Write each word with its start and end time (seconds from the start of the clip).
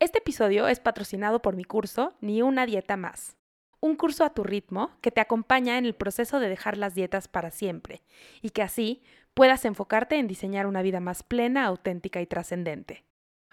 Este 0.00 0.18
episodio 0.18 0.68
es 0.68 0.78
patrocinado 0.78 1.42
por 1.42 1.56
mi 1.56 1.64
curso 1.64 2.14
Ni 2.20 2.40
una 2.40 2.66
dieta 2.66 2.96
más. 2.96 3.36
Un 3.80 3.96
curso 3.96 4.24
a 4.24 4.30
tu 4.30 4.44
ritmo 4.44 4.92
que 5.00 5.10
te 5.10 5.20
acompaña 5.20 5.76
en 5.76 5.84
el 5.84 5.94
proceso 5.94 6.38
de 6.38 6.48
dejar 6.48 6.76
las 6.76 6.94
dietas 6.94 7.26
para 7.26 7.50
siempre 7.50 8.02
y 8.40 8.50
que 8.50 8.62
así 8.62 9.02
puedas 9.34 9.64
enfocarte 9.64 10.16
en 10.16 10.28
diseñar 10.28 10.68
una 10.68 10.82
vida 10.82 11.00
más 11.00 11.24
plena, 11.24 11.64
auténtica 11.64 12.20
y 12.20 12.26
trascendente. 12.26 13.04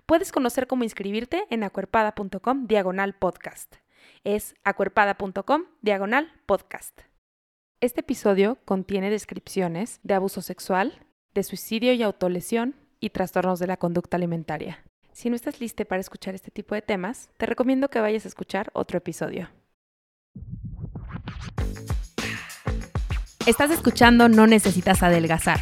Puedes 0.06 0.32
conocer 0.32 0.68
cómo 0.68 0.84
inscribirte 0.84 1.46
en 1.50 1.64
acuerpada.com 1.64 2.68
diagonal 2.68 3.16
podcast. 3.16 3.78
Es 4.24 4.54
acuerpada.com 4.64 5.66
diagonal 5.82 6.32
podcast. 6.46 7.02
Este 7.82 8.02
episodio 8.02 8.60
contiene 8.66 9.10
descripciones 9.10 10.00
de 10.04 10.14
abuso 10.14 10.44
sexual, 10.44 11.06
de 11.34 11.42
suicidio 11.42 11.94
y 11.94 12.04
autolesión 12.04 12.76
y 13.00 13.10
trastornos 13.10 13.58
de 13.58 13.68
la 13.68 13.78
conducta 13.78 14.18
alimentaria. 14.18 14.85
Si 15.16 15.30
no 15.30 15.38
estás 15.38 15.62
lista 15.62 15.86
para 15.86 16.02
escuchar 16.02 16.36
este 16.36 16.52
tipo 16.52 16.76
de 16.76 16.82
temas, 16.82 17.30
te 17.38 17.46
recomiendo 17.46 17.88
que 17.90 18.02
vayas 18.02 18.26
a 18.26 18.28
escuchar 18.28 18.70
otro 18.74 18.98
episodio. 18.98 19.50
Estás 23.48 23.72
escuchando 23.72 24.28
No 24.28 24.46
Necesitas 24.46 25.04
Adelgazar, 25.04 25.62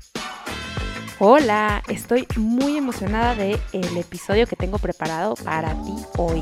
Hola, 1.23 1.83
estoy 1.87 2.25
muy 2.35 2.77
emocionada 2.77 3.35
de 3.35 3.55
el 3.73 3.95
episodio 3.95 4.47
que 4.47 4.55
tengo 4.55 4.79
preparado 4.79 5.35
para 5.35 5.69
ti 5.83 5.93
hoy. 6.17 6.41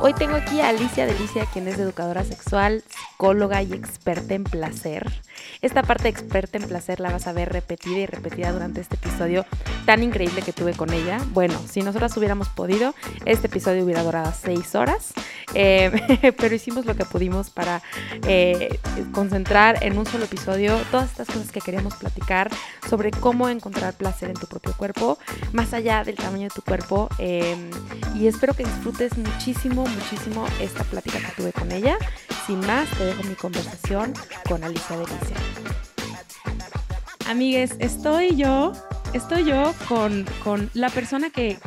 Hoy 0.00 0.14
tengo 0.14 0.36
aquí 0.36 0.60
a 0.60 0.68
Alicia 0.68 1.06
Delicia, 1.06 1.44
quien 1.46 1.66
es 1.66 1.76
educadora 1.76 2.22
sexual, 2.22 2.84
psicóloga 2.88 3.62
y 3.62 3.72
experta 3.72 4.34
en 4.34 4.44
placer. 4.44 5.04
Esta 5.60 5.82
parte 5.82 6.08
experta 6.08 6.56
en 6.56 6.68
placer 6.68 7.00
la 7.00 7.10
vas 7.10 7.26
a 7.26 7.32
ver 7.32 7.52
repetida 7.52 7.98
y 7.98 8.06
repetida 8.06 8.52
durante 8.52 8.80
este 8.80 8.94
episodio 8.94 9.44
tan 9.86 10.04
increíble 10.04 10.42
que 10.42 10.52
tuve 10.52 10.74
con 10.74 10.92
ella. 10.92 11.18
Bueno, 11.32 11.60
si 11.68 11.82
nosotras 11.82 12.16
hubiéramos 12.16 12.48
podido, 12.48 12.94
este 13.24 13.48
episodio 13.48 13.84
hubiera 13.84 14.04
durado 14.04 14.32
seis 14.40 14.76
horas, 14.76 15.12
eh, 15.54 16.32
pero 16.38 16.54
hicimos 16.54 16.86
lo 16.86 16.94
que 16.94 17.04
pudimos 17.04 17.50
para 17.50 17.82
eh, 18.26 18.78
concentrar 19.12 19.82
en 19.82 19.98
un 19.98 20.06
solo 20.06 20.26
episodio 20.26 20.78
todas 20.92 21.10
estas 21.10 21.26
cosas 21.26 21.50
que 21.50 21.60
queríamos 21.60 21.96
platicar 21.96 22.50
sobre 22.88 23.10
cómo 23.10 23.48
encontrar 23.48 23.94
placer 23.94 24.30
en 24.30 24.36
tu 24.36 24.46
propio 24.46 24.74
cuerpo, 24.76 25.18
más 25.52 25.72
allá 25.72 26.04
del 26.04 26.14
tamaño 26.14 26.44
de 26.44 26.54
tu 26.54 26.62
cuerpo. 26.62 27.08
Eh, 27.18 27.56
y 28.14 28.26
espero 28.26 28.54
que 28.54 28.64
disfrutes 28.64 29.16
muchísimo 29.16 29.87
muchísimo 29.88 30.46
esta 30.60 30.84
plática 30.84 31.18
que 31.18 31.32
tuve 31.36 31.52
con 31.52 31.70
ella. 31.72 31.96
Sin 32.46 32.60
más, 32.60 32.88
te 32.96 33.04
dejo 33.04 33.22
mi 33.24 33.34
conversación 33.34 34.12
con 34.48 34.62
Alicia 34.64 34.96
Delicia. 34.96 35.36
Amigues, 37.28 37.76
estoy 37.78 38.36
yo 38.36 38.72
estoy 39.18 39.44
yo 39.44 39.74
con, 39.88 40.70
la 40.74 40.90
persona 40.90 41.30
que, 41.30 41.58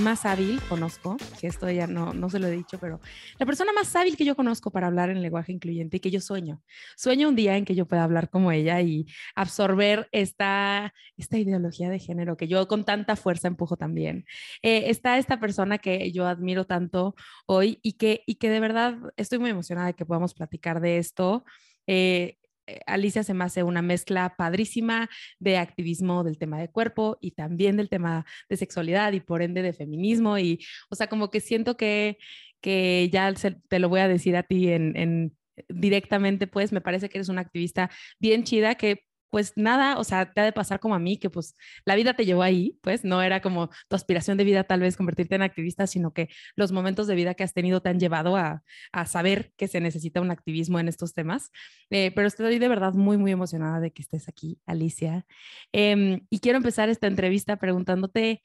más 0.00 0.24
hábil 0.24 0.58
conozco, 0.70 1.18
que 1.38 1.48
esto 1.48 1.70
ya 1.70 1.86
no, 1.86 2.14
no 2.14 2.30
se 2.30 2.38
lo 2.38 2.46
he 2.46 2.50
dicho, 2.50 2.78
pero 2.78 2.98
la 3.38 3.44
persona 3.44 3.74
más 3.74 3.94
hábil 3.94 4.16
que 4.16 4.24
yo 4.24 4.34
conozco 4.34 4.70
para 4.70 4.86
hablar 4.86 5.10
en 5.10 5.20
lenguaje 5.20 5.52
incluyente 5.52 5.98
y 5.98 6.00
que 6.00 6.10
yo 6.10 6.22
sueño. 6.22 6.62
Sueño 6.96 7.28
un 7.28 7.36
día 7.36 7.58
en 7.58 7.66
que 7.66 7.74
yo 7.74 7.84
pueda 7.86 8.04
hablar 8.04 8.30
como 8.30 8.52
ella 8.52 8.80
y 8.80 9.04
absorber 9.34 10.08
esta, 10.12 10.94
esta 11.18 11.36
ideología 11.36 11.90
de 11.90 11.98
género 11.98 12.38
que 12.38 12.48
yo 12.48 12.66
con 12.68 12.84
tanta 12.86 13.16
fuerza 13.16 13.48
empujo 13.48 13.76
también. 13.76 14.24
Eh, 14.62 14.84
está 14.86 15.18
esta 15.18 15.38
persona 15.38 15.76
que 15.76 16.10
yo 16.10 16.26
admiro 16.26 16.64
tanto 16.64 17.14
hoy 17.44 17.80
y 17.82 17.94
que, 17.94 18.22
y 18.24 18.36
que 18.36 18.48
de 18.48 18.60
verdad 18.60 18.96
estoy 19.18 19.38
muy 19.38 19.50
emocionada 19.50 19.88
de 19.88 19.94
que 19.94 20.06
podamos 20.06 20.32
platicar 20.32 20.80
de 20.80 20.96
esto. 20.96 21.44
Eh, 21.86 22.38
Alicia 22.86 23.22
se 23.22 23.34
me 23.34 23.44
hace 23.44 23.62
una 23.62 23.82
mezcla 23.82 24.34
padrísima 24.36 25.08
de 25.38 25.58
activismo 25.58 26.24
del 26.24 26.38
tema 26.38 26.60
de 26.60 26.70
cuerpo 26.70 27.18
y 27.20 27.32
también 27.32 27.76
del 27.76 27.88
tema 27.88 28.24
de 28.48 28.56
sexualidad 28.56 29.12
y 29.12 29.20
por 29.20 29.42
ende 29.42 29.62
de 29.62 29.72
feminismo 29.72 30.38
y, 30.38 30.64
o 30.90 30.94
sea, 30.94 31.08
como 31.08 31.30
que 31.30 31.40
siento 31.40 31.76
que, 31.76 32.18
que 32.60 33.08
ya 33.12 33.32
te 33.68 33.78
lo 33.78 33.88
voy 33.88 34.00
a 34.00 34.08
decir 34.08 34.36
a 34.36 34.42
ti 34.42 34.68
en 34.70 35.36
directamente, 35.68 36.46
pues 36.46 36.72
me 36.72 36.80
parece 36.80 37.08
que 37.08 37.18
eres 37.18 37.28
una 37.28 37.42
activista 37.42 37.90
bien 38.18 38.44
chida 38.44 38.74
que 38.74 39.04
pues 39.34 39.52
nada, 39.56 39.98
o 39.98 40.04
sea, 40.04 40.32
te 40.32 40.40
ha 40.40 40.44
de 40.44 40.52
pasar 40.52 40.78
como 40.78 40.94
a 40.94 41.00
mí, 41.00 41.16
que 41.16 41.28
pues 41.28 41.56
la 41.84 41.96
vida 41.96 42.14
te 42.14 42.24
llevó 42.24 42.44
ahí, 42.44 42.78
pues 42.82 43.02
no 43.02 43.20
era 43.20 43.42
como 43.42 43.68
tu 43.88 43.96
aspiración 43.96 44.38
de 44.38 44.44
vida 44.44 44.62
tal 44.62 44.78
vez 44.78 44.96
convertirte 44.96 45.34
en 45.34 45.42
activista, 45.42 45.88
sino 45.88 46.12
que 46.12 46.28
los 46.54 46.70
momentos 46.70 47.08
de 47.08 47.16
vida 47.16 47.34
que 47.34 47.42
has 47.42 47.52
tenido 47.52 47.82
te 47.82 47.88
han 47.88 47.98
llevado 47.98 48.36
a, 48.36 48.62
saber 49.06 49.52
que 49.56 49.66
se 49.66 49.80
necesita 49.80 50.20
un 50.20 50.30
activismo 50.30 50.78
en 50.78 50.86
estos 50.86 51.14
temas. 51.14 51.50
Eh, 51.90 52.12
pero 52.14 52.28
estoy 52.28 52.60
de 52.60 52.68
verdad 52.68 52.92
muy, 52.92 53.18
muy 53.18 53.32
emocionada 53.32 53.80
de 53.80 53.92
que 53.92 54.02
estés 54.02 54.28
aquí, 54.28 54.60
Alicia. 54.66 55.26
Em, 55.72 56.20
y 56.30 56.38
quiero 56.38 56.58
empezar 56.58 56.88
esta 56.88 57.08
entrevista 57.08 57.56
preguntándote, 57.56 58.40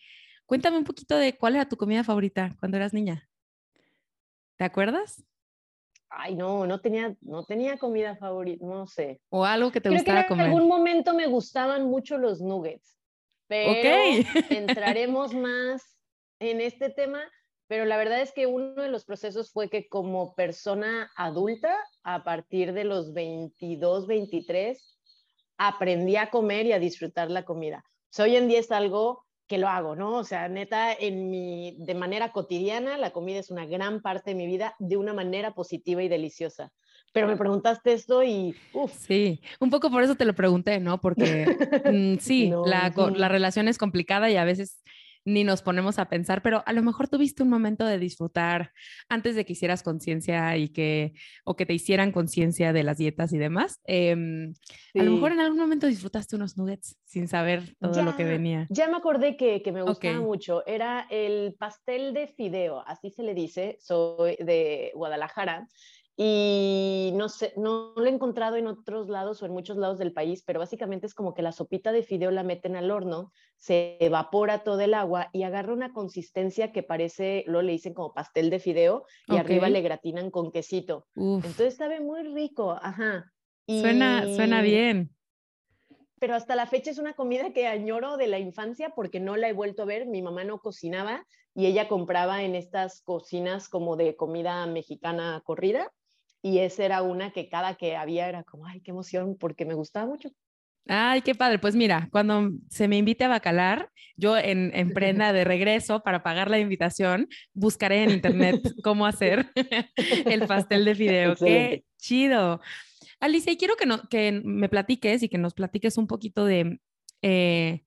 cuéntame 0.47 0.79
un 0.79 0.85
poquito 0.85 1.17
de 1.17 1.37
cuál 1.37 1.53
era 1.53 1.69
tu 1.69 1.77
comida 1.77 2.03
favorita 2.03 2.55
cuando 2.59 2.77
eras 2.77 2.93
niña. 2.93 3.29
¿Te 4.57 4.63
acuerdas? 4.63 5.23
Ay, 6.09 6.35
no, 6.35 6.65
no 6.65 6.81
tenía, 6.81 7.15
no 7.21 7.43
tenía 7.45 7.77
comida 7.77 8.15
favorita, 8.15 8.65
no 8.65 8.87
sé. 8.87 9.21
O 9.29 9.45
algo 9.45 9.71
que 9.71 9.79
te 9.79 9.89
gustara 9.89 10.27
comer. 10.27 10.47
En 10.47 10.51
algún 10.51 10.67
momento 10.67 11.13
me 11.13 11.27
gustaban 11.27 11.85
mucho 11.85 12.17
los 12.17 12.41
nuggets, 12.41 12.97
pero 13.47 13.71
entraremos 14.49 15.33
más 15.33 15.97
en 16.39 16.61
este 16.61 16.89
tema. 16.89 17.21
Pero 17.67 17.85
la 17.85 17.97
verdad 17.97 18.21
es 18.21 18.31
que 18.33 18.47
uno 18.47 18.81
de 18.81 18.89
los 18.89 19.05
procesos 19.05 19.51
fue 19.51 19.69
que 19.69 19.87
como 19.87 20.33
persona 20.33 21.11
adulta, 21.15 21.77
a 22.01 22.23
partir 22.23 22.73
de 22.73 22.83
los 22.83 23.13
22, 23.13 24.07
23, 24.07 24.97
aprendí 25.57 26.15
a 26.15 26.31
comer 26.31 26.65
y 26.65 26.71
a 26.71 26.79
disfrutar 26.79 27.29
la 27.29 27.45
comida. 27.45 27.85
O 28.17 28.23
hoy 28.23 28.35
en 28.37 28.47
día 28.47 28.59
es 28.59 28.71
algo 28.71 29.27
que 29.49 29.57
lo 29.57 29.67
hago, 29.67 29.95
¿no? 29.95 30.11
O 30.13 30.23
sea, 30.23 30.47
neta, 30.47 30.93
en 30.93 31.31
mi, 31.31 31.75
de 31.79 31.95
manera 31.95 32.31
cotidiana, 32.31 32.97
la 32.97 33.09
comida 33.09 33.39
es 33.39 33.49
una 33.49 33.65
gran 33.65 34.01
parte 34.01 34.29
de 34.29 34.35
mi 34.35 34.45
vida 34.45 34.75
de 34.77 34.95
una 34.95 35.11
manera 35.11 35.55
positiva 35.55 36.03
y 36.03 36.07
deliciosa. 36.07 36.71
Pero 37.11 37.27
me 37.27 37.35
preguntaste 37.35 37.93
esto 37.93 38.23
y, 38.23 38.55
uff. 38.73 38.93
Sí, 38.93 39.41
un 39.59 39.71
poco 39.71 39.89
por 39.89 40.03
eso 40.03 40.13
te 40.13 40.25
lo 40.25 40.35
pregunté, 40.35 40.79
¿no? 40.79 41.01
Porque 41.01 41.47
mm, 41.83 42.17
sí, 42.21 42.53
la, 42.65 42.93
la 43.15 43.27
relación 43.27 43.67
es 43.67 43.79
complicada 43.79 44.29
y 44.29 44.37
a 44.37 44.43
veces 44.43 44.83
ni 45.25 45.43
nos 45.43 45.61
ponemos 45.61 45.99
a 45.99 46.09
pensar, 46.09 46.41
pero 46.41 46.63
a 46.65 46.73
lo 46.73 46.81
mejor 46.81 47.07
tuviste 47.07 47.43
un 47.43 47.49
momento 47.49 47.85
de 47.85 47.99
disfrutar 47.99 48.71
antes 49.09 49.35
de 49.35 49.45
que 49.45 49.53
hicieras 49.53 49.83
conciencia 49.83 50.57
y 50.57 50.69
que, 50.69 51.13
o 51.43 51.55
que 51.55 51.65
te 51.65 51.73
hicieran 51.73 52.11
conciencia 52.11 52.73
de 52.73 52.83
las 52.83 52.97
dietas 52.97 53.33
y 53.33 53.37
demás. 53.37 53.79
Em, 53.85 54.53
a 54.95 55.03
lo 55.03 55.11
mejor 55.11 55.31
en 55.31 55.39
algún 55.39 55.59
momento 55.59 55.87
disfrutaste 55.87 56.35
unos 56.35 56.57
nuggets 56.57 56.97
sin 57.05 57.27
saber 57.27 57.75
todo 57.79 58.01
lo 58.01 58.15
que 58.15 58.23
venía. 58.23 58.67
Ya 58.69 58.87
me 58.87 58.97
acordé 58.97 59.37
que, 59.37 59.61
que 59.61 59.71
me 59.71 59.81
gustaba 59.81 60.19
mucho. 60.19 60.65
Era 60.65 61.07
el 61.09 61.55
pastel 61.57 62.13
de 62.13 62.27
fideo, 62.27 62.83
así 62.87 63.09
se 63.11 63.23
le 63.23 63.33
dice, 63.33 63.77
soy 63.79 64.37
de 64.39 64.91
Guadalajara. 64.95 65.67
Y 66.21 67.13
no 67.15 67.29
sé, 67.29 67.53
no 67.55 67.93
lo 67.95 68.03
he 68.03 68.09
encontrado 68.09 68.57
en 68.57 68.67
otros 68.67 69.07
lados 69.07 69.41
o 69.41 69.45
en 69.45 69.53
muchos 69.53 69.77
lados 69.77 69.97
del 69.99 70.11
país, 70.11 70.43
pero 70.45 70.59
básicamente 70.59 71.07
es 71.07 71.13
como 71.13 71.33
que 71.33 71.41
la 71.41 71.53
sopita 71.53 71.93
de 71.93 72.03
fideo 72.03 72.29
la 72.29 72.43
meten 72.43 72.75
al 72.75 72.91
horno, 72.91 73.31
se 73.55 73.95
evapora 74.01 74.65
todo 74.65 74.81
el 74.81 74.95
agua 74.95 75.29
y 75.31 75.43
agarra 75.43 75.71
una 75.71 75.93
consistencia 75.93 76.73
que 76.73 76.83
parece, 76.83 77.45
lo 77.47 77.61
le 77.61 77.71
dicen 77.71 77.93
como 77.93 78.13
pastel 78.13 78.49
de 78.49 78.59
fideo 78.59 79.05
y 79.27 79.37
arriba 79.37 79.69
le 79.69 79.81
gratinan 79.81 80.29
con 80.29 80.51
quesito. 80.51 81.07
Entonces 81.15 81.77
sabe 81.77 82.01
muy 82.01 82.23
rico, 82.23 82.77
ajá. 82.81 83.31
Suena, 83.65 84.25
suena 84.35 84.61
bien. 84.61 85.15
Pero 86.19 86.35
hasta 86.35 86.57
la 86.57 86.67
fecha 86.67 86.91
es 86.91 86.97
una 86.97 87.13
comida 87.13 87.53
que 87.53 87.65
añoro 87.65 88.17
de 88.17 88.27
la 88.27 88.39
infancia 88.39 88.89
porque 88.93 89.21
no 89.21 89.37
la 89.37 89.47
he 89.47 89.53
vuelto 89.53 89.83
a 89.83 89.85
ver. 89.85 90.05
Mi 90.05 90.21
mamá 90.21 90.43
no 90.43 90.59
cocinaba 90.59 91.25
y 91.55 91.65
ella 91.67 91.87
compraba 91.87 92.43
en 92.43 92.55
estas 92.55 93.01
cocinas 93.03 93.69
como 93.69 93.95
de 93.95 94.17
comida 94.17 94.65
mexicana 94.65 95.41
corrida 95.45 95.89
y 96.41 96.59
esa 96.59 96.85
era 96.85 97.01
una 97.01 97.31
que 97.31 97.49
cada 97.49 97.75
que 97.75 97.95
había 97.95 98.27
era 98.27 98.43
como, 98.43 98.65
ay, 98.65 98.81
qué 98.81 98.91
emoción, 98.91 99.37
porque 99.39 99.65
me 99.65 99.73
gustaba 99.73 100.05
mucho. 100.05 100.29
Ay, 100.87 101.21
qué 101.21 101.35
padre. 101.35 101.59
Pues 101.59 101.75
mira, 101.75 102.09
cuando 102.11 102.51
se 102.69 102.87
me 102.87 102.97
invite 102.97 103.23
a 103.23 103.27
Bacalar, 103.27 103.89
yo 104.15 104.37
en, 104.37 104.71
en 104.73 104.93
prenda 104.93 105.33
de 105.33 105.43
regreso 105.43 106.01
para 106.01 106.23
pagar 106.23 106.49
la 106.49 106.59
invitación, 106.59 107.27
buscaré 107.53 108.03
en 108.03 108.11
internet 108.11 108.61
cómo 108.83 109.05
hacer 109.05 109.51
el 110.25 110.47
pastel 110.47 110.85
de 110.85 110.95
fideo. 110.95 111.35
Qué 111.35 111.83
chido. 111.97 112.61
Alicia, 113.19 113.51
y 113.51 113.57
quiero 113.57 113.75
que, 113.75 113.85
no, 113.85 114.07
que 114.09 114.41
me 114.43 114.69
platiques 114.69 115.21
y 115.23 115.29
que 115.29 115.37
nos 115.37 115.53
platiques 115.53 115.97
un 115.97 116.07
poquito 116.07 116.45
de, 116.45 116.79
eh, 117.21 117.83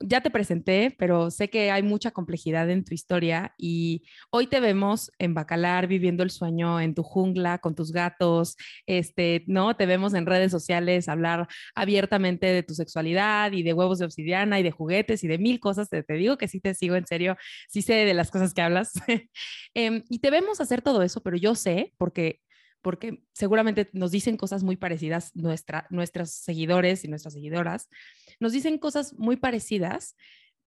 ya 0.00 0.20
te 0.20 0.30
presenté, 0.30 0.94
pero 0.98 1.30
sé 1.30 1.50
que 1.50 1.70
hay 1.70 1.82
mucha 1.82 2.10
complejidad 2.10 2.70
en 2.70 2.84
tu 2.84 2.94
historia 2.94 3.54
y 3.58 4.04
hoy 4.30 4.46
te 4.46 4.60
vemos 4.60 5.10
en 5.18 5.34
Bacalar 5.34 5.86
viviendo 5.86 6.22
el 6.22 6.30
sueño 6.30 6.80
en 6.80 6.94
tu 6.94 7.02
jungla 7.02 7.58
con 7.58 7.74
tus 7.74 7.92
gatos, 7.92 8.56
este, 8.86 9.44
¿no? 9.46 9.76
Te 9.76 9.86
vemos 9.86 10.14
en 10.14 10.26
redes 10.26 10.50
sociales 10.50 11.08
hablar 11.08 11.48
abiertamente 11.74 12.46
de 12.46 12.62
tu 12.62 12.74
sexualidad 12.74 13.52
y 13.52 13.62
de 13.62 13.72
huevos 13.72 13.98
de 13.98 14.04
obsidiana 14.04 14.60
y 14.60 14.62
de 14.62 14.70
juguetes 14.70 15.24
y 15.24 15.28
de 15.28 15.38
mil 15.38 15.60
cosas. 15.60 15.88
Te, 15.88 16.04
digo 16.14 16.38
que 16.38 16.48
sí 16.48 16.60
te 16.60 16.74
sigo 16.74 16.96
en 16.96 17.06
serio, 17.06 17.36
sí 17.68 17.82
sé 17.82 17.94
de 17.94 18.14
las 18.14 18.30
cosas 18.30 18.54
que 18.54 18.62
hablas. 18.62 18.92
Em, 19.74 20.02
y 20.08 20.18
te 20.20 20.30
vemos 20.30 20.60
hacer 20.60 20.82
todo 20.82 21.02
eso, 21.02 21.22
pero 21.22 21.36
yo 21.36 21.54
sé, 21.54 21.92
porque 21.98 22.40
porque 22.82 23.22
seguramente 23.32 23.88
nos 23.92 24.10
dicen 24.10 24.36
cosas 24.36 24.62
muy 24.62 24.76
parecidas, 24.76 25.34
nuestra, 25.34 25.86
nuestros 25.90 26.30
seguidores 26.30 27.04
y 27.04 27.08
nuestras 27.08 27.34
seguidoras, 27.34 27.88
nos 28.40 28.52
dicen 28.52 28.78
cosas 28.78 29.14
muy 29.14 29.36
parecidas, 29.36 30.16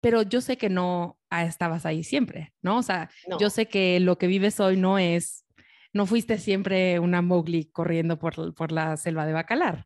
pero 0.02 0.22
yo 0.22 0.42
sé 0.42 0.58
que 0.58 0.70
no 0.70 1.18
estabas 1.32 1.86
ahí 1.86 2.04
siempre, 2.04 2.54
¿no? 2.62 2.78
O 2.78 2.84
sea, 2.84 3.10
yo 3.40 3.50
sé 3.50 3.68
que 3.68 4.00
lo 4.00 4.18
que 4.18 4.28
vives 4.28 4.60
hoy 4.60 4.78
no 4.78 4.98
es, 4.98 5.46
no 5.94 6.06
fuiste 6.06 6.38
siempre 6.38 7.00
una 7.00 7.22
Mowgli 7.22 7.66
corriendo 7.66 8.18
por, 8.18 8.54
por 8.54 8.72
la 8.72 8.96
selva 8.98 9.26
de 9.26 9.34
Bacalar. 9.34 9.86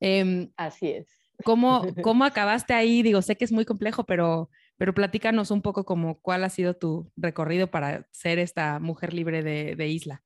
Em, 0.00 0.50
Así 0.56 0.88
es. 0.88 1.06
¿cómo, 1.44 1.82
¿Cómo 2.02 2.24
acabaste 2.24 2.74
ahí? 2.74 3.02
Digo, 3.02 3.22
sé 3.22 3.36
que 3.36 3.44
es 3.44 3.52
muy 3.52 3.64
complejo, 3.64 4.04
pero, 4.04 4.50
pero 4.76 4.94
platícanos 4.94 5.50
un 5.50 5.62
poco 5.62 5.84
como 5.84 6.20
cuál 6.20 6.44
ha 6.44 6.50
sido 6.50 6.74
tu 6.74 7.10
recorrido 7.16 7.70
para 7.70 8.06
ser 8.10 8.38
esta 8.38 8.78
mujer 8.78 9.12
libre 9.12 9.42
de, 9.42 9.76
de 9.76 9.88
Isla. 9.88 10.22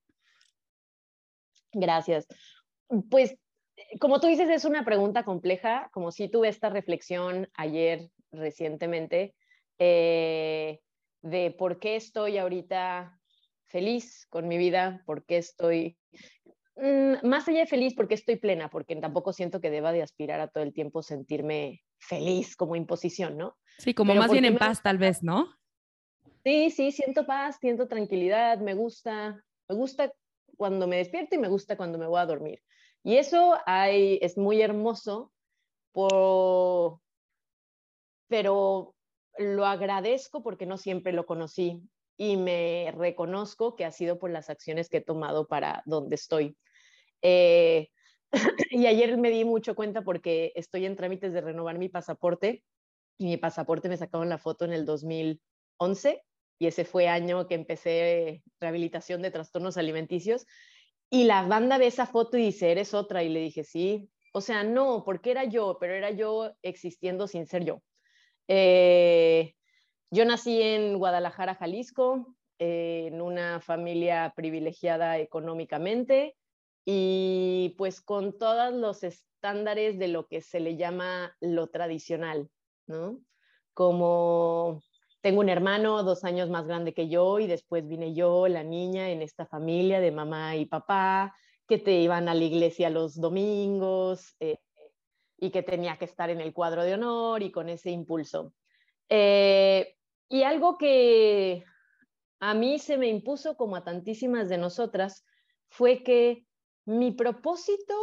Gracias. 1.76 2.26
Pues, 3.10 3.36
como 4.00 4.20
tú 4.20 4.26
dices, 4.26 4.48
es 4.48 4.64
una 4.64 4.84
pregunta 4.84 5.24
compleja, 5.24 5.90
como 5.92 6.10
si 6.10 6.28
tuve 6.28 6.48
esta 6.48 6.70
reflexión 6.70 7.48
ayer 7.54 8.08
recientemente 8.32 9.34
eh, 9.78 10.80
de 11.20 11.50
por 11.50 11.78
qué 11.78 11.96
estoy 11.96 12.38
ahorita 12.38 13.20
feliz 13.66 14.26
con 14.30 14.48
mi 14.48 14.56
vida, 14.56 15.02
por 15.04 15.26
qué 15.26 15.36
estoy, 15.36 15.98
mm, 16.76 17.26
más 17.26 17.46
allá 17.48 17.60
de 17.60 17.66
feliz, 17.66 17.94
porque 17.94 18.14
estoy 18.14 18.36
plena, 18.36 18.70
porque 18.70 18.96
tampoco 18.96 19.34
siento 19.34 19.60
que 19.60 19.70
deba 19.70 19.92
de 19.92 20.02
aspirar 20.02 20.40
a 20.40 20.48
todo 20.48 20.64
el 20.64 20.72
tiempo 20.72 21.02
sentirme 21.02 21.82
feliz 21.98 22.56
como 22.56 22.76
imposición, 22.76 23.36
¿no? 23.36 23.56
Sí, 23.78 23.92
como 23.92 24.14
más 24.14 24.30
bien 24.30 24.46
en 24.46 24.56
paz 24.56 24.82
tal 24.82 24.96
vez, 24.96 25.22
¿no? 25.22 25.46
Sí, 26.42 26.70
sí, 26.70 26.92
siento 26.92 27.26
paz, 27.26 27.58
siento 27.60 27.86
tranquilidad, 27.86 28.60
me 28.60 28.72
gusta, 28.72 29.42
me 29.68 29.74
gusta 29.74 30.12
cuando 30.56 30.86
me 30.86 30.96
despierto 30.96 31.34
y 31.34 31.38
me 31.38 31.48
gusta 31.48 31.76
cuando 31.76 31.98
me 31.98 32.06
voy 32.06 32.20
a 32.20 32.26
dormir. 32.26 32.62
Y 33.02 33.16
eso 33.16 33.56
hay, 33.66 34.18
es 34.22 34.36
muy 34.36 34.60
hermoso, 34.62 35.32
pero 38.28 38.94
lo 39.38 39.66
agradezco 39.66 40.42
porque 40.42 40.66
no 40.66 40.76
siempre 40.76 41.12
lo 41.12 41.26
conocí 41.26 41.82
y 42.16 42.36
me 42.36 42.92
reconozco 42.96 43.76
que 43.76 43.84
ha 43.84 43.90
sido 43.90 44.18
por 44.18 44.30
las 44.30 44.50
acciones 44.50 44.88
que 44.88 44.98
he 44.98 45.02
tomado 45.02 45.46
para 45.46 45.82
donde 45.86 46.16
estoy. 46.16 46.56
Eh, 47.22 47.88
y 48.70 48.86
ayer 48.86 49.16
me 49.18 49.30
di 49.30 49.44
mucho 49.44 49.74
cuenta 49.74 50.02
porque 50.02 50.52
estoy 50.54 50.86
en 50.86 50.96
trámites 50.96 51.32
de 51.32 51.40
renovar 51.40 51.78
mi 51.78 51.88
pasaporte 51.88 52.64
y 53.18 53.26
mi 53.26 53.36
pasaporte 53.36 53.88
me 53.88 53.96
sacaron 53.96 54.28
la 54.28 54.38
foto 54.38 54.64
en 54.64 54.72
el 54.72 54.84
2011 54.84 56.22
y 56.58 56.66
ese 56.66 56.84
fue 56.84 57.08
año 57.08 57.46
que 57.46 57.54
empecé 57.54 58.42
rehabilitación 58.60 59.22
de 59.22 59.30
trastornos 59.30 59.76
alimenticios. 59.76 60.46
Y 61.10 61.24
la 61.24 61.42
banda 61.42 61.78
ve 61.78 61.86
esa 61.86 62.06
foto 62.06 62.36
y 62.36 62.46
dice, 62.46 62.70
eres 62.72 62.94
otra. 62.94 63.22
Y 63.22 63.28
le 63.28 63.40
dije, 63.40 63.64
sí. 63.64 64.10
O 64.32 64.40
sea, 64.40 64.64
no, 64.64 65.02
porque 65.04 65.30
era 65.30 65.44
yo, 65.44 65.78
pero 65.80 65.94
era 65.94 66.10
yo 66.10 66.52
existiendo 66.62 67.26
sin 67.26 67.46
ser 67.46 67.64
yo. 67.64 67.82
Eh, 68.48 69.54
yo 70.10 70.24
nací 70.24 70.60
en 70.62 70.98
Guadalajara, 70.98 71.54
Jalisco, 71.54 72.36
eh, 72.58 73.08
en 73.08 73.20
una 73.20 73.60
familia 73.60 74.32
privilegiada 74.34 75.18
económicamente 75.18 76.36
y 76.86 77.74
pues 77.76 78.00
con 78.00 78.38
todos 78.38 78.72
los 78.72 79.02
estándares 79.02 79.98
de 79.98 80.08
lo 80.08 80.26
que 80.26 80.40
se 80.40 80.60
le 80.60 80.76
llama 80.76 81.36
lo 81.40 81.68
tradicional, 81.68 82.48
¿no? 82.86 83.20
Como 83.74 84.82
tengo 85.26 85.40
un 85.40 85.48
hermano 85.48 86.04
dos 86.04 86.22
años 86.22 86.50
más 86.50 86.68
grande 86.68 86.94
que 86.94 87.08
yo 87.08 87.40
y 87.40 87.48
después 87.48 87.84
vine 87.88 88.14
yo, 88.14 88.46
la 88.46 88.62
niña, 88.62 89.10
en 89.10 89.22
esta 89.22 89.44
familia 89.44 89.98
de 89.98 90.12
mamá 90.12 90.54
y 90.54 90.66
papá, 90.66 91.34
que 91.66 91.78
te 91.78 91.98
iban 91.98 92.28
a 92.28 92.34
la 92.34 92.44
iglesia 92.44 92.90
los 92.90 93.20
domingos 93.20 94.36
eh, 94.38 94.60
y 95.36 95.50
que 95.50 95.64
tenía 95.64 95.96
que 95.96 96.04
estar 96.04 96.30
en 96.30 96.40
el 96.40 96.52
cuadro 96.52 96.84
de 96.84 96.94
honor 96.94 97.42
y 97.42 97.50
con 97.50 97.68
ese 97.68 97.90
impulso. 97.90 98.54
Eh, 99.08 99.96
y 100.28 100.44
algo 100.44 100.78
que 100.78 101.64
a 102.38 102.54
mí 102.54 102.78
se 102.78 102.96
me 102.96 103.08
impuso, 103.08 103.56
como 103.56 103.74
a 103.74 103.82
tantísimas 103.82 104.48
de 104.48 104.58
nosotras, 104.58 105.26
fue 105.70 106.04
que 106.04 106.46
mi 106.84 107.10
propósito 107.10 107.94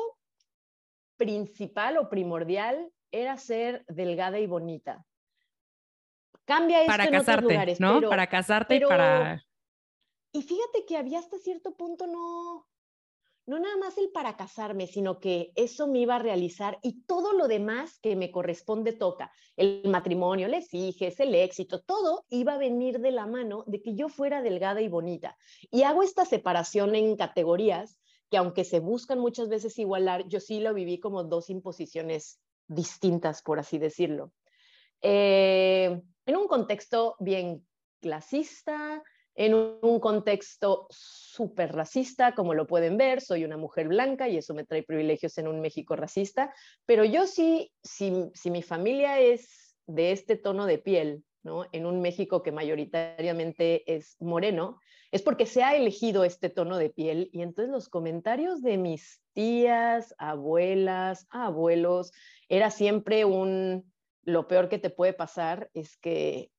principal 1.16 1.96
o 2.00 2.10
primordial 2.10 2.92
era 3.12 3.38
ser 3.38 3.86
delgada 3.88 4.40
y 4.40 4.46
bonita. 4.46 5.06
Cambia 6.46 6.82
esto 6.82 6.92
para 6.92 7.06
en 7.06 7.12
casarte, 7.12 7.32
otros 7.32 7.52
lugares, 7.52 7.80
¿no? 7.80 8.02
para 8.10 8.28
casarte 8.28 8.76
y 8.76 8.82
para... 8.82 9.46
Y 10.32 10.42
fíjate 10.42 10.86
que 10.86 10.98
había 10.98 11.20
hasta 11.20 11.38
cierto 11.38 11.76
punto 11.76 12.08
no, 12.08 12.68
no 13.46 13.60
nada 13.60 13.78
más 13.78 13.98
el 13.98 14.10
para 14.10 14.36
casarme, 14.36 14.88
sino 14.88 15.20
que 15.20 15.52
eso 15.56 15.88
me 15.88 16.00
iba 16.00 16.16
a 16.16 16.20
realizar 16.20 16.80
y 16.82 17.04
todo 17.04 17.34
lo 17.34 17.48
demás 17.48 18.00
que 18.00 18.16
me 18.16 18.32
corresponde 18.32 18.94
toca. 18.94 19.32
El 19.58 19.84
matrimonio, 19.86 20.48
les 20.48 20.74
hijes, 20.74 21.20
el 21.20 21.36
éxito, 21.36 21.82
todo 21.82 22.26
iba 22.30 22.54
a 22.54 22.58
venir 22.58 23.00
de 23.00 23.12
la 23.12 23.26
mano 23.26 23.64
de 23.68 23.82
que 23.82 23.96
yo 23.96 24.10
fuera 24.10 24.42
delgada 24.42 24.82
y 24.82 24.88
bonita. 24.88 25.38
Y 25.70 25.84
hago 25.84 26.04
esta 26.04 26.26
separación 26.26 26.96
en 26.96 27.16
categorías 27.16 28.00
que 28.32 28.38
aunque 28.38 28.64
se 28.64 28.80
buscan 28.80 29.20
muchas 29.20 29.50
veces 29.50 29.78
igualar, 29.78 30.28
yo 30.28 30.40
sí 30.40 30.60
lo 30.60 30.74
viví 30.74 31.00
como 31.00 31.24
dos 31.24 31.52
imposiciones 31.52 32.40
distintas, 32.68 33.44
por 33.44 33.60
así 33.60 33.78
decirlo. 33.78 34.32
Eh, 35.02 36.02
en 36.26 36.38
un 36.38 36.48
contexto 36.48 37.16
bien 37.20 37.66
clasista, 38.02 39.04
en 39.36 39.56
un 39.56 40.00
contexto 40.00 40.88
súper 40.90 41.74
racista, 41.74 42.36
como 42.36 42.54
lo 42.54 42.68
pueden 42.68 42.98
ver, 42.98 43.22
soy 43.22 43.44
una 43.44 43.58
mujer 43.58 43.88
blanca 43.88 44.30
y 44.30 44.38
eso 44.38 44.54
me 44.54 44.64
trae 44.64 44.84
privilegios 44.84 45.38
en 45.38 45.48
un 45.48 45.60
México 45.60 45.96
racista, 45.96 46.54
pero 46.86 47.04
yo 47.04 47.26
sí, 47.26 47.72
si, 47.82 48.12
mi 48.50 48.62
familia 48.62 49.20
es 49.20 49.76
de 49.88 50.12
este 50.12 50.36
tono 50.36 50.66
de 50.66 50.78
piel, 50.78 51.24
¿no? 51.42 51.66
en 51.72 51.86
un 51.86 52.00
México 52.00 52.44
que 52.44 52.52
mayoritariamente 52.52 53.92
es 53.92 54.16
moreno, 54.20 54.80
es 55.12 55.22
porque 55.22 55.46
se 55.46 55.64
ha 55.64 55.76
elegido 55.76 56.24
este 56.24 56.50
tono 56.50 56.78
de 56.78 56.90
piel 56.90 57.30
y 57.34 57.42
entonces 57.42 57.72
los 57.72 57.90
comentarios 57.90 58.62
de 58.62 58.78
mis 58.78 59.20
tías, 59.34 60.14
abuelas, 60.20 61.28
abuelos, 61.32 62.12
era 62.50 62.70
siempre 62.70 63.26
un, 63.26 63.93
lo 64.24 64.48
peor 64.48 64.70
que 64.70 64.80
te 64.80 64.90
puede 64.90 65.14
pasar 65.14 65.70
es 65.74 65.98
que 65.98 66.52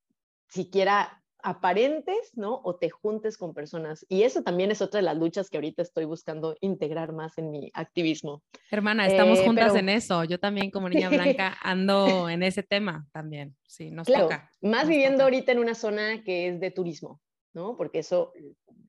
siquiera 0.49 1.25
aparentes, 1.45 2.33
¿no? 2.35 2.61
O 2.65 2.77
te 2.77 2.89
juntes 2.89 3.37
con 3.37 3.53
personas. 3.53 4.07
Y 4.09 4.23
eso 4.23 4.43
también 4.43 4.71
es 4.71 4.81
otra 4.81 4.99
de 4.99 5.05
las 5.05 5.17
luchas 5.17 5.51
que 5.51 5.59
ahorita 5.59 5.83
estoy 5.83 6.07
buscando 6.07 6.57
integrar 6.61 7.13
más 7.13 7.37
en 7.37 7.51
mi 7.51 7.71
activismo. 7.75 8.43
Hermana, 8.71 9.07
estamos 9.07 9.39
eh, 9.39 9.45
juntas 9.45 9.75
en 9.75 9.91
eso. 9.91 10.25
Yo 10.25 10.41
también 10.41 10.71
como 10.71 10.89
niña 10.89 11.11
blanca 11.11 11.55
ando 11.63 12.31
en 12.31 12.43
ese 12.43 12.63
tema 12.63 13.07
también. 13.13 13.55
Sí, 13.67 13.91
nos 13.91 14.07
toca. 14.07 14.51
Más 14.63 14.89
viviendo 14.89 15.25
ahorita 15.25 15.53
en 15.53 15.59
una 15.59 15.75
zona 15.75 16.25
que 16.25 16.49
es 16.49 16.61
de 16.61 16.71
turismo, 16.71 17.21
¿no? 17.53 17.77
Porque 17.77 17.99
eso 17.99 18.33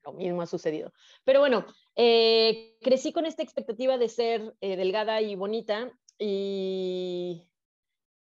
lo 0.02 0.14
mismo 0.14 0.40
ha 0.40 0.46
sucedido. 0.46 0.92
Pero 1.24 1.40
bueno, 1.40 1.66
eh, 1.94 2.76
crecí 2.80 3.12
con 3.12 3.26
esta 3.26 3.42
expectativa 3.42 3.98
de 3.98 4.08
ser 4.08 4.54
eh, 4.62 4.76
delgada 4.76 5.20
y 5.20 5.34
bonita 5.34 5.92
y 6.18 7.46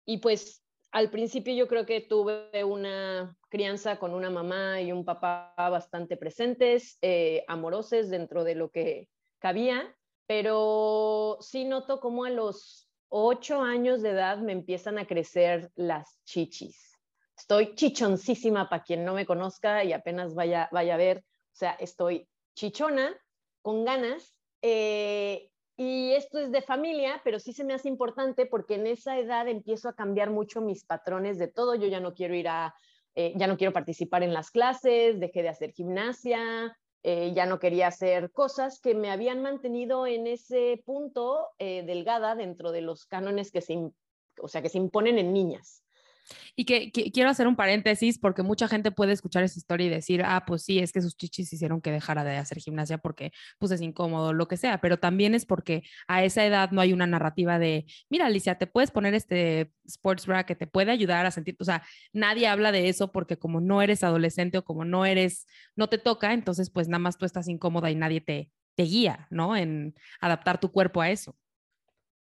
y 0.04 0.18
pues 0.18 0.64
al 0.92 1.10
principio 1.10 1.52
yo 1.54 1.66
creo 1.66 1.86
que 1.86 2.00
tuve 2.00 2.62
una 2.62 3.36
crianza 3.48 3.98
con 3.98 4.14
una 4.14 4.30
mamá 4.30 4.80
y 4.80 4.92
un 4.92 5.04
papá 5.04 5.52
bastante 5.56 6.16
presentes, 6.16 6.98
eh, 7.02 7.44
amorosos 7.48 8.10
dentro 8.10 8.44
de 8.44 8.54
lo 8.54 8.70
que 8.70 9.08
cabía, 9.40 9.92
pero 10.26 11.38
sí 11.40 11.64
noto 11.64 11.98
como 11.98 12.24
a 12.24 12.30
los 12.30 12.88
ocho 13.08 13.60
años 13.60 14.02
de 14.02 14.10
edad 14.10 14.38
me 14.38 14.52
empiezan 14.52 14.98
a 14.98 15.06
crecer 15.06 15.70
las 15.74 16.20
chichis. 16.24 16.92
Estoy 17.36 17.74
chichoncísima 17.74 18.68
para 18.68 18.84
quien 18.84 19.04
no 19.04 19.14
me 19.14 19.26
conozca 19.26 19.82
y 19.82 19.92
apenas 19.92 20.34
vaya, 20.34 20.68
vaya 20.70 20.94
a 20.94 20.98
ver, 20.98 21.18
o 21.18 21.56
sea, 21.56 21.72
estoy 21.72 22.28
chichona, 22.54 23.16
con 23.62 23.84
ganas, 23.84 24.36
eh, 24.62 25.50
y 25.76 26.12
esto 26.12 26.38
es 26.38 26.52
de 26.52 26.62
familia, 26.62 27.20
pero 27.24 27.38
sí 27.38 27.52
se 27.52 27.64
me 27.64 27.74
hace 27.74 27.88
importante 27.88 28.46
porque 28.46 28.74
en 28.74 28.86
esa 28.86 29.18
edad 29.18 29.48
empiezo 29.48 29.88
a 29.88 29.94
cambiar 29.94 30.30
mucho 30.30 30.60
mis 30.60 30.84
patrones 30.84 31.38
de 31.38 31.48
todo. 31.48 31.74
Yo 31.74 31.88
ya 31.88 32.00
no 32.00 32.14
quiero 32.14 32.34
ir 32.34 32.48
a, 32.48 32.74
eh, 33.14 33.32
ya 33.36 33.46
no 33.46 33.56
quiero 33.56 33.72
participar 33.72 34.22
en 34.22 34.32
las 34.32 34.50
clases, 34.50 35.20
dejé 35.20 35.42
de 35.42 35.48
hacer 35.48 35.72
gimnasia, 35.72 36.76
eh, 37.02 37.32
ya 37.34 37.46
no 37.46 37.58
quería 37.58 37.88
hacer 37.88 38.32
cosas 38.32 38.80
que 38.80 38.94
me 38.94 39.10
habían 39.10 39.42
mantenido 39.42 40.06
en 40.06 40.26
ese 40.26 40.82
punto 40.86 41.50
eh, 41.58 41.82
delgada 41.84 42.34
dentro 42.34 42.72
de 42.72 42.80
los 42.80 43.04
cánones 43.04 43.52
que 43.52 43.60
se, 43.60 43.78
o 44.40 44.48
sea, 44.48 44.62
que 44.62 44.70
se 44.70 44.78
imponen 44.78 45.18
en 45.18 45.32
niñas. 45.32 45.83
Y 46.56 46.64
que, 46.64 46.90
quiero 46.90 47.30
hacer 47.30 47.46
un 47.46 47.56
paréntesis 47.56 48.18
porque 48.18 48.42
mucha 48.42 48.68
gente 48.68 48.90
puede 48.90 49.12
escuchar 49.12 49.44
esa 49.44 49.58
historia 49.58 49.86
y 49.86 49.90
decir, 49.90 50.22
ah, 50.24 50.44
pues 50.46 50.62
sí, 50.62 50.78
es 50.78 50.92
que 50.92 51.02
sus 51.02 51.16
chichis 51.16 51.52
hicieron 51.52 51.80
que 51.80 51.90
dejara 51.90 52.24
de 52.24 52.36
hacer 52.36 52.58
gimnasia 52.58 52.98
porque 52.98 53.32
pues 53.58 53.72
es 53.72 53.80
incómodo, 53.80 54.32
lo 54.32 54.48
que 54.48 54.56
sea, 54.56 54.80
pero 54.80 54.98
también 54.98 55.34
es 55.34 55.46
porque 55.46 55.82
a 56.08 56.24
esa 56.24 56.44
edad 56.44 56.70
no 56.70 56.80
hay 56.80 56.92
una 56.92 57.06
narrativa 57.06 57.58
de, 57.58 57.86
mira, 58.08 58.26
Alicia, 58.26 58.56
te 58.56 58.66
puedes 58.66 58.90
poner 58.90 59.14
este 59.14 59.72
sports 59.86 60.26
bra 60.26 60.44
que 60.46 60.54
te 60.56 60.66
puede 60.66 60.90
ayudar 60.90 61.26
a 61.26 61.30
sentir, 61.30 61.56
o 61.60 61.64
sea, 61.64 61.82
nadie 62.12 62.46
habla 62.48 62.72
de 62.72 62.88
eso 62.88 63.12
porque 63.12 63.36
como 63.38 63.60
no 63.60 63.82
eres 63.82 64.02
adolescente 64.04 64.58
o 64.58 64.64
como 64.64 64.84
no 64.84 65.06
eres, 65.06 65.46
no 65.76 65.88
te 65.88 65.98
toca, 65.98 66.32
entonces 66.32 66.70
pues 66.70 66.88
nada 66.88 67.00
más 67.00 67.18
tú 67.18 67.26
estás 67.26 67.48
incómoda 67.48 67.90
y 67.90 67.94
nadie 67.94 68.20
te, 68.20 68.50
te 68.74 68.84
guía, 68.84 69.26
¿no? 69.30 69.56
En 69.56 69.94
adaptar 70.20 70.60
tu 70.60 70.72
cuerpo 70.72 71.00
a 71.00 71.10
eso. 71.10 71.36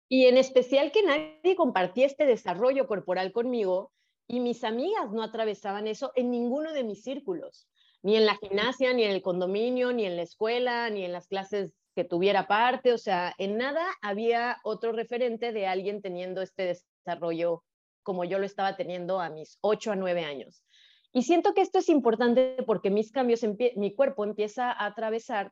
Y 0.10 0.26
en 0.26 0.38
especial 0.38 0.92
que 0.92 1.04
nadie 1.04 1.56
compartía 1.56 2.06
este 2.06 2.26
desarrollo 2.26 2.88
corporal 2.88 3.32
conmigo 3.32 3.92
y 4.28 4.40
mis 4.40 4.64
amigas 4.64 5.12
no 5.12 5.24
atravesaban 5.24 5.88
eso 5.88 6.12
en 6.16 6.32
ninguno 6.32 6.74
de 6.74 6.84
mis 6.84 7.04
círculos, 7.04 7.68
ni 8.04 8.16
en 8.16 8.26
la 8.26 8.36
gimnasia, 8.36 8.94
ni 8.94 9.04
en 9.04 9.12
el 9.12 9.22
condominio, 9.22 9.92
ni 9.92 10.06
en 10.06 10.16
la 10.16 10.22
escuela, 10.22 10.90
ni 10.90 11.04
en 11.04 11.12
las 11.12 11.28
clases 11.28 11.72
que 11.96 12.04
tuviera 12.04 12.48
parte, 12.48 12.94
o 12.94 12.98
sea, 12.98 13.34
en 13.38 13.58
nada 13.58 13.86
había 14.02 14.58
otro 14.64 14.92
referente 14.92 15.52
de 15.52 15.66
alguien 15.66 16.02
teniendo 16.02 16.42
este 16.42 16.78
desarrollo 17.06 17.64
como 18.04 18.24
yo 18.24 18.40
lo 18.40 18.46
estaba 18.46 18.78
teniendo 18.78 19.20
a 19.20 19.30
mis 19.30 19.58
8 19.62 19.92
a 19.92 19.96
9 19.96 20.24
años. 20.24 20.64
Y 21.12 21.24
siento 21.24 21.54
que 21.54 21.62
esto 21.62 21.80
es 21.80 21.90
importante 21.90 22.58
porque 22.66 22.92
mis 22.92 23.12
cambios, 23.12 23.42
mi 23.76 23.96
cuerpo 23.96 24.24
empieza 24.24 24.72
a 24.72 24.86
atravesar 24.86 25.52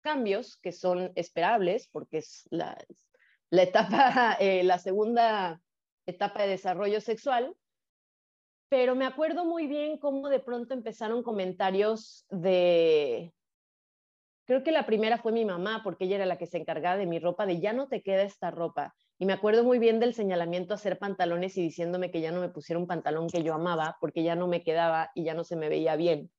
cambios 0.00 0.56
que 0.56 0.72
son 0.72 1.12
esperables, 1.14 1.88
porque 1.92 2.18
es 2.18 2.48
la, 2.50 2.76
la 3.50 3.62
etapa, 3.62 4.36
eh, 4.40 4.64
la 4.64 4.78
segunda 4.78 5.60
etapa 6.06 6.42
de 6.42 6.50
desarrollo 6.50 7.00
sexual, 7.00 7.54
pero 8.68 8.94
me 8.94 9.06
acuerdo 9.06 9.44
muy 9.44 9.66
bien 9.66 9.98
cómo 9.98 10.28
de 10.28 10.40
pronto 10.40 10.74
empezaron 10.74 11.22
comentarios 11.22 12.26
de, 12.30 13.32
creo 14.46 14.62
que 14.62 14.72
la 14.72 14.86
primera 14.86 15.18
fue 15.18 15.32
mi 15.32 15.44
mamá, 15.44 15.82
porque 15.84 16.04
ella 16.04 16.16
era 16.16 16.26
la 16.26 16.38
que 16.38 16.46
se 16.46 16.58
encargaba 16.58 16.96
de 16.96 17.06
mi 17.06 17.18
ropa, 17.18 17.46
de 17.46 17.60
ya 17.60 17.72
no 17.72 17.88
te 17.88 18.02
queda 18.02 18.22
esta 18.22 18.50
ropa. 18.50 18.94
Y 19.18 19.26
me 19.26 19.32
acuerdo 19.32 19.64
muy 19.64 19.78
bien 19.78 20.00
del 20.00 20.14
señalamiento 20.14 20.72
a 20.72 20.76
hacer 20.76 20.98
pantalones 20.98 21.56
y 21.56 21.62
diciéndome 21.62 22.10
que 22.10 22.20
ya 22.20 22.32
no 22.32 22.40
me 22.40 22.48
pusiera 22.48 22.78
un 22.78 22.86
pantalón 22.86 23.28
que 23.28 23.42
yo 23.42 23.54
amaba, 23.54 23.96
porque 24.00 24.22
ya 24.22 24.36
no 24.36 24.46
me 24.46 24.62
quedaba 24.62 25.10
y 25.14 25.24
ya 25.24 25.34
no 25.34 25.44
se 25.44 25.56
me 25.56 25.68
veía 25.68 25.96
bien. 25.96 26.30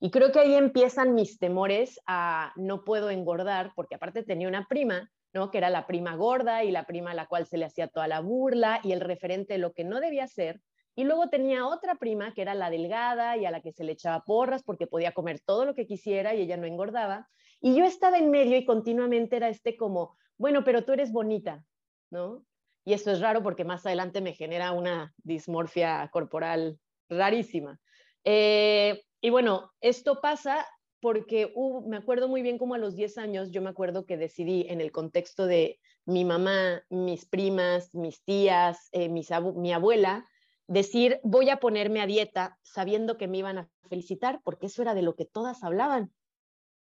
Y 0.00 0.10
creo 0.10 0.32
que 0.32 0.40
ahí 0.40 0.54
empiezan 0.54 1.14
mis 1.14 1.38
temores 1.38 2.00
a 2.06 2.52
no 2.56 2.84
puedo 2.84 3.10
engordar, 3.10 3.72
porque 3.74 3.96
aparte 3.96 4.22
tenía 4.22 4.48
una 4.48 4.66
prima 4.66 5.10
que 5.32 5.58
era 5.58 5.70
la 5.70 5.86
prima 5.86 6.16
gorda 6.16 6.64
y 6.64 6.70
la 6.70 6.84
prima 6.84 7.12
a 7.12 7.14
la 7.14 7.26
cual 7.26 7.46
se 7.46 7.56
le 7.56 7.64
hacía 7.64 7.88
toda 7.88 8.08
la 8.08 8.20
burla 8.20 8.80
y 8.82 8.92
el 8.92 9.00
referente 9.00 9.54
de 9.54 9.58
lo 9.58 9.72
que 9.72 9.84
no 9.84 10.00
debía 10.00 10.26
ser. 10.26 10.60
Y 10.96 11.04
luego 11.04 11.28
tenía 11.28 11.66
otra 11.66 11.94
prima 11.94 12.34
que 12.34 12.42
era 12.42 12.54
la 12.54 12.68
delgada 12.68 13.36
y 13.36 13.46
a 13.46 13.50
la 13.50 13.60
que 13.60 13.72
se 13.72 13.84
le 13.84 13.92
echaba 13.92 14.24
porras 14.24 14.62
porque 14.64 14.86
podía 14.86 15.12
comer 15.12 15.40
todo 15.40 15.64
lo 15.64 15.74
que 15.74 15.86
quisiera 15.86 16.34
y 16.34 16.42
ella 16.42 16.56
no 16.56 16.66
engordaba. 16.66 17.28
Y 17.60 17.76
yo 17.76 17.84
estaba 17.84 18.18
en 18.18 18.30
medio 18.30 18.56
y 18.56 18.64
continuamente 18.64 19.36
era 19.36 19.48
este 19.48 19.76
como, 19.76 20.16
bueno, 20.36 20.64
pero 20.64 20.84
tú 20.84 20.92
eres 20.92 21.12
bonita, 21.12 21.64
¿no? 22.10 22.44
Y 22.84 22.94
esto 22.94 23.12
es 23.12 23.20
raro 23.20 23.42
porque 23.42 23.64
más 23.64 23.86
adelante 23.86 24.20
me 24.20 24.32
genera 24.32 24.72
una 24.72 25.14
dismorfia 25.18 26.08
corporal 26.12 26.78
rarísima. 27.08 27.78
Eh, 28.24 29.02
y 29.20 29.30
bueno, 29.30 29.72
esto 29.80 30.20
pasa 30.20 30.66
porque 31.00 31.52
me 31.86 31.96
acuerdo 31.96 32.28
muy 32.28 32.42
bien 32.42 32.58
como 32.58 32.74
a 32.74 32.78
los 32.78 32.94
10 32.94 33.18
años, 33.18 33.50
yo 33.50 33.62
me 33.62 33.70
acuerdo 33.70 34.06
que 34.06 34.16
decidí 34.16 34.66
en 34.68 34.80
el 34.80 34.92
contexto 34.92 35.46
de 35.46 35.80
mi 36.04 36.24
mamá, 36.24 36.82
mis 36.90 37.24
primas, 37.24 37.94
mis 37.94 38.22
tías, 38.22 38.88
eh, 38.92 39.08
mi 39.08 39.72
abuela, 39.72 40.26
decir, 40.70 41.18
voy 41.24 41.50
a 41.50 41.58
ponerme 41.58 42.00
a 42.00 42.06
dieta 42.06 42.56
sabiendo 42.62 43.16
que 43.16 43.26
me 43.26 43.38
iban 43.38 43.58
a 43.58 43.68
felicitar, 43.88 44.40
porque 44.44 44.66
eso 44.66 44.82
era 44.82 44.94
de 44.94 45.02
lo 45.02 45.16
que 45.16 45.24
todas 45.24 45.64
hablaban. 45.64 46.12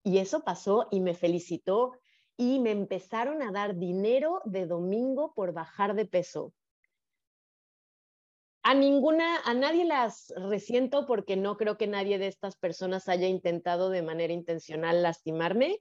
Y 0.04 0.20
eso 0.20 0.44
pasó 0.44 0.88
y 0.92 1.02
me 1.02 1.16
felicitó 1.16 1.94
y 2.38 2.60
me 2.60 2.72
empezaron 2.72 3.42
a 3.42 3.52
dar 3.52 3.76
dinero 3.78 4.42
de 4.46 4.68
domingo 4.68 5.34
por 5.34 5.54
bajar 5.54 5.96
de 5.96 6.06
peso. 6.06 6.54
A 8.62 8.74
ninguna, 8.74 9.40
a 9.46 9.54
nadie 9.54 9.86
las 9.86 10.34
resiento 10.36 11.06
porque 11.06 11.38
no 11.38 11.56
creo 11.56 11.78
que 11.78 11.88
nadie 11.88 12.20
de 12.20 12.28
estas 12.28 12.58
personas 12.58 13.08
haya 13.08 13.28
intentado 13.28 13.90
de 13.90 14.02
manera 14.02 14.34
intencional 14.34 15.02
lastimarme, 15.02 15.80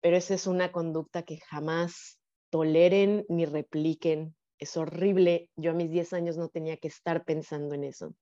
pero 0.00 0.16
esa 0.16 0.34
es 0.34 0.46
una 0.46 0.72
conducta 0.72 1.22
que 1.22 1.38
jamás 1.38 2.18
toleren 2.50 3.24
ni 3.28 3.46
repliquen. 3.46 4.34
Es 4.58 4.76
horrible. 4.76 5.50
Yo 5.56 5.72
a 5.72 5.74
mis 5.74 5.90
10 5.90 6.12
años 6.14 6.36
no 6.36 6.48
tenía 6.48 6.76
que 6.78 6.88
estar 6.88 7.24
pensando 7.24 7.74
en 7.74 7.84
eso. 7.84 8.14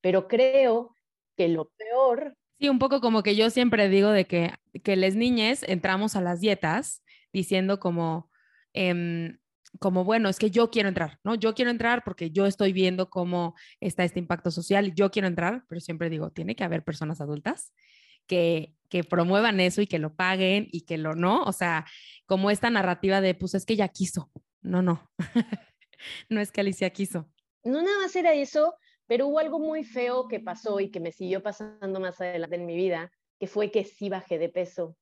Pero 0.00 0.28
creo 0.28 0.94
que 1.36 1.48
lo 1.48 1.70
peor... 1.76 2.36
Sí, 2.58 2.68
un 2.68 2.78
poco 2.78 3.00
como 3.00 3.22
que 3.22 3.36
yo 3.36 3.48
siempre 3.50 3.88
digo 3.88 4.10
de 4.10 4.26
que, 4.26 4.52
que 4.84 4.96
las 4.96 5.14
niñas 5.14 5.62
entramos 5.62 6.14
a 6.14 6.20
las 6.20 6.40
dietas 6.40 7.02
diciendo 7.32 7.80
como, 7.80 8.30
em, 8.74 9.38
como, 9.78 10.04
bueno, 10.04 10.28
es 10.28 10.38
que 10.38 10.50
yo 10.50 10.70
quiero 10.70 10.88
entrar, 10.88 11.18
¿no? 11.24 11.34
Yo 11.34 11.54
quiero 11.54 11.70
entrar 11.70 12.02
porque 12.04 12.30
yo 12.30 12.46
estoy 12.46 12.72
viendo 12.72 13.08
cómo 13.08 13.54
está 13.80 14.04
este 14.04 14.18
impacto 14.18 14.50
social 14.50 14.88
y 14.88 14.92
yo 14.94 15.10
quiero 15.10 15.28
entrar, 15.28 15.64
pero 15.68 15.80
siempre 15.80 16.10
digo, 16.10 16.30
tiene 16.30 16.56
que 16.56 16.64
haber 16.64 16.82
personas 16.82 17.20
adultas 17.20 17.72
que, 18.26 18.74
que 18.88 19.04
promuevan 19.04 19.60
eso 19.60 19.80
y 19.80 19.86
que 19.86 19.98
lo 19.98 20.14
paguen 20.14 20.68
y 20.72 20.82
que 20.82 20.98
lo 20.98 21.14
no, 21.14 21.42
o 21.44 21.52
sea, 21.52 21.86
como 22.26 22.50
esta 22.50 22.70
narrativa 22.70 23.20
de, 23.20 23.34
pues 23.34 23.54
es 23.54 23.64
que 23.64 23.76
ya 23.76 23.88
quiso, 23.88 24.30
no, 24.60 24.82
no, 24.82 25.10
no 26.28 26.40
es 26.40 26.50
que 26.52 26.60
Alicia 26.60 26.90
quiso. 26.90 27.30
No 27.62 27.82
nada 27.82 27.98
más 27.98 28.14
era 28.16 28.34
eso, 28.34 28.74
pero 29.06 29.26
hubo 29.26 29.38
algo 29.38 29.58
muy 29.58 29.84
feo 29.84 30.28
que 30.28 30.40
pasó 30.40 30.80
y 30.80 30.90
que 30.90 31.00
me 31.00 31.12
siguió 31.12 31.42
pasando 31.42 32.00
más 32.00 32.20
adelante 32.20 32.56
en 32.56 32.66
mi 32.66 32.76
vida, 32.76 33.12
que 33.38 33.46
fue 33.46 33.70
que 33.70 33.84
sí 33.84 34.08
bajé 34.08 34.38
de 34.38 34.48
peso 34.48 34.96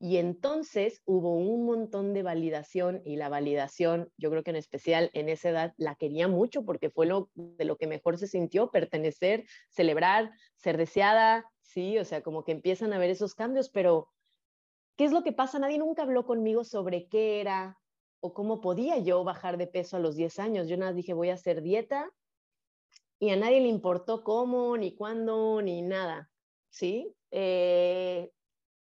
y 0.00 0.18
entonces 0.18 1.02
hubo 1.06 1.34
un 1.34 1.64
montón 1.64 2.14
de 2.14 2.22
validación 2.22 3.02
y 3.04 3.16
la 3.16 3.28
validación, 3.28 4.12
yo 4.16 4.30
creo 4.30 4.44
que 4.44 4.50
en 4.50 4.56
especial 4.56 5.10
en 5.12 5.28
esa 5.28 5.50
edad, 5.50 5.74
la 5.76 5.96
quería 5.96 6.28
mucho 6.28 6.64
porque 6.64 6.88
fue 6.88 7.06
lo 7.06 7.30
de 7.34 7.64
lo 7.64 7.76
que 7.76 7.88
mejor 7.88 8.16
se 8.16 8.28
sintió, 8.28 8.70
pertenecer, 8.70 9.44
celebrar, 9.68 10.30
ser 10.56 10.76
deseada, 10.76 11.50
sí, 11.62 11.98
o 11.98 12.04
sea, 12.04 12.22
como 12.22 12.44
que 12.44 12.52
empiezan 12.52 12.92
a 12.92 12.98
ver 12.98 13.10
esos 13.10 13.34
cambios, 13.34 13.70
pero 13.70 14.08
¿qué 14.96 15.04
es 15.04 15.12
lo 15.12 15.24
que 15.24 15.32
pasa? 15.32 15.58
Nadie 15.58 15.78
nunca 15.78 16.02
habló 16.02 16.24
conmigo 16.24 16.62
sobre 16.62 17.08
qué 17.08 17.40
era 17.40 17.76
o 18.20 18.32
cómo 18.34 18.60
podía 18.60 18.98
yo 18.98 19.24
bajar 19.24 19.58
de 19.58 19.66
peso 19.66 19.96
a 19.96 20.00
los 20.00 20.14
10 20.14 20.38
años. 20.38 20.68
Yo 20.68 20.76
nada 20.76 20.92
dije, 20.92 21.12
voy 21.12 21.30
a 21.30 21.34
hacer 21.34 21.60
dieta 21.62 22.10
y 23.18 23.30
a 23.30 23.36
nadie 23.36 23.60
le 23.60 23.68
importó 23.68 24.22
cómo, 24.22 24.76
ni 24.76 24.94
cuándo, 24.94 25.60
ni 25.60 25.82
nada, 25.82 26.30
¿sí? 26.70 27.16
Eh, 27.32 28.30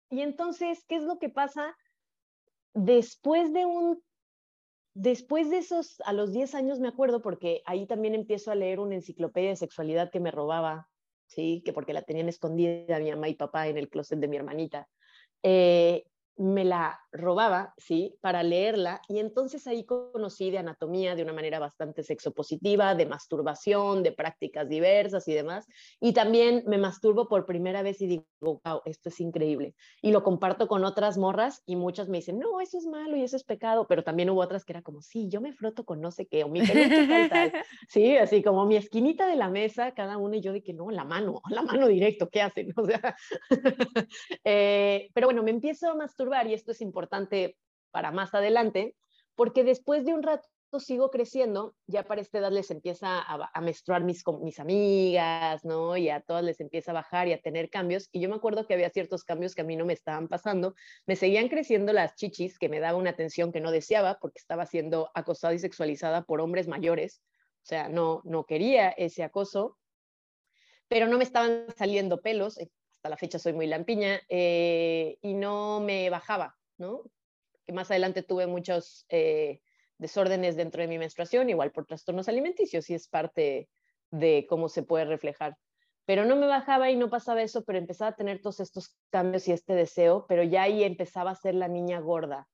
y 0.09 0.21
entonces, 0.21 0.83
¿qué 0.87 0.95
es 0.95 1.03
lo 1.03 1.19
que 1.19 1.29
pasa? 1.29 1.75
Después 2.73 3.53
de 3.53 3.65
un, 3.65 4.01
después 4.93 5.49
de 5.49 5.59
esos, 5.59 6.01
a 6.01 6.13
los 6.13 6.33
10 6.33 6.55
años 6.55 6.79
me 6.79 6.87
acuerdo, 6.87 7.21
porque 7.21 7.61
ahí 7.65 7.85
también 7.85 8.15
empiezo 8.15 8.51
a 8.51 8.55
leer 8.55 8.79
una 8.79 8.95
enciclopedia 8.95 9.49
de 9.49 9.55
sexualidad 9.55 10.11
que 10.11 10.19
me 10.19 10.31
robaba, 10.31 10.89
¿sí? 11.27 11.61
Que 11.63 11.73
porque 11.73 11.93
la 11.93 12.01
tenían 12.01 12.29
escondida 12.29 12.99
mi 12.99 13.11
mamá 13.11 13.29
y 13.29 13.35
papá 13.35 13.67
en 13.67 13.77
el 13.77 13.89
closet 13.89 14.19
de 14.19 14.27
mi 14.27 14.37
hermanita. 14.37 14.87
Eh, 15.43 16.05
me 16.39 16.63
la 16.63 17.01
robaba, 17.11 17.73
¿sí? 17.77 18.17
Para 18.21 18.43
leerla 18.43 19.01
y 19.09 19.19
entonces 19.19 19.67
ahí 19.67 19.83
conocí 19.83 20.51
de 20.51 20.59
anatomía 20.59 21.13
de 21.13 21.23
una 21.23 21.33
manera 21.33 21.59
bastante 21.59 22.01
sexopositiva, 22.01 22.95
de 22.95 23.05
masturbación, 23.05 24.03
de 24.03 24.13
prácticas 24.13 24.69
diversas 24.69 25.27
y 25.27 25.33
demás. 25.33 25.67
Y 25.99 26.13
también 26.13 26.63
me 26.65 26.77
masturbo 26.77 27.27
por 27.27 27.45
primera 27.45 27.81
vez 27.81 27.99
y 28.01 28.07
digo, 28.07 28.25
wow, 28.39 28.81
esto 28.85 29.09
es 29.09 29.19
increíble. 29.19 29.75
Y 30.01 30.11
lo 30.11 30.23
comparto 30.23 30.69
con 30.69 30.85
otras 30.85 31.17
morras 31.17 31.61
y 31.65 31.75
muchas 31.75 32.07
me 32.07 32.19
dicen, 32.19 32.39
no, 32.39 32.61
eso 32.61 32.77
es 32.77 32.85
malo 32.85 33.17
y 33.17 33.23
eso 33.23 33.35
es 33.35 33.43
pecado, 33.43 33.85
pero 33.89 34.05
también 34.05 34.29
hubo 34.29 34.39
otras 34.39 34.63
que 34.63 34.71
era 34.71 34.81
como, 34.81 35.01
sí, 35.01 35.27
yo 35.27 35.41
me 35.41 35.51
froto 35.51 35.83
con 35.83 35.99
no 35.99 36.09
sé 36.09 36.25
qué, 36.25 36.45
o 36.45 36.47
mi 36.47 36.61
peluche 36.61 37.05
tal, 37.05 37.29
tal. 37.29 37.51
Sí, 37.89 38.15
así 38.15 38.41
como 38.43 38.65
mi 38.65 38.77
esquinita 38.77 39.27
de 39.27 39.35
la 39.35 39.49
mesa, 39.49 39.93
cada 39.93 40.17
uno 40.17 40.35
y 40.35 40.41
yo 40.41 40.53
de 40.53 40.63
que 40.63 40.73
no, 40.73 40.89
la 40.89 41.03
mano, 41.03 41.41
la 41.49 41.63
mano 41.63 41.87
directo, 41.87 42.29
¿qué 42.29 42.41
hacen? 42.41 42.69
O 42.79 42.85
sea, 42.85 43.15
eh, 44.45 45.09
pero 45.13 45.27
bueno, 45.27 45.43
me 45.43 45.51
empiezo 45.51 45.91
a 45.91 45.95
masturbar 45.95 46.28
y 46.47 46.53
esto 46.53 46.71
es 46.71 46.81
importante 46.81 47.57
para 47.91 48.11
más 48.11 48.33
adelante, 48.33 48.95
porque 49.35 49.63
después 49.63 50.05
de 50.05 50.13
un 50.13 50.23
rato 50.23 50.47
sigo 50.77 51.09
creciendo, 51.09 51.73
ya 51.87 52.03
para 52.03 52.21
esta 52.21 52.37
edad 52.37 52.51
les 52.51 52.69
empieza 52.69 53.19
a, 53.19 53.61
menstruar 53.61 54.03
mis, 54.03 54.23
mis 54.41 54.59
amigas, 54.59 55.65
¿no? 55.65 55.97
Y 55.97 56.09
a 56.09 56.21
todas 56.21 56.43
les 56.43 56.59
empieza 56.59 56.91
a 56.91 56.93
bajar 56.93 57.27
y 57.27 57.33
a 57.33 57.41
tener 57.41 57.71
cambios. 57.71 58.07
Y 58.11 58.19
yo 58.21 58.29
me 58.29 58.35
acuerdo 58.35 58.67
que 58.67 58.75
había 58.75 58.91
ciertos 58.91 59.23
cambios 59.23 59.55
que 59.55 59.61
a 59.61 59.63
mí 59.63 59.75
no 59.75 59.85
me 59.85 59.93
estaban 59.93 60.27
pasando. 60.27 60.75
Me 61.07 61.15
seguían 61.15 61.47
creciendo 61.47 61.91
las 61.91 62.15
chichis, 62.15 62.59
que 62.59 62.69
me 62.69 62.79
daba 62.79 62.99
una 62.99 63.09
atención 63.09 63.51
que 63.51 63.61
no 63.61 63.71
deseaba 63.71 64.19
porque 64.19 64.37
estaba 64.37 64.67
siendo 64.67 65.09
acosada 65.15 65.55
y 65.55 65.59
sexualizada 65.59 66.23
por 66.23 66.41
hombres 66.41 66.67
mayores. 66.67 67.21
O 67.63 67.65
sea, 67.65 67.89
no, 67.89 68.21
no 68.23 68.45
quería 68.45 68.89
ese 68.89 69.23
acoso, 69.23 69.77
pero 70.87 71.07
no 71.07 71.17
me 71.17 71.23
estaban 71.23 71.65
saliendo 71.75 72.21
pelos 72.21 72.59
la 73.09 73.17
fecha 73.17 73.39
soy 73.39 73.53
muy 73.53 73.67
lampiña, 73.67 74.21
eh, 74.29 75.17
y 75.21 75.33
no 75.33 75.79
me 75.79 76.09
bajaba, 76.09 76.57
¿no? 76.77 77.03
Que 77.65 77.73
más 77.73 77.91
adelante 77.91 78.23
tuve 78.23 78.47
muchos 78.47 79.05
eh, 79.09 79.61
desórdenes 79.97 80.55
dentro 80.55 80.81
de 80.81 80.87
mi 80.87 80.97
menstruación, 80.97 81.49
igual 81.49 81.71
por 81.71 81.85
trastornos 81.85 82.29
alimenticios, 82.29 82.89
y 82.89 82.93
es 82.93 83.07
parte 83.07 83.69
de 84.11 84.45
cómo 84.47 84.69
se 84.69 84.83
puede 84.83 85.05
reflejar. 85.05 85.57
Pero 86.05 86.25
no 86.25 86.35
me 86.35 86.47
bajaba 86.47 86.89
y 86.89 86.95
no 86.95 87.09
pasaba 87.09 87.43
eso, 87.43 87.63
pero 87.63 87.77
empezaba 87.77 88.11
a 88.11 88.15
tener 88.15 88.41
todos 88.41 88.59
estos 88.61 88.97
cambios 89.11 89.47
y 89.47 89.51
este 89.51 89.73
deseo, 89.73 90.25
pero 90.27 90.41
ya 90.41 90.63
ahí 90.63 90.83
empezaba 90.83 91.31
a 91.31 91.35
ser 91.35 91.53
la 91.53 91.67
niña 91.67 91.99
gorda. 91.99 92.47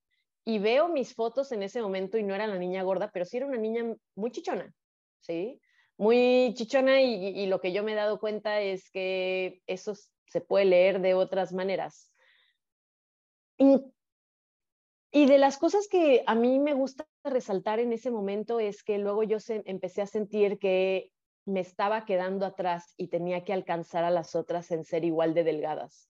Y 0.44 0.60
veo 0.60 0.90
mis 0.90 1.16
fotos 1.16 1.52
en 1.52 1.64
ese 1.64 1.82
momento 1.82 2.18
y 2.18 2.24
no 2.24 2.36
era 2.36 2.48
la 2.48 2.58
niña 2.58 2.84
gorda, 2.84 3.12
pero 3.14 3.26
sí 3.26 3.38
era 3.38 3.46
una 3.46 3.58
niña 3.58 3.96
muy 4.16 4.32
chichona, 4.32 4.74
¿sí? 5.22 5.62
Muy 5.98 6.54
chichona 6.56 7.02
y, 7.02 7.46
lo 7.46 7.62
que 7.62 7.72
yo 7.72 7.82
me 7.82 7.94
he 7.94 7.96
dado 7.96 8.20
cuenta 8.20 8.60
es 8.60 8.92
que 8.92 9.62
eso 9.66 9.94
se 10.28 10.42
puede 10.42 10.66
leer 10.66 11.02
de 11.02 11.14
otras 11.14 11.54
maneras. 11.54 12.12
Y 13.58 15.28
de 15.28 15.38
las 15.38 15.58
cosas 15.58 15.88
que 15.88 16.24
a 16.28 16.36
mí 16.36 16.60
me 16.60 16.74
gusta 16.74 17.08
resaltar 17.24 17.80
en 17.80 17.94
ese 17.94 18.12
momento 18.12 18.60
es 18.60 18.84
que 18.84 18.98
luego 18.98 19.24
yo 19.24 19.38
empecé 19.48 20.02
a 20.02 20.08
sentir 20.08 20.60
que 20.60 21.14
me 21.46 21.62
estaba 21.62 22.06
quedando 22.06 22.46
atrás 22.46 22.94
y 22.98 23.08
tenía 23.08 23.46
que 23.46 23.54
alcanzar 23.54 24.04
a 24.04 24.12
las 24.12 24.36
otras 24.36 24.72
en 24.72 24.84
ser 24.84 25.06
igual 25.06 25.34
de 25.34 25.44
delgadas. 25.44 26.10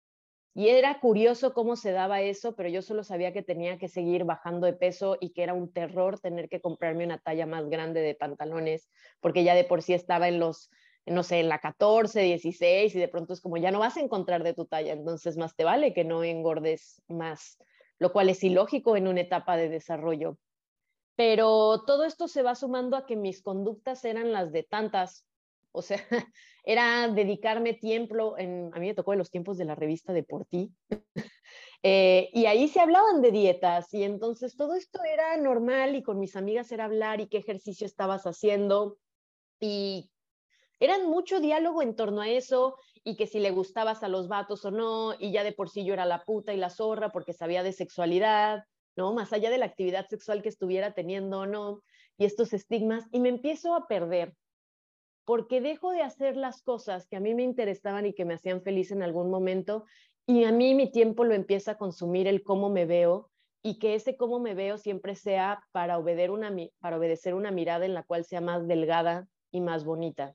Y 0.56 0.68
era 0.68 1.00
curioso 1.00 1.52
cómo 1.52 1.74
se 1.74 1.90
daba 1.90 2.20
eso, 2.20 2.54
pero 2.54 2.68
yo 2.68 2.80
solo 2.80 3.02
sabía 3.02 3.32
que 3.32 3.42
tenía 3.42 3.76
que 3.76 3.88
seguir 3.88 4.24
bajando 4.24 4.66
de 4.66 4.72
peso 4.72 5.18
y 5.20 5.30
que 5.30 5.42
era 5.42 5.52
un 5.52 5.72
terror 5.72 6.20
tener 6.20 6.48
que 6.48 6.60
comprarme 6.60 7.04
una 7.04 7.18
talla 7.18 7.44
más 7.44 7.68
grande 7.68 8.00
de 8.00 8.14
pantalones, 8.14 8.88
porque 9.20 9.42
ya 9.42 9.56
de 9.56 9.64
por 9.64 9.82
sí 9.82 9.94
estaba 9.94 10.28
en 10.28 10.38
los, 10.38 10.70
no 11.06 11.22
sé, 11.22 11.40
en 11.40 11.48
la 11.48 11.58
14, 11.58 12.20
16 12.20 12.94
y 12.94 12.98
de 12.98 13.08
pronto 13.08 13.32
es 13.32 13.40
como 13.40 13.56
ya 13.56 13.70
no 13.70 13.78
vas 13.78 13.96
a 13.96 14.00
encontrar 14.00 14.42
de 14.42 14.54
tu 14.54 14.66
talla, 14.66 14.92
entonces 14.92 15.36
más 15.36 15.54
te 15.54 15.64
vale 15.64 15.92
que 15.92 16.04
no 16.04 16.24
engordes 16.24 17.02
más 17.08 17.58
lo 17.98 18.12
cual 18.12 18.28
es 18.28 18.42
ilógico 18.44 18.96
en 18.96 19.08
una 19.08 19.20
etapa 19.20 19.56
de 19.56 19.68
desarrollo. 19.68 20.38
Pero 21.16 21.84
todo 21.86 22.04
esto 22.04 22.26
se 22.28 22.42
va 22.42 22.54
sumando 22.54 22.96
a 22.96 23.06
que 23.06 23.16
mis 23.16 23.40
conductas 23.40 24.04
eran 24.04 24.32
las 24.32 24.50
de 24.52 24.64
tantas, 24.64 25.24
o 25.72 25.82
sea, 25.82 25.98
era 26.64 27.08
dedicarme 27.08 27.74
tiempo, 27.74 28.36
a 28.36 28.42
mí 28.42 28.86
me 28.86 28.94
tocó 28.94 29.12
en 29.12 29.20
los 29.20 29.30
tiempos 29.30 29.58
de 29.58 29.64
la 29.64 29.74
revista 29.74 30.12
de 30.12 30.24
Por 30.24 30.44
Ti, 30.46 30.72
y 31.82 32.46
ahí 32.46 32.68
se 32.68 32.80
hablaban 32.80 33.22
de 33.22 33.30
dietas, 33.30 33.92
y 33.94 34.02
entonces 34.02 34.56
todo 34.56 34.74
esto 34.74 35.02
era 35.04 35.36
normal 35.36 35.94
y 35.94 36.02
con 36.02 36.18
mis 36.18 36.34
amigas 36.34 36.72
era 36.72 36.86
hablar 36.86 37.20
y 37.20 37.28
qué 37.28 37.38
ejercicio 37.38 37.86
estabas 37.86 38.24
haciendo, 38.24 38.98
y 39.60 40.10
eran 40.84 41.08
mucho 41.08 41.40
diálogo 41.40 41.82
en 41.82 41.96
torno 41.96 42.20
a 42.20 42.28
eso 42.28 42.76
y 43.02 43.16
que 43.16 43.26
si 43.26 43.38
le 43.38 43.50
gustabas 43.50 44.02
a 44.02 44.08
los 44.08 44.28
vatos 44.28 44.64
o 44.64 44.70
no, 44.70 45.14
y 45.18 45.32
ya 45.32 45.44
de 45.44 45.52
por 45.52 45.68
sí 45.68 45.84
yo 45.84 45.94
era 45.94 46.06
la 46.06 46.24
puta 46.24 46.52
y 46.52 46.56
la 46.56 46.70
zorra 46.70 47.10
porque 47.10 47.32
sabía 47.32 47.62
de 47.62 47.72
sexualidad, 47.72 48.64
¿no? 48.96 49.12
Más 49.12 49.32
allá 49.32 49.50
de 49.50 49.58
la 49.58 49.66
actividad 49.66 50.06
sexual 50.08 50.42
que 50.42 50.48
estuviera 50.48 50.92
teniendo 50.94 51.40
o 51.40 51.46
no, 51.46 51.82
y 52.16 52.24
estos 52.24 52.52
estigmas, 52.52 53.04
y 53.12 53.20
me 53.20 53.28
empiezo 53.28 53.74
a 53.74 53.86
perder, 53.86 54.34
porque 55.24 55.60
dejo 55.60 55.90
de 55.90 56.02
hacer 56.02 56.36
las 56.36 56.62
cosas 56.62 57.06
que 57.06 57.16
a 57.16 57.20
mí 57.20 57.34
me 57.34 57.42
interesaban 57.42 58.06
y 58.06 58.14
que 58.14 58.24
me 58.24 58.34
hacían 58.34 58.62
feliz 58.62 58.90
en 58.90 59.02
algún 59.02 59.30
momento, 59.30 59.84
y 60.26 60.44
a 60.44 60.52
mí 60.52 60.74
mi 60.74 60.90
tiempo 60.90 61.24
lo 61.24 61.34
empieza 61.34 61.72
a 61.72 61.78
consumir 61.78 62.26
el 62.28 62.42
cómo 62.42 62.70
me 62.70 62.86
veo, 62.86 63.30
y 63.62 63.78
que 63.78 63.94
ese 63.94 64.16
cómo 64.16 64.40
me 64.40 64.54
veo 64.54 64.76
siempre 64.76 65.14
sea 65.16 65.64
para, 65.72 65.98
una, 65.98 66.54
para 66.80 66.98
obedecer 66.98 67.34
una 67.34 67.50
mirada 67.50 67.86
en 67.86 67.94
la 67.94 68.02
cual 68.02 68.24
sea 68.24 68.42
más 68.42 68.68
delgada 68.68 69.26
y 69.50 69.60
más 69.60 69.84
bonita. 69.84 70.34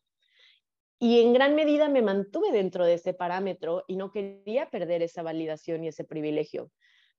Y 1.02 1.22
en 1.22 1.32
gran 1.32 1.56
medida 1.56 1.88
me 1.88 2.02
mantuve 2.02 2.52
dentro 2.52 2.86
de 2.86 2.96
ese 2.96 3.14
parámetro 3.14 3.86
y 3.88 3.96
no 3.96 4.12
quería 4.12 4.70
perder 4.70 5.02
esa 5.02 5.24
validación 5.24 5.86
y 5.86 5.88
ese 5.88 6.04
privilegio. 6.04 6.72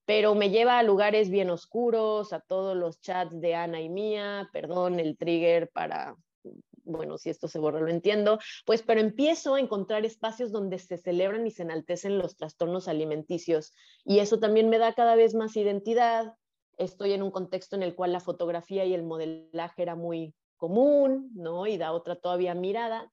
Pero 0.04 0.34
me 0.34 0.50
lleva 0.50 0.78
a 0.78 0.82
lugares 0.82 1.30
bien 1.30 1.48
oscuros, 1.48 2.34
a 2.34 2.40
todos 2.40 2.76
los 2.76 3.00
chats 3.00 3.40
de 3.40 3.54
Ana 3.54 3.80
y 3.80 3.88
mía, 3.88 4.50
perdón, 4.52 5.00
el 5.00 5.16
trigger 5.16 5.70
para, 5.70 6.14
bueno, 6.84 7.16
si 7.16 7.30
esto 7.30 7.48
se 7.48 7.58
borra 7.58 7.80
lo 7.80 7.88
entiendo, 7.88 8.38
pues, 8.66 8.82
pero 8.82 9.00
empiezo 9.00 9.54
a 9.54 9.60
encontrar 9.60 10.04
espacios 10.04 10.52
donde 10.52 10.78
se 10.78 10.98
celebran 10.98 11.46
y 11.46 11.50
se 11.50 11.62
enaltecen 11.62 12.18
los 12.18 12.36
trastornos 12.36 12.86
alimenticios. 12.86 13.72
Y 14.04 14.18
eso 14.18 14.38
también 14.38 14.68
me 14.68 14.78
da 14.78 14.92
cada 14.92 15.14
vez 15.14 15.34
más 15.34 15.56
identidad. 15.56 16.34
Estoy 16.76 17.14
en 17.14 17.22
un 17.22 17.30
contexto 17.30 17.76
en 17.76 17.82
el 17.82 17.94
cual 17.94 18.12
la 18.12 18.20
fotografía 18.20 18.84
y 18.84 18.92
el 18.92 19.04
modelaje 19.04 19.80
era 19.80 19.94
muy 19.94 20.34
común, 20.58 21.30
¿no? 21.34 21.66
Y 21.66 21.78
da 21.78 21.92
otra 21.92 22.16
todavía 22.16 22.54
mirada 22.54 23.10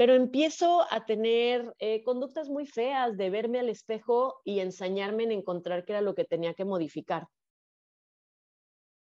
pero 0.00 0.14
empiezo 0.14 0.86
a 0.90 1.04
tener 1.04 1.74
eh, 1.78 2.02
conductas 2.04 2.48
muy 2.48 2.64
feas 2.64 3.18
de 3.18 3.28
verme 3.28 3.58
al 3.58 3.68
espejo 3.68 4.40
y 4.46 4.60
ensañarme 4.60 5.24
en 5.24 5.32
encontrar 5.32 5.84
qué 5.84 5.92
era 5.92 6.00
lo 6.00 6.14
que 6.14 6.24
tenía 6.24 6.54
que 6.54 6.64
modificar. 6.64 7.26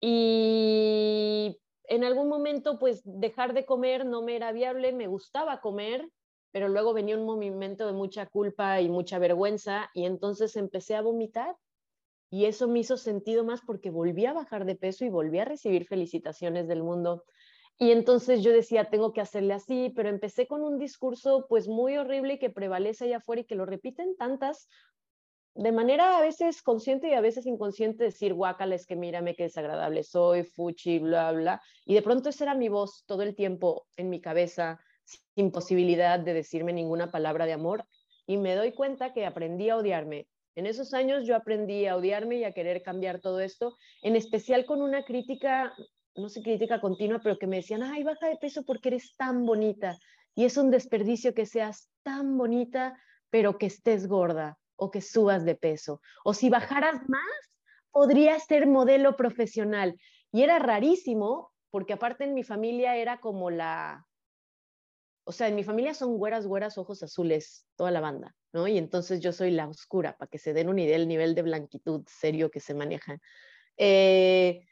Y 0.01 1.55
en 1.83 2.03
algún 2.03 2.27
momento, 2.29 2.79
pues 2.79 3.03
dejar 3.05 3.53
de 3.53 3.63
comer 3.63 4.07
no 4.07 4.23
me 4.23 4.35
era 4.35 4.51
viable, 4.51 4.91
me 4.91 5.05
gustaba 5.05 5.61
comer, 5.61 6.09
pero 6.51 6.67
luego 6.67 6.93
venía 6.93 7.15
un 7.15 7.27
momento 7.27 7.85
de 7.85 7.93
mucha 7.93 8.25
culpa 8.25 8.81
y 8.81 8.89
mucha 8.89 9.19
vergüenza 9.19 9.91
y 9.93 10.05
entonces 10.05 10.55
empecé 10.55 10.95
a 10.95 11.03
vomitar. 11.03 11.55
Y 12.31 12.45
eso 12.45 12.67
me 12.67 12.79
hizo 12.79 12.97
sentido 12.97 13.43
más 13.43 13.61
porque 13.61 13.91
volví 13.91 14.25
a 14.25 14.33
bajar 14.33 14.65
de 14.65 14.75
peso 14.75 15.05
y 15.05 15.09
volví 15.09 15.37
a 15.37 15.45
recibir 15.45 15.85
felicitaciones 15.85 16.67
del 16.67 16.81
mundo. 16.81 17.23
Y 17.79 17.91
entonces 17.91 18.43
yo 18.43 18.51
decía, 18.51 18.89
tengo 18.89 19.13
que 19.13 19.21
hacerle 19.21 19.53
así, 19.53 19.93
pero 19.95 20.09
empecé 20.09 20.47
con 20.47 20.63
un 20.63 20.79
discurso 20.79 21.45
pues 21.47 21.67
muy 21.67 21.95
horrible 21.97 22.39
que 22.39 22.49
prevalece 22.49 23.05
allá 23.05 23.17
afuera 23.17 23.41
y 23.41 23.45
que 23.45 23.55
lo 23.55 23.67
repiten 23.67 24.15
tantas, 24.15 24.67
de 25.57 25.71
manera 25.71 26.17
a 26.17 26.21
veces 26.21 26.61
consciente 26.61 27.09
y 27.09 27.13
a 27.13 27.21
veces 27.21 27.47
inconsciente, 27.47 28.03
decir, 28.03 28.33
guácala, 28.35 28.75
es 28.75 28.85
que 28.85 28.95
mírame 28.95 29.35
qué 29.35 29.43
desagradable 29.43 30.03
soy, 30.03 30.43
fuchi, 30.43 30.99
bla, 30.99 31.31
bla. 31.31 31.61
Y 31.83 31.95
de 31.95 32.03
pronto 32.03 32.29
esa 32.29 32.43
era 32.43 32.53
mi 32.53 32.69
voz 32.69 33.03
todo 33.07 33.23
el 33.23 33.35
tiempo 33.35 33.87
en 33.95 34.11
mi 34.11 34.21
cabeza, 34.21 34.79
sin 35.35 35.51
posibilidad 35.51 36.19
de 36.19 36.35
decirme 36.35 36.73
ninguna 36.73 37.09
palabra 37.09 37.47
de 37.47 37.53
amor. 37.53 37.85
Y 38.27 38.37
me 38.37 38.53
doy 38.53 38.73
cuenta 38.73 39.13
que 39.13 39.25
aprendí 39.25 39.69
a 39.69 39.77
odiarme. 39.77 40.27
En 40.53 40.67
esos 40.67 40.93
años 40.93 41.25
yo 41.25 41.35
aprendí 41.35 41.87
a 41.87 41.95
odiarme 41.95 42.37
y 42.37 42.43
a 42.43 42.51
querer 42.51 42.83
cambiar 42.83 43.19
todo 43.19 43.39
esto, 43.39 43.77
en 44.03 44.15
especial 44.15 44.65
con 44.65 44.83
una 44.83 45.05
crítica 45.05 45.75
no 46.17 46.29
sé, 46.29 46.41
crítica 46.41 46.81
continua, 46.81 47.19
pero 47.23 47.37
que 47.37 47.47
me 47.47 47.57
decían, 47.57 47.83
ay, 47.83 48.03
baja 48.03 48.27
de 48.27 48.37
peso 48.37 48.63
porque 48.63 48.89
eres 48.89 49.15
tan 49.15 49.45
bonita. 49.45 49.97
Y 50.35 50.45
es 50.45 50.57
un 50.57 50.71
desperdicio 50.71 51.33
que 51.33 51.45
seas 51.45 51.89
tan 52.03 52.37
bonita, 52.37 52.99
pero 53.29 53.57
que 53.57 53.67
estés 53.67 54.07
gorda 54.07 54.57
o 54.75 54.91
que 54.91 55.01
subas 55.01 55.45
de 55.45 55.55
peso. 55.55 56.01
O 56.23 56.33
si 56.33 56.49
bajaras 56.49 57.01
más, 57.07 57.51
podrías 57.91 58.45
ser 58.45 58.67
modelo 58.67 59.15
profesional. 59.15 59.99
Y 60.31 60.43
era 60.43 60.59
rarísimo, 60.59 61.51
porque 61.71 61.93
aparte 61.93 62.23
en 62.23 62.33
mi 62.33 62.43
familia 62.43 62.95
era 62.95 63.19
como 63.19 63.49
la... 63.49 64.05
O 65.23 65.31
sea, 65.31 65.47
en 65.47 65.55
mi 65.55 65.63
familia 65.63 65.93
son 65.93 66.17
güeras, 66.17 66.47
güeras, 66.47 66.77
ojos 66.77 67.03
azules, 67.03 67.65
toda 67.75 67.91
la 67.91 67.99
banda, 67.99 68.35
¿no? 68.53 68.67
Y 68.67 68.77
entonces 68.77 69.19
yo 69.19 69.33
soy 69.33 69.51
la 69.51 69.67
oscura, 69.67 70.15
para 70.15 70.29
que 70.29 70.37
se 70.37 70.53
den 70.53 70.69
un 70.69 70.79
idea 70.79 70.97
del 70.97 71.07
nivel 71.07 71.35
de 71.35 71.41
blanquitud 71.41 72.05
serio 72.07 72.49
que 72.49 72.61
se 72.61 72.73
maneja. 72.73 73.17
Eh, 73.75 74.66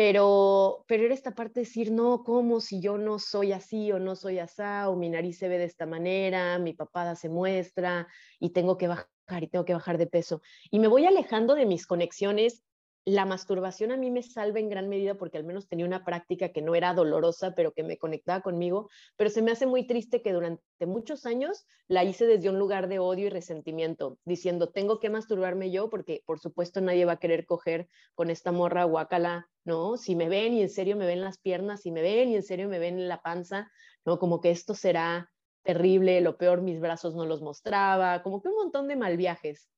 pero, 0.00 0.86
pero 0.88 1.04
era 1.04 1.12
esta 1.12 1.34
parte 1.34 1.60
de 1.60 1.66
decir, 1.66 1.92
no, 1.92 2.24
¿cómo 2.24 2.62
si 2.62 2.80
yo 2.80 2.96
no 2.96 3.18
soy 3.18 3.52
así 3.52 3.92
o 3.92 3.98
no 3.98 4.16
soy 4.16 4.38
asá, 4.38 4.88
o 4.88 4.96
mi 4.96 5.10
nariz 5.10 5.36
se 5.36 5.46
ve 5.46 5.58
de 5.58 5.66
esta 5.66 5.84
manera, 5.84 6.58
mi 6.58 6.72
papada 6.72 7.16
se 7.16 7.28
muestra 7.28 8.08
y 8.38 8.54
tengo 8.54 8.78
que 8.78 8.88
bajar 8.88 9.08
y 9.42 9.48
tengo 9.48 9.66
que 9.66 9.74
bajar 9.74 9.98
de 9.98 10.06
peso? 10.06 10.40
Y 10.70 10.78
me 10.78 10.88
voy 10.88 11.04
alejando 11.04 11.54
de 11.54 11.66
mis 11.66 11.86
conexiones 11.86 12.64
la 13.04 13.24
masturbación 13.24 13.92
a 13.92 13.96
mí 13.96 14.10
me 14.10 14.22
salva 14.22 14.60
en 14.60 14.68
gran 14.68 14.88
medida 14.88 15.14
porque 15.14 15.38
al 15.38 15.44
menos 15.44 15.68
tenía 15.68 15.86
una 15.86 16.04
práctica 16.04 16.50
que 16.50 16.62
no 16.62 16.74
era 16.74 16.92
dolorosa, 16.92 17.54
pero 17.54 17.72
que 17.72 17.82
me 17.82 17.98
conectaba 17.98 18.42
conmigo, 18.42 18.90
pero 19.16 19.30
se 19.30 19.42
me 19.42 19.50
hace 19.50 19.66
muy 19.66 19.86
triste 19.86 20.22
que 20.22 20.32
durante 20.32 20.62
muchos 20.86 21.24
años 21.24 21.66
la 21.88 22.04
hice 22.04 22.26
desde 22.26 22.50
un 22.50 22.58
lugar 22.58 22.88
de 22.88 22.98
odio 22.98 23.26
y 23.26 23.30
resentimiento, 23.30 24.18
diciendo, 24.24 24.70
tengo 24.70 25.00
que 25.00 25.10
masturbarme 25.10 25.70
yo 25.70 25.88
porque 25.88 26.22
por 26.26 26.38
supuesto 26.38 26.80
nadie 26.80 27.04
va 27.06 27.12
a 27.12 27.18
querer 27.18 27.46
coger 27.46 27.88
con 28.14 28.30
esta 28.30 28.52
morra 28.52 28.84
guacala, 28.84 29.48
¿no? 29.64 29.96
Si 29.96 30.14
me 30.14 30.28
ven 30.28 30.52
y 30.52 30.62
en 30.62 30.70
serio 30.70 30.96
me 30.96 31.06
ven 31.06 31.22
las 31.22 31.38
piernas, 31.38 31.82
si 31.82 31.90
me 31.90 32.02
ven 32.02 32.30
y 32.30 32.36
en 32.36 32.42
serio 32.42 32.68
me 32.68 32.78
ven 32.78 33.08
la 33.08 33.22
panza, 33.22 33.70
¿no? 34.04 34.18
Como 34.18 34.40
que 34.40 34.50
esto 34.50 34.74
será 34.74 35.30
terrible, 35.62 36.20
lo 36.20 36.36
peor 36.36 36.62
mis 36.62 36.80
brazos 36.80 37.14
no 37.14 37.24
los 37.24 37.42
mostraba, 37.42 38.22
como 38.22 38.42
que 38.42 38.48
un 38.48 38.56
montón 38.56 38.88
de 38.88 38.96
mal 38.96 39.16
viajes 39.16 39.68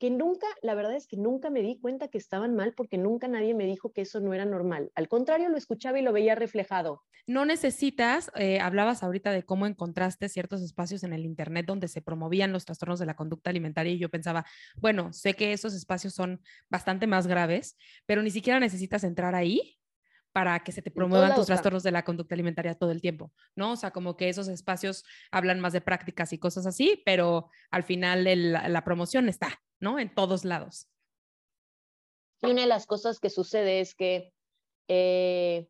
que 0.00 0.10
nunca, 0.10 0.46
la 0.62 0.74
verdad 0.74 0.96
es 0.96 1.06
que 1.06 1.18
nunca 1.18 1.50
me 1.50 1.60
di 1.60 1.78
cuenta 1.78 2.08
que 2.08 2.16
estaban 2.16 2.56
mal 2.56 2.72
porque 2.74 2.96
nunca 2.96 3.28
nadie 3.28 3.52
me 3.52 3.66
dijo 3.66 3.92
que 3.92 4.00
eso 4.00 4.18
no 4.18 4.32
era 4.32 4.46
normal. 4.46 4.90
Al 4.94 5.08
contrario, 5.08 5.50
lo 5.50 5.58
escuchaba 5.58 5.98
y 5.98 6.02
lo 6.02 6.14
veía 6.14 6.34
reflejado. 6.34 7.04
No 7.26 7.44
necesitas, 7.44 8.32
eh, 8.34 8.60
hablabas 8.60 9.02
ahorita 9.02 9.30
de 9.30 9.44
cómo 9.44 9.66
encontraste 9.66 10.30
ciertos 10.30 10.62
espacios 10.62 11.04
en 11.04 11.12
el 11.12 11.26
Internet 11.26 11.66
donde 11.66 11.86
se 11.86 12.00
promovían 12.00 12.50
los 12.50 12.64
trastornos 12.64 12.98
de 12.98 13.04
la 13.04 13.14
conducta 13.14 13.50
alimentaria 13.50 13.92
y 13.92 13.98
yo 13.98 14.08
pensaba, 14.08 14.46
bueno, 14.76 15.12
sé 15.12 15.34
que 15.34 15.52
esos 15.52 15.74
espacios 15.74 16.14
son 16.14 16.40
bastante 16.70 17.06
más 17.06 17.26
graves, 17.26 17.76
pero 18.06 18.22
ni 18.22 18.30
siquiera 18.30 18.58
necesitas 18.58 19.04
entrar 19.04 19.34
ahí 19.34 19.76
para 20.32 20.60
que 20.60 20.72
se 20.72 20.80
te 20.80 20.90
promuevan 20.90 21.34
tus 21.34 21.46
trastornos 21.46 21.82
de 21.82 21.90
la 21.90 22.04
conducta 22.04 22.34
alimentaria 22.34 22.74
todo 22.74 22.90
el 22.90 23.02
tiempo, 23.02 23.32
¿no? 23.54 23.72
O 23.72 23.76
sea, 23.76 23.90
como 23.90 24.16
que 24.16 24.30
esos 24.30 24.48
espacios 24.48 25.04
hablan 25.30 25.60
más 25.60 25.74
de 25.74 25.82
prácticas 25.82 26.32
y 26.32 26.38
cosas 26.38 26.64
así, 26.64 27.02
pero 27.04 27.50
al 27.70 27.82
final 27.82 28.24
la 28.24 28.84
promoción 28.84 29.28
está, 29.28 29.60
¿no? 29.80 29.98
En 29.98 30.14
todos 30.14 30.44
lados. 30.44 30.86
Y 32.42 32.50
una 32.50 32.62
de 32.62 32.66
las 32.66 32.86
cosas 32.86 33.18
que 33.18 33.30
sucede 33.30 33.80
es 33.80 33.94
que 33.94 34.32
eh, 34.88 35.68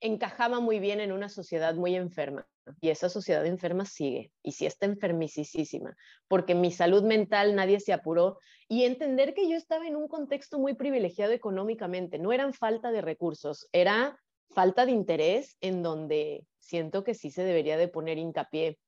encajaba 0.00 0.60
muy 0.60 0.78
bien 0.80 1.00
en 1.00 1.12
una 1.12 1.28
sociedad 1.28 1.74
muy 1.74 1.94
enferma 1.94 2.46
y 2.80 2.90
esa 2.90 3.08
sociedad 3.08 3.44
enferma 3.46 3.84
sigue 3.84 4.32
y 4.42 4.52
sí 4.52 4.64
está 4.66 4.86
enfermicísima 4.86 5.96
porque 6.28 6.54
mi 6.54 6.70
salud 6.70 7.02
mental 7.02 7.54
nadie 7.54 7.80
se 7.80 7.92
apuró 7.92 8.38
y 8.68 8.84
entender 8.84 9.34
que 9.34 9.48
yo 9.48 9.56
estaba 9.56 9.86
en 9.86 9.96
un 9.96 10.08
contexto 10.08 10.58
muy 10.58 10.74
privilegiado 10.74 11.32
económicamente, 11.32 12.18
no 12.18 12.32
eran 12.32 12.54
falta 12.54 12.90
de 12.90 13.02
recursos, 13.02 13.68
era 13.72 14.18
falta 14.50 14.86
de 14.86 14.92
interés 14.92 15.56
en 15.60 15.82
donde 15.82 16.46
siento 16.58 17.04
que 17.04 17.14
sí 17.14 17.30
se 17.30 17.44
debería 17.44 17.76
de 17.76 17.88
poner 17.88 18.18
hincapié. 18.18 18.78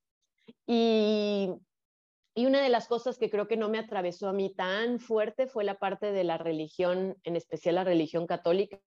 Y, 0.67 1.51
y 2.37 2.45
una 2.45 2.61
de 2.61 2.69
las 2.69 2.87
cosas 2.87 3.17
que 3.17 3.31
creo 3.31 3.49
que 3.49 3.57
no 3.57 3.71
me 3.71 3.79
atravesó 3.79 4.29
a 4.29 4.35
mí 4.35 4.55
tan 4.55 5.01
fuerte 5.01 5.47
fue 5.47 5.65
la 5.65 5.79
parte 5.79 6.13
de 6.13 6.23
la 6.23 6.37
religión, 6.37 7.17
en 7.25 7.35
especial 7.35 7.77
la 7.77 7.85
religión 7.85 8.27
católica, 8.27 8.79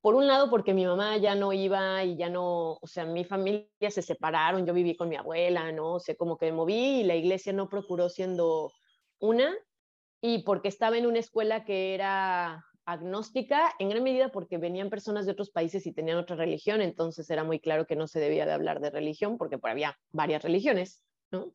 por 0.00 0.16
un 0.16 0.26
lado 0.26 0.50
porque 0.50 0.74
mi 0.74 0.84
mamá 0.84 1.16
ya 1.18 1.36
no 1.36 1.52
iba 1.52 2.02
y 2.02 2.16
ya 2.16 2.28
no, 2.28 2.72
o 2.72 2.86
sea, 2.86 3.04
mi 3.04 3.24
familia 3.24 3.68
se 3.90 4.02
separaron, 4.02 4.66
yo 4.66 4.74
viví 4.74 4.96
con 4.96 5.08
mi 5.08 5.14
abuela, 5.14 5.70
¿no? 5.70 5.94
O 5.94 6.00
sea, 6.00 6.16
como 6.16 6.36
que 6.36 6.46
me 6.46 6.52
moví 6.52 7.00
y 7.00 7.04
la 7.04 7.14
iglesia 7.14 7.52
no 7.52 7.68
procuró 7.68 8.08
siendo 8.08 8.72
una, 9.20 9.54
y 10.20 10.42
porque 10.42 10.66
estaba 10.66 10.98
en 10.98 11.06
una 11.06 11.20
escuela 11.20 11.64
que 11.64 11.94
era 11.94 12.64
agnóstica, 12.86 13.72
en 13.78 13.90
gran 13.90 14.02
medida 14.02 14.30
porque 14.30 14.58
venían 14.58 14.90
personas 14.90 15.26
de 15.26 15.32
otros 15.32 15.50
países 15.50 15.86
y 15.86 15.92
tenían 15.92 16.18
otra 16.18 16.34
religión, 16.34 16.82
entonces 16.82 17.30
era 17.30 17.44
muy 17.44 17.60
claro 17.60 17.86
que 17.86 17.94
no 17.94 18.08
se 18.08 18.18
debía 18.18 18.46
de 18.46 18.52
hablar 18.52 18.80
de 18.80 18.90
religión, 18.90 19.38
porque 19.38 19.58
había 19.62 19.96
varias 20.10 20.42
religiones, 20.42 21.04
¿no? 21.30 21.52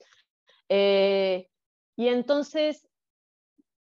Eh, 0.70 1.50
y 1.96 2.08
entonces 2.08 2.88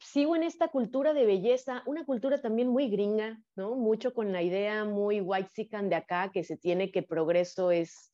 sigo 0.00 0.34
en 0.34 0.42
esta 0.42 0.68
cultura 0.68 1.12
de 1.12 1.26
belleza, 1.26 1.82
una 1.86 2.04
cultura 2.04 2.40
también 2.40 2.68
muy 2.68 2.88
gringa, 2.88 3.38
¿no? 3.54 3.76
Mucho 3.76 4.14
con 4.14 4.32
la 4.32 4.42
idea 4.42 4.84
muy 4.84 5.20
white 5.20 5.68
de 5.82 5.94
acá, 5.94 6.30
que 6.32 6.42
se 6.42 6.56
tiene 6.56 6.90
que 6.90 7.02
progreso 7.02 7.70
es 7.70 8.12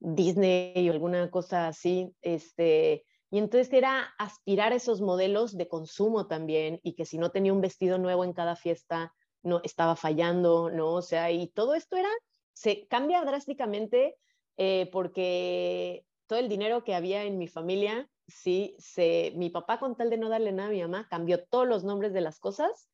Disney 0.00 0.88
o 0.88 0.92
alguna 0.92 1.30
cosa 1.30 1.68
así, 1.68 2.14
este, 2.20 3.04
y 3.30 3.38
entonces 3.38 3.72
era 3.72 4.12
aspirar 4.18 4.72
a 4.72 4.76
esos 4.76 5.00
modelos 5.00 5.56
de 5.56 5.68
consumo 5.68 6.26
también 6.26 6.80
y 6.82 6.94
que 6.94 7.04
si 7.04 7.16
no 7.16 7.30
tenía 7.30 7.52
un 7.52 7.60
vestido 7.60 7.98
nuevo 7.98 8.24
en 8.24 8.32
cada 8.32 8.56
fiesta, 8.56 9.14
no 9.42 9.60
estaba 9.62 9.94
fallando, 9.94 10.70
¿no? 10.70 10.94
O 10.94 11.02
sea, 11.02 11.30
y 11.30 11.48
todo 11.48 11.74
esto 11.74 11.96
era, 11.96 12.10
se 12.52 12.86
cambia 12.88 13.22
drásticamente 13.24 14.16
eh, 14.56 14.88
porque 14.92 16.04
todo 16.30 16.38
el 16.38 16.48
dinero 16.48 16.84
que 16.84 16.94
había 16.94 17.24
en 17.24 17.38
mi 17.38 17.48
familia 17.48 18.08
sí, 18.28 18.76
se, 18.78 19.32
mi 19.34 19.50
papá 19.50 19.80
con 19.80 19.96
tal 19.96 20.10
de 20.10 20.16
no 20.16 20.28
darle 20.28 20.52
nada 20.52 20.68
a 20.68 20.72
mi 20.72 20.80
mamá, 20.80 21.08
cambió 21.10 21.44
todos 21.44 21.66
los 21.66 21.82
nombres 21.82 22.12
de 22.12 22.20
las 22.20 22.38
cosas 22.38 22.88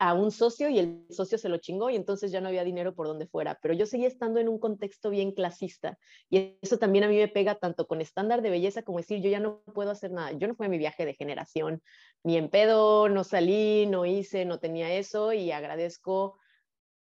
a 0.00 0.12
un 0.12 0.32
socio 0.32 0.68
y 0.68 0.80
el 0.80 1.06
socio 1.08 1.38
se 1.38 1.48
lo 1.48 1.58
chingó 1.58 1.88
y 1.88 1.94
entonces 1.94 2.32
ya 2.32 2.40
no 2.40 2.48
había 2.48 2.64
dinero 2.64 2.92
por 2.92 3.06
donde 3.06 3.28
fuera, 3.28 3.60
pero 3.62 3.74
yo 3.74 3.86
seguía 3.86 4.08
estando 4.08 4.40
en 4.40 4.48
un 4.48 4.58
contexto 4.58 5.10
bien 5.10 5.30
clasista 5.30 6.00
y 6.28 6.58
eso 6.62 6.76
también 6.76 7.04
a 7.04 7.08
mí 7.08 7.16
me 7.16 7.28
pega 7.28 7.54
tanto 7.54 7.86
con 7.86 8.00
estándar 8.00 8.42
de 8.42 8.50
belleza 8.50 8.82
como 8.82 8.98
decir 8.98 9.20
yo 9.20 9.30
ya 9.30 9.38
no 9.38 9.60
puedo 9.72 9.92
hacer 9.92 10.10
nada, 10.10 10.32
yo 10.32 10.48
no 10.48 10.56
fui 10.56 10.66
a 10.66 10.68
mi 10.68 10.78
viaje 10.78 11.06
de 11.06 11.14
generación, 11.14 11.80
ni 12.24 12.36
en 12.36 12.48
pedo, 12.50 13.08
no 13.08 13.22
salí, 13.22 13.86
no 13.86 14.04
hice, 14.04 14.46
no 14.46 14.58
tenía 14.58 14.92
eso 14.92 15.32
y 15.32 15.52
agradezco, 15.52 16.40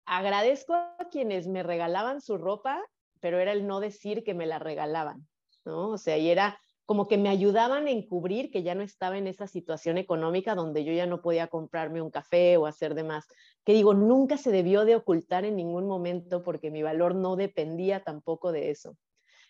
agradezco 0.07 0.73
a 0.73 1.09
quienes 1.11 1.47
me 1.47 1.63
regalaban 1.63 2.23
su 2.23 2.39
ropa, 2.39 2.83
pero 3.21 3.39
era 3.39 3.53
el 3.53 3.67
no 3.67 3.81
decir 3.81 4.25
que 4.25 4.33
me 4.33 4.47
la 4.47 4.59
regalaban, 4.59 5.29
¿no? 5.69 5.91
O 5.91 5.99
sea, 5.99 6.19
y 6.19 6.31
era 6.31 6.59
como 6.87 7.07
que 7.07 7.19
me 7.19 7.29
ayudaban 7.29 7.87
a 7.87 7.91
encubrir 7.91 8.51
que 8.51 8.63
ya 8.63 8.75
no 8.75 8.83
estaba 8.83 9.19
en 9.19 9.27
esa 9.27 9.47
situación 9.47 9.99
económica 9.99 10.55
donde 10.55 10.85
yo 10.85 10.93
ya 10.95 11.05
no 11.05 11.21
podía 11.21 11.49
comprarme 11.49 12.01
un 12.01 12.11
café 12.11 12.57
o 12.57 12.67
hacer 12.67 12.95
demás. 12.95 13.27
Que 13.63 13.75
digo, 13.75 13.93
nunca 13.93 14.39
se 14.39 14.51
debió 14.51 14.87
de 14.87 14.97
ocultar 14.97 15.45
en 15.45 15.55
ningún 15.55 15.87
momento 15.87 16.43
porque 16.43 16.71
mi 16.71 16.83
valor 16.83 17.15
no 17.15 17.37
dependía 17.37 18.03
tampoco 18.03 18.53
de 18.53 18.71
eso. 18.71 18.97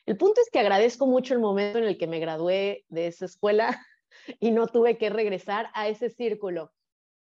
El 0.04 0.16
punto 0.16 0.40
es 0.40 0.50
que 0.50 0.58
agradezco 0.58 1.06
mucho 1.06 1.32
el 1.32 1.38
momento 1.38 1.78
en 1.78 1.84
el 1.84 1.96
que 1.96 2.08
me 2.08 2.18
gradué 2.18 2.84
de 2.88 3.06
esa 3.06 3.26
escuela 3.26 3.80
y 4.40 4.50
no 4.50 4.66
tuve 4.66 4.98
que 4.98 5.08
regresar 5.08 5.70
a 5.74 5.86
ese 5.86 6.10
círculo. 6.10 6.72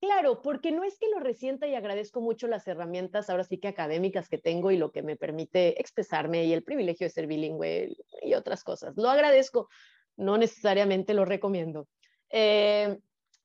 Claro, 0.00 0.42
porque 0.42 0.72
no 0.72 0.84
es 0.84 0.98
que 0.98 1.08
lo 1.08 1.20
resienta 1.20 1.66
y 1.66 1.74
agradezco 1.74 2.20
mucho 2.20 2.48
las 2.48 2.68
herramientas, 2.68 3.30
ahora 3.30 3.44
sí 3.44 3.58
que 3.58 3.68
académicas 3.68 4.28
que 4.28 4.36
tengo 4.38 4.70
y 4.70 4.76
lo 4.76 4.92
que 4.92 5.02
me 5.02 5.16
permite 5.16 5.80
expresarme 5.80 6.44
y 6.44 6.52
el 6.52 6.62
privilegio 6.62 7.06
de 7.06 7.10
ser 7.10 7.26
bilingüe 7.26 7.96
y 8.22 8.34
otras 8.34 8.62
cosas. 8.62 8.94
Lo 8.96 9.08
agradezco, 9.08 9.68
no 10.16 10.36
necesariamente 10.36 11.14
lo 11.14 11.24
recomiendo. 11.24 11.88
Eh, 12.30 12.98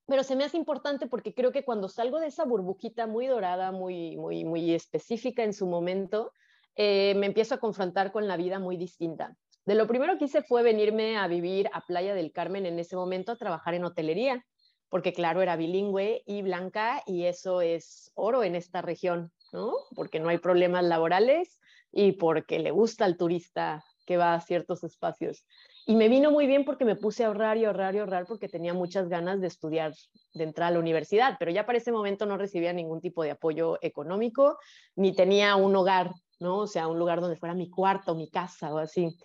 pero 0.05 0.23
se 0.23 0.35
me 0.35 0.43
hace 0.43 0.57
importante 0.57 1.07
porque 1.07 1.33
creo 1.33 1.53
que 1.53 1.63
cuando 1.63 1.87
salgo 1.87 2.19
de 2.19 2.27
esa 2.27 2.43
burbujita 2.43 3.07
muy 3.07 3.27
dorada, 3.27 3.71
muy, 3.71 4.17
muy, 4.17 4.43
muy 4.43 4.73
específica 4.73 5.43
en 5.43 5.53
su 5.53 5.67
momento, 5.67 6.33
eh, 6.75 7.15
me 7.15 7.27
empiezo 7.27 7.55
a 7.55 7.59
confrontar 7.59 8.11
con 8.11 8.27
la 8.27 8.35
vida 8.35 8.59
muy 8.59 8.75
distinta. 8.75 9.37
De 9.65 9.75
lo 9.75 9.87
primero 9.87 10.17
que 10.17 10.25
hice 10.25 10.41
fue 10.41 10.63
venirme 10.63 11.17
a 11.17 11.27
vivir 11.27 11.69
a 11.71 11.85
Playa 11.85 12.13
del 12.13 12.33
Carmen 12.33 12.65
en 12.65 12.77
ese 12.77 12.97
momento 12.97 13.31
a 13.31 13.37
trabajar 13.37 13.73
en 13.73 13.85
hotelería, 13.85 14.45
porque 14.91 15.13
claro, 15.13 15.41
era 15.41 15.55
bilingüe 15.55 16.21
y 16.27 16.41
blanca 16.41 17.01
y 17.07 17.23
eso 17.23 17.61
es 17.61 18.11
oro 18.13 18.43
en 18.43 18.55
esta 18.55 18.81
región, 18.81 19.31
¿no? 19.53 19.71
Porque 19.95 20.19
no 20.19 20.27
hay 20.27 20.37
problemas 20.37 20.83
laborales 20.83 21.61
y 21.93 22.11
porque 22.11 22.59
le 22.59 22.71
gusta 22.71 23.05
al 23.05 23.15
turista 23.15 23.85
que 24.05 24.17
va 24.17 24.33
a 24.33 24.41
ciertos 24.41 24.83
espacios. 24.83 25.45
Y 25.85 25.95
me 25.95 26.09
vino 26.09 26.29
muy 26.29 26.45
bien 26.45 26.65
porque 26.65 26.83
me 26.83 26.97
puse 26.97 27.23
a 27.23 27.27
ahorrar 27.27 27.55
y 27.55 27.63
ahorrar 27.63 27.95
y 27.95 27.99
ahorrar 27.99 28.25
porque 28.25 28.49
tenía 28.49 28.73
muchas 28.73 29.07
ganas 29.07 29.39
de 29.39 29.47
estudiar, 29.47 29.93
de 30.33 30.43
entrar 30.43 30.67
a 30.67 30.71
la 30.71 30.79
universidad, 30.79 31.37
pero 31.39 31.51
ya 31.51 31.65
para 31.65 31.77
ese 31.77 31.93
momento 31.93 32.25
no 32.25 32.37
recibía 32.37 32.73
ningún 32.73 32.99
tipo 32.99 33.23
de 33.23 33.31
apoyo 33.31 33.77
económico, 33.81 34.57
ni 34.97 35.15
tenía 35.15 35.55
un 35.55 35.73
hogar, 35.73 36.11
¿no? 36.41 36.57
O 36.57 36.67
sea, 36.67 36.89
un 36.89 36.99
lugar 36.99 37.21
donde 37.21 37.37
fuera 37.37 37.55
mi 37.55 37.69
cuarto, 37.69 38.13
mi 38.13 38.29
casa 38.29 38.73
o 38.73 38.77
así. 38.77 39.15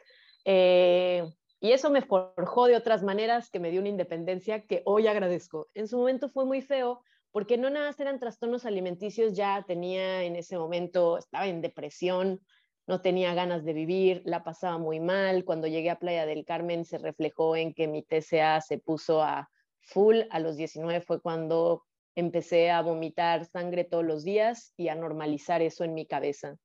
Eh, 0.44 1.28
y 1.60 1.72
eso 1.72 1.90
me 1.90 2.02
forjó 2.02 2.66
de 2.66 2.76
otras 2.76 3.02
maneras 3.02 3.50
que 3.50 3.60
me 3.60 3.70
dio 3.70 3.80
una 3.80 3.88
independencia 3.88 4.66
que 4.66 4.82
hoy 4.84 5.06
agradezco. 5.06 5.68
En 5.74 5.88
su 5.88 5.96
momento 5.96 6.28
fue 6.28 6.44
muy 6.44 6.62
feo 6.62 7.02
porque 7.32 7.58
no 7.58 7.70
nada 7.70 7.86
más 7.86 8.00
eran 8.00 8.18
trastornos 8.18 8.64
alimenticios, 8.64 9.34
ya 9.34 9.64
tenía 9.66 10.22
en 10.22 10.36
ese 10.36 10.56
momento, 10.58 11.18
estaba 11.18 11.46
en 11.46 11.60
depresión, 11.60 12.40
no 12.86 13.00
tenía 13.00 13.34
ganas 13.34 13.64
de 13.64 13.72
vivir, 13.72 14.22
la 14.24 14.44
pasaba 14.44 14.78
muy 14.78 15.00
mal. 15.00 15.44
Cuando 15.44 15.66
llegué 15.66 15.90
a 15.90 15.98
Playa 15.98 16.24
del 16.24 16.44
Carmen 16.44 16.84
se 16.84 16.98
reflejó 16.98 17.56
en 17.56 17.74
que 17.74 17.88
mi 17.88 18.02
TCA 18.02 18.60
se 18.60 18.78
puso 18.78 19.22
a 19.22 19.50
full. 19.80 20.20
A 20.30 20.38
los 20.38 20.56
19 20.56 21.00
fue 21.00 21.20
cuando 21.20 21.84
empecé 22.14 22.70
a 22.70 22.82
vomitar 22.82 23.44
sangre 23.44 23.84
todos 23.84 24.04
los 24.04 24.24
días 24.24 24.72
y 24.76 24.88
a 24.88 24.94
normalizar 24.94 25.62
eso 25.62 25.84
en 25.84 25.94
mi 25.94 26.06
cabeza. 26.06 26.56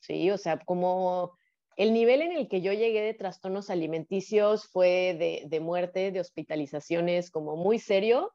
Sí, 0.00 0.30
o 0.30 0.38
sea, 0.38 0.58
como 0.58 1.36
el 1.76 1.92
nivel 1.92 2.22
en 2.22 2.32
el 2.32 2.48
que 2.48 2.60
yo 2.60 2.72
llegué 2.72 3.00
de 3.02 3.14
trastornos 3.14 3.70
alimenticios 3.70 4.66
fue 4.66 5.16
de, 5.18 5.44
de 5.48 5.60
muerte, 5.60 6.10
de 6.12 6.20
hospitalizaciones, 6.20 7.30
como 7.30 7.56
muy 7.56 7.78
serio. 7.78 8.32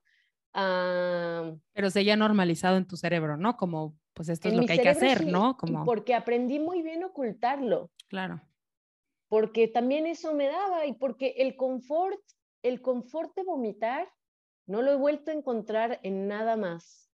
Ah, 0.53 1.53
Pero 1.73 1.89
se 1.89 1.99
haya 1.99 2.15
normalizado 2.15 2.77
en 2.77 2.87
tu 2.87 2.97
cerebro, 2.97 3.37
¿no? 3.37 3.57
Como 3.57 3.95
pues 4.17 4.29
esto 4.29 4.47
es 4.47 4.55
lo 4.55 4.65
que 4.65 4.73
hay 4.73 4.79
que 4.79 4.89
hacer, 4.89 5.27
¿no? 5.27 5.55
Como... 5.57 5.85
Porque 5.85 6.15
aprendí 6.15 6.57
muy 6.57 6.81
bien 6.81 7.03
ocultarlo. 7.03 7.91
Claro. 8.07 8.41
Porque 9.27 9.67
también 9.67 10.07
eso 10.07 10.33
me 10.33 10.47
daba 10.47 10.87
y 10.87 10.93
porque 10.93 11.35
el 11.37 11.55
confort, 11.55 12.19
el 12.63 12.81
confort 12.81 13.35
de 13.35 13.43
vomitar, 13.43 14.09
no 14.65 14.81
lo 14.81 14.91
he 14.91 14.95
vuelto 14.95 15.29
a 15.29 15.35
encontrar 15.35 15.99
en 16.01 16.27
nada 16.27 16.57
más. 16.57 17.11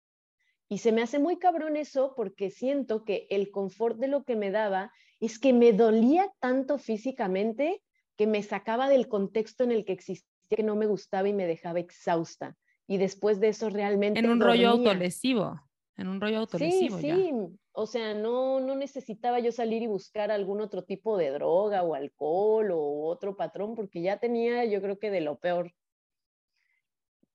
Y 0.70 0.78
se 0.78 0.94
me 0.94 1.02
hace 1.02 1.20
muy 1.20 1.38
cabrón 1.40 1.76
eso 1.76 2.14
porque 2.16 2.50
siento 2.50 3.04
que 3.04 3.28
el 3.30 3.52
confort 3.52 3.98
de 3.98 4.08
lo 4.08 4.24
que 4.24 4.38
me 4.38 4.50
daba 4.50 4.94
es 5.26 5.40
que 5.40 5.54
me 5.54 5.74
dolía 5.74 6.32
tanto 6.40 6.78
físicamente 6.78 7.82
que 8.16 8.28
me 8.28 8.44
sacaba 8.44 8.90
del 8.90 9.08
contexto 9.08 9.64
en 9.64 9.72
el 9.72 9.86
que 9.86 9.94
existía, 9.94 10.30
que 10.50 10.64
no 10.64 10.76
me 10.76 10.86
gustaba 10.86 11.28
y 11.28 11.34
me 11.34 11.48
dejaba 11.48 11.80
exhausta. 11.80 12.56
Y 12.88 12.98
después 12.98 13.40
de 13.40 13.50
eso 13.50 13.70
realmente... 13.70 14.20
En 14.20 14.30
un 14.30 14.40
rollo 14.40 14.70
autolesivo 14.70 15.60
en 15.98 16.08
un 16.08 16.20
rollo 16.20 16.40
autolesivo. 16.40 16.98
Sí, 16.98 17.12
sí, 17.12 17.32
o 17.72 17.86
sea, 17.86 18.14
no, 18.14 18.60
no 18.60 18.76
necesitaba 18.76 19.40
yo 19.40 19.52
salir 19.52 19.82
y 19.82 19.88
buscar 19.88 20.32
algún 20.32 20.62
otro 20.62 20.84
tipo 20.84 21.18
de 21.18 21.32
droga 21.32 21.84
o 21.84 21.94
alcohol 21.94 22.72
o 22.72 23.06
otro 23.06 23.36
patrón, 23.36 23.76
porque 23.76 24.02
ya 24.02 24.18
tenía 24.18 24.66
yo 24.66 24.82
creo 24.82 25.00
que 25.00 25.12
de 25.12 25.22
lo 25.22 25.38
peor. 25.38 25.74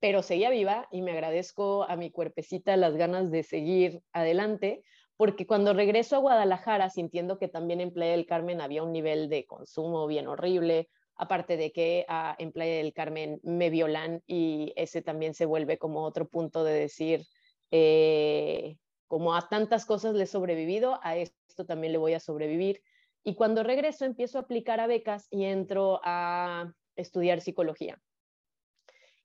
Pero 0.01 0.23
seguía 0.23 0.51
viva 0.51 0.89
y 0.93 1.03
me 1.03 1.13
agradezco 1.13 1.85
a 1.85 1.97
mi 1.97 2.11
cuerpecita 2.11 2.77
las 2.77 2.97
ganas 2.97 3.31
de 3.31 3.43
seguir 3.43 4.01
adelante, 4.13 4.85
porque 5.19 5.49
cuando 5.49 5.75
regreso 5.75 6.15
a 6.15 6.21
Guadalajara, 6.21 6.91
sintiendo 6.91 7.41
que 7.41 7.49
también 7.49 7.81
en 7.81 7.93
Playa 7.93 8.13
del 8.13 8.25
Carmen 8.25 8.61
había 8.61 8.85
un 8.85 8.93
nivel 8.93 9.29
de 9.29 9.47
consumo 9.47 10.07
bien 10.07 10.29
horrible, 10.29 10.89
aparte 11.17 11.57
de 11.57 11.73
que 11.73 12.07
ah, 12.09 12.37
en 12.39 12.53
Playa 12.53 12.77
del 12.77 12.93
Carmen 12.93 13.41
me 13.43 13.69
violan 13.69 14.23
y 14.29 14.73
ese 14.77 15.03
también 15.03 15.35
se 15.35 15.45
vuelve 15.45 15.77
como 15.77 16.05
otro 16.05 16.29
punto 16.29 16.63
de 16.63 16.73
decir, 16.73 17.27
eh, 17.73 18.77
como 19.09 19.35
a 19.35 19.49
tantas 19.49 19.87
cosas 19.87 20.15
le 20.15 20.23
he 20.23 20.27
sobrevivido, 20.27 21.01
a 21.03 21.17
esto 21.17 21.67
también 21.67 21.93
le 21.93 21.99
voy 21.99 22.15
a 22.15 22.21
sobrevivir. 22.21 22.81
Y 23.25 23.35
cuando 23.35 23.65
regreso 23.65 24.05
empiezo 24.05 24.39
a 24.39 24.43
aplicar 24.43 24.79
a 24.79 24.87
becas 24.87 25.27
y 25.33 25.47
entro 25.47 26.01
a 26.05 26.73
estudiar 26.95 27.41
psicología. 27.41 28.01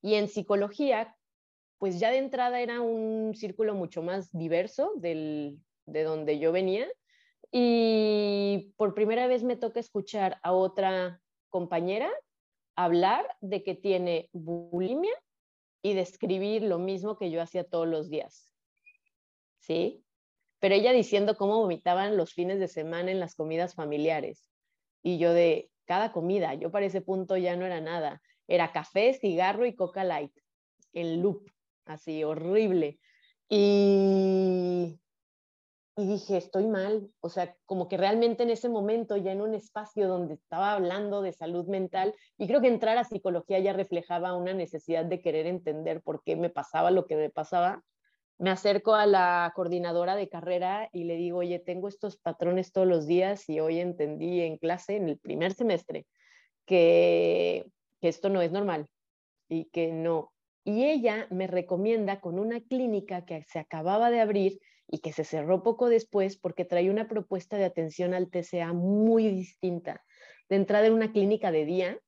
Y 0.02 0.16
en 0.16 0.28
psicología, 0.28 1.16
pues 1.78 2.00
ya 2.00 2.10
de 2.10 2.18
entrada 2.18 2.62
era 2.62 2.82
un 2.82 3.36
círculo 3.36 3.76
mucho 3.76 4.02
más 4.02 4.32
diverso 4.32 4.92
del, 4.96 5.60
de 5.86 6.04
donde 6.04 6.40
yo 6.40 6.52
venía. 6.52 6.88
y 7.52 8.74
por 8.78 8.96
primera 8.96 9.28
vez 9.28 9.44
me 9.44 9.56
toca 9.56 9.80
escuchar 9.80 10.40
a 10.42 10.54
otra 10.54 11.22
compañera 11.50 12.10
hablar 12.76 13.26
de 13.42 13.64
que 13.64 13.76
tiene 13.76 14.30
bulimia 14.34 15.14
y 15.82 15.94
describir 15.94 16.64
lo 16.64 16.80
mismo 16.80 17.18
que 17.18 17.30
yo 17.30 17.42
hacía 17.42 17.64
todos 17.64 17.88
los 17.88 18.10
días. 18.10 18.52
¿Sí? 19.60 20.04
Pero 20.60 20.76
ella 20.76 20.94
diciendo 20.94 21.36
cómo 21.36 21.60
vomitaban 21.60 22.18
los 22.18 22.34
fines 22.34 22.60
de 22.60 22.68
semana 22.68 23.12
en 23.12 23.20
las 23.20 23.36
comidas 23.36 23.76
familiares. 23.76 24.46
Y 25.04 25.18
yo 25.18 25.34
de 25.34 25.70
cada 25.86 26.14
comida, 26.14 26.54
yo 26.54 26.72
para 26.72 26.86
ese 26.86 27.02
punto 27.02 27.36
ya 27.38 27.56
no 27.56 27.66
era 27.66 27.82
nada. 27.82 28.22
Era 28.48 28.72
café, 28.72 29.14
cigarro 29.14 29.66
y 29.66 29.76
coca 29.76 30.04
light, 30.04 30.32
en 30.94 31.22
loop, 31.22 31.50
así 31.86 32.24
horrible. 32.24 33.00
Y 33.50 35.00
y 35.96 36.08
dije, 36.08 36.38
estoy 36.38 36.66
mal, 36.66 37.08
o 37.20 37.30
sea, 37.30 37.56
como 37.66 37.88
que 37.88 37.98
realmente 37.98 38.44
en 38.44 38.50
ese 38.50 38.68
momento, 38.68 39.16
ya 39.16 39.32
en 39.32 39.42
un 39.42 39.54
espacio 39.54 40.08
donde 40.08 40.34
estaba 40.34 40.74
hablando 40.74 41.22
de 41.22 41.34
salud 41.34 41.68
mental, 41.68 42.16
y 42.38 42.48
creo 42.48 42.62
que 42.62 42.68
entrar 42.68 42.98
a 42.98 43.04
psicología 43.04 43.60
ya 43.60 43.74
reflejaba 43.74 44.36
una 44.36 44.54
necesidad 44.54 45.06
de 45.06 45.22
querer 45.22 45.46
entender 45.46 46.02
por 46.02 46.24
qué 46.24 46.36
me 46.36 46.50
pasaba 46.50 46.90
lo 46.90 47.06
que 47.06 47.16
me 47.16 47.30
pasaba, 47.30 47.84
me 48.40 48.50
acerco 48.50 48.96
a 48.96 49.06
la 49.06 49.54
coordinadora 49.56 50.16
de 50.16 50.30
carrera 50.30 50.90
y 50.92 51.04
le 51.04 51.16
digo, 51.16 51.40
oye, 51.40 51.60
tengo 51.60 51.88
estos 51.88 52.18
patrones 52.18 52.72
todos 52.72 52.88
los 52.88 53.06
días 53.06 53.48
y 53.48 53.60
hoy 53.60 53.80
entendí 53.80 54.42
en 54.42 54.58
clase, 54.58 54.96
en 54.96 55.10
el 55.10 55.20
primer 55.20 55.54
semestre, 55.54 56.08
que, 56.66 57.68
que 58.02 58.08
esto 58.08 58.30
no 58.30 58.42
es 58.42 58.52
normal 58.52 58.88
y 59.48 59.66
que 59.66 59.92
no. 59.92 60.32
Y 60.64 60.86
ella 60.86 61.28
me 61.30 61.46
recomienda 61.46 62.20
con 62.20 62.40
una 62.40 62.62
clínica 62.62 63.26
que 63.26 63.44
se 63.44 63.60
acababa 63.60 64.10
de 64.10 64.22
abrir 64.22 64.60
y 64.94 65.00
que 65.00 65.12
se 65.12 65.24
cerró 65.24 65.64
poco 65.64 65.90
después 65.90 66.38
porque 66.38 66.66
traía 66.66 66.92
una 66.92 67.08
propuesta 67.08 67.58
de 67.58 67.66
atención 67.66 68.14
al 68.14 68.30
TCA 68.30 68.74
muy 68.74 69.28
distinta. 69.28 70.06
De 70.50 70.56
entrada 70.56 70.86
en 70.86 70.94
una 70.94 71.12
clínica 71.12 71.52
de 71.52 71.66
día, 71.66 72.00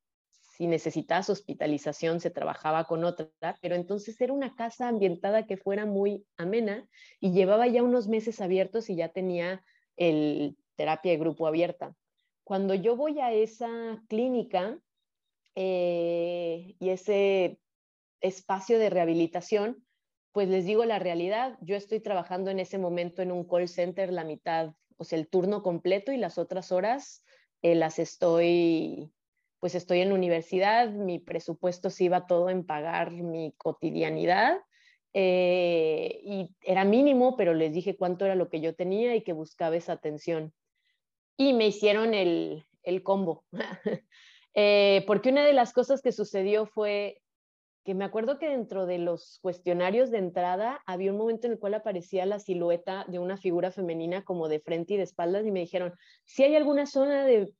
si 0.55 0.67
necesitabas 0.67 1.31
hospitalización 1.31 2.19
se 2.19 2.29
trabajaba 2.29 2.83
con 2.83 3.03
otra, 3.03 3.57
pero 3.59 3.73
entonces 3.73 4.21
era 4.21 4.33
una 4.33 4.53
casa 4.53 4.87
ambientada 4.87 5.47
que 5.47 5.57
fuera 5.57 5.87
muy 5.87 6.27
amena 6.37 6.87
y 7.19 7.31
llevaba 7.31 7.65
ya 7.65 7.81
unos 7.81 8.07
meses 8.07 8.39
abiertos 8.39 8.87
y 8.91 8.97
ya 8.97 9.09
tenía 9.09 9.65
el 9.97 10.55
terapia 10.75 11.13
de 11.13 11.17
grupo 11.17 11.47
abierta. 11.47 11.95
Cuando 12.43 12.75
yo 12.75 12.95
voy 12.95 13.19
a 13.19 13.33
esa 13.33 13.99
clínica 14.07 14.77
eh, 15.55 16.75
y 16.77 16.89
ese 16.89 17.59
espacio 18.21 18.77
de 18.77 18.91
rehabilitación, 18.91 19.83
pues 20.35 20.49
les 20.49 20.65
digo 20.65 20.83
la 20.83 20.99
realidad, 20.99 21.57
yo 21.61 21.77
estoy 21.77 22.01
trabajando 22.01 22.51
en 22.51 22.59
ese 22.59 22.77
momento 22.77 23.21
en 23.21 23.31
un 23.31 23.47
call 23.47 23.69
center 23.69 24.11
la 24.11 24.25
mitad, 24.25 24.73
o 24.97 25.05
sea, 25.05 25.17
el 25.17 25.29
turno 25.29 25.63
completo 25.63 26.11
y 26.11 26.17
las 26.17 26.37
otras 26.37 26.73
horas 26.73 27.23
eh, 27.61 27.73
las 27.73 27.99
estoy, 27.99 29.13
pues 29.61 29.75
estoy 29.75 30.01
en 30.01 30.11
universidad, 30.11 30.89
mi 30.89 31.19
presupuesto 31.19 31.89
se 31.89 32.03
iba 32.03 32.27
todo 32.27 32.49
en 32.49 32.65
pagar 32.65 33.11
mi 33.13 33.53
cotidianidad 33.55 34.57
eh, 35.13 36.19
y 36.21 36.49
era 36.59 36.83
mínimo, 36.83 37.37
pero 37.37 37.53
les 37.53 37.71
dije 37.71 37.95
cuánto 37.95 38.25
era 38.25 38.35
lo 38.35 38.49
que 38.49 38.59
yo 38.59 38.75
tenía 38.75 39.15
y 39.15 39.23
que 39.23 39.31
buscaba 39.31 39.77
esa 39.77 39.93
atención. 39.93 40.53
Y 41.37 41.53
me 41.53 41.67
hicieron 41.67 42.13
el, 42.13 42.65
el 42.83 43.03
combo, 43.03 43.45
eh, 44.53 45.01
porque 45.07 45.29
una 45.29 45.45
de 45.45 45.53
las 45.53 45.71
cosas 45.71 46.01
que 46.01 46.11
sucedió 46.11 46.65
fue, 46.65 47.21
que 47.85 47.93
me 47.93 48.03
acuerdo 48.03 48.39
que 48.39 48.49
dentro 48.49 48.87
de 48.87 48.97
los 48.97 49.37
cuestionarios 49.43 50.09
de 50.09 50.17
entrada 50.17 50.81
había 50.87 51.11
un 51.11 51.19
momento 51.19 51.45
en 51.45 51.53
el 51.53 51.59
cual 51.59 51.75
aparecía 51.75 52.25
la 52.25 52.39
silueta 52.39 53.05
de 53.07 53.19
una 53.19 53.37
figura 53.37 53.69
femenina 53.69 54.23
como 54.25 54.49
de 54.49 54.59
frente 54.59 54.95
y 54.95 54.97
de 54.97 55.03
espaldas 55.03 55.45
y 55.45 55.51
me 55.51 55.59
dijeron, 55.59 55.93
si 56.25 56.43
hay 56.43 56.55
alguna 56.55 56.87
zona 56.87 57.25
de, 57.25 57.53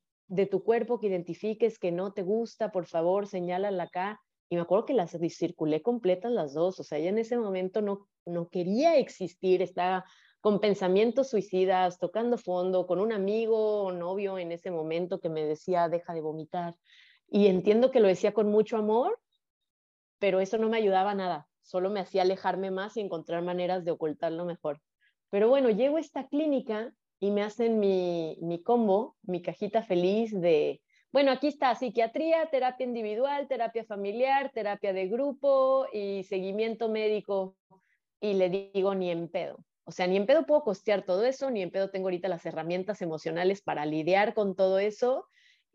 tu 0.48 0.64
cuerpo 0.64 1.00
que 1.00 1.08
identifiques 1.08 1.78
que 1.78 1.92
no 1.92 2.12
te 2.12 2.24
gusta, 2.24 2.72
por 2.72 2.88
favor, 2.88 3.28
señálala 3.28 3.84
acá. 3.84 4.20
Y 4.50 4.56
me 4.56 4.64
acuerdo 4.64 4.88
que 4.88 4.96
las 4.96 5.16
circulé 5.30 5.84
completas 5.84 6.32
las 6.32 6.56
dos, 6.56 6.80
o 6.80 6.84
sea, 6.84 6.98
ella 6.98 7.10
en 7.10 7.20
ese 7.20 7.38
momento 7.38 7.84
no, 7.84 8.08
no 8.26 8.50
quería 8.50 8.98
existir, 8.98 9.62
estaba 9.62 10.06
con 10.42 10.60
pensamientos 10.60 11.30
suicidas, 11.30 12.00
tocando 12.00 12.40
fondo, 12.40 12.88
con 12.88 13.00
un 13.00 13.14
amigo 13.14 13.84
o 13.84 13.92
novio 13.92 14.40
en 14.40 14.52
ese 14.52 14.72
momento 14.72 15.20
que 15.20 15.30
me 15.30 15.46
decía, 15.46 15.88
deja 15.88 16.16
de 16.16 16.22
vomitar. 16.22 16.76
Y 17.28 17.46
entiendo 17.48 17.92
que 17.92 18.00
lo 18.00 18.08
decía 18.08 18.34
con 18.34 18.50
mucho 18.50 18.78
amor, 18.78 19.20
pero 20.20 20.40
eso 20.40 20.58
no 20.58 20.70
me 20.70 20.78
ayudaba 20.78 21.14
nada, 21.16 21.48
solo 21.62 21.90
me 21.90 22.00
hacía 22.00 22.22
alejarme 22.22 22.72
más 22.72 22.98
y 22.98 23.02
encontrar 23.02 23.44
maneras 23.44 23.86
de 23.86 23.92
ocultarlo 23.92 24.46
mejor. 24.46 24.82
Pero 25.30 25.50
bueno, 25.50 25.70
llego 25.70 25.98
a 25.98 26.00
esta 26.00 26.28
clínica 26.28 26.94
y 27.20 27.32
me 27.32 27.42
hacen 27.42 27.80
mi, 27.80 28.38
mi 28.42 28.62
combo, 28.62 29.16
mi 29.24 29.42
cajita 29.42 29.84
feliz 29.84 30.32
de, 30.32 30.82
bueno, 31.12 31.32
aquí 31.32 31.48
está 31.48 31.74
psiquiatría, 31.76 32.46
terapia 32.52 32.86
individual, 32.86 33.48
terapia 33.48 33.84
familiar, 33.86 34.52
terapia 34.54 34.94
de 34.94 35.08
grupo 35.08 35.88
y 35.92 36.24
seguimiento 36.24 36.90
médico. 36.90 37.56
Y 38.20 38.34
le 38.34 38.50
digo, 38.50 38.96
ni 38.96 39.12
en 39.12 39.30
pedo. 39.30 39.58
O 39.86 39.92
sea, 39.92 40.08
ni 40.08 40.18
en 40.18 40.26
pedo 40.26 40.46
puedo 40.46 40.64
costear 40.64 41.04
todo 41.04 41.24
eso, 41.26 41.52
ni 41.52 41.62
en 41.62 41.72
pedo 41.72 41.90
tengo 41.90 42.08
ahorita 42.08 42.28
las 42.28 42.46
herramientas 42.46 43.02
emocionales 43.02 43.62
para 43.62 43.86
lidiar 43.86 44.34
con 44.34 44.56
todo 44.56 44.80
eso 44.80 45.28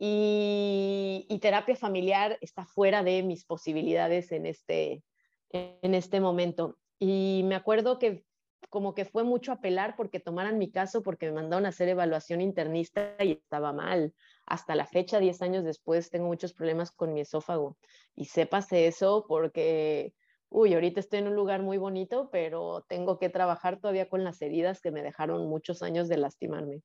y, 0.03 1.39
terapia 1.43 1.77
familiar 1.77 2.39
está 2.41 2.65
fuera 2.65 3.03
de 3.03 3.23
mis 3.23 3.45
posibilidades 3.45 4.33
en 4.33 4.47
este, 4.47 5.05
en 5.51 5.95
este 5.95 6.21
momento. 6.21 6.79
Y 6.99 7.43
me 7.45 7.55
acuerdo 7.55 7.99
que 7.99 8.25
como 8.71 8.95
que 8.95 9.05
fue 9.05 9.25
mucho 9.25 9.53
apelar 9.53 9.97
porque 9.97 10.19
tomaran 10.19 10.57
mi 10.57 10.71
caso, 10.71 11.03
porque 11.03 11.27
me 11.27 11.33
mandaron 11.33 11.67
a 11.67 11.71
hacer 11.71 11.89
evaluación 11.89 12.41
internista 12.41 13.15
y 13.19 13.33
estaba 13.33 13.75
mal. 13.75 14.15
Hasta 14.47 14.75
la 14.75 14.87
fecha, 14.87 15.19
10 15.19 15.43
años 15.43 15.65
después, 15.65 16.11
tengo 16.11 16.29
muchos 16.29 16.55
problemas 16.55 16.93
con 16.93 17.13
mi 17.13 17.21
esófago. 17.21 17.77
Y 18.15 18.27
sépase 18.27 18.87
eso 18.87 19.27
porque, 19.29 20.15
uy, 20.49 20.73
ahorita 20.73 21.01
estoy 21.01 21.19
en 21.19 21.29
un 21.29 21.35
lugar 21.35 21.63
muy 21.63 21.77
bonito, 21.77 22.31
pero 22.31 22.87
tengo 22.89 23.19
que 23.19 23.29
trabajar 23.29 23.81
todavía 23.81 24.09
con 24.09 24.25
las 24.25 24.41
heridas 24.41 24.81
que 24.81 24.93
me 24.93 25.03
dejaron 25.03 25.47
muchos 25.47 25.83
años 25.83 26.09
de 26.09 26.17
lastimarme. 26.17 26.83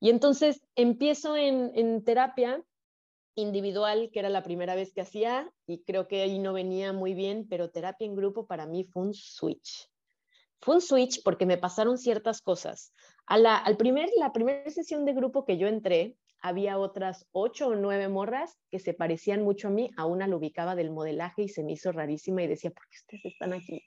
Y 0.00 0.08
entonces 0.08 0.62
empiezo 0.74 1.36
en, 1.36 2.02
terapia 2.04 2.64
individual, 3.34 4.10
que 4.12 4.18
era 4.18 4.30
la 4.30 4.42
primera 4.42 4.74
vez 4.74 4.92
que 4.92 5.02
hacía, 5.02 5.52
y 5.66 5.82
creo 5.84 6.08
que 6.08 6.22
ahí 6.22 6.38
no 6.38 6.54
venía 6.54 6.92
muy 6.92 7.14
bien, 7.14 7.46
pero 7.48 7.70
terapia 7.70 8.06
en 8.06 8.16
grupo 8.16 8.46
para 8.46 8.66
mí 8.66 8.84
fue 8.84 9.02
un 9.02 9.14
switch. 9.14 9.88
Fue 10.62 10.74
un 10.74 10.80
switch 10.80 11.22
porque 11.22 11.46
me 11.46 11.58
pasaron 11.58 11.98
ciertas 11.98 12.40
cosas. 12.40 12.92
A 13.26 13.38
la, 13.38 13.56
al 13.56 13.76
primer, 13.76 14.08
la 14.18 14.32
primera 14.32 14.68
sesión 14.70 15.04
de 15.04 15.12
grupo 15.12 15.44
que 15.44 15.58
yo 15.58 15.68
entré, 15.68 16.16
había 16.42 16.78
otras 16.78 17.26
ocho 17.32 17.68
o 17.68 17.74
nueve 17.74 18.08
morras 18.08 18.58
que 18.70 18.78
se 18.78 18.94
parecían 18.94 19.42
mucho 19.42 19.68
a 19.68 19.70
mí. 19.70 19.90
A 19.96 20.06
una 20.06 20.26
lo 20.26 20.38
ubicaba 20.38 20.74
del 20.74 20.90
modelaje 20.90 21.42
y 21.42 21.48
se 21.48 21.62
me 21.62 21.72
hizo 21.72 21.92
rarísima 21.92 22.42
y 22.42 22.46
decía, 22.46 22.70
¿por 22.70 22.84
qué 22.88 22.96
ustedes 22.96 23.24
están 23.26 23.52
aquí? 23.52 23.82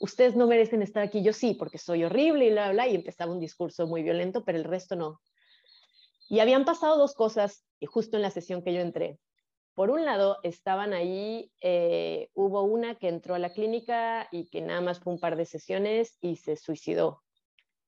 Ustedes 0.00 0.34
no 0.34 0.46
merecen 0.46 0.80
estar 0.82 1.02
aquí. 1.02 1.22
Yo 1.22 1.34
sí, 1.34 1.54
porque 1.54 1.76
soy 1.76 2.04
horrible 2.04 2.46
y 2.46 2.50
bla, 2.50 2.72
bla, 2.72 2.88
y 2.88 2.94
empezaba 2.94 3.32
un 3.32 3.40
discurso 3.40 3.86
muy 3.86 4.02
violento, 4.02 4.44
pero 4.44 4.56
el 4.56 4.64
resto 4.64 4.96
no. 4.96 5.20
Y 6.30 6.38
habían 6.38 6.64
pasado 6.64 6.96
dos 6.96 7.14
cosas 7.14 7.66
justo 7.84 8.16
en 8.16 8.22
la 8.22 8.30
sesión 8.30 8.62
que 8.62 8.72
yo 8.72 8.80
entré. 8.80 9.18
Por 9.74 9.90
un 9.90 10.04
lado, 10.04 10.38
estaban 10.44 10.92
ahí, 10.92 11.50
eh, 11.60 12.28
hubo 12.34 12.62
una 12.62 12.94
que 12.94 13.08
entró 13.08 13.34
a 13.34 13.40
la 13.40 13.52
clínica 13.52 14.28
y 14.30 14.48
que 14.48 14.60
nada 14.60 14.80
más 14.80 15.00
fue 15.00 15.12
un 15.12 15.18
par 15.18 15.34
de 15.36 15.44
sesiones 15.44 16.18
y 16.20 16.36
se 16.36 16.54
suicidó. 16.54 17.24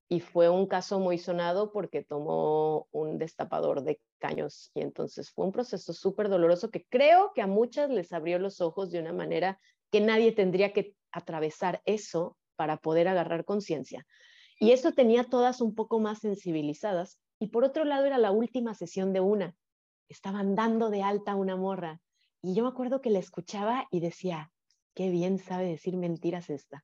Y 0.09 0.19
fue 0.19 0.49
un 0.49 0.67
caso 0.67 0.99
muy 0.99 1.17
sonado 1.19 1.71
porque 1.71 2.03
tomó 2.03 2.89
un 2.91 3.17
destapador 3.17 3.81
de 3.81 4.01
caños. 4.19 4.71
Y 4.73 4.81
entonces 4.81 5.31
fue 5.31 5.45
un 5.45 5.53
proceso 5.53 5.93
súper 5.93 6.27
doloroso 6.27 6.69
que 6.69 6.83
creo 6.83 7.31
que 7.33 7.41
a 7.41 7.47
muchas 7.47 7.89
les 7.89 8.11
abrió 8.11 8.39
los 8.39 8.59
ojos 8.59 8.91
de 8.91 8.99
una 8.99 9.13
manera 9.13 9.57
que 9.89 10.01
nadie 10.01 10.33
tendría 10.33 10.73
que 10.73 10.95
atravesar 11.13 11.81
eso 11.85 12.35
para 12.57 12.75
poder 12.75 13.07
agarrar 13.07 13.45
conciencia. 13.45 14.05
Y 14.59 14.71
eso 14.71 14.91
tenía 14.91 15.23
todas 15.23 15.61
un 15.61 15.73
poco 15.73 16.01
más 16.01 16.19
sensibilizadas 16.19 17.19
y 17.39 17.47
por 17.47 17.63
otro 17.63 17.85
lado 17.85 18.05
era 18.05 18.17
la 18.17 18.31
última 18.31 18.73
sesión 18.73 19.13
de 19.13 19.19
una. 19.19 19.55
Estaban 20.07 20.55
dando 20.55 20.89
de 20.89 21.03
alta 21.03 21.35
una 21.35 21.55
morra. 21.55 22.01
Y 22.41 22.55
yo 22.55 22.63
me 22.63 22.69
acuerdo 22.69 23.01
que 23.01 23.09
la 23.09 23.19
escuchaba 23.19 23.87
y 23.91 23.99
decía, 23.99 24.51
qué 24.93 25.09
bien 25.09 25.39
sabe 25.39 25.65
decir 25.65 25.97
mentiras 25.97 26.49
esta. 26.49 26.83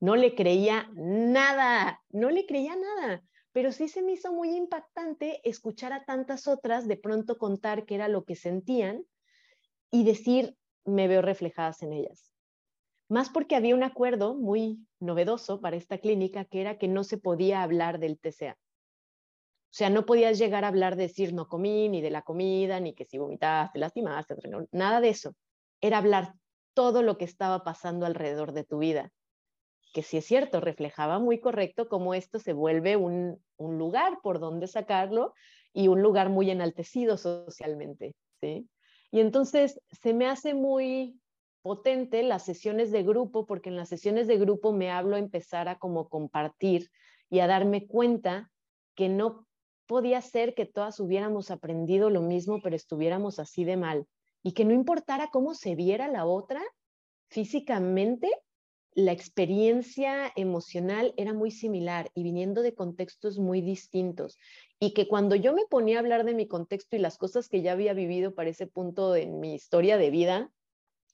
No 0.00 0.16
le 0.16 0.34
creía 0.34 0.90
nada, 0.94 2.02
no 2.08 2.30
le 2.30 2.46
creía 2.46 2.74
nada, 2.76 3.22
pero 3.52 3.72
sí 3.72 3.88
se 3.88 4.02
me 4.02 4.12
hizo 4.12 4.32
muy 4.32 4.56
impactante 4.56 5.40
escuchar 5.48 5.92
a 5.92 6.04
tantas 6.04 6.48
otras 6.48 6.88
de 6.88 6.96
pronto 6.96 7.36
contar 7.36 7.84
qué 7.84 7.96
era 7.96 8.08
lo 8.08 8.24
que 8.24 8.36
sentían 8.36 9.04
y 9.90 10.04
decir, 10.04 10.56
me 10.84 11.08
veo 11.08 11.20
reflejadas 11.20 11.82
en 11.82 11.92
ellas. 11.92 12.32
Más 13.08 13.28
porque 13.28 13.56
había 13.56 13.74
un 13.74 13.82
acuerdo 13.82 14.34
muy 14.34 14.86
novedoso 15.00 15.60
para 15.60 15.76
esta 15.76 15.98
clínica 15.98 16.44
que 16.44 16.60
era 16.60 16.78
que 16.78 16.88
no 16.88 17.02
se 17.04 17.18
podía 17.18 17.62
hablar 17.62 17.98
del 17.98 18.18
TCA. 18.18 18.56
O 19.70 19.72
sea, 19.72 19.88
no 19.88 20.04
podías 20.04 20.38
llegar 20.38 20.64
a 20.64 20.68
hablar 20.68 20.96
de 20.96 21.04
decir 21.04 21.32
no 21.32 21.46
comí, 21.46 21.88
ni 21.88 22.00
de 22.00 22.10
la 22.10 22.22
comida, 22.22 22.80
ni 22.80 22.92
que 22.92 23.04
si 23.04 23.18
vomitaste, 23.18 23.78
lastimaste, 23.78 24.34
nada 24.72 25.00
de 25.00 25.10
eso. 25.10 25.34
Era 25.80 25.98
hablar 25.98 26.34
todo 26.74 27.02
lo 27.02 27.16
que 27.16 27.24
estaba 27.24 27.62
pasando 27.62 28.04
alrededor 28.04 28.52
de 28.52 28.64
tu 28.64 28.78
vida. 28.78 29.12
que 29.92 30.02
sí 30.02 30.18
es 30.18 30.24
cierto, 30.24 30.60
reflejaba 30.60 31.18
muy 31.18 31.40
correcto 31.40 31.88
cómo 31.88 32.14
esto 32.14 32.38
se 32.38 32.52
vuelve 32.52 32.96
un, 32.96 33.42
un 33.56 33.78
lugar 33.78 34.18
por 34.22 34.38
donde 34.38 34.66
sacarlo 34.68 35.34
y 35.72 35.88
un 35.88 36.02
lugar 36.02 36.30
muy 36.30 36.50
enaltecido 36.50 37.16
socialmente, 37.16 38.14
¿sí? 38.40 38.68
Y 39.10 39.20
entonces 39.20 39.80
se 39.90 40.14
me 40.14 40.28
hace 40.28 40.54
muy 40.54 41.20
potente 41.62 42.22
las 42.22 42.44
sesiones 42.44 42.92
de 42.92 43.02
grupo, 43.02 43.46
porque 43.46 43.68
en 43.68 43.76
las 43.76 43.88
sesiones 43.88 44.28
de 44.28 44.38
grupo 44.38 44.72
me 44.72 44.90
hablo 44.90 45.16
empezar 45.16 45.68
a 45.68 45.78
como 45.78 46.08
compartir 46.08 46.88
y 47.28 47.40
a 47.40 47.46
darme 47.46 47.86
cuenta 47.86 48.50
que 48.94 49.08
no 49.08 49.46
podía 49.90 50.22
ser 50.22 50.54
que 50.54 50.66
todas 50.66 51.00
hubiéramos 51.00 51.50
aprendido 51.50 52.10
lo 52.10 52.22
mismo, 52.22 52.60
pero 52.62 52.76
estuviéramos 52.76 53.40
así 53.40 53.64
de 53.64 53.76
mal. 53.76 54.06
Y 54.40 54.52
que 54.52 54.64
no 54.64 54.72
importara 54.72 55.30
cómo 55.32 55.52
se 55.52 55.74
viera 55.74 56.06
la 56.06 56.26
otra 56.26 56.62
físicamente, 57.28 58.30
la 58.94 59.10
experiencia 59.10 60.32
emocional 60.36 61.12
era 61.16 61.34
muy 61.34 61.50
similar 61.50 62.08
y 62.14 62.22
viniendo 62.22 62.62
de 62.62 62.72
contextos 62.72 63.40
muy 63.40 63.62
distintos. 63.62 64.38
Y 64.78 64.94
que 64.94 65.08
cuando 65.08 65.34
yo 65.34 65.54
me 65.54 65.66
ponía 65.68 65.96
a 65.96 66.00
hablar 66.00 66.24
de 66.24 66.34
mi 66.34 66.46
contexto 66.46 66.94
y 66.94 67.00
las 67.00 67.18
cosas 67.18 67.48
que 67.48 67.60
ya 67.60 67.72
había 67.72 67.92
vivido 67.92 68.32
para 68.32 68.50
ese 68.50 68.68
punto 68.68 69.16
en 69.16 69.40
mi 69.40 69.54
historia 69.54 69.98
de 69.98 70.10
vida, 70.10 70.52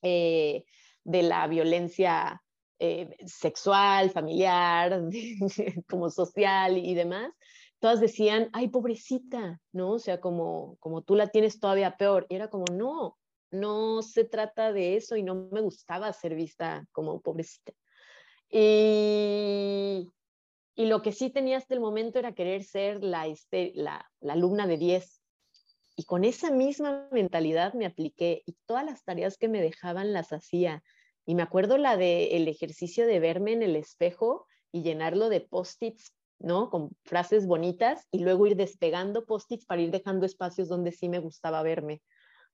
eh, 0.03 0.65
de 1.03 1.23
la 1.23 1.47
violencia 1.47 2.43
eh, 2.79 3.17
sexual, 3.25 4.11
familiar, 4.11 5.01
como 5.89 6.11
social 6.11 6.77
y 6.77 6.95
demás, 6.95 7.33
todas 7.79 8.01
decían, 8.01 8.49
ay, 8.53 8.69
pobrecita, 8.69 9.61
¿no? 9.73 9.93
O 9.93 9.99
sea, 9.99 10.21
como, 10.21 10.77
como 10.81 11.03
tú 11.03 11.15
la 11.15 11.29
tienes 11.29 11.61
todavía 11.61 11.97
peor. 11.97 12.27
Y 12.29 12.37
era 12.37 12.49
como, 12.49 12.65
no, 12.73 13.17
no 13.51 14.03
se 14.03 14.25
trata 14.25 14.73
de 14.73 14.97
eso 14.97 15.17
y 15.17 15.23
no 15.23 15.49
me 15.53 15.61
gustaba 15.61 16.13
ser 16.13 16.35
vista 16.35 16.87
como 16.93 17.21
pobrecita. 17.21 17.73
Y, 18.49 20.09
y 20.75 20.87
lo 20.87 21.03
que 21.03 21.13
sí 21.13 21.31
tenía 21.31 21.57
hasta 21.57 21.75
el 21.75 21.81
momento 21.81 22.19
era 22.19 22.35
querer 22.35 22.63
ser 22.63 23.03
la, 23.03 23.27
este, 23.27 23.73
la, 23.75 24.11
alumna 24.29 24.67
de 24.67 24.77
10. 24.77 25.23
Y 25.97 26.05
con 26.05 26.25
esa 26.25 26.51
misma 26.51 27.09
mentalidad 27.11 27.73
me 27.73 27.87
apliqué 27.87 28.43
y 28.45 28.55
todas 28.67 28.85
las 28.85 29.03
tareas 29.03 29.39
que 29.39 29.49
me 29.49 29.63
dejaban 29.63 30.13
las 30.13 30.33
hacía. 30.33 30.83
Y 31.25 31.35
me 31.35 31.43
acuerdo 31.43 31.79
la 31.79 31.97
del 31.97 32.29
el 32.33 32.49
ejercicio 32.49 33.07
de 33.07 33.19
verme 33.19 33.53
en 33.53 33.63
el 33.63 33.77
espejo 33.77 34.47
y 34.71 34.83
llenarlo 34.83 35.31
de 35.31 35.41
post-its, 35.41 36.13
¿no? 36.39 36.71
Con 36.71 36.91
frases 37.05 37.47
bonitas 37.47 38.07
y 38.11 38.21
luego 38.21 38.47
ir 38.47 38.57
despegando 38.57 39.25
post-its 39.25 39.67
para 39.67 39.83
ir 39.83 39.91
dejando 39.91 40.27
espacios 40.27 40.69
donde 40.69 40.93
sí 40.93 41.09
me 41.09 41.19
gustaba 41.19 41.63
verme. 41.63 42.03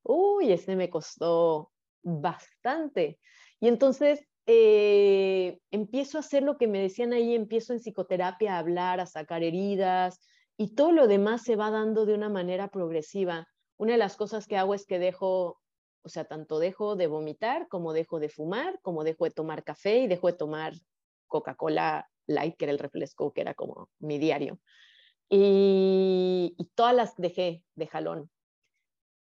Uy, 0.03 0.53
ese 0.53 0.77
me 0.77 0.91
costó 0.91 1.71
bastante. 2.03 3.19
Y 3.61 3.69
entonces 3.69 4.27
eh, 4.47 5.61
empiezo 5.71 6.19
a 6.19 6.21
hacer 6.21 6.43
lo 6.43 6.59
que 6.59 6.67
me 6.67 6.81
decían 6.81 7.13
ahí, 7.13 7.35
empiezo 7.35 7.73
en 7.73 7.79
psicoterapia 7.79 8.57
a 8.57 8.59
hablar, 8.59 9.01
a 9.01 9.07
sacar 9.07 9.43
heridas 9.43 10.19
y 10.57 10.75
todo 10.75 10.93
lo 10.93 11.07
demás 11.07 11.43
se 11.43 11.57
va 11.57 11.71
dando 11.71 12.07
de 12.07 12.15
una 12.15 12.29
manera 12.29 12.69
progresiva. 12.69 13.47
Una 13.77 13.93
de 13.93 13.99
las 13.99 14.17
cosas 14.17 14.47
que 14.47 14.57
hago 14.57 14.75
es 14.75 14.85
que 14.85 14.99
dejo, 14.99 15.61
o 16.03 16.09
sea, 16.09 16.25
tanto 16.25 16.59
dejo 16.59 16.97
de 16.97 17.07
vomitar 17.07 17.69
como 17.69 17.93
dejo 17.93 18.19
de 18.21 18.29
fumar, 18.29 18.81
como 18.83 19.05
dejo 19.05 19.25
de 19.25 19.31
tomar 19.31 19.65
café 19.65 19.99
y 19.99 20.09
dejo 20.09 20.27
de 20.27 20.35
tomar 20.35 20.75
Coca-Cola 21.29 22.09
Light, 22.27 22.57
que 22.57 22.65
era 22.67 22.73
el 22.73 22.79
refresco, 22.79 23.33
que 23.33 23.41
era 23.41 23.55
como 23.55 23.91
mi 23.99 24.19
diario. 24.19 24.61
Y, 25.29 26.55
y 26.59 26.65
todas 26.75 26.95
las 26.95 27.17
dejé 27.17 27.65
de 27.75 27.87
jalón 27.87 28.31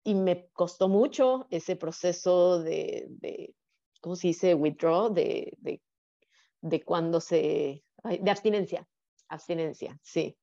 y 0.05 0.15
me 0.15 0.49
costó 0.53 0.89
mucho 0.89 1.47
ese 1.51 1.77
proceso 1.77 2.61
de, 2.61 3.07
de 3.09 3.55
¿cómo 4.01 4.17
se 4.17 4.29
dice? 4.29 4.55
Withdraw, 4.55 5.13
de, 5.13 5.57
de, 5.59 5.81
de 6.61 6.83
cuando 6.83 7.21
se, 7.21 7.85
de 8.05 8.31
abstinencia, 8.31 8.89
abstinencia, 9.29 9.99
sí. 10.03 10.37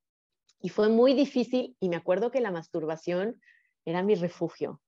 Y 0.62 0.70
fue 0.70 0.90
muy 0.90 1.14
difícil 1.14 1.76
y 1.80 1.90
me 1.90 1.96
acuerdo 1.96 2.32
que 2.32 2.42
la 2.42 2.52
masturbación 2.52 3.40
era 3.86 4.04
mi 4.04 4.16
refugio. 4.16 4.82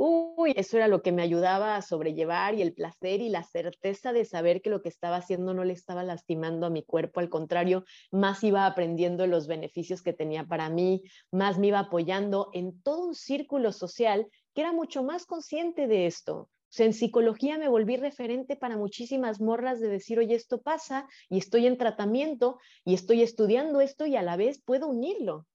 Uy, 0.00 0.52
eso 0.56 0.76
era 0.76 0.86
lo 0.86 1.02
que 1.02 1.10
me 1.10 1.22
ayudaba 1.22 1.74
a 1.74 1.82
sobrellevar 1.82 2.54
y 2.54 2.62
el 2.62 2.72
placer 2.72 3.20
y 3.20 3.28
la 3.30 3.42
certeza 3.42 4.12
de 4.12 4.24
saber 4.24 4.62
que 4.62 4.70
lo 4.70 4.80
que 4.80 4.88
estaba 4.88 5.16
haciendo 5.16 5.54
no 5.54 5.64
le 5.64 5.72
estaba 5.72 6.04
lastimando 6.04 6.66
a 6.66 6.70
mi 6.70 6.84
cuerpo, 6.84 7.18
al 7.18 7.28
contrario, 7.28 7.82
más 8.12 8.44
iba 8.44 8.64
aprendiendo 8.64 9.26
los 9.26 9.48
beneficios 9.48 10.00
que 10.02 10.12
tenía 10.12 10.44
para 10.44 10.70
mí, 10.70 11.02
más 11.32 11.58
me 11.58 11.66
iba 11.66 11.80
apoyando 11.80 12.48
en 12.52 12.80
todo 12.80 13.06
un 13.08 13.14
círculo 13.16 13.72
social 13.72 14.28
que 14.54 14.60
era 14.60 14.72
mucho 14.72 15.02
más 15.02 15.26
consciente 15.26 15.88
de 15.88 16.06
esto. 16.06 16.36
O 16.36 16.48
sea, 16.68 16.86
en 16.86 16.92
psicología 16.92 17.58
me 17.58 17.68
volví 17.68 17.96
referente 17.96 18.54
para 18.54 18.76
muchísimas 18.76 19.40
morras 19.40 19.80
de 19.80 19.88
decir, 19.88 20.20
oye, 20.20 20.36
esto 20.36 20.62
pasa 20.62 21.08
y 21.28 21.38
estoy 21.38 21.66
en 21.66 21.76
tratamiento 21.76 22.58
y 22.84 22.94
estoy 22.94 23.22
estudiando 23.22 23.80
esto 23.80 24.06
y 24.06 24.14
a 24.14 24.22
la 24.22 24.36
vez 24.36 24.62
puedo 24.64 24.86
unirlo 24.86 25.48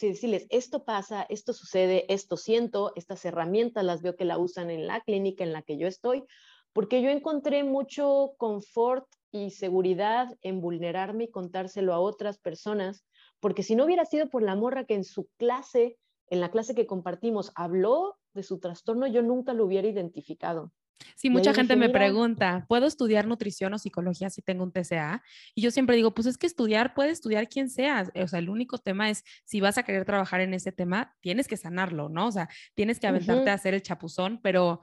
si 0.00 0.08
decirles, 0.08 0.46
esto 0.48 0.86
pasa, 0.86 1.26
esto 1.28 1.52
sucede, 1.52 2.06
esto 2.08 2.38
siento, 2.38 2.90
estas 2.96 3.22
herramientas 3.26 3.84
las 3.84 4.00
veo 4.00 4.16
que 4.16 4.24
la 4.24 4.38
usan 4.38 4.70
en 4.70 4.86
la 4.86 5.02
clínica 5.02 5.44
en 5.44 5.52
la 5.52 5.60
que 5.60 5.76
yo 5.76 5.86
estoy, 5.86 6.24
porque 6.72 7.02
yo 7.02 7.10
encontré 7.10 7.64
mucho 7.64 8.32
confort 8.38 9.06
y 9.30 9.50
seguridad 9.50 10.38
en 10.40 10.62
vulnerarme 10.62 11.24
y 11.24 11.30
contárselo 11.30 11.92
a 11.92 12.00
otras 12.00 12.38
personas, 12.38 13.04
porque 13.40 13.62
si 13.62 13.74
no 13.74 13.84
hubiera 13.84 14.06
sido 14.06 14.30
por 14.30 14.42
la 14.42 14.56
morra 14.56 14.86
que 14.86 14.94
en 14.94 15.04
su 15.04 15.28
clase, 15.36 15.98
en 16.28 16.40
la 16.40 16.50
clase 16.50 16.74
que 16.74 16.86
compartimos, 16.86 17.52
habló 17.54 18.16
de 18.32 18.42
su 18.42 18.58
trastorno, 18.58 19.06
yo 19.06 19.20
nunca 19.20 19.52
lo 19.52 19.66
hubiera 19.66 19.86
identificado. 19.86 20.72
Sí, 21.16 21.30
mucha 21.30 21.54
gente 21.54 21.76
me 21.76 21.88
pregunta, 21.88 22.64
¿puedo 22.68 22.86
estudiar 22.86 23.26
nutrición 23.26 23.74
o 23.74 23.78
psicología 23.78 24.30
si 24.30 24.42
tengo 24.42 24.64
un 24.64 24.72
TCA? 24.72 25.22
Y 25.54 25.62
yo 25.62 25.70
siempre 25.70 25.96
digo, 25.96 26.14
pues 26.14 26.26
es 26.26 26.38
que 26.38 26.46
estudiar, 26.46 26.94
puede 26.94 27.10
estudiar 27.10 27.48
quien 27.48 27.68
sea. 27.68 28.10
O 28.14 28.28
sea, 28.28 28.38
el 28.38 28.50
único 28.50 28.78
tema 28.78 29.10
es, 29.10 29.24
si 29.44 29.60
vas 29.60 29.78
a 29.78 29.82
querer 29.82 30.04
trabajar 30.04 30.40
en 30.40 30.54
ese 30.54 30.72
tema, 30.72 31.14
tienes 31.20 31.48
que 31.48 31.56
sanarlo, 31.56 32.08
¿no? 32.08 32.28
O 32.28 32.32
sea, 32.32 32.48
tienes 32.74 33.00
que 33.00 33.06
aventarte 33.06 33.50
a 33.50 33.54
hacer 33.54 33.74
el 33.74 33.82
chapuzón, 33.82 34.40
pero 34.42 34.80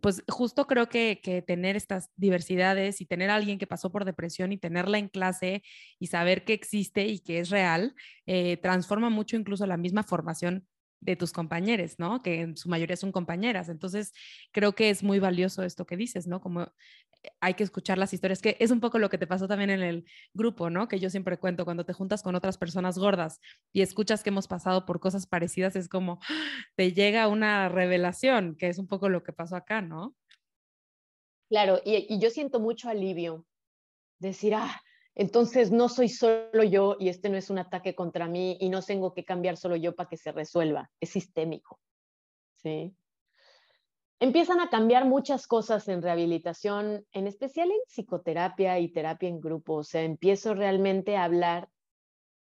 pues 0.00 0.22
justo 0.28 0.66
creo 0.66 0.88
que, 0.88 1.20
que, 1.22 1.42
tener 1.42 1.76
estas 1.76 2.10
diversidades 2.16 3.00
y 3.00 3.06
tener 3.06 3.30
a 3.30 3.34
alguien 3.34 3.58
que 3.58 3.66
pasó 3.66 3.90
por 3.90 4.04
depresión 4.04 4.52
y 4.52 4.58
tenerla 4.58 4.98
en 4.98 5.08
clase 5.08 5.62
y 5.98 6.06
saber 6.06 6.44
que 6.44 6.52
existe 6.52 7.06
y 7.06 7.18
que 7.18 7.40
es 7.40 7.50
real, 7.50 7.94
eh, 8.26 8.56
transforma 8.58 9.10
mucho 9.10 9.36
incluso 9.36 9.66
la 9.66 9.76
misma 9.76 10.04
formación 10.04 10.68
de 11.00 11.16
tus 11.16 11.32
compañeros, 11.32 11.98
¿no? 11.98 12.22
Que 12.22 12.42
en 12.42 12.56
su 12.56 12.68
mayoría 12.68 12.96
son 12.96 13.12
compañeras. 13.12 13.68
Entonces, 13.68 14.12
creo 14.52 14.74
que 14.74 14.90
es 14.90 15.02
muy 15.02 15.18
valioso 15.18 15.62
esto 15.62 15.86
que 15.86 15.96
dices, 15.96 16.26
¿no? 16.26 16.40
Como 16.40 16.62
eh, 16.62 16.68
hay 17.40 17.54
que 17.54 17.64
escuchar 17.64 17.98
las 17.98 18.12
historias, 18.12 18.42
que 18.42 18.56
es 18.60 18.70
un 18.70 18.80
poco 18.80 18.98
lo 18.98 19.08
que 19.08 19.18
te 19.18 19.26
pasó 19.26 19.48
también 19.48 19.70
en 19.70 19.82
el 19.82 20.04
grupo, 20.34 20.68
¿no? 20.70 20.88
Que 20.88 20.98
yo 20.98 21.08
siempre 21.10 21.38
cuento, 21.38 21.64
cuando 21.64 21.84
te 21.84 21.94
juntas 21.94 22.22
con 22.22 22.34
otras 22.34 22.58
personas 22.58 22.98
gordas 22.98 23.40
y 23.72 23.80
escuchas 23.80 24.22
que 24.22 24.30
hemos 24.30 24.46
pasado 24.46 24.84
por 24.84 25.00
cosas 25.00 25.26
parecidas, 25.26 25.74
es 25.76 25.88
como, 25.88 26.20
te 26.76 26.92
llega 26.92 27.28
una 27.28 27.68
revelación, 27.68 28.56
que 28.56 28.68
es 28.68 28.78
un 28.78 28.86
poco 28.86 29.08
lo 29.08 29.22
que 29.22 29.32
pasó 29.32 29.56
acá, 29.56 29.80
¿no? 29.80 30.14
Claro, 31.48 31.80
y, 31.84 32.06
y 32.08 32.20
yo 32.20 32.30
siento 32.30 32.60
mucho 32.60 32.88
alivio. 32.88 33.46
Decir, 34.20 34.54
ah, 34.54 34.82
entonces 35.14 35.70
no 35.70 35.88
soy 35.88 36.08
solo 36.08 36.62
yo 36.64 36.96
y 36.98 37.08
este 37.08 37.28
no 37.28 37.36
es 37.36 37.50
un 37.50 37.58
ataque 37.58 37.94
contra 37.94 38.28
mí 38.28 38.56
y 38.60 38.68
no 38.68 38.82
tengo 38.82 39.12
que 39.12 39.24
cambiar 39.24 39.56
solo 39.56 39.76
yo 39.76 39.94
para 39.94 40.08
que 40.08 40.16
se 40.16 40.32
resuelva, 40.32 40.90
es 41.00 41.10
sistémico. 41.10 41.80
¿sí? 42.56 42.94
Empiezan 44.22 44.60
a 44.60 44.68
cambiar 44.68 45.06
muchas 45.06 45.46
cosas 45.46 45.88
en 45.88 46.02
rehabilitación, 46.02 47.06
en 47.12 47.26
especial 47.26 47.70
en 47.70 47.80
psicoterapia 47.88 48.78
y 48.78 48.92
terapia 48.92 49.28
en 49.28 49.40
grupo. 49.40 49.76
O 49.76 49.84
sea, 49.84 50.02
empiezo 50.02 50.54
realmente 50.54 51.16
a 51.16 51.24
hablar 51.24 51.70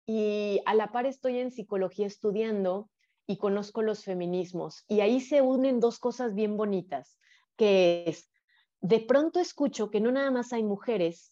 y 0.07 0.59
a 0.65 0.73
la 0.73 0.91
par 0.91 1.05
estoy 1.05 1.37
en 1.37 1.51
psicología 1.51 2.07
estudiando 2.07 2.89
y 3.27 3.37
conozco 3.37 3.83
los 3.83 4.03
feminismos. 4.03 4.85
Y 4.87 5.01
ahí 5.01 5.21
se 5.21 5.41
unen 5.41 5.79
dos 5.79 5.99
cosas 5.99 6.33
bien 6.33 6.57
bonitas, 6.57 7.19
que 7.57 8.05
es, 8.07 8.31
de 8.81 8.99
pronto 8.99 9.39
escucho 9.39 9.91
que 9.91 9.99
no 9.99 10.11
nada 10.11 10.31
más 10.31 10.53
hay 10.53 10.63
mujeres 10.63 11.31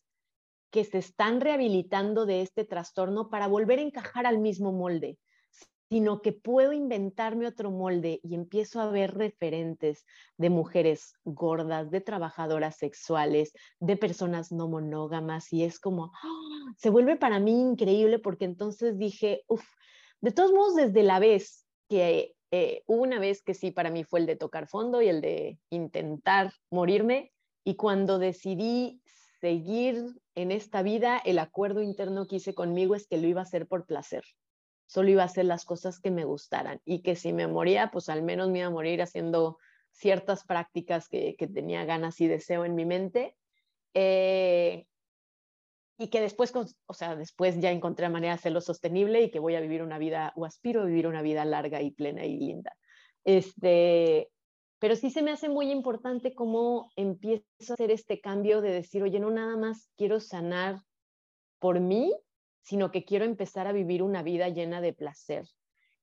que 0.76 0.84
se 0.84 0.98
están 0.98 1.40
rehabilitando 1.40 2.26
de 2.26 2.42
este 2.42 2.66
trastorno 2.66 3.30
para 3.30 3.48
volver 3.48 3.80
a 3.80 3.84
encajar 3.84 4.26
al 4.26 4.40
mismo 4.40 4.74
molde, 4.74 5.18
sino 5.90 6.22
que 6.22 6.34
puedo 6.34 6.74
inventarme 6.74 7.48
otro 7.48 7.72
molde 7.72 8.20
y 8.22 8.36
empiezo 8.36 8.82
a 8.82 8.90
ver 8.90 9.16
referentes 9.16 10.06
de 10.36 10.50
mujeres 10.50 11.14
gordas, 11.24 11.92
de 11.92 12.02
trabajadoras 12.02 12.76
sexuales, 12.76 13.54
de 13.80 13.96
personas 13.96 14.52
no 14.52 14.68
monógamas 14.68 15.54
y 15.54 15.64
es 15.64 15.80
como, 15.80 16.12
¡ah! 16.14 16.74
se 16.76 16.90
vuelve 16.90 17.16
para 17.16 17.40
mí 17.40 17.62
increíble 17.62 18.20
porque 18.20 18.44
entonces 18.44 18.98
dije, 18.98 19.44
uff, 19.48 19.64
de 20.20 20.32
todos 20.34 20.52
modos 20.52 20.76
desde 20.76 21.04
la 21.04 21.20
vez 21.20 21.66
que 21.88 22.36
eh, 22.52 22.84
una 22.86 23.18
vez 23.18 23.42
que 23.42 23.54
sí 23.54 23.72
para 23.72 23.92
mí 23.92 24.04
fue 24.04 24.20
el 24.20 24.26
de 24.26 24.36
tocar 24.36 24.68
fondo 24.68 25.02
y 25.02 25.08
el 25.08 25.22
de 25.22 25.58
intentar 25.70 26.52
morirme 26.70 27.32
y 27.64 27.76
cuando 27.76 28.20
decidí 28.20 29.02
seguir 29.46 30.20
en 30.34 30.52
esta 30.52 30.82
vida, 30.82 31.22
el 31.24 31.38
acuerdo 31.38 31.84
interno 31.84 32.26
que 32.26 32.38
hice 32.38 32.56
conmigo 32.56 32.96
es 32.96 33.06
que 33.06 33.18
lo 33.18 33.28
iba 33.28 33.42
a 33.42 33.44
hacer 33.44 33.68
por 33.68 33.86
placer. 33.86 34.24
Solo 34.88 35.10
iba 35.10 35.22
a 35.22 35.28
hacer 35.28 35.46
las 35.46 35.66
cosas 35.66 36.00
que 36.00 36.10
me 36.10 36.26
gustaran 36.26 36.82
y 36.84 37.04
que 37.04 37.16
si 37.16 37.32
me 37.32 37.46
moría, 37.46 37.92
pues 37.92 38.10
al 38.10 38.24
menos 38.24 38.50
me 38.50 38.60
iba 38.60 38.68
a 38.68 38.72
morir 38.72 39.04
haciendo 39.04 39.60
ciertas 39.92 40.46
prácticas 40.46 41.08
que, 41.10 41.36
tenía 41.54 41.86
ganas 41.86 42.20
y 42.22 42.28
deseo 42.28 42.66
en 42.66 42.74
mi 42.74 42.86
mente. 42.86 43.38
Eh, 43.94 44.88
y 46.00 46.08
que 46.08 46.22
después, 46.22 46.52
o 46.88 46.94
sea, 46.96 47.16
después 47.16 47.60
ya 47.60 47.70
encontré 47.70 48.10
manera 48.10 48.34
de 48.34 48.40
hacerlo 48.40 48.62
sostenible 48.62 49.22
y 49.22 49.30
que 49.30 49.38
voy 49.38 49.54
a 49.54 49.62
vivir 49.62 49.84
una 49.84 50.00
vida, 50.00 50.34
o 50.36 50.46
aspiro 50.46 50.82
a 50.82 50.86
vivir 50.86 51.06
una 51.06 51.22
vida 51.22 51.46
larga 51.46 51.84
y 51.84 51.92
plena 51.92 52.26
y 52.26 52.36
linda. 52.40 52.76
Este, 53.24 54.32
pero 54.80 54.96
sí 54.96 55.10
se 55.10 55.22
me 55.22 55.32
hace 55.32 55.50
muy 55.50 55.72
importante 55.72 56.34
cómo 56.34 56.92
empiezo 56.96 57.44
a 57.70 57.74
hacer 57.74 57.92
este 57.92 58.20
cambio 58.20 58.62
de 58.62 58.72
decir, 58.72 59.04
oye, 59.04 59.20
no 59.20 59.32
nada 59.32 59.58
más 59.58 59.90
quiero 59.98 60.20
sanar 60.20 60.82
por 61.60 61.80
mí, 61.80 62.14
sino 62.62 62.92
que 62.92 63.06
quiero 63.06 63.26
empezar 63.26 63.68
a 63.68 63.72
vivir 63.72 64.04
una 64.04 64.24
vida 64.24 64.50
llena 64.50 64.82
de 64.82 64.94
placer. 64.94 65.46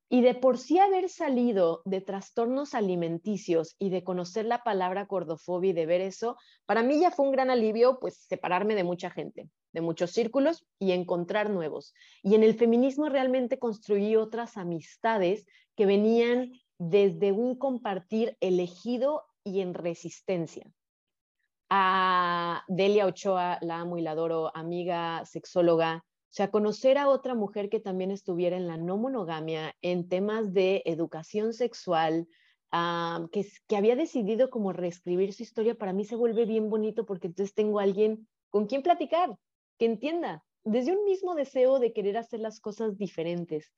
Y 0.08 0.20
de 0.20 0.34
por 0.34 0.58
sí 0.58 0.78
haber 0.78 1.08
salido 1.08 1.80
de 1.86 2.02
trastornos 2.02 2.74
alimenticios 2.74 3.76
y 3.78 3.88
de 3.88 4.04
conocer 4.04 4.44
la 4.44 4.62
palabra 4.62 5.06
cordofobia 5.06 5.70
y 5.70 5.72
de 5.72 5.86
ver 5.86 6.02
eso, 6.02 6.36
para 6.66 6.82
mí 6.82 7.00
ya 7.00 7.10
fue 7.10 7.24
un 7.24 7.32
gran 7.32 7.48
alivio, 7.48 7.98
pues 7.98 8.18
separarme 8.28 8.74
de 8.74 8.84
mucha 8.84 9.10
gente, 9.10 9.48
de 9.72 9.80
muchos 9.80 10.10
círculos 10.10 10.66
y 10.78 10.92
encontrar 10.92 11.48
nuevos. 11.48 11.94
Y 12.22 12.34
en 12.34 12.42
el 12.42 12.54
feminismo 12.54 13.08
realmente 13.08 13.58
construí 13.58 14.16
otras 14.16 14.58
amistades 14.58 15.46
que 15.76 15.86
venían 15.86 16.52
desde 16.88 17.30
un 17.30 17.54
compartir 17.54 18.36
elegido 18.40 19.22
y 19.44 19.60
en 19.60 19.72
resistencia. 19.72 20.66
A 21.70 22.64
Delia 22.66 23.06
Ochoa, 23.06 23.58
la 23.62 23.80
amo 23.80 23.98
y 23.98 24.02
la 24.02 24.10
adoro, 24.10 24.50
amiga, 24.54 25.24
sexóloga, 25.24 26.04
o 26.04 26.34
sea, 26.34 26.50
conocer 26.50 26.98
a 26.98 27.08
otra 27.08 27.34
mujer 27.34 27.68
que 27.68 27.78
también 27.78 28.10
estuviera 28.10 28.56
en 28.56 28.66
la 28.66 28.78
no 28.78 28.96
monogamia, 28.96 29.74
en 29.80 30.08
temas 30.08 30.52
de 30.52 30.82
educación 30.84 31.52
sexual, 31.52 32.26
ah, 32.72 33.26
que, 33.30 33.46
había 33.76 33.94
decidido 33.94 34.50
como 34.50 34.72
reescribir 34.72 35.32
su 35.32 35.44
historia, 35.44 35.76
para 35.76 35.92
mí 35.92 36.04
se 36.04 36.16
vuelve 36.16 36.46
bien 36.46 36.68
bonito 36.68 37.06
porque 37.06 37.28
entonces 37.28 37.54
tengo 37.54 37.78
a 37.78 37.84
alguien 37.84 38.26
con 38.50 38.66
quien 38.66 38.82
platicar, 38.82 39.30
que 39.78 39.86
entienda, 39.86 40.42
desde 40.64 40.92
un 40.92 41.04
mismo 41.04 41.34
deseo 41.34 41.78
de 41.78 41.92
querer 41.92 42.16
hacer 42.16 42.40
las 42.40 42.60
cosas 42.60 42.98
diferentes. 42.98 43.72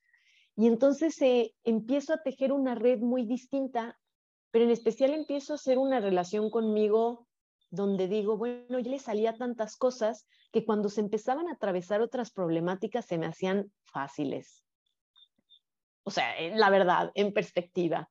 Y 0.57 0.67
entonces 0.67 1.21
eh, 1.23 1.53
empiezo 1.65 2.15
a 2.15 2.23
tejer 2.23 2.53
una 2.53 2.75
red 2.75 3.01
muy 3.01 3.27
distinta, 3.27 3.99
pero 4.51 4.65
en 4.65 4.71
especial 4.71 5.13
empiezo 5.13 5.53
a 5.53 5.57
hacer 5.57 5.79
una 5.79 6.01
relación 6.01 6.51
conmigo 6.51 7.27
donde 7.71 8.07
digo, 8.07 8.37
bueno, 8.37 8.79
yo 8.79 8.91
le 8.91 9.01
salía 9.01 9.37
tantas 9.37 9.77
cosas 9.77 10.29
que 10.53 10.65
cuando 10.65 10.89
se 10.89 11.01
empezaban 11.01 11.49
a 11.49 11.55
atravesar 11.55 12.01
otras 12.01 12.31
problemáticas 12.31 13.05
se 13.05 13.19
me 13.19 13.27
hacían 13.27 13.73
fáciles. 13.83 14.65
O 16.05 16.11
sea, 16.11 16.35
la 16.55 16.71
verdad, 16.71 17.11
en 17.15 17.33
perspectiva. 17.33 18.09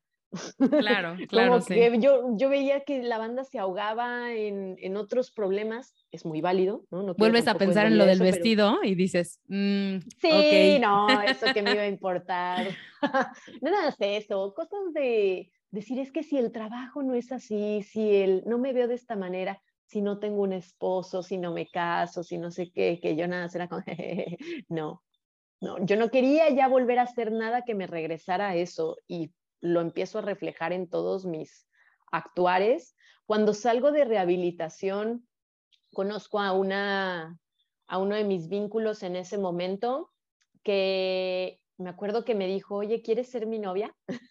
Claro, 0.80 1.16
claro. 1.30 1.60
Que 1.66 2.00
yo, 2.00 2.36
yo 2.36 2.50
veía 2.50 2.82
que 2.82 3.04
la 3.04 3.18
banda 3.18 3.44
se 3.44 3.60
ahogaba 3.60 4.34
en, 4.34 4.76
en 4.80 4.98
otros 4.98 5.32
problemas, 5.32 5.94
es 6.12 6.26
muy 6.26 6.42
válido, 6.42 6.86
¿no? 6.92 7.04
no 7.04 7.14
Vuelves 7.16 7.48
a 7.48 7.56
pensar 7.56 7.86
en 7.86 7.98
lo 7.98 8.06
del 8.06 8.20
vestido 8.20 8.80
y 8.84 8.96
dices, 8.96 9.40
mm, 9.48 9.98
sí, 10.20 10.80
no, 10.82 11.22
eso 11.22 11.48
que 11.54 11.62
me 11.62 11.74
iba 11.74 11.84
a 11.84 11.88
importar. 11.88 12.68
no 13.62 13.72
nada 13.72 13.96
de 13.98 14.18
eso, 14.18 14.54
cosas 14.56 14.94
de, 14.94 15.52
decir 15.72 16.00
es 16.00 16.12
que 16.12 16.24
si 16.24 16.38
el 16.38 16.52
trabajo 16.52 17.04
no 17.04 17.14
es 17.14 17.32
así, 17.32 17.84
si 17.84 18.16
el, 18.16 18.44
no 18.46 18.58
me 18.58 18.74
veo 18.74 18.88
de 18.88 18.96
esta 18.96 19.16
manera, 19.16 19.62
si 19.86 20.02
no 20.02 20.20
tengo 20.20 20.42
un 20.42 20.54
esposo, 20.54 21.22
si 21.22 21.38
no 21.38 21.52
me 21.52 21.68
caso, 21.68 22.24
si 22.24 22.38
no 22.38 22.52
sé 22.52 22.72
qué, 22.72 23.00
que 23.02 23.16
yo 23.16 23.28
nada 23.28 23.50
será 23.50 23.68
con... 23.68 23.84
no, 24.70 25.04
no, 25.62 25.84
yo 25.86 25.96
no 25.96 26.10
quería 26.10 26.50
ya 26.50 26.68
volver 26.68 27.00
a 27.00 27.04
hacer 27.04 27.32
nada 27.32 27.62
que 27.62 27.76
me 27.76 27.88
regresara 27.88 28.50
a 28.50 28.56
eso 28.56 28.98
y 29.08 29.32
lo 29.64 29.80
empiezo 29.80 30.20
a 30.20 30.22
reflejar 30.22 30.74
en 30.74 30.90
todos 30.90 31.26
mis 31.26 31.68
actuares. 32.12 32.96
Cuando 33.26 33.54
salgo 33.54 33.92
de 33.92 34.04
rehabilitación, 34.04 35.26
conozco 35.94 36.40
a 36.40 36.52
una 36.52 37.40
a 37.88 37.98
uno 37.98 38.16
de 38.16 38.24
mis 38.24 38.50
vínculos 38.50 39.04
en 39.04 39.16
ese 39.16 39.38
momento 39.38 40.12
que 40.64 41.60
me 41.78 41.90
acuerdo 41.90 42.24
que 42.26 42.36
me 42.36 42.48
dijo, 42.48 42.76
oye, 42.76 43.02
¿quieres 43.02 43.30
ser 43.30 43.48
mi 43.48 43.60
novia? 43.60 43.96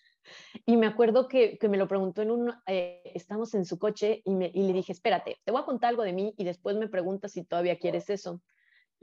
Y 0.67 0.77
me 0.77 0.87
acuerdo 0.87 1.27
que, 1.27 1.59
me 1.69 1.77
lo 1.77 1.89
preguntó 1.89 2.23
en 2.23 2.31
un, 2.31 2.55
eh, 2.69 3.03
estamos 3.13 3.55
en 3.55 3.65
su 3.65 3.81
coche 3.81 4.23
y, 4.25 4.31
y 4.31 4.63
le 4.63 4.73
dije, 4.73 4.93
espérate, 4.93 5.41
te 5.45 5.51
voy 5.51 5.61
a 5.61 5.65
contar 5.65 5.91
algo 5.91 6.05
de 6.05 6.13
mí 6.13 6.33
y 6.39 6.45
después 6.45 6.77
me 6.77 6.89
preguntas 6.89 7.33
si 7.33 7.45
todavía 7.45 7.77
quieres 7.81 8.09
eso. 8.09 8.41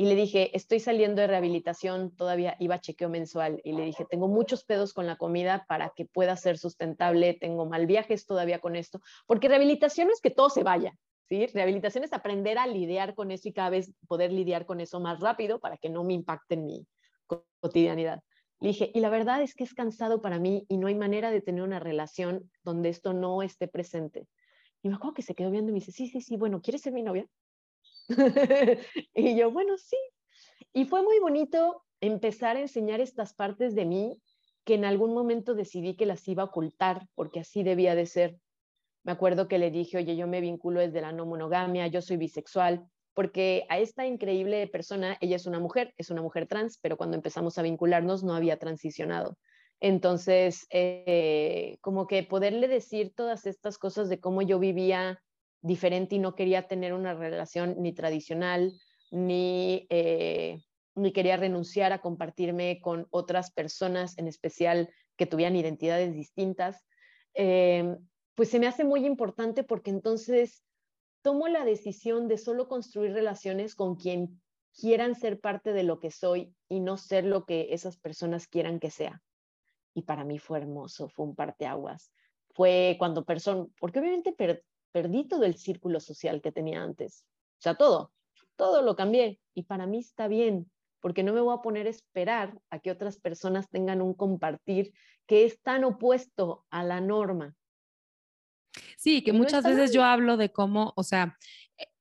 Y 0.02 0.06
le 0.06 0.16
dije, 0.16 0.56
estoy 0.56 0.80
saliendo 0.80 1.20
de 1.20 1.28
rehabilitación, 1.28 2.16
todavía 2.16 2.56
iba 2.62 2.76
a 2.76 2.80
chequeo 2.80 3.10
mensual. 3.10 3.60
Y 3.66 3.74
le 3.74 3.84
dije, 3.84 4.06
tengo 4.10 4.30
muchos 4.30 4.64
pedos 4.64 4.94
con 4.94 5.06
la 5.06 5.18
comida 5.18 5.66
para 5.68 5.92
que 5.94 6.06
pueda 6.06 6.38
ser 6.38 6.58
sustentable, 6.58 7.34
tengo 7.34 7.66
mal 7.66 7.86
viajes 7.86 8.26
todavía 8.26 8.60
con 8.60 8.78
esto, 8.78 9.02
porque 9.28 9.50
rehabilitación 9.50 10.10
es 10.10 10.22
que 10.22 10.30
todo 10.30 10.50
se 10.50 10.64
vaya, 10.64 10.94
¿sí? 11.28 11.48
Rehabilitación 11.48 12.06
es 12.06 12.14
aprender 12.14 12.58
a 12.58 12.66
lidiar 12.66 13.14
con 13.14 13.30
eso 13.30 13.50
y 13.50 13.52
cada 13.52 13.72
vez 13.72 13.92
poder 14.08 14.32
lidiar 14.32 14.66
con 14.66 14.80
eso 14.80 15.02
más 15.02 15.20
rápido 15.20 15.60
para 15.60 15.76
que 15.76 15.90
no 15.90 16.06
me 16.06 16.14
impacte 16.14 16.54
en 16.54 16.64
mi 16.64 16.88
cotidianidad. 17.60 18.22
Le 18.62 18.70
dije, 18.70 18.92
y 18.94 19.02
la 19.02 19.10
verdad 19.10 19.42
es 19.42 19.54
que 19.54 19.66
es 19.66 19.74
cansado 19.74 20.22
para 20.22 20.40
mí 20.40 20.66
y 20.70 20.78
no 20.78 20.88
hay 20.88 20.96
manera 20.96 21.30
de 21.30 21.42
tener 21.42 21.62
una 21.62 21.80
relación 21.82 22.50
donde 22.64 22.88
esto 22.88 23.12
no 23.12 23.44
esté 23.44 23.68
presente. 23.68 24.30
Y 24.82 24.88
me 24.88 24.96
acuerdo 24.96 25.16
que 25.16 25.24
se 25.24 25.36
quedó 25.36 25.52
viendo 25.52 25.72
y 25.72 25.74
me 25.74 25.80
dice, 25.80 25.92
sí, 25.92 26.08
sí, 26.08 26.22
sí, 26.22 26.38
bueno, 26.38 26.62
¿quieres 26.62 26.84
ser 26.84 26.94
mi 26.94 27.04
novia? 27.04 27.28
y 29.14 29.36
yo, 29.38 29.52
bueno, 29.52 29.78
sí. 29.78 29.98
Y 30.74 30.86
fue 30.86 31.04
muy 31.04 31.20
bonito 31.20 31.84
empezar 32.02 32.58
a 32.58 32.62
enseñar 32.62 33.02
estas 33.02 33.34
partes 33.34 33.76
de 33.76 33.86
mí 33.86 34.18
que 34.66 34.76
en 34.76 34.86
algún 34.86 35.14
momento 35.14 35.56
decidí 35.56 35.96
que 35.96 36.06
las 36.06 36.28
iba 36.28 36.44
a 36.44 36.48
ocultar 36.48 37.08
porque 37.16 37.40
así 37.40 37.64
debía 37.64 37.96
de 37.96 38.06
ser. 38.06 38.38
Me 39.04 39.12
acuerdo 39.12 39.48
que 39.48 39.58
le 39.58 39.72
dije, 39.72 39.98
oye, 39.98 40.16
yo 40.16 40.28
me 40.28 40.42
vinculo 40.42 40.82
desde 40.82 41.02
la 41.02 41.12
no 41.12 41.26
monogamia, 41.26 41.88
yo 41.88 42.02
soy 42.02 42.18
bisexual, 42.18 42.86
porque 43.14 43.66
a 43.70 43.80
esta 43.80 44.06
increíble 44.06 44.68
persona, 44.68 45.18
ella 45.22 45.38
es 45.38 45.46
una 45.46 45.60
mujer, 45.60 45.94
es 45.98 46.10
una 46.10 46.22
mujer 46.22 46.48
trans, 46.48 46.78
pero 46.82 46.98
cuando 46.98 47.16
empezamos 47.16 47.58
a 47.58 47.62
vincularnos 47.62 48.24
no 48.24 48.36
había 48.36 48.58
transicionado. 48.58 49.38
Entonces, 49.80 50.68
eh, 50.72 51.78
como 51.82 52.06
que 52.08 52.24
poderle 52.24 52.68
decir 52.68 53.14
todas 53.16 53.46
estas 53.46 53.78
cosas 53.78 54.10
de 54.10 54.20
cómo 54.20 54.42
yo 54.42 54.60
vivía 54.60 55.22
diferente 55.62 56.16
y 56.16 56.20
no 56.20 56.36
quería 56.36 56.68
tener 56.68 56.94
una 56.94 57.14
relación 57.14 57.76
ni 57.80 57.94
tradicional, 57.94 58.74
ni, 59.12 59.88
eh, 59.90 60.62
ni 60.96 61.12
quería 61.12 61.38
renunciar 61.38 61.92
a 61.92 62.02
compartirme 62.02 62.80
con 62.82 63.08
otras 63.10 63.52
personas, 63.52 64.18
en 64.18 64.28
especial 64.28 64.90
que 65.18 65.26
tuvieran 65.26 65.56
identidades 65.56 66.14
distintas, 66.14 66.86
eh, 67.34 67.98
pues 68.36 68.50
se 68.50 68.60
me 68.60 68.68
hace 68.68 68.86
muy 68.86 69.06
importante 69.06 69.64
porque 69.64 69.90
entonces 69.92 70.64
tomo 71.22 71.48
la 71.48 71.66
decisión 71.66 72.28
de 72.28 72.38
solo 72.38 72.70
construir 72.70 73.12
relaciones 73.12 73.76
con 73.76 73.96
quien 73.96 74.42
quieran 74.74 75.16
ser 75.16 75.40
parte 75.40 75.74
de 75.74 75.84
lo 75.84 76.00
que 76.00 76.12
soy 76.12 76.54
y 76.70 76.80
no 76.80 76.98
ser 76.98 77.26
lo 77.26 77.46
que 77.46 77.68
esas 77.72 77.98
personas 77.98 78.48
quieran 78.48 78.80
que 78.80 78.92
sea. 78.92 79.22
Y 79.94 80.04
para 80.04 80.24
mí 80.24 80.40
fue 80.40 80.60
hermoso, 80.60 81.10
fue 81.10 81.26
un 81.26 81.36
parteaguas. 81.36 82.14
Fue 82.52 82.96
cuando 82.98 83.26
persona, 83.26 83.66
porque 83.80 84.00
obviamente 84.00 84.34
perdí 84.92 85.28
todo 85.28 85.44
el 85.44 85.56
círculo 85.56 86.00
social 86.00 86.42
que 86.42 86.52
tenía 86.52 86.82
antes. 86.82 87.26
O 87.60 87.62
sea, 87.62 87.76
todo, 87.76 88.12
todo 88.56 88.82
lo 88.82 88.96
cambié. 88.96 89.40
Y 89.54 89.64
para 89.64 89.86
mí 89.86 90.00
está 90.00 90.28
bien, 90.28 90.70
porque 91.00 91.24
no 91.24 91.34
me 91.34 91.42
voy 91.42 91.56
a 91.56 91.62
poner 91.62 91.88
a 91.88 91.92
esperar 91.92 92.60
a 92.70 92.80
que 92.80 92.92
otras 92.92 93.18
personas 93.18 93.70
tengan 93.70 94.02
un 94.02 94.14
compartir 94.14 94.94
que 95.28 95.46
es 95.46 95.62
tan 95.62 95.84
opuesto 95.84 96.66
a 96.70 96.84
la 96.84 97.02
norma. 97.02 97.56
Sí, 98.98 99.24
que 99.24 99.34
muchas 99.34 99.64
veces 99.64 99.94
yo 99.94 100.04
hablo 100.04 100.38
de 100.38 100.52
cómo, 100.52 100.94
o 100.96 101.04
sea, 101.04 101.38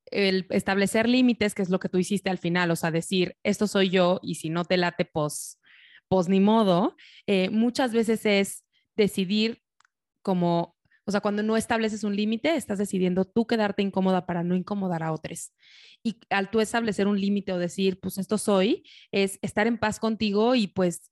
el 0.07 0.47
establecer 0.51 1.09
límites, 1.09 1.55
que 1.55 1.63
es 1.63 1.71
lo 1.71 1.79
que 1.79 1.89
tú 1.89 1.99
hiciste 1.99 2.31
al 2.31 2.39
final, 2.39 2.71
o 2.71 2.77
sea, 2.77 2.91
decir, 2.91 3.37
esto 3.43 3.67
soy 3.67 3.91
yo 3.91 4.21
y 4.23 4.37
si 4.37 4.51
no 4.51 4.65
te 4.65 4.77
late, 4.77 5.05
pues, 5.05 5.61
pues 6.09 6.29
ni 6.29 6.41
modo, 6.41 6.97
eh, 7.27 7.51
muchas 7.51 7.93
veces 7.93 8.25
es 8.25 8.65
decidir 8.97 9.63
como, 10.23 10.78
o 11.09 11.11
sea, 11.11 11.23
cuando 11.23 11.43
no 11.43 11.57
estableces 11.57 12.05
un 12.05 12.15
límite, 12.15 12.55
estás 12.55 12.77
decidiendo 12.77 13.25
tú 13.25 13.47
quedarte 13.47 13.81
incómoda 13.81 14.27
para 14.27 14.43
no 14.43 14.55
incomodar 14.55 15.03
a 15.03 15.11
otros. 15.11 15.55
Y 16.05 16.21
al 16.29 16.51
tú 16.51 16.61
establecer 16.61 17.07
un 17.07 17.19
límite 17.19 17.51
o 17.55 17.59
decir, 17.59 17.99
pues 17.99 18.19
esto 18.19 18.37
soy, 18.37 18.85
es 19.11 19.39
estar 19.41 19.67
en 19.67 19.79
paz 19.79 20.01
contigo 20.01 20.55
y 20.55 20.67
pues 20.67 21.11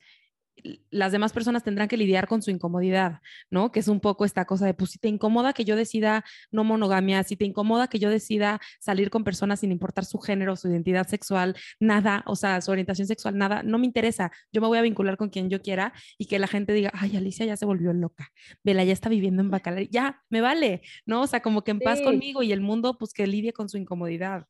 las 0.90 1.12
demás 1.12 1.32
personas 1.32 1.62
tendrán 1.62 1.88
que 1.88 1.96
lidiar 1.96 2.26
con 2.26 2.42
su 2.42 2.50
incomodidad, 2.50 3.20
¿no? 3.50 3.72
Que 3.72 3.80
es 3.80 3.88
un 3.88 4.00
poco 4.00 4.24
esta 4.24 4.44
cosa 4.44 4.66
de, 4.66 4.74
pues 4.74 4.90
si 4.90 4.98
te 4.98 5.08
incomoda 5.08 5.52
que 5.52 5.64
yo 5.64 5.76
decida 5.76 6.24
no 6.50 6.64
monogamia, 6.64 7.22
si 7.22 7.36
te 7.36 7.44
incomoda 7.44 7.88
que 7.88 7.98
yo 7.98 8.10
decida 8.10 8.60
salir 8.80 9.10
con 9.10 9.24
personas 9.24 9.60
sin 9.60 9.72
importar 9.72 10.04
su 10.04 10.18
género, 10.18 10.56
su 10.56 10.68
identidad 10.68 11.06
sexual, 11.06 11.56
nada, 11.78 12.24
o 12.26 12.36
sea, 12.36 12.60
su 12.60 12.70
orientación 12.70 13.06
sexual, 13.06 13.36
nada, 13.36 13.62
no 13.62 13.78
me 13.78 13.86
interesa. 13.86 14.32
Yo 14.52 14.60
me 14.60 14.66
voy 14.66 14.78
a 14.78 14.82
vincular 14.82 15.16
con 15.16 15.28
quien 15.28 15.50
yo 15.50 15.60
quiera 15.60 15.92
y 16.18 16.26
que 16.26 16.38
la 16.38 16.46
gente 16.46 16.72
diga, 16.72 16.90
ay, 16.94 17.16
Alicia 17.16 17.46
ya 17.46 17.56
se 17.56 17.66
volvió 17.66 17.92
loca, 17.92 18.32
Vela 18.64 18.84
ya 18.84 18.92
está 18.92 19.08
viviendo 19.08 19.42
en 19.42 19.50
Bacalar, 19.50 19.88
ya, 19.88 20.22
me 20.30 20.40
vale, 20.40 20.82
¿no? 21.04 21.22
O 21.22 21.26
sea, 21.26 21.40
como 21.40 21.64
que 21.64 21.72
en 21.72 21.80
paz 21.80 22.00
conmigo 22.00 22.42
y 22.42 22.52
el 22.52 22.60
mundo, 22.60 22.96
pues 22.98 23.12
que 23.12 23.26
lidie 23.26 23.52
con 23.52 23.68
su 23.68 23.78
incomodidad. 23.78 24.46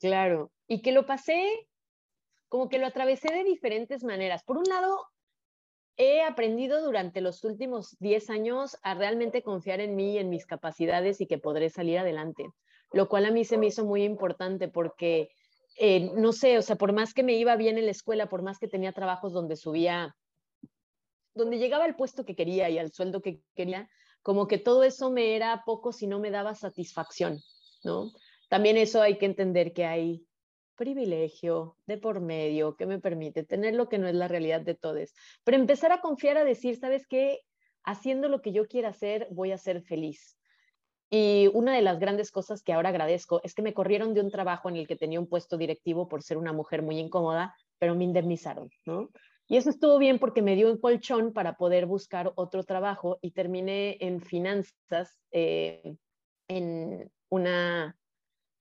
Claro, 0.00 0.50
y 0.66 0.80
que 0.80 0.92
lo 0.92 1.04
pasé 1.04 1.46
como 2.50 2.68
que 2.68 2.78
lo 2.78 2.86
atravesé 2.86 3.32
de 3.32 3.44
diferentes 3.44 4.02
maneras. 4.02 4.42
Por 4.42 4.58
un 4.58 4.64
lado, 4.64 5.06
he 5.96 6.20
aprendido 6.20 6.84
durante 6.84 7.20
los 7.20 7.44
últimos 7.44 7.96
10 8.00 8.28
años 8.28 8.76
a 8.82 8.94
realmente 8.94 9.42
confiar 9.42 9.80
en 9.80 9.94
mí, 9.94 10.18
en 10.18 10.28
mis 10.28 10.46
capacidades 10.46 11.20
y 11.20 11.26
que 11.26 11.38
podré 11.38 11.70
salir 11.70 11.98
adelante, 11.98 12.44
lo 12.92 13.08
cual 13.08 13.26
a 13.26 13.30
mí 13.30 13.44
se 13.44 13.56
me 13.56 13.68
hizo 13.68 13.84
muy 13.84 14.02
importante 14.02 14.66
porque 14.68 15.30
eh, 15.78 16.10
no 16.16 16.32
sé, 16.32 16.58
o 16.58 16.62
sea, 16.62 16.74
por 16.74 16.92
más 16.92 17.14
que 17.14 17.22
me 17.22 17.34
iba 17.34 17.54
bien 17.54 17.78
en 17.78 17.84
la 17.84 17.92
escuela, 17.92 18.28
por 18.28 18.42
más 18.42 18.58
que 18.58 18.66
tenía 18.66 18.92
trabajos 18.92 19.32
donde 19.32 19.54
subía, 19.54 20.16
donde 21.34 21.58
llegaba 21.58 21.84
al 21.84 21.94
puesto 21.94 22.24
que 22.24 22.34
quería 22.34 22.68
y 22.68 22.78
al 22.78 22.92
sueldo 22.92 23.22
que 23.22 23.42
quería, 23.54 23.88
como 24.22 24.48
que 24.48 24.58
todo 24.58 24.82
eso 24.82 25.12
me 25.12 25.36
era 25.36 25.62
poco 25.64 25.92
si 25.92 26.08
no 26.08 26.18
me 26.18 26.32
daba 26.32 26.56
satisfacción, 26.56 27.38
¿no? 27.84 28.10
También 28.48 28.76
eso 28.76 29.00
hay 29.00 29.18
que 29.18 29.26
entender 29.26 29.72
que 29.72 29.84
hay 29.84 30.26
privilegio 30.80 31.76
de 31.86 31.98
por 31.98 32.20
medio 32.20 32.74
que 32.74 32.86
me 32.86 32.98
permite 32.98 33.44
tener 33.44 33.74
lo 33.74 33.90
que 33.90 33.98
no 33.98 34.08
es 34.08 34.14
la 34.14 34.28
realidad 34.28 34.62
de 34.62 34.74
todos, 34.74 35.12
pero 35.44 35.58
empezar 35.58 35.92
a 35.92 36.00
confiar 36.00 36.38
a 36.38 36.44
decir, 36.44 36.76
¿sabes 36.76 37.06
qué? 37.06 37.40
Haciendo 37.84 38.30
lo 38.30 38.40
que 38.40 38.52
yo 38.52 38.66
quiera 38.66 38.88
hacer, 38.88 39.28
voy 39.30 39.52
a 39.52 39.58
ser 39.58 39.82
feliz. 39.82 40.38
Y 41.10 41.50
una 41.52 41.74
de 41.74 41.82
las 41.82 41.98
grandes 41.98 42.30
cosas 42.30 42.62
que 42.62 42.72
ahora 42.72 42.88
agradezco 42.88 43.42
es 43.44 43.52
que 43.52 43.60
me 43.60 43.74
corrieron 43.74 44.14
de 44.14 44.22
un 44.22 44.30
trabajo 44.30 44.70
en 44.70 44.76
el 44.76 44.88
que 44.88 44.96
tenía 44.96 45.20
un 45.20 45.26
puesto 45.26 45.58
directivo 45.58 46.08
por 46.08 46.22
ser 46.22 46.38
una 46.38 46.54
mujer 46.54 46.80
muy 46.80 46.98
incómoda, 46.98 47.54
pero 47.78 47.94
me 47.94 48.04
indemnizaron, 48.04 48.70
¿no? 48.86 49.10
Y 49.48 49.58
eso 49.58 49.68
estuvo 49.68 49.98
bien 49.98 50.18
porque 50.18 50.40
me 50.40 50.56
dio 50.56 50.70
un 50.70 50.78
colchón 50.78 51.34
para 51.34 51.58
poder 51.58 51.84
buscar 51.84 52.32
otro 52.36 52.64
trabajo 52.64 53.18
y 53.20 53.32
terminé 53.32 53.98
en 54.00 54.22
finanzas, 54.22 55.20
eh, 55.30 55.96
en, 56.48 57.10
una, 57.28 57.98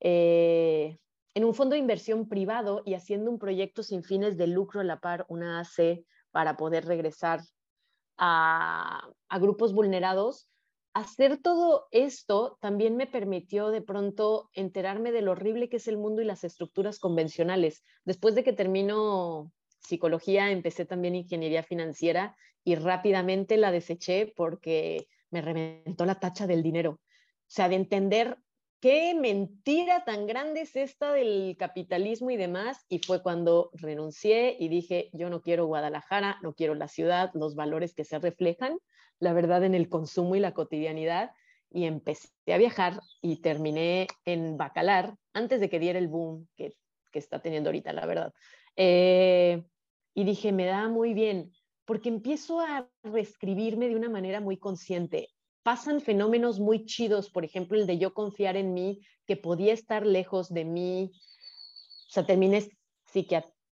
eh, 0.01 0.97
en 1.33 1.45
un 1.45 1.53
fondo 1.53 1.73
de 1.73 1.79
inversión 1.79 2.27
privado 2.27 2.81
y 2.85 2.93
haciendo 2.93 3.31
un 3.31 3.39
proyecto 3.39 3.83
sin 3.83 4.03
fines 4.03 4.37
de 4.37 4.47
lucro 4.47 4.81
a 4.81 4.83
la 4.83 4.99
par, 4.99 5.25
una 5.29 5.59
AC, 5.59 6.03
para 6.31 6.57
poder 6.57 6.85
regresar 6.85 7.41
a, 8.17 9.09
a 9.27 9.39
grupos 9.39 9.73
vulnerados. 9.73 10.49
Hacer 10.93 11.37
todo 11.37 11.87
esto 11.91 12.57
también 12.61 12.97
me 12.97 13.07
permitió 13.07 13.69
de 13.69 13.81
pronto 13.81 14.49
enterarme 14.53 15.11
de 15.11 15.21
lo 15.21 15.31
horrible 15.31 15.69
que 15.69 15.77
es 15.77 15.87
el 15.87 15.97
mundo 15.97 16.21
y 16.21 16.25
las 16.25 16.43
estructuras 16.43 16.99
convencionales. 16.99 17.83
Después 18.05 18.35
de 18.35 18.43
que 18.43 18.53
termino 18.53 19.51
psicología, 19.79 20.51
empecé 20.51 20.85
también 20.85 21.15
ingeniería 21.15 21.63
financiera 21.63 22.35
y 22.63 22.75
rápidamente 22.75 23.57
la 23.57 23.71
deseché 23.71 24.33
porque 24.35 25.07
me 25.31 25.41
reventó 25.41 26.05
la 26.05 26.19
tacha 26.19 26.47
del 26.47 26.63
dinero. 26.63 26.91
O 26.91 27.51
sea, 27.51 27.69
de 27.69 27.75
entender 27.75 28.37
qué 28.79 29.13
mentira 29.13 30.05
tan 30.05 30.25
grande 30.25 30.61
es 30.61 30.75
esta 30.75 31.13
del 31.13 31.55
capitalismo 31.57 32.31
y 32.31 32.37
demás. 32.37 32.85
Y 32.89 32.99
fue 32.99 33.21
cuando 33.21 33.69
renuncié 33.73 34.55
y 34.59 34.69
dije, 34.69 35.09
yo 35.13 35.29
no 35.29 35.41
quiero 35.41 35.65
Guadalajara, 35.65 36.37
no 36.41 36.53
quiero 36.53 36.75
la 36.75 36.87
ciudad, 36.87 37.31
los 37.33 37.55
valores 37.55 37.93
que 37.93 38.05
se 38.05 38.19
reflejan, 38.19 38.77
la 39.19 39.33
verdad, 39.33 39.63
en 39.63 39.75
el 39.75 39.89
consumo 39.89 40.35
y 40.35 40.39
la 40.39 40.53
cotidianidad. 40.53 41.31
Y 41.71 41.85
empecé 41.85 42.29
a 42.47 42.57
viajar 42.57 42.99
y 43.21 43.41
terminé 43.41 44.07
en 44.25 44.57
Bacalar 44.57 45.15
antes 45.33 45.59
de 45.59 45.69
que 45.69 45.79
diera 45.79 45.99
el 45.99 46.07
boom 46.07 46.47
que, 46.55 46.73
está 47.13 47.41
teniendo 47.41 47.69
ahorita, 47.69 47.91
la 47.93 48.05
verdad. 48.05 48.33
Eh, 48.75 49.63
y 50.13 50.23
dije, 50.23 50.51
me 50.51 50.65
da 50.65 50.87
muy 50.87 51.13
bien, 51.13 51.51
porque 51.85 52.09
empiezo 52.09 52.59
a 52.59 52.89
reescribirme 53.03 53.89
de 53.89 53.95
una 53.95 54.09
manera 54.09 54.39
muy 54.41 54.57
consciente. 54.57 55.29
Pasan 55.63 56.01
fenómenos 56.01 56.59
muy 56.59 56.85
chidos, 56.85 57.29
por 57.29 57.45
ejemplo, 57.45 57.77
el 57.77 57.85
de 57.85 57.97
yo 57.97 58.13
confiar 58.13 58.57
en 58.57 58.73
mí, 58.73 59.01
que 59.25 59.35
podía 59.35 59.73
estar 59.73 60.05
lejos 60.05 60.49
de 60.49 60.65
mí. 60.65 61.11
O 61.13 62.11
sea, 62.11 62.25
terminé, 62.25 62.69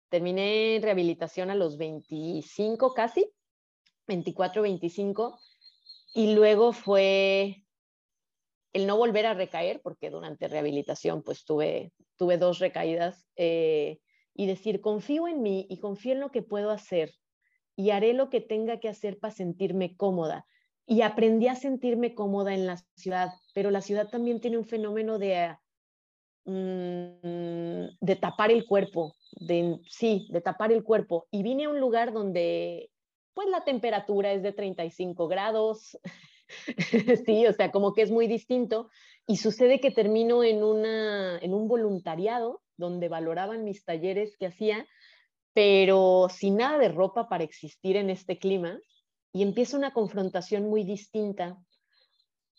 terminé 0.09 0.79
rehabilitación 0.83 1.51
a 1.51 1.55
los 1.55 1.77
25 1.77 2.95
casi, 2.95 3.31
24, 4.07 4.63
25, 4.63 5.39
y 6.15 6.35
luego 6.35 6.73
fue 6.73 7.65
el 8.73 8.87
no 8.87 8.97
volver 8.97 9.27
a 9.27 9.35
recaer, 9.35 9.81
porque 9.83 10.11
durante 10.11 10.49
rehabilitación 10.49 11.23
pues 11.23 11.45
tuve, 11.45 11.93
tuve 12.17 12.39
dos 12.39 12.59
recaídas. 12.59 13.27
Eh, 13.37 14.01
y 14.35 14.47
decir, 14.47 14.81
confío 14.81 15.29
en 15.29 15.43
mí 15.43 15.67
y 15.71 15.79
confío 15.79 16.13
en 16.13 16.21
lo 16.21 16.31
que 16.31 16.43
puedo 16.43 16.71
hacer 16.71 17.15
y 17.77 17.91
haré 17.91 18.13
lo 18.13 18.31
que 18.31 18.41
tenga 18.41 18.81
que 18.81 18.89
hacer 18.89 19.19
para 19.19 19.33
sentirme 19.33 19.97
cómoda. 19.97 20.47
Y 20.87 21.03
aprendí 21.03 21.49
a 21.49 21.55
sentirme 21.55 22.15
cómoda 22.15 22.55
en 22.55 22.67
la 22.67 22.77
ciudad, 22.95 23.31
pero 23.55 23.71
la 23.71 23.81
ciudad 23.81 24.09
también 24.09 24.41
tiene 24.41 24.59
un 24.59 24.67
fenómeno 24.67 25.19
de, 25.19 25.57
mm, 26.45 27.97
de 28.01 28.17
tapar 28.17 28.51
el 28.51 28.67
cuerpo, 28.67 29.15
de, 29.33 29.81
sí, 29.89 30.29
de 30.31 30.41
tapar 30.41 30.73
el 30.73 30.85
cuerpo. 30.85 31.27
Y 31.31 31.43
vine 31.43 31.65
a 31.65 31.71
un 31.71 31.81
lugar 31.81 32.13
donde 32.13 32.91
pues 33.35 33.49
la 33.49 33.65
temperatura 33.65 34.33
es 34.33 34.43
de 34.43 34.53
35 34.53 35.29
grados, 35.29 35.99
sí, 37.27 37.47
o 37.47 37.53
sea, 37.53 37.71
como 37.71 37.93
que 37.93 38.03
es 38.03 38.11
muy 38.11 38.27
distinto. 38.27 38.89
Y 39.27 39.39
sucede 39.39 39.81
que 39.81 39.91
termino 39.91 40.45
en, 40.45 40.63
una, 40.63 41.39
en 41.39 41.55
un 41.55 41.69
voluntariado 41.69 42.63
donde 42.77 43.09
valoraban 43.09 43.65
mis 43.65 43.85
talleres 43.85 44.37
que 44.37 44.47
hacía, 44.47 44.87
pero 45.53 46.29
sin 46.31 46.57
nada 46.57 46.79
de 46.79 46.89
ropa 46.89 47.29
para 47.29 47.45
existir 47.45 47.97
en 47.97 48.11
este 48.11 48.39
clima. 48.39 48.79
Y 49.35 49.43
empieza 49.43 49.77
una 49.77 49.93
confrontación 49.93 50.71
muy 50.71 50.85
distinta. 50.85 51.59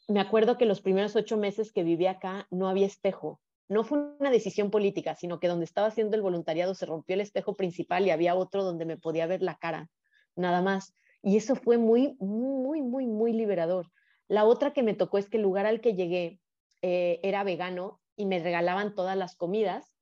Me 0.10 0.20
acuerdo 0.20 0.58
que 0.58 0.66
los 0.66 0.82
primeros 0.82 1.16
ocho 1.16 1.38
meses 1.38 1.72
que 1.72 1.84
viví 1.84 2.06
acá 2.06 2.48
no 2.52 2.68
había 2.68 2.86
espejo. 2.86 3.40
No 3.70 3.86
fue 3.86 3.98
una 4.20 4.30
decisión 4.30 4.70
política, 4.70 5.16
sino 5.16 5.40
que 5.40 5.48
donde 5.48 5.64
estaba 5.64 5.88
haciendo 5.88 6.18
el 6.18 6.22
voluntariado 6.22 6.76
se 6.76 6.86
rompió 6.86 7.14
el 7.14 7.22
espejo 7.22 7.56
principal 7.56 8.06
y 8.06 8.10
había 8.12 8.36
otro 8.36 8.66
donde 8.66 8.84
me 8.84 8.98
podía 8.98 9.26
ver 9.26 9.42
la 9.42 9.56
cara, 9.56 9.90
nada 10.36 10.62
más. 10.62 10.94
Y 11.24 11.38
eso 11.38 11.56
fue 11.56 11.78
muy, 11.78 12.18
muy, 12.20 12.82
muy, 12.82 13.08
muy 13.08 13.32
liberador. 13.32 13.90
La 14.28 14.44
otra 14.44 14.74
que 14.74 14.84
me 14.84 14.94
tocó 14.94 15.18
es 15.18 15.30
que 15.30 15.38
el 15.38 15.44
lugar 15.44 15.66
al 15.66 15.80
que 15.80 15.96
llegué 15.96 16.42
eh, 16.82 17.22
era 17.24 17.46
vegano 17.46 18.02
y 18.18 18.26
me 18.26 18.40
regalaban 18.40 18.96
todas 18.96 19.16
las 19.16 19.38
comidas 19.38 19.95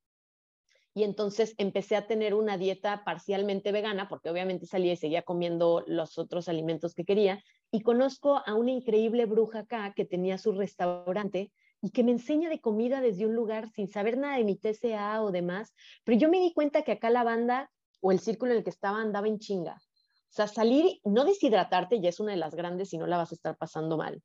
y 0.93 1.03
entonces 1.03 1.55
empecé 1.57 1.95
a 1.95 2.07
tener 2.07 2.33
una 2.33 2.57
dieta 2.57 3.03
parcialmente 3.03 3.71
vegana, 3.71 4.07
porque 4.07 4.29
obviamente 4.29 4.65
salía 4.65 4.93
y 4.93 4.97
seguía 4.97 5.23
comiendo 5.23 5.83
los 5.87 6.17
otros 6.17 6.47
alimentos 6.47 6.93
que 6.93 7.05
quería, 7.05 7.43
y 7.71 7.81
conozco 7.81 8.41
a 8.45 8.53
una 8.53 8.71
increíble 8.71 9.25
bruja 9.25 9.59
acá 9.59 9.93
que 9.95 10.05
tenía 10.05 10.37
su 10.37 10.51
restaurante 10.51 11.51
y 11.81 11.89
que 11.89 12.03
me 12.03 12.11
enseña 12.11 12.49
de 12.49 12.61
comida 12.61 13.01
desde 13.01 13.25
un 13.25 13.35
lugar 13.35 13.69
sin 13.69 13.89
saber 13.89 14.17
nada 14.17 14.37
de 14.37 14.43
mi 14.43 14.55
TCA 14.55 15.21
o 15.21 15.31
demás, 15.31 15.73
pero 16.03 16.17
yo 16.17 16.29
me 16.29 16.39
di 16.39 16.53
cuenta 16.53 16.83
que 16.83 16.93
acá 16.93 17.09
la 17.09 17.23
banda 17.23 17.71
o 18.01 18.11
el 18.11 18.19
círculo 18.19 18.51
en 18.51 18.59
el 18.59 18.63
que 18.63 18.69
estaba 18.69 19.01
andaba 19.01 19.27
en 19.27 19.39
chinga. 19.39 19.75
O 19.75 20.35
sea, 20.35 20.47
salir, 20.47 20.99
no 21.03 21.25
deshidratarte 21.25 21.99
ya 21.99 22.09
es 22.09 22.19
una 22.19 22.31
de 22.31 22.37
las 22.37 22.55
grandes 22.55 22.93
y 22.93 22.97
no 22.97 23.05
la 23.05 23.17
vas 23.17 23.31
a 23.31 23.35
estar 23.35 23.57
pasando 23.57 23.97
mal. 23.97 24.21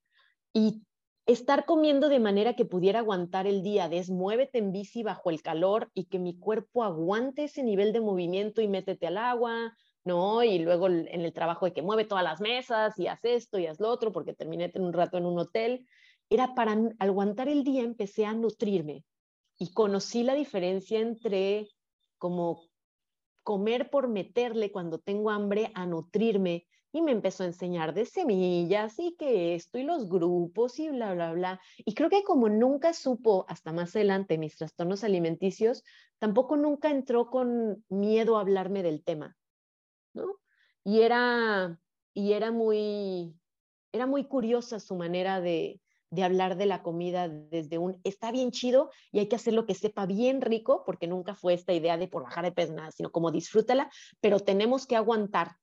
Y 0.53 0.83
estar 1.29 1.67
comiendo 1.67 2.09
de 2.09 2.21
manera 2.21 2.55
que 2.55 2.65
pudiera 2.65 3.01
aguantar 3.01 3.47
el 3.47 3.63
día, 3.63 3.91
desmuévete 3.91 4.59
en 4.59 4.73
bici 4.73 5.03
bajo 5.03 5.29
el 5.29 5.43
calor 5.43 5.91
y 5.93 6.07
que 6.07 6.19
mi 6.19 6.39
cuerpo 6.39 6.83
aguante 6.83 7.45
ese 7.45 7.63
nivel 7.63 7.93
de 7.93 8.01
movimiento 8.01 8.63
y 8.63 8.69
métete 8.69 9.07
al 9.07 9.19
agua, 9.19 9.77
¿no? 10.05 10.43
Y 10.43 10.59
luego 10.59 10.87
en 10.87 11.21
el 11.21 11.33
trabajo 11.35 11.67
de 11.67 11.75
que 11.75 11.83
mueve 11.83 12.07
todas 12.07 12.25
las 12.25 12.41
mesas 12.41 12.99
y 12.99 13.09
haz 13.09 13.23
esto 13.25 13.59
y 13.59 13.67
haz 13.67 13.79
lo 13.79 13.91
otro, 13.91 14.11
porque 14.11 14.33
terminé 14.33 14.73
un 14.77 14.95
rato 14.95 15.19
en 15.19 15.27
un 15.27 15.39
hotel, 15.39 15.87
era 16.31 16.55
para 16.55 16.79
aguantar 16.99 17.49
el 17.49 17.63
día, 17.63 17.83
empecé 17.83 18.25
a 18.25 18.33
nutrirme 18.33 19.05
y 19.59 19.71
conocí 19.73 20.23
la 20.23 20.35
diferencia 20.35 20.99
entre 20.99 21.69
como 22.17 22.63
comer 23.43 23.91
por 23.91 24.09
meterle 24.09 24.73
cuando 24.73 24.99
tengo 24.99 25.29
hambre 25.29 25.73
a 25.75 25.85
nutrirme 25.85 26.67
y 26.93 27.03
me 27.03 27.13
empezó 27.13 27.43
a 27.43 27.47
enseñar 27.47 27.95
de 27.95 28.07
semillas 28.07 28.99
y 28.99 29.15
que 29.17 29.55
esto 29.55 29.79
y 29.79 29.83
los 29.83 30.09
grupos 30.09 30.79
y 30.79 30.89
bla, 30.89 31.15
bla, 31.15 31.33
bla. 31.33 31.61
Y 31.79 31.95
creo 31.95 32.11
que 32.11 32.23
como 32.23 32.49
nunca 32.49 32.93
supo 32.93 33.45
hasta 33.49 33.73
más 33.73 33.95
adelante 33.95 34.39
mis 34.39 34.57
trastornos 34.57 35.05
alimenticios, 35.05 35.85
tampoco 36.19 36.57
nunca 36.57 36.91
entró 36.91 37.31
con 37.31 37.85
miedo 37.89 38.37
a 38.37 38.41
hablarme 38.41 38.83
del 38.83 39.05
tema, 39.05 39.37
¿no? 40.15 40.41
Y 40.85 41.03
era, 41.03 41.79
y 42.15 42.33
era 42.33 42.51
muy, 42.51 43.35
era 43.93 44.07
muy 44.07 44.25
curiosa 44.25 44.81
su 44.81 44.95
manera 44.97 45.41
de, 45.41 45.81
de 46.11 46.25
hablar 46.25 46.57
de 46.57 46.67
la 46.67 46.83
comida 46.83 47.29
desde 47.29 47.79
un 47.79 48.01
está 48.05 48.33
bien 48.33 48.51
chido 48.51 48.91
y 49.13 49.19
hay 49.19 49.29
que 49.29 49.37
hacer 49.37 49.53
lo 49.53 49.67
que 49.67 49.75
sepa 49.75 50.07
bien 50.07 50.41
rico, 50.41 50.85
porque 50.87 51.07
nunca 51.07 51.35
fue 51.35 51.55
esta 51.55 51.75
idea 51.75 51.99
de 51.99 52.09
por 52.09 52.23
bajar 52.23 52.45
de 52.45 52.53
peso, 52.53 52.73
nada, 52.73 52.91
sino 52.91 53.11
como 53.11 53.31
disfrútala, 53.31 53.91
pero 54.21 54.41
tenemos 54.41 54.87
que 54.87 54.97
aguantar, 54.97 55.57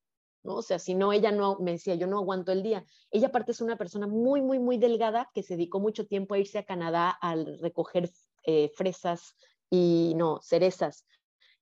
¿no? 0.45 0.55
O 0.55 0.61
sea, 0.61 0.79
si 0.79 0.95
no, 0.95 1.11
ella 1.11 1.31
no, 1.31 1.57
me 1.59 1.71
decía, 1.71 1.95
yo 1.95 2.07
no 2.07 2.19
aguanto 2.19 2.51
el 2.51 2.63
día. 2.63 2.85
Ella 3.11 3.27
aparte 3.27 3.51
es 3.51 3.61
una 3.61 3.77
persona 3.77 4.07
muy, 4.07 4.41
muy, 4.41 4.59
muy 4.59 4.77
delgada 4.77 5.29
que 5.33 5.43
se 5.43 5.55
dedicó 5.55 5.79
mucho 5.79 6.07
tiempo 6.07 6.33
a 6.33 6.39
irse 6.39 6.59
a 6.59 6.63
Canadá 6.63 7.09
al 7.09 7.59
recoger 7.59 8.11
eh, 8.43 8.71
fresas 8.75 9.35
y, 9.69 10.13
no, 10.15 10.39
cerezas. 10.41 11.05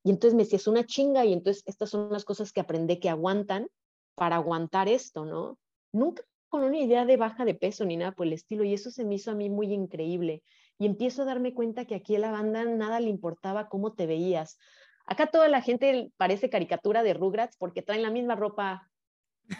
Y 0.03 0.09
entonces 0.11 0.35
me 0.35 0.43
decía, 0.43 0.57
es 0.57 0.67
una 0.67 0.85
chinga 0.85 1.25
y 1.25 1.33
entonces 1.33 1.63
estas 1.65 1.89
son 1.89 2.11
las 2.11 2.25
cosas 2.25 2.51
que 2.51 2.59
aprendí 2.59 2.99
que 2.99 3.09
aguantan 3.09 3.69
para 4.15 4.35
aguantar 4.35 4.89
esto, 4.89 5.25
¿no? 5.25 5.57
Nunca 5.93 6.23
con 6.49 6.63
una 6.63 6.77
idea 6.77 7.03
de 7.03 7.17
baja 7.17 7.45
de 7.45 7.55
peso 7.55 7.83
ni 7.83 7.97
nada 7.97 8.11
por 8.11 8.27
el 8.27 8.33
estilo 8.33 8.63
y 8.63 8.75
eso 8.75 8.91
se 8.91 9.05
me 9.05 9.15
hizo 9.15 9.31
a 9.31 9.33
mí 9.33 9.49
muy 9.49 9.73
increíble. 9.73 10.43
Y 10.77 10.85
empiezo 10.85 11.23
a 11.23 11.25
darme 11.25 11.55
cuenta 11.55 11.85
que 11.85 11.95
aquí 11.95 12.15
a 12.15 12.19
la 12.19 12.31
banda 12.31 12.63
nada 12.65 12.99
le 12.99 13.09
importaba 13.09 13.69
cómo 13.69 13.93
te 13.93 14.05
veías. 14.05 14.59
Acá 15.05 15.27
toda 15.27 15.47
la 15.49 15.61
gente 15.61 16.11
parece 16.17 16.49
caricatura 16.49 17.03
de 17.03 17.13
Rugrats 17.13 17.57
porque 17.57 17.81
traen 17.81 18.03
la 18.03 18.11
misma 18.11 18.35
ropa 18.35 18.89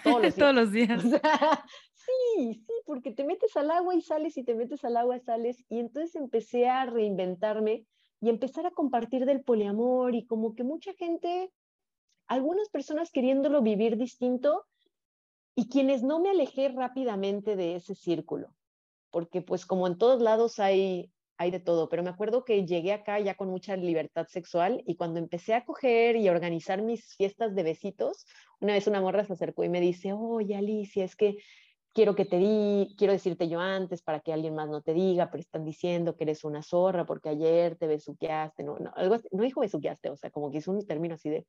todos 0.03 0.55
los 0.55 0.71
días. 0.71 1.03
sí, 1.93 2.53
sí, 2.53 2.73
porque 2.85 3.11
te 3.11 3.23
metes 3.23 3.55
al 3.57 3.71
agua 3.71 3.95
y 3.95 4.01
sales 4.01 4.37
y 4.37 4.43
te 4.43 4.55
metes 4.55 4.83
al 4.85 4.97
agua 4.97 5.17
y 5.17 5.21
sales. 5.21 5.63
Y 5.69 5.79
entonces 5.79 6.15
empecé 6.15 6.69
a 6.69 6.85
reinventarme 6.85 7.85
y 8.21 8.29
empezar 8.29 8.65
a 8.65 8.71
compartir 8.71 9.25
del 9.25 9.43
poliamor 9.43 10.15
y 10.15 10.25
como 10.25 10.55
que 10.55 10.63
mucha 10.63 10.93
gente, 10.93 11.51
algunas 12.27 12.69
personas 12.69 13.11
queriéndolo 13.11 13.61
vivir 13.61 13.97
distinto 13.97 14.65
y 15.55 15.67
quienes 15.67 16.03
no 16.03 16.19
me 16.19 16.29
alejé 16.29 16.69
rápidamente 16.69 17.55
de 17.55 17.75
ese 17.75 17.95
círculo, 17.95 18.55
porque 19.11 19.41
pues 19.41 19.65
como 19.65 19.87
en 19.87 19.97
todos 19.97 20.21
lados 20.21 20.59
hay, 20.59 21.11
hay 21.43 21.51
de 21.51 21.59
todo, 21.59 21.89
pero 21.89 22.03
me 22.03 22.09
acuerdo 22.09 22.43
que 22.43 22.65
llegué 22.65 22.93
acá 22.93 23.19
ya 23.19 23.35
con 23.35 23.49
mucha 23.49 23.75
libertad 23.77 24.27
sexual 24.27 24.83
y 24.85 24.95
cuando 24.95 25.19
empecé 25.19 25.53
a 25.53 25.65
coger 25.65 26.15
y 26.15 26.27
a 26.27 26.31
organizar 26.31 26.81
mis 26.81 27.15
fiestas 27.15 27.53
de 27.55 27.63
besitos, 27.63 28.25
una 28.59 28.73
vez 28.73 28.87
una 28.87 29.01
morra 29.01 29.23
se 29.25 29.33
acercó 29.33 29.63
y 29.63 29.69
me 29.69 29.81
dice, 29.81 30.13
oye 30.13 30.55
Alicia, 30.55 31.03
es 31.03 31.15
que 31.15 31.37
quiero 31.93 32.15
que 32.15 32.25
te 32.25 32.37
di, 32.37 32.95
quiero 32.97 33.13
decirte 33.13 33.47
yo 33.47 33.59
antes 33.59 34.01
para 34.01 34.19
que 34.19 34.33
alguien 34.33 34.55
más 34.55 34.69
no 34.69 34.81
te 34.81 34.93
diga, 34.93 35.29
pero 35.29 35.41
están 35.41 35.63
diciendo 35.63 36.15
que 36.15 36.23
eres 36.23 36.43
una 36.43 36.63
zorra 36.63 37.05
porque 37.05 37.29
ayer 37.29 37.75
te 37.75 37.87
besuqueaste, 37.87 38.63
no, 38.63 38.79
no, 38.79 38.91
algo 38.95 39.17
no 39.31 39.43
dijo 39.43 39.61
besuqueaste, 39.61 40.09
o 40.09 40.17
sea, 40.17 40.31
como 40.31 40.49
que 40.49 40.57
hizo 40.57 40.71
un 40.71 40.85
término 40.85 41.15
así 41.15 41.29
de 41.29 41.45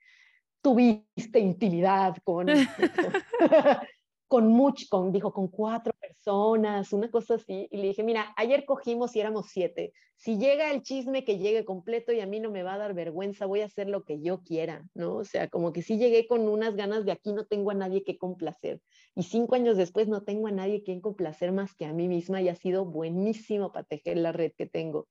tuviste 0.60 1.38
intimidad 1.38 2.16
con, 2.24 2.48
con 4.28 4.48
mucho, 4.48 4.86
con, 4.88 5.12
dijo, 5.12 5.32
con 5.32 5.48
cuatro 5.48 5.92
personas, 6.00 6.92
una 6.92 7.10
cosa 7.10 7.34
así, 7.34 7.68
y 7.70 7.76
le 7.76 7.88
dije, 7.88 8.02
mira, 8.02 8.32
ayer 8.36 8.64
cogimos 8.64 9.14
y 9.14 9.20
éramos 9.20 9.46
siete, 9.50 9.92
si 10.16 10.38
llega 10.38 10.70
el 10.70 10.82
chisme 10.82 11.24
que 11.24 11.38
llegue 11.38 11.64
completo 11.64 12.12
y 12.12 12.20
a 12.20 12.26
mí 12.26 12.40
no 12.40 12.50
me 12.50 12.62
va 12.62 12.74
a 12.74 12.78
dar 12.78 12.94
vergüenza, 12.94 13.46
voy 13.46 13.60
a 13.60 13.66
hacer 13.66 13.88
lo 13.88 14.04
que 14.04 14.20
yo 14.20 14.42
quiera, 14.42 14.86
¿no? 14.94 15.16
O 15.16 15.24
sea, 15.24 15.48
como 15.48 15.72
que 15.72 15.82
sí 15.82 15.98
llegué 15.98 16.26
con 16.26 16.48
unas 16.48 16.74
ganas 16.76 17.04
de 17.04 17.12
aquí 17.12 17.32
no 17.32 17.46
tengo 17.46 17.70
a 17.70 17.74
nadie 17.74 18.02
que 18.02 18.16
complacer, 18.16 18.80
y 19.14 19.24
cinco 19.24 19.54
años 19.54 19.76
después 19.76 20.08
no 20.08 20.22
tengo 20.22 20.46
a 20.46 20.52
nadie 20.52 20.82
que 20.82 21.00
complacer 21.00 21.52
más 21.52 21.74
que 21.74 21.84
a 21.84 21.92
mí 21.92 22.08
misma 22.08 22.40
y 22.40 22.48
ha 22.48 22.56
sido 22.56 22.84
buenísimo 22.84 23.72
para 23.72 23.84
tejer 23.84 24.16
la 24.16 24.32
red 24.32 24.52
que 24.56 24.66
tengo. 24.66 25.08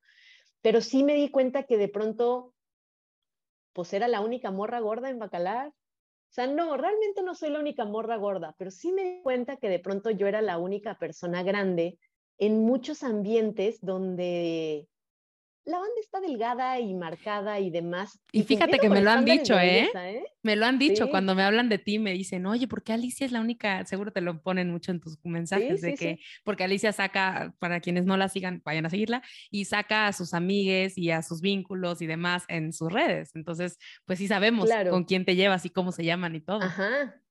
Pero 0.62 0.82
sí 0.82 1.04
me 1.04 1.16
di 1.16 1.30
cuenta 1.30 1.64
que 1.64 1.78
de 1.78 1.90
pronto, 1.90 2.54
pues 3.74 3.94
era 3.94 4.08
la 4.08 4.22
única 4.22 4.50
morra 4.50 4.80
gorda 4.80 5.10
en 5.10 5.20
Bacalar, 5.20 5.74
o 6.34 6.36
sea, 6.36 6.48
no, 6.48 6.76
realmente 6.78 7.22
no 7.22 7.36
soy 7.36 7.52
la 7.52 7.60
única 7.60 7.86
morra 7.86 8.18
gorda, 8.18 8.56
pero 8.58 8.72
sí 8.72 8.92
me 8.92 9.04
di 9.04 9.22
cuenta 9.22 9.58
que 9.58 9.70
de 9.70 9.78
pronto 9.78 10.10
yo 10.10 10.26
era 10.26 10.42
la 10.42 10.58
única 10.58 10.98
persona 10.98 11.44
grande 11.44 12.00
en 12.40 12.66
muchos 12.66 13.04
ambientes 13.04 13.78
donde 13.82 14.88
la 15.66 15.78
banda 15.78 15.94
está 16.02 16.20
delgada 16.20 16.80
y 16.80 16.94
marcada 16.94 17.60
y 17.60 17.70
demás. 17.70 18.20
Y, 18.32 18.44
fíjate 18.44 18.80
que 18.80 18.90
me 18.90 19.02
lo 19.02 19.12
han 19.12 19.24
dicho, 19.24 19.58
¿eh? 19.58 19.90
¿eh? 19.96 20.24
Me 20.42 20.56
lo 20.56 20.66
han 20.66 20.78
dicho 20.78 21.10
cuando 21.10 21.36
me 21.36 21.44
hablan 21.44 21.70
de 21.70 21.78
ti, 21.78 22.00
me 22.00 22.12
dicen, 22.12 22.46
oye, 22.46 22.68
¿por 22.68 22.84
qué 22.84 22.94
Alicia 22.94 23.26
es 23.26 23.32
la 23.32 23.40
única? 23.40 23.86
Seguro 23.86 24.12
te 24.12 24.20
lo 24.20 24.42
ponen 24.42 24.72
mucho 24.72 24.92
en 24.92 25.00
tus 25.00 25.18
mensajes 25.24 25.82
de 25.82 25.96
que, 25.96 26.20
porque 26.44 26.66
Alicia 26.66 26.92
saca, 26.92 27.56
para 27.60 27.80
quienes 27.80 28.06
no 28.06 28.18
la 28.18 28.28
sigan, 28.28 28.62
vayan 28.66 28.86
a 28.86 28.90
seguirla, 28.90 29.24
y 29.50 29.66
saca 29.66 30.08
a 30.08 30.14
sus 30.14 30.34
amigues 30.34 30.98
y 30.98 31.12
a 31.12 31.22
sus 31.22 31.40
vínculos 31.40 32.02
y 32.02 32.08
demás 32.08 32.44
en 32.50 32.74
sus 32.74 32.92
redes. 32.92 33.32
Entonces, 33.36 33.78
pues 34.06 34.20
sí 34.20 34.28
sabemos 34.28 34.70
con 34.90 35.06
quién 35.06 35.24
te 35.24 35.36
llevas 35.36 35.66
y 35.66 35.70
cómo 35.70 35.94
se 35.94 36.04
llaman 36.04 36.36
y 36.36 36.42
todo. 36.42 36.62
Ajá. 36.62 37.23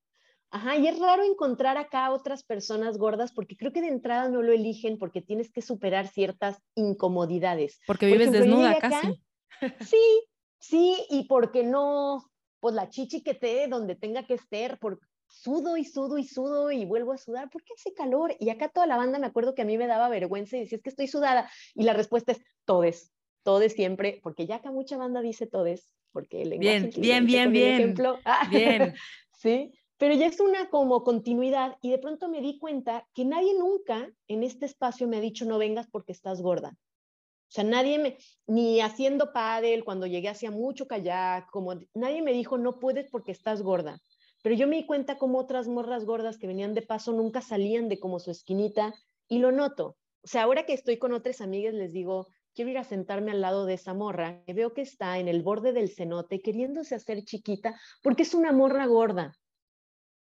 Ajá, 0.52 0.76
y 0.76 0.86
es 0.86 0.98
raro 0.98 1.24
encontrar 1.24 1.78
acá 1.78 2.12
otras 2.12 2.44
personas 2.44 2.98
gordas 2.98 3.32
porque 3.32 3.56
creo 3.56 3.72
que 3.72 3.80
de 3.80 3.88
entrada 3.88 4.28
no 4.28 4.42
lo 4.42 4.52
eligen 4.52 4.98
porque 4.98 5.22
tienes 5.22 5.50
que 5.50 5.62
superar 5.62 6.08
ciertas 6.08 6.58
incomodidades. 6.74 7.80
Porque 7.86 8.04
vives 8.04 8.30
desnuda 8.30 8.78
casi. 8.78 9.18
Sí, 9.80 10.26
sí, 10.58 10.96
y 11.08 11.28
porque 11.28 11.62
no, 11.62 12.24
pues 12.58 12.74
la 12.74 12.88
chichi 12.88 13.22
que 13.22 13.34
te 13.34 13.68
donde 13.68 13.94
tenga 13.94 14.26
que 14.26 14.34
estar, 14.34 14.78
por 14.78 14.98
sudo 15.28 15.76
y 15.76 15.84
sudo 15.84 16.18
y 16.18 16.24
sudo 16.26 16.70
y 16.70 16.84
vuelvo 16.84 17.12
a 17.12 17.18
sudar, 17.18 17.48
¿por 17.48 17.62
qué 17.62 17.72
hace 17.74 17.94
calor? 17.94 18.34
Y 18.40 18.50
acá 18.50 18.68
toda 18.68 18.86
la 18.86 18.96
banda 18.96 19.18
me 19.18 19.26
acuerdo 19.26 19.54
que 19.54 19.62
a 19.62 19.64
mí 19.64 19.78
me 19.78 19.86
daba 19.86 20.08
vergüenza 20.08 20.56
y 20.56 20.60
decía, 20.60 20.76
es 20.76 20.82
que 20.82 20.90
estoy 20.90 21.06
sudada. 21.06 21.48
Y 21.74 21.84
la 21.84 21.92
respuesta 21.92 22.32
es, 22.32 22.42
todes, 22.64 23.12
todes 23.42 23.72
siempre, 23.72 24.20
porque 24.22 24.46
ya 24.46 24.56
acá 24.56 24.70
mucha 24.70 24.96
banda 24.96 25.20
dice 25.22 25.46
todes, 25.46 25.94
porque 26.12 26.42
el 26.42 26.58
Bien, 26.58 26.90
bien, 26.96 27.26
bien, 27.26 27.52
bien. 27.52 27.74
Ejemplo, 27.74 28.18
bien. 28.50 28.94
sí, 29.32 29.72
pero 30.02 30.16
ya 30.16 30.26
es 30.26 30.40
una 30.40 30.68
como 30.68 31.04
continuidad 31.04 31.76
y 31.80 31.90
de 31.90 31.98
pronto 31.98 32.28
me 32.28 32.40
di 32.40 32.58
cuenta 32.58 33.06
que 33.14 33.24
nadie 33.24 33.54
nunca 33.56 34.10
en 34.26 34.42
este 34.42 34.66
espacio 34.66 35.06
me 35.06 35.18
ha 35.18 35.20
dicho 35.20 35.44
no 35.44 35.58
vengas 35.58 35.86
porque 35.92 36.10
estás 36.10 36.42
gorda. 36.42 36.70
O 36.70 37.50
sea, 37.50 37.62
nadie 37.62 38.00
me, 38.00 38.18
ni 38.48 38.80
haciendo 38.80 39.32
pádel, 39.32 39.84
cuando 39.84 40.08
llegué 40.08 40.28
hacía 40.28 40.50
mucho 40.50 40.88
kayak, 40.88 41.48
como 41.52 41.74
nadie 41.94 42.20
me 42.20 42.32
dijo 42.32 42.58
no 42.58 42.80
puedes 42.80 43.12
porque 43.12 43.30
estás 43.30 43.62
gorda. 43.62 44.00
Pero 44.42 44.56
yo 44.56 44.66
me 44.66 44.74
di 44.74 44.86
cuenta 44.86 45.18
como 45.18 45.38
otras 45.38 45.68
morras 45.68 46.04
gordas 46.04 46.36
que 46.36 46.48
venían 46.48 46.74
de 46.74 46.82
paso 46.82 47.12
nunca 47.12 47.40
salían 47.40 47.88
de 47.88 48.00
como 48.00 48.18
su 48.18 48.32
esquinita 48.32 48.92
y 49.28 49.38
lo 49.38 49.52
noto. 49.52 49.98
O 50.24 50.26
sea, 50.26 50.42
ahora 50.42 50.66
que 50.66 50.72
estoy 50.72 50.98
con 50.98 51.12
otras 51.12 51.40
amigas 51.40 51.74
les 51.74 51.92
digo, 51.92 52.26
quiero 52.56 52.72
ir 52.72 52.78
a 52.78 52.82
sentarme 52.82 53.30
al 53.30 53.40
lado 53.40 53.66
de 53.66 53.74
esa 53.74 53.94
morra, 53.94 54.42
que 54.46 54.52
veo 54.52 54.74
que 54.74 54.82
está 54.82 55.20
en 55.20 55.28
el 55.28 55.44
borde 55.44 55.72
del 55.72 55.90
cenote 55.90 56.40
queriéndose 56.40 56.96
hacer 56.96 57.22
chiquita 57.22 57.78
porque 58.02 58.24
es 58.24 58.34
una 58.34 58.50
morra 58.50 58.84
gorda. 58.86 59.38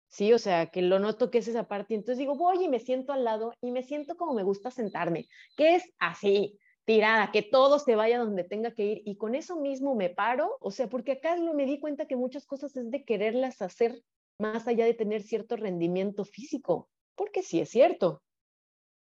Sí, 0.08 0.32
o 0.34 0.40
sea, 0.40 0.68
que 0.68 0.82
lo 0.82 1.00
noto 1.00 1.30
que 1.30 1.40
es 1.40 1.48
esa 1.48 1.68
parte. 1.68 1.94
Entonces 1.94 2.20
digo, 2.20 2.36
voy 2.36 2.64
y 2.64 2.70
me 2.70 2.80
siento 2.80 3.12
al 3.14 3.24
lado 3.24 3.54
y 3.62 3.72
me 3.72 3.84
siento 3.84 4.16
como 4.16 4.34
me 4.34 4.44
gusta 4.44 4.72
sentarme, 4.72 5.28
que 5.58 5.76
es 5.76 5.84
así, 6.00 6.58
tirada, 6.86 7.32
que 7.32 7.42
todo 7.42 7.80
se 7.80 7.96
vaya 7.96 8.20
donde 8.20 8.44
tenga 8.44 8.72
que 8.72 8.86
ir. 8.86 9.02
Y 9.06 9.18
con 9.18 9.36
eso 9.36 9.58
mismo 9.58 9.96
me 9.96 10.10
paro, 10.10 10.58
o 10.62 10.72
sea, 10.72 10.88
porque 10.88 11.14
acá 11.14 11.36
lo 11.36 11.54
me 11.54 11.66
di 11.66 11.80
cuenta 11.80 12.08
que 12.08 12.16
muchas 12.16 12.46
cosas 12.46 12.76
es 12.78 12.90
de 12.92 13.04
quererlas 13.04 13.62
hacer 13.62 14.02
más 14.40 14.68
allá 14.68 14.86
de 14.86 14.94
tener 14.94 15.24
cierto 15.24 15.56
rendimiento 15.56 16.26
físico, 16.26 16.90
porque 17.16 17.42
sí 17.42 17.60
es 17.60 17.70
cierto. 17.70 18.22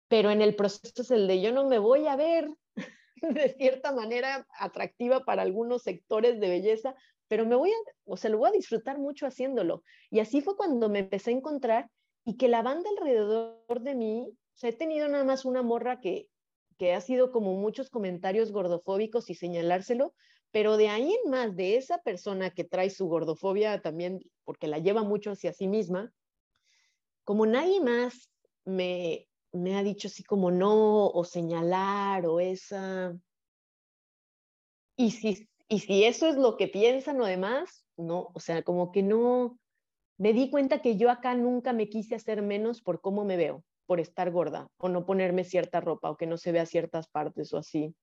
Pero 0.07 0.29
en 0.29 0.41
el 0.41 0.55
proceso 0.55 1.01
es 1.01 1.11
el 1.11 1.27
de 1.27 1.41
yo 1.41 1.51
no 1.51 1.67
me 1.67 1.79
voy 1.79 2.07
a 2.07 2.15
ver 2.15 2.49
de 3.21 3.53
cierta 3.53 3.93
manera 3.93 4.45
atractiva 4.59 5.23
para 5.23 5.41
algunos 5.43 5.83
sectores 5.83 6.39
de 6.39 6.49
belleza 6.49 6.95
pero 7.31 7.45
me 7.45 7.55
voy 7.55 7.71
a, 7.71 7.75
o 8.03 8.17
sea, 8.17 8.29
lo 8.29 8.39
voy 8.39 8.49
a 8.49 8.51
disfrutar 8.51 8.99
mucho 8.99 9.25
haciéndolo. 9.25 9.83
Y 10.09 10.19
así 10.19 10.41
fue 10.41 10.57
cuando 10.57 10.89
me 10.89 10.99
empecé 10.99 11.29
a 11.29 11.35
encontrar 11.35 11.89
y 12.25 12.35
que 12.35 12.49
la 12.49 12.61
banda 12.61 12.89
alrededor 12.89 13.79
de 13.79 13.95
mí, 13.95 14.27
o 14.29 14.57
sea, 14.57 14.69
he 14.69 14.73
tenido 14.73 15.07
nada 15.07 15.23
más 15.23 15.45
una 15.45 15.61
morra 15.61 16.01
que, 16.01 16.27
que 16.77 16.91
ha 16.91 16.99
sido 16.99 17.31
como 17.31 17.53
muchos 17.53 17.89
comentarios 17.89 18.51
gordofóbicos 18.51 19.29
y 19.29 19.35
señalárselo, 19.35 20.13
pero 20.51 20.75
de 20.75 20.89
ahí 20.89 21.15
en 21.23 21.31
más, 21.31 21.55
de 21.55 21.77
esa 21.77 21.99
persona 21.99 22.49
que 22.49 22.65
trae 22.65 22.89
su 22.89 23.07
gordofobia 23.07 23.81
también, 23.81 24.19
porque 24.43 24.67
la 24.67 24.79
lleva 24.79 25.03
mucho 25.03 25.31
hacia 25.31 25.53
sí 25.53 25.69
misma, 25.69 26.11
como 27.23 27.45
nadie 27.45 27.79
más 27.79 28.29
me, 28.65 29.29
me 29.53 29.77
ha 29.77 29.83
dicho 29.83 30.09
así 30.09 30.21
como 30.25 30.51
no, 30.51 31.07
o 31.07 31.23
señalar, 31.23 32.25
o 32.25 32.41
esa... 32.41 33.17
Y 34.97 35.11
si 35.11 35.47
y 35.71 35.79
si 35.79 36.03
eso 36.03 36.27
es 36.27 36.35
lo 36.35 36.57
que 36.57 36.67
piensan 36.67 37.21
o 37.21 37.25
demás, 37.25 37.85
no, 37.95 38.27
o 38.33 38.39
sea, 38.41 38.61
como 38.61 38.91
que 38.91 39.03
no, 39.03 39.57
me 40.17 40.33
di 40.33 40.49
cuenta 40.49 40.81
que 40.81 40.97
yo 40.97 41.09
acá 41.09 41.33
nunca 41.33 41.71
me 41.71 41.87
quise 41.87 42.13
hacer 42.13 42.41
menos 42.41 42.81
por 42.81 42.99
cómo 42.99 43.23
me 43.23 43.37
veo, 43.37 43.63
por 43.85 44.01
estar 44.01 44.29
gorda 44.31 44.67
o 44.75 44.89
no 44.89 45.05
ponerme 45.05 45.45
cierta 45.45 45.79
ropa 45.79 46.09
o 46.09 46.17
que 46.17 46.27
no 46.27 46.37
se 46.37 46.51
vea 46.51 46.65
ciertas 46.65 47.07
partes 47.07 47.53
o 47.53 47.57
así. 47.57 47.95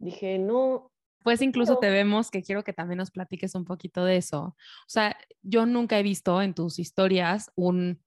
Dije, 0.00 0.40
no. 0.40 0.90
Pues 1.22 1.42
incluso 1.42 1.78
te 1.78 1.90
vemos 1.90 2.28
que 2.28 2.42
quiero 2.42 2.64
que 2.64 2.72
también 2.72 2.98
nos 2.98 3.12
platiques 3.12 3.54
un 3.54 3.64
poquito 3.64 4.04
de 4.04 4.16
eso. 4.16 4.42
O 4.42 4.88
sea, 4.88 5.16
yo 5.42 5.64
nunca 5.64 6.00
he 6.00 6.02
visto 6.02 6.42
en 6.42 6.54
tus 6.54 6.80
historias 6.80 7.52
un, 7.54 8.02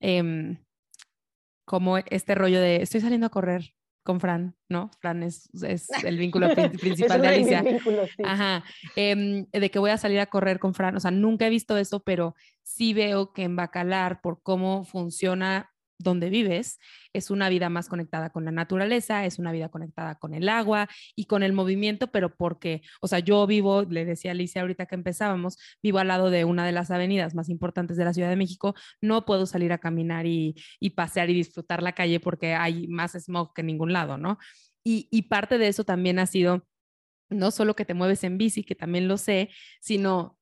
em, 0.00 0.62
como 1.64 1.96
este 1.96 2.34
rollo 2.34 2.60
de 2.60 2.82
estoy 2.82 3.00
saliendo 3.00 3.28
a 3.28 3.30
correr 3.30 3.72
con 4.10 4.18
Fran, 4.18 4.56
¿no? 4.68 4.90
Fran 4.98 5.22
es, 5.22 5.48
es 5.62 5.88
el 6.04 6.18
vínculo 6.18 6.48
principal 6.52 7.22
de 7.22 7.28
Alicia. 7.28 7.64
Ajá. 8.24 8.64
Em, 8.96 9.46
de 9.52 9.70
que 9.70 9.78
voy 9.78 9.90
a 9.90 9.98
salir 9.98 10.18
a 10.18 10.26
correr 10.26 10.58
con 10.58 10.74
Fran. 10.74 10.96
O 10.96 11.00
sea, 11.00 11.12
nunca 11.12 11.46
he 11.46 11.50
visto 11.50 11.76
eso, 11.76 12.00
pero 12.00 12.34
sí 12.64 12.92
veo 12.92 13.32
que 13.32 13.44
en 13.44 13.54
Bacalar, 13.54 14.20
por 14.20 14.42
cómo 14.42 14.82
funciona 14.82 15.70
donde 16.02 16.30
vives 16.30 16.78
es 17.12 17.30
una 17.30 17.48
vida 17.48 17.68
más 17.68 17.88
conectada 17.88 18.30
con 18.30 18.44
la 18.44 18.50
naturaleza, 18.50 19.24
es 19.26 19.38
una 19.38 19.52
vida 19.52 19.68
conectada 19.68 20.16
con 20.16 20.34
el 20.34 20.48
agua 20.48 20.88
y 21.14 21.26
con 21.26 21.42
el 21.42 21.52
movimiento, 21.52 22.08
pero 22.08 22.34
porque, 22.34 22.82
o 23.00 23.08
sea, 23.08 23.18
yo 23.18 23.46
vivo, 23.46 23.82
le 23.82 24.04
decía 24.04 24.32
Alicia 24.32 24.62
ahorita 24.62 24.86
que 24.86 24.94
empezábamos, 24.94 25.58
vivo 25.82 25.98
al 25.98 26.08
lado 26.08 26.30
de 26.30 26.44
una 26.44 26.64
de 26.64 26.72
las 26.72 26.90
avenidas 26.90 27.34
más 27.34 27.48
importantes 27.48 27.96
de 27.96 28.04
la 28.04 28.14
Ciudad 28.14 28.30
de 28.30 28.36
México, 28.36 28.74
no 29.00 29.24
puedo 29.24 29.46
salir 29.46 29.72
a 29.72 29.78
caminar 29.78 30.26
y, 30.26 30.54
pasear 30.94 31.30
y 31.30 31.34
disfrutar 31.34 31.82
la 31.82 31.92
calle 31.92 32.20
porque 32.20 32.54
hay 32.54 32.88
más 32.88 33.12
smog 33.12 33.54
que 33.54 33.60
en 33.60 33.68
ningún 33.68 33.92
lado, 33.92 34.18
¿no? 34.18 34.38
Y, 34.84 35.08
y 35.10 35.22
parte 35.22 35.58
de 35.58 35.68
eso 35.68 35.84
también 35.84 36.18
ha 36.18 36.26
sido 36.26 36.66
no 37.28 37.50
solo 37.52 37.76
que 37.76 37.84
te 37.84 37.94
mueves 37.94 38.24
en 38.24 38.38
bici, 38.38 38.64
que 38.64 38.74
también 38.74 39.06
lo 39.06 39.16
sé, 39.16 39.50
sino 39.80 40.39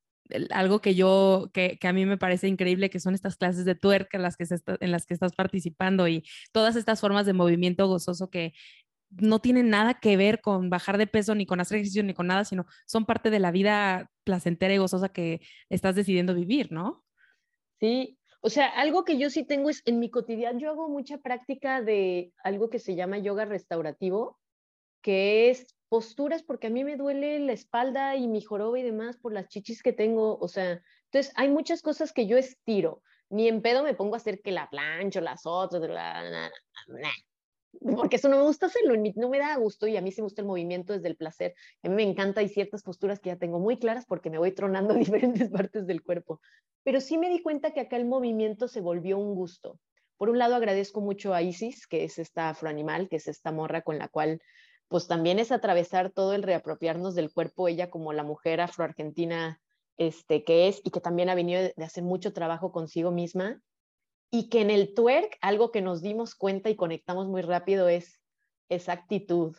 algo 0.50 0.80
que 0.80 0.94
yo, 0.94 1.50
que, 1.52 1.78
a 1.82 1.92
mí 1.92 2.06
me 2.06 2.18
parece 2.18 2.48
increíble, 2.48 2.90
que 2.90 3.00
son 3.00 3.14
estas 3.14 3.36
clases 3.36 3.64
de 3.64 3.74
tuerca 3.74 4.16
en 4.16 4.22
las 4.22 4.36
que, 4.36 4.44
en 4.80 4.90
las 4.90 5.06
que 5.06 5.14
estás 5.14 5.32
participando 5.34 6.08
y 6.08 6.24
todas 6.52 6.76
estas 6.76 7.00
formas 7.00 7.26
de 7.26 7.32
movimiento 7.32 7.86
gozoso 7.86 8.30
que 8.30 8.52
no 9.10 9.40
tienen 9.40 9.70
nada 9.70 9.94
que 9.94 10.16
ver 10.16 10.40
con 10.40 10.70
bajar 10.70 10.98
de 10.98 11.06
peso, 11.06 11.34
ni 11.34 11.46
con 11.46 11.60
hacer 11.60 11.76
ejercicio, 11.76 12.02
ni 12.02 12.14
con 12.14 12.26
nada, 12.26 12.44
sino 12.44 12.66
son 12.86 13.06
parte 13.06 13.30
de 13.30 13.38
la 13.38 13.50
vida 13.50 14.10
placentera 14.24 14.74
y 14.74 14.78
gozosa 14.78 15.08
que 15.08 15.40
estás 15.70 15.94
decidiendo 15.94 16.34
vivir, 16.34 16.72
¿no? 16.72 17.04
Sí, 17.80 18.18
o 18.40 18.50
sea, 18.50 18.66
algo 18.66 19.04
que 19.04 19.18
yo 19.18 19.30
sí 19.30 19.44
tengo 19.44 19.70
es, 19.70 19.82
en 19.86 19.98
mi 19.98 20.10
cotidiano, 20.10 20.58
yo 20.58 20.70
hago 20.70 20.88
mucha 20.88 21.18
práctica 21.18 21.80
de 21.82 22.32
algo 22.44 22.70
que 22.70 22.78
se 22.78 22.94
llama 22.94 23.18
yoga 23.18 23.44
restaurativo, 23.44 24.38
que 25.02 25.50
es 25.50 25.77
posturas 25.88 26.42
porque 26.42 26.68
a 26.68 26.70
mí 26.70 26.84
me 26.84 26.96
duele 26.96 27.38
la 27.40 27.52
espalda 27.52 28.16
y 28.16 28.28
mi 28.28 28.40
joroba 28.42 28.78
y 28.78 28.82
demás 28.82 29.16
por 29.16 29.32
las 29.32 29.48
chichis 29.48 29.82
que 29.82 29.92
tengo, 29.92 30.38
o 30.38 30.48
sea, 30.48 30.82
entonces 31.04 31.32
hay 31.36 31.48
muchas 31.48 31.82
cosas 31.82 32.12
que 32.12 32.26
yo 32.26 32.36
estiro, 32.36 33.02
ni 33.30 33.48
en 33.48 33.62
pedo 33.62 33.82
me 33.82 33.94
pongo 33.94 34.14
a 34.14 34.18
hacer 34.18 34.40
que 34.40 34.52
la 34.52 34.68
plancho, 34.68 35.20
las 35.20 35.42
otras, 35.44 35.80
porque 37.80 38.16
eso 38.16 38.28
no 38.28 38.36
me 38.36 38.42
gusta 38.42 38.66
hacerlo, 38.66 38.94
no 39.16 39.28
me 39.28 39.38
da 39.38 39.56
gusto 39.56 39.86
y 39.86 39.96
a 39.96 40.00
mí 40.00 40.10
sí 40.10 40.20
me 40.20 40.26
gusta 40.26 40.42
el 40.42 40.48
movimiento 40.48 40.92
desde 40.92 41.08
el 41.08 41.16
placer. 41.16 41.54
A 41.82 41.88
mí 41.88 41.94
me 41.94 42.02
encanta, 42.02 42.40
hay 42.40 42.48
ciertas 42.48 42.82
posturas 42.82 43.20
que 43.20 43.28
ya 43.28 43.36
tengo 43.36 43.58
muy 43.58 43.78
claras 43.78 44.06
porque 44.06 44.30
me 44.30 44.38
voy 44.38 44.52
tronando 44.52 44.94
diferentes 44.94 45.50
partes 45.50 45.86
del 45.86 46.02
cuerpo. 46.02 46.40
Pero 46.82 47.00
sí 47.00 47.18
me 47.18 47.28
di 47.28 47.42
cuenta 47.42 47.72
que 47.72 47.80
acá 47.80 47.96
el 47.96 48.06
movimiento 48.06 48.68
se 48.68 48.80
volvió 48.80 49.18
un 49.18 49.34
gusto. 49.34 49.78
Por 50.16 50.30
un 50.30 50.38
lado 50.38 50.56
agradezco 50.56 51.00
mucho 51.00 51.34
a 51.34 51.42
Isis, 51.42 51.86
que 51.86 52.04
es 52.04 52.18
esta 52.18 52.48
afroanimal, 52.48 53.08
que 53.08 53.16
es 53.16 53.28
esta 53.28 53.52
morra 53.52 53.82
con 53.82 53.98
la 53.98 54.08
cual 54.08 54.40
pues 54.88 55.06
también 55.06 55.38
es 55.38 55.52
atravesar 55.52 56.10
todo 56.10 56.32
el 56.32 56.42
reapropiarnos 56.42 57.14
del 57.14 57.32
cuerpo, 57.32 57.68
ella 57.68 57.90
como 57.90 58.12
la 58.12 58.24
mujer 58.24 58.60
afroargentina 58.60 59.60
este, 59.98 60.44
que 60.44 60.68
es 60.68 60.80
y 60.84 60.90
que 60.90 61.00
también 61.00 61.28
ha 61.28 61.34
venido 61.34 61.60
de 61.60 61.84
hacer 61.84 62.04
mucho 62.04 62.32
trabajo 62.32 62.72
consigo 62.72 63.10
misma 63.10 63.60
y 64.30 64.48
que 64.48 64.60
en 64.60 64.70
el 64.70 64.94
twerk 64.94 65.36
algo 65.40 65.70
que 65.70 65.82
nos 65.82 66.02
dimos 66.02 66.34
cuenta 66.34 66.70
y 66.70 66.76
conectamos 66.76 67.28
muy 67.28 67.42
rápido 67.42 67.88
es 67.88 68.20
esa 68.68 68.92
actitud. 68.92 69.56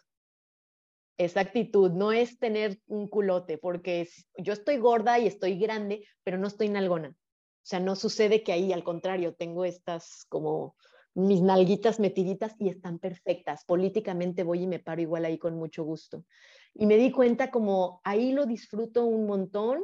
Esa 1.18 1.42
actitud 1.42 1.92
no 1.92 2.14
es 2.14 2.40
tener 2.40 2.80
un 2.88 3.10
culote, 3.10 3.58
porque 3.58 4.08
yo 4.38 4.54
estoy 4.54 4.78
gorda 4.78 5.20
y 5.20 5.28
estoy 5.28 5.60
grande, 5.60 6.08
pero 6.24 6.38
no 6.38 6.48
estoy 6.48 6.70
nalgona. 6.70 7.10
O 7.10 7.66
sea, 7.70 7.82
no 7.82 7.96
sucede 7.96 8.42
que 8.42 8.54
ahí, 8.54 8.72
al 8.72 8.86
contrario, 8.86 9.36
tengo 9.36 9.66
estas 9.66 10.26
como 10.30 10.78
mis 11.14 11.42
nalguitas 11.42 12.00
metiditas 12.00 12.56
y 12.60 12.70
están 12.70 13.00
perfectas. 13.00 13.66
Políticamente 13.66 14.44
voy 14.44 14.64
y 14.64 14.68
me 14.68 14.80
paro 14.80 15.02
igual 15.02 15.26
ahí 15.26 15.38
con 15.38 15.56
mucho 15.56 15.84
gusto. 15.84 16.26
Y 16.74 16.86
me 16.86 16.98
di 16.98 17.12
cuenta 17.12 17.52
como 17.52 18.02
ahí 18.04 18.32
lo 18.32 18.46
disfruto 18.46 19.06
un 19.06 19.26
montón 19.26 19.84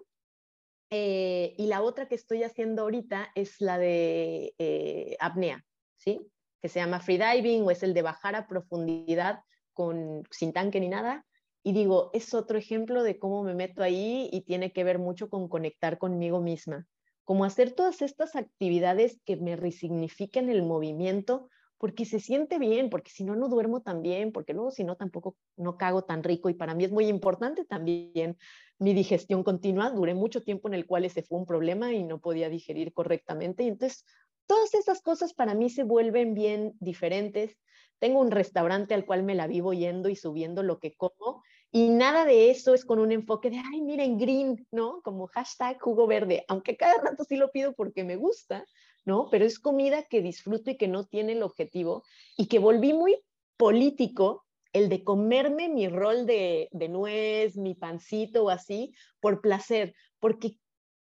eh, 0.90 1.56
y 1.58 1.68
la 1.68 1.82
otra 1.82 2.08
que 2.08 2.16
estoy 2.16 2.44
haciendo 2.44 2.84
ahorita 2.84 3.30
es 3.36 3.60
la 3.60 3.78
de 3.78 4.54
eh, 4.58 5.18
apnea, 5.20 5.66
¿sí? 5.98 6.22
Que 6.62 6.70
se 6.70 6.80
llama 6.80 7.00
freediving 7.00 7.64
o 7.64 7.72
es 7.72 7.84
el 7.84 7.94
de 7.94 8.02
bajar 8.02 8.36
a 8.36 8.48
profundidad 8.48 9.40
con, 9.74 10.24
sin 10.32 10.54
tanque 10.54 10.80
ni 10.80 10.90
nada. 10.90 11.26
Y 11.64 11.74
digo, 11.74 12.12
es 12.14 12.34
otro 12.34 12.60
ejemplo 12.60 13.02
de 13.02 13.18
cómo 13.18 13.44
me 13.44 13.56
meto 13.56 13.82
ahí 13.82 14.30
y 14.32 14.42
tiene 14.42 14.72
que 14.72 14.84
ver 14.84 15.00
mucho 15.00 15.30
con 15.30 15.50
conectar 15.50 15.98
conmigo 15.98 16.40
misma. 16.40 16.86
Como 17.26 17.44
hacer 17.44 17.72
todas 17.72 18.02
estas 18.02 18.36
actividades 18.36 19.20
que 19.26 19.36
me 19.36 19.56
resignifiquen 19.56 20.50
el 20.50 20.64
movimiento, 20.64 21.50
porque 21.78 22.06
se 22.06 22.20
siente 22.20 22.58
bien, 22.58 22.90
porque 22.90 23.12
si 23.12 23.24
no, 23.24 23.36
no 23.36 23.50
duermo 23.50 23.82
tan 23.82 24.02
bien, 24.02 24.32
porque 24.32 24.54
luego 24.54 24.72
si 24.72 24.84
no, 24.84 24.96
tampoco 24.96 25.36
no 25.58 25.78
cago 25.78 26.04
tan 26.04 26.24
rico 26.24 26.50
y 26.50 26.54
para 26.54 26.74
mí 26.74 26.86
es 26.86 26.92
muy 26.92 27.08
importante 27.08 27.66
también 27.66 28.38
mi 28.80 28.94
digestión 28.94 29.44
continua. 29.44 29.90
Duré 29.90 30.14
mucho 30.14 30.42
tiempo 30.42 30.68
en 30.68 30.74
el 30.74 30.86
cual 30.86 31.06
ese 31.06 31.22
fue 31.22 31.38
un 31.38 31.46
problema 31.46 31.92
y 31.94 32.04
no 32.04 32.20
podía 32.20 32.50
digerir 32.50 32.94
correctamente 32.94 33.64
y 33.64 33.68
entonces 33.68 34.06
todas 34.48 34.74
esas 34.74 35.02
cosas 35.02 35.34
para 35.34 35.54
mí 35.54 35.70
se 35.70 35.84
vuelven 35.84 36.34
bien 36.34 36.74
diferentes. 36.80 37.58
Tengo 38.00 38.20
un 38.20 38.32
restaurante 38.32 38.94
al 38.94 39.06
cual 39.06 39.24
me 39.24 39.36
la 39.36 39.48
vivo 39.48 39.74
yendo 39.74 40.10
y 40.10 40.16
subiendo 40.16 40.64
lo 40.64 40.80
que 40.80 40.96
como 40.96 41.44
y 41.72 41.90
nada 41.90 42.26
de 42.26 42.52
eso 42.52 42.74
es 42.74 42.86
con 42.86 43.00
un 43.00 43.12
enfoque 43.12 43.50
de, 43.50 43.58
ay, 43.58 43.82
miren, 43.82 44.18
green, 44.18 44.66
¿no? 44.72 45.02
Como 45.02 45.28
hashtag 45.28 45.80
jugo 45.80 46.08
verde, 46.08 46.46
aunque 46.48 46.78
cada 46.78 47.02
rato 47.02 47.24
sí 47.24 47.36
lo 47.36 47.52
pido 47.52 47.74
porque 47.74 48.04
me 48.04 48.16
gusta, 48.16 48.66
¿no? 49.04 49.30
Pero 49.30 49.46
es 49.46 49.60
comida 49.60 50.04
que 50.04 50.22
disfruto 50.22 50.72
y 50.72 50.78
que 50.78 50.88
no 50.88 51.06
tiene 51.06 51.34
el 51.34 51.44
objetivo 51.44 52.04
y 52.38 52.48
que 52.48 52.60
volví 52.60 52.94
muy 52.94 53.22
político 53.58 54.46
el 54.74 54.90
de 54.90 55.04
comerme 55.04 55.70
mi 55.70 55.88
rol 55.88 56.26
de, 56.26 56.70
nuez, 56.90 57.56
mi 57.56 57.76
pancito 57.76 58.44
o 58.44 58.50
así, 58.50 58.94
por 59.22 59.40
placer, 59.40 59.96
porque 60.20 60.58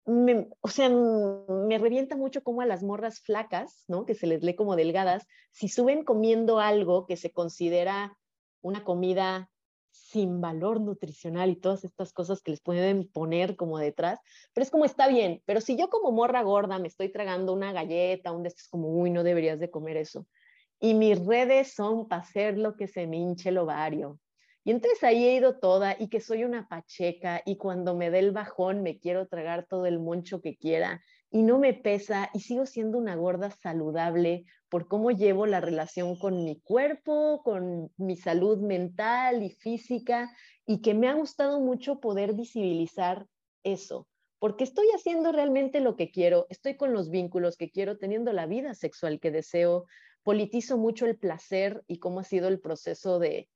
me, 0.06 0.48
o 0.60 0.68
sea, 0.68 0.88
me 0.88 1.76
revienta 1.78 2.16
mucho 2.16 2.42
como 2.42 2.62
a 2.62 2.66
las 2.66 2.84
morras 2.84 3.20
flacas, 3.20 3.84
¿no? 3.88 4.06
Que 4.06 4.14
se 4.14 4.28
les 4.28 4.44
lee 4.44 4.54
como 4.54 4.76
delgadas, 4.76 5.26
si 5.50 5.68
suben 5.68 6.04
comiendo 6.04 6.60
algo 6.60 7.06
que 7.06 7.16
se 7.16 7.32
considera 7.32 8.16
una 8.62 8.84
comida 8.84 9.50
sin 9.98 10.40
valor 10.40 10.80
nutricional 10.80 11.50
y 11.50 11.56
todas 11.56 11.84
estas 11.84 12.12
cosas 12.12 12.42
que 12.42 12.52
les 12.52 12.60
pueden 12.60 13.08
poner 13.08 13.56
como 13.56 13.78
detrás, 13.78 14.20
pero 14.54 14.62
es 14.62 14.70
como 14.70 14.84
está 14.84 15.08
bien, 15.08 15.42
pero 15.44 15.60
si 15.60 15.76
yo 15.76 15.88
como 15.90 16.12
morra 16.12 16.42
gorda 16.42 16.78
me 16.78 16.88
estoy 16.88 17.10
tragando 17.10 17.52
una 17.52 17.72
galleta, 17.72 18.32
un 18.32 18.42
de 18.42 18.48
estos 18.48 18.68
como, 18.68 18.88
uy, 18.88 19.10
no 19.10 19.22
deberías 19.22 19.60
de 19.60 19.70
comer 19.70 19.96
eso. 19.96 20.26
Y 20.80 20.94
mis 20.94 21.24
redes 21.24 21.74
son 21.74 22.08
para 22.08 22.22
hacer 22.22 22.56
lo 22.56 22.76
que 22.76 22.86
se 22.86 23.06
me 23.06 23.16
hinche 23.18 23.48
el 23.48 23.58
ovario. 23.58 24.20
Y 24.64 24.70
entonces 24.70 25.02
ahí 25.02 25.26
he 25.26 25.34
ido 25.34 25.58
toda 25.58 25.96
y 25.98 26.08
que 26.08 26.20
soy 26.20 26.44
una 26.44 26.68
pacheca 26.68 27.42
y 27.44 27.56
cuando 27.56 27.96
me 27.96 28.10
dé 28.10 28.18
el 28.18 28.32
bajón 28.32 28.82
me 28.82 28.98
quiero 28.98 29.26
tragar 29.26 29.66
todo 29.66 29.86
el 29.86 29.98
moncho 29.98 30.40
que 30.40 30.56
quiera 30.56 31.02
y 31.30 31.42
no 31.42 31.58
me 31.58 31.74
pesa 31.74 32.30
y 32.34 32.40
sigo 32.40 32.66
siendo 32.66 32.98
una 32.98 33.16
gorda 33.16 33.50
saludable 33.50 34.44
por 34.68 34.88
cómo 34.88 35.10
llevo 35.10 35.46
la 35.46 35.60
relación 35.60 36.18
con 36.18 36.44
mi 36.44 36.60
cuerpo, 36.60 37.42
con 37.42 37.90
mi 37.96 38.16
salud 38.16 38.58
mental 38.58 39.42
y 39.42 39.50
física 39.50 40.30
y 40.66 40.80
que 40.82 40.94
me 40.94 41.08
ha 41.08 41.14
gustado 41.14 41.60
mucho 41.60 42.00
poder 42.00 42.34
visibilizar 42.34 43.26
eso, 43.62 44.06
porque 44.38 44.64
estoy 44.64 44.86
haciendo 44.94 45.32
realmente 45.32 45.80
lo 45.80 45.96
que 45.96 46.10
quiero, 46.10 46.46
estoy 46.50 46.76
con 46.76 46.92
los 46.92 47.10
vínculos 47.10 47.56
que 47.56 47.70
quiero, 47.70 47.98
teniendo 47.98 48.32
la 48.32 48.46
vida 48.46 48.74
sexual 48.74 49.20
que 49.20 49.30
deseo, 49.30 49.86
politizo 50.22 50.76
mucho 50.76 51.06
el 51.06 51.18
placer 51.18 51.82
y 51.86 51.98
cómo 51.98 52.20
ha 52.20 52.24
sido 52.24 52.48
el 52.48 52.60
proceso 52.60 53.18
de, 53.18 53.48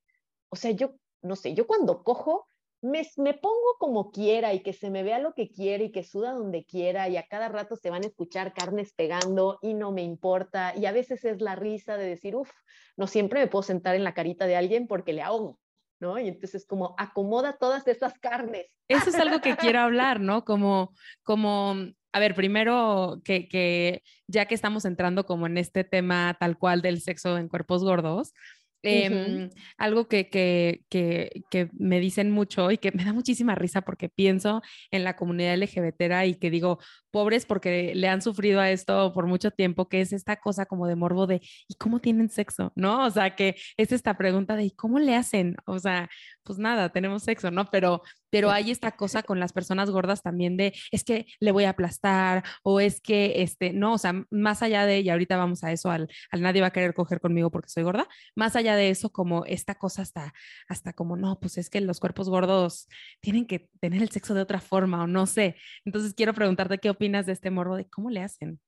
o 0.49 0.57
sea, 0.57 0.71
yo 0.71 0.95
no 1.21 1.37
sé, 1.37 1.55
yo 1.55 1.67
cuando 1.67 2.03
cojo 2.03 2.49
me, 2.83 3.35
pongo 3.35 3.77
como 3.79 4.11
quiera 4.11 4.53
y 4.53 4.61
que 4.61 4.73
se 4.73 4.91
me 4.91 5.05
vea 5.05 5.21
lo 5.21 5.35
que 5.35 5.51
quiera 5.51 5.85
y 5.85 5.93
que 5.93 6.03
suda 6.03 6.33
donde 6.33 6.65
quiera 6.65 7.09
y 7.09 7.17
a 7.17 7.27
cada 7.27 7.49
rato 7.49 7.77
se 7.77 7.91
van 7.91 8.03
a 8.03 8.09
escuchar 8.09 8.53
carnes 8.53 8.93
pegando 8.93 9.59
y 9.63 9.75
no 9.75 9.93
me 9.93 10.03
importa 10.03 10.75
y 10.77 10.87
a 10.87 10.93
veces 10.93 11.25
es 11.25 11.41
la 11.41 11.55
risa 11.55 11.97
de 11.97 12.07
decir, 12.07 12.35
uff, 12.35 12.51
no 12.97 13.07
siempre 13.07 13.41
me 13.41 13.47
puedo 13.47 13.63
sentar 13.63 13.95
en 13.95 14.03
la 14.03 14.15
carita 14.15 14.47
de 14.47 14.57
alguien 14.57 14.89
porque 14.89 15.13
le 15.13 15.23
ahogo, 15.23 15.61
¿no? 16.01 16.19
Y 16.19 16.27
entonces 16.27 16.67
como 16.67 16.97
acomoda 16.99 17.57
todas 17.57 17.87
esas 17.87 18.19
carnes. 18.19 18.67
Eso 18.89 19.11
es 19.11 19.17
algo 19.17 19.41
que 19.41 19.57
quiero 19.57 19.79
hablar, 19.79 20.19
¿no? 20.21 20.45
Como, 20.45 20.93
como, 21.23 21.77
a 22.13 22.19
ver, 22.19 22.35
primero 22.35 23.23
que, 23.25 23.49
que 23.49 24.03
ya 24.27 24.47
que 24.47 24.57
estamos 24.57 24.85
entrando 24.85 25.25
como 25.25 25.47
en 25.47 25.57
este 25.57 25.85
tema 25.85 26.37
tal 26.39 26.59
cual 26.59 26.83
del 26.83 27.01
sexo 27.01 27.39
en 27.39 27.49
cuerpos 27.49 27.85
gordos, 27.85 28.35
Em, 28.83 29.51
algo 29.79 30.09
que, 30.09 30.29
que, 30.29 30.83
que, 30.91 31.71
me 31.79 32.01
dicen 32.01 32.31
mucho 32.31 32.71
y 32.71 32.79
que 32.79 32.91
me 32.93 33.05
da 33.05 33.13
muchísima 33.13 33.55
risa 33.55 33.83
porque 33.83 34.09
pienso 34.09 34.61
en 34.91 35.05
la 35.05 35.15
comunidad 35.17 35.55
LGBT 35.55 36.27
y 36.27 36.35
que 36.35 36.51
digo, 36.51 36.79
pobres 37.13 37.47
porque 37.47 37.95
le 37.95 38.09
han 38.09 38.23
sufrido 38.23 38.61
a 38.61 38.71
esto 38.71 39.13
por 39.13 39.27
mucho 39.27 39.51
tiempo, 39.53 39.89
que 39.89 40.01
es 40.01 40.13
esta 40.13 40.37
cosa 40.37 40.67
como 40.67 40.89
de 40.89 40.97
morbo 40.97 41.27
de, 41.27 41.41
¿y 41.69 41.75
cómo 41.77 42.01
tienen 42.01 42.29
sexo? 42.29 42.73
¿No? 42.75 43.07
O 43.07 43.11
sea, 43.11 43.37
que 43.37 43.57
es 43.77 43.93
esta 43.93 44.17
pregunta 44.17 44.57
de, 44.57 44.65
¿y 44.65 44.71
cómo 44.73 44.99
le 44.99 45.15
hacen? 45.15 45.55
O 45.67 45.79
sea, 45.79 46.09
pues 46.45 46.59
nada, 46.59 46.91
tenemos 46.91 47.23
sexo, 47.23 47.51
¿no? 47.51 47.67
Pero, 47.71 48.03
pero 48.31 48.51
hay 48.51 48.71
esta 48.71 48.93
cosa 48.93 49.23
con 49.23 49.41
las 49.41 49.53
personas 49.53 49.91
gordas 49.91 50.23
también 50.23 50.57
de, 50.57 50.75
es 50.91 51.05
que 51.05 51.27
le 51.41 51.53
voy 51.53 51.65
a 51.65 51.71
aplastar 51.71 52.45
o 52.63 52.81
es 52.81 53.01
que, 53.01 53.43
este, 53.43 53.73
no, 53.73 53.95
o 53.95 53.99
sea, 53.99 54.25
más 54.31 54.63
allá 54.63 54.87
de, 54.87 55.01
y 55.01 55.11
ahorita 55.11 55.37
vamos 55.37 55.65
a 55.65 55.73
eso, 55.73 55.91
al, 55.91 56.09
nadie 56.39 56.61
va 56.61 56.69
a 56.69 56.73
querer 56.73 56.95
coger 56.95 57.21
conmigo 57.21 57.51
porque 57.51 57.69
soy 57.69 57.83
gorda, 57.83 58.09
más 58.35 58.57
allá 58.57 58.77
de 58.77 58.91
eso, 58.91 59.11
como 59.11 59.45
esta 59.45 59.75
cosa 59.75 60.03
hasta, 60.03 60.33
hasta 60.69 60.93
como, 60.93 61.17
no, 61.17 61.39
pues 61.41 61.59
es 61.59 61.71
que 61.71 61.81
los 61.81 62.01
cuerpos 62.01 62.29
gordos 62.29 62.89
tienen 63.21 63.47
que 63.47 63.69
tener 63.81 64.03
el 64.03 64.11
sexo 64.11 64.35
de 64.35 64.43
otra 64.43 64.61
forma 64.61 65.03
o 65.05 65.07
no 65.07 65.27
sé. 65.27 65.57
Entonces 65.85 66.15
quiero 66.15 66.35
preguntarte 66.35 66.79
qué 66.79 66.91
opinas 66.91 67.27
de 67.27 67.33
este 67.33 67.51
morbo 67.51 67.77
de 67.77 67.89
cómo 67.89 68.11
le 68.11 68.23
hacen. 68.23 68.61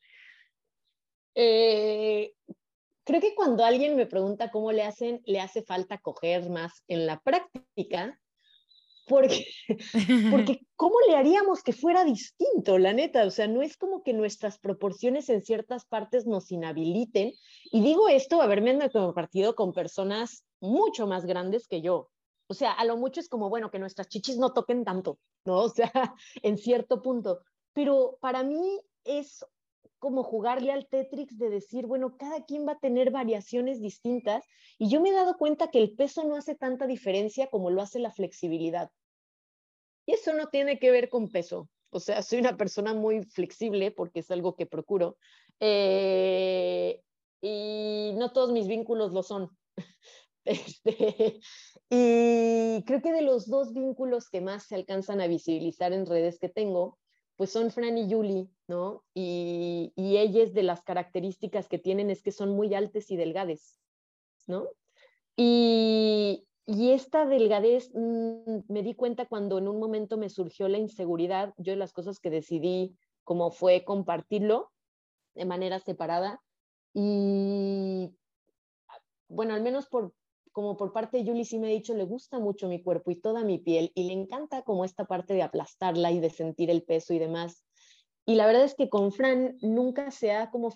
Eh, 1.35 2.33
creo 3.05 3.21
que 3.21 3.35
cuando 3.35 3.65
alguien 3.65 3.97
me 3.97 4.07
pregunta 4.07 4.51
cómo 4.51 4.73
le 4.73 4.83
hacen, 4.83 5.21
le 5.25 5.41
hace 5.41 5.63
falta 5.63 5.99
coger 5.99 6.51
más 6.51 6.83
en 6.89 7.07
la 7.07 7.21
práctica, 7.21 8.21
porque, 9.07 9.47
porque 10.31 10.61
¿cómo 10.77 10.97
le 11.07 11.17
haríamos 11.17 11.63
que 11.63 11.73
fuera 11.73 12.05
distinto, 12.05 12.79
la 12.79 12.93
neta? 12.93 13.25
O 13.25 13.31
sea, 13.31 13.47
no 13.47 13.63
es 13.63 13.77
como 13.77 14.03
que 14.03 14.13
nuestras 14.13 14.59
proporciones 14.59 15.29
en 15.29 15.43
ciertas 15.43 15.85
partes 15.85 16.27
nos 16.27 16.51
inhabiliten. 16.51 17.33
Y 17.65 17.83
digo 17.83 18.09
esto, 18.09 18.41
haberme 18.41 18.91
compartido 18.91 19.55
con 19.55 19.73
personas 19.73 20.45
mucho 20.61 21.07
más 21.07 21.27
grandes 21.27 21.69
que 21.69 21.83
yo. 21.83 22.11
O 22.47 22.55
sea, 22.55 22.73
a 22.73 22.85
lo 22.85 22.97
mucho 22.97 23.21
es 23.21 23.29
como, 23.29 23.49
bueno, 23.49 23.71
que 23.71 23.79
nuestras 23.79 24.09
chichis 24.09 24.39
no 24.39 24.53
toquen 24.53 24.85
tanto, 24.85 25.19
¿no? 25.45 25.59
O 25.65 25.69
sea, 25.69 26.15
en 26.43 26.59
cierto 26.59 27.03
punto 27.03 27.41
pero 27.75 28.17
para 28.21 28.43
mí 28.43 28.81
es 29.05 29.45
como 30.05 30.23
jugarle 30.23 30.71
al 30.71 30.87
Tetrix 30.87 31.39
de 31.39 31.49
decir, 31.49 31.87
bueno, 31.87 32.19
cada 32.19 32.45
quien 32.45 32.69
va 32.69 32.73
a 32.73 32.79
tener 32.79 33.11
variaciones 33.11 33.81
distintas 33.81 34.45
y 34.79 34.91
yo 34.91 35.01
me 35.01 35.09
he 35.09 35.13
dado 35.15 35.39
cuenta 35.39 35.71
que 35.71 35.79
el 35.79 35.97
peso 35.97 36.25
no 36.25 36.37
hace 36.37 36.55
tanta 36.55 36.87
diferencia 36.87 37.47
como 37.47 37.71
lo 37.71 37.81
hace 37.81 38.01
la 38.01 38.11
flexibilidad. 38.11 38.91
Y 40.05 40.13
eso 40.13 40.35
no 40.35 40.49
tiene 40.49 40.79
que 40.79 40.91
ver 40.91 41.09
con 41.09 41.31
peso. 41.31 41.71
O 41.89 42.01
sea, 42.01 42.21
soy 42.21 42.41
una 42.41 42.59
persona 42.59 42.93
muy 42.93 43.23
flexible 43.25 43.93
porque 43.93 44.21
es 44.21 44.31
algo 44.31 44.57
que 44.57 44.67
procuro. 44.67 45.17
Eh, 45.59 47.01
y 47.41 48.13
no 48.17 48.31
todos 48.35 48.53
mis 48.53 48.69
vínculos 48.69 49.15
lo 49.15 49.23
son. 49.23 49.49
Este, 50.47 51.41
y 51.89 52.85
creo 52.85 53.01
que 53.01 53.11
de 53.11 53.23
los 53.23 53.49
dos 53.49 53.73
vínculos 53.73 54.29
que 54.29 54.43
más 54.43 54.65
se 54.65 54.75
alcanzan 54.75 55.23
a 55.23 55.27
visibilizar 55.27 55.95
en 55.95 56.05
redes 56.05 56.39
que 56.39 56.51
tengo, 56.51 56.99
pues 57.37 57.51
son 57.51 57.71
Fran 57.71 57.99
y 57.99 58.13
Julie, 58.13 58.49
¿no? 58.69 59.05
Y, 59.15 59.93
y 59.97 60.19
ellas 60.19 60.55
de 60.55 60.63
las 60.63 60.83
características 60.83 61.69
que 61.69 61.79
tienen 61.79 62.11
es 62.11 62.23
que 62.23 62.33
son 62.33 62.51
muy 62.51 62.75
altas 62.75 63.11
y 63.11 63.17
delgades, 63.17 63.81
¿no? 64.47 64.69
Y, 65.37 66.47
esta 66.67 67.27
delgadez 67.27 67.91
mm, 67.95 68.61
me 68.69 68.83
di 68.83 68.95
cuenta 68.95 69.27
cuando 69.27 69.59
en 69.59 69.69
un 69.69 69.79
momento 69.79 70.17
me 70.17 70.29
surgió 70.31 70.69
la 70.69 70.79
inseguridad. 70.79 71.53
Yo 71.59 71.73
de 71.73 71.79
las 71.79 71.93
cosas 71.93 72.21
que 72.21 72.31
decidí 72.31 72.97
como 73.25 73.51
fue 73.51 73.85
compartirlo 73.85 74.73
de 75.35 75.45
manera 75.45 75.79
separada. 75.81 76.41
Y 76.95 78.15
bueno, 79.29 79.55
al 79.55 79.63
menos 79.63 79.89
por 79.89 80.13
como 80.55 80.77
por 80.77 80.93
parte 80.93 81.19
de 81.19 81.25
Julie 81.25 81.45
sí 81.45 81.59
me 81.59 81.67
ha 81.67 81.71
dicho, 81.71 81.95
le 81.95 82.05
gusta 82.05 82.39
mucho 82.39 82.69
mi 82.69 82.81
cuerpo 82.81 83.11
y 83.11 83.17
toda 83.17 83.43
mi 83.43 83.59
piel 83.59 83.91
y 83.95 84.05
le 84.05 84.13
encanta 84.13 84.63
como 84.63 84.85
esta 84.85 85.05
parte 85.05 85.35
de 85.35 85.43
aplastarla 85.43 86.13
y 86.13 86.21
de 86.21 86.31
sentir 86.31 86.71
el 86.71 86.85
peso 86.85 87.13
y 87.13 87.19
demás. 87.19 87.67
Y 88.25 88.37
la 88.37 88.47
verdad 88.47 88.65
es 88.65 88.75
que 88.75 88.89
con 88.89 89.13
Fran 89.13 89.59
nunca 89.61 90.11
se 90.13 90.33
ha 90.33 90.51
como 90.51 90.71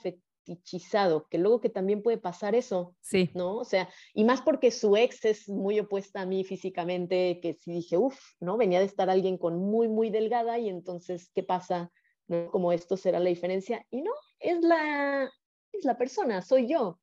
que 1.30 1.38
luego 1.38 1.60
que 1.60 1.68
también 1.68 2.02
puede 2.02 2.18
pasar 2.18 2.54
eso, 2.54 2.96
sí. 3.00 3.30
¿no? 3.34 3.56
O 3.56 3.64
sea, 3.64 3.88
y 4.14 4.24
más 4.24 4.42
porque 4.42 4.70
su 4.70 4.96
ex 4.96 5.24
es 5.24 5.48
muy 5.48 5.78
opuesta 5.78 6.22
a 6.22 6.26
mí 6.26 6.42
físicamente, 6.44 7.38
que 7.40 7.54
sí 7.54 7.72
dije, 7.72 7.96
uff, 7.96 8.18
¿no? 8.40 8.56
Venía 8.56 8.80
de 8.80 8.86
estar 8.86 9.10
alguien 9.10 9.38
con 9.38 9.58
muy, 9.58 9.88
muy 9.88 10.10
delgada 10.10 10.58
y 10.58 10.68
entonces, 10.68 11.30
¿qué 11.34 11.42
pasa? 11.42 11.92
¿No? 12.26 12.50
Como 12.50 12.72
esto 12.72 12.96
será 12.96 13.20
la 13.20 13.28
diferencia. 13.28 13.86
Y 13.90 14.02
no, 14.02 14.12
es 14.40 14.60
la, 14.62 15.30
es 15.72 15.84
la 15.84 15.96
persona, 15.96 16.42
soy 16.42 16.66
yo. 16.68 16.98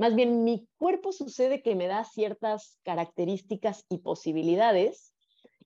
Más 0.00 0.14
bien, 0.14 0.44
mi 0.44 0.66
cuerpo 0.78 1.12
sucede 1.12 1.62
que 1.62 1.74
me 1.74 1.86
da 1.86 2.04
ciertas 2.04 2.78
características 2.84 3.84
y 3.90 3.98
posibilidades 3.98 5.12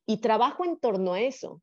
y 0.06 0.16
trabajo 0.16 0.64
en 0.64 0.76
torno 0.76 1.12
a 1.12 1.20
eso. 1.20 1.62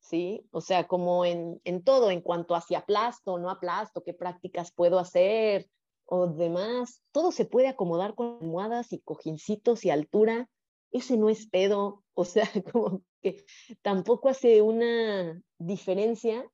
¿sí? 0.00 0.48
O 0.50 0.62
sea, 0.62 0.86
como 0.88 1.26
en, 1.26 1.60
todo, 1.84 2.10
en 2.10 2.22
cuanto 2.22 2.54
hacia 2.54 2.78
aplasto, 2.78 3.36
no 3.36 3.50
aplasto, 3.50 4.02
qué 4.02 4.14
prácticas 4.14 4.72
puedo 4.72 4.98
hacer 4.98 5.68
o 6.06 6.26
demás, 6.26 7.02
todo 7.12 7.32
se 7.32 7.44
puede 7.44 7.68
acomodar 7.68 8.14
con 8.14 8.38
almohadas 8.40 8.94
y 8.94 9.00
cojincitos 9.00 9.84
y 9.84 9.90
altura. 9.90 10.48
Ese 10.92 11.18
no 11.18 11.28
es 11.28 11.46
pedo, 11.46 12.02
o 12.14 12.24
sea, 12.24 12.48
como 12.72 13.02
que 13.20 13.44
tampoco 13.82 14.30
hace 14.30 14.62
una 14.62 15.38
diferencia 15.58 16.50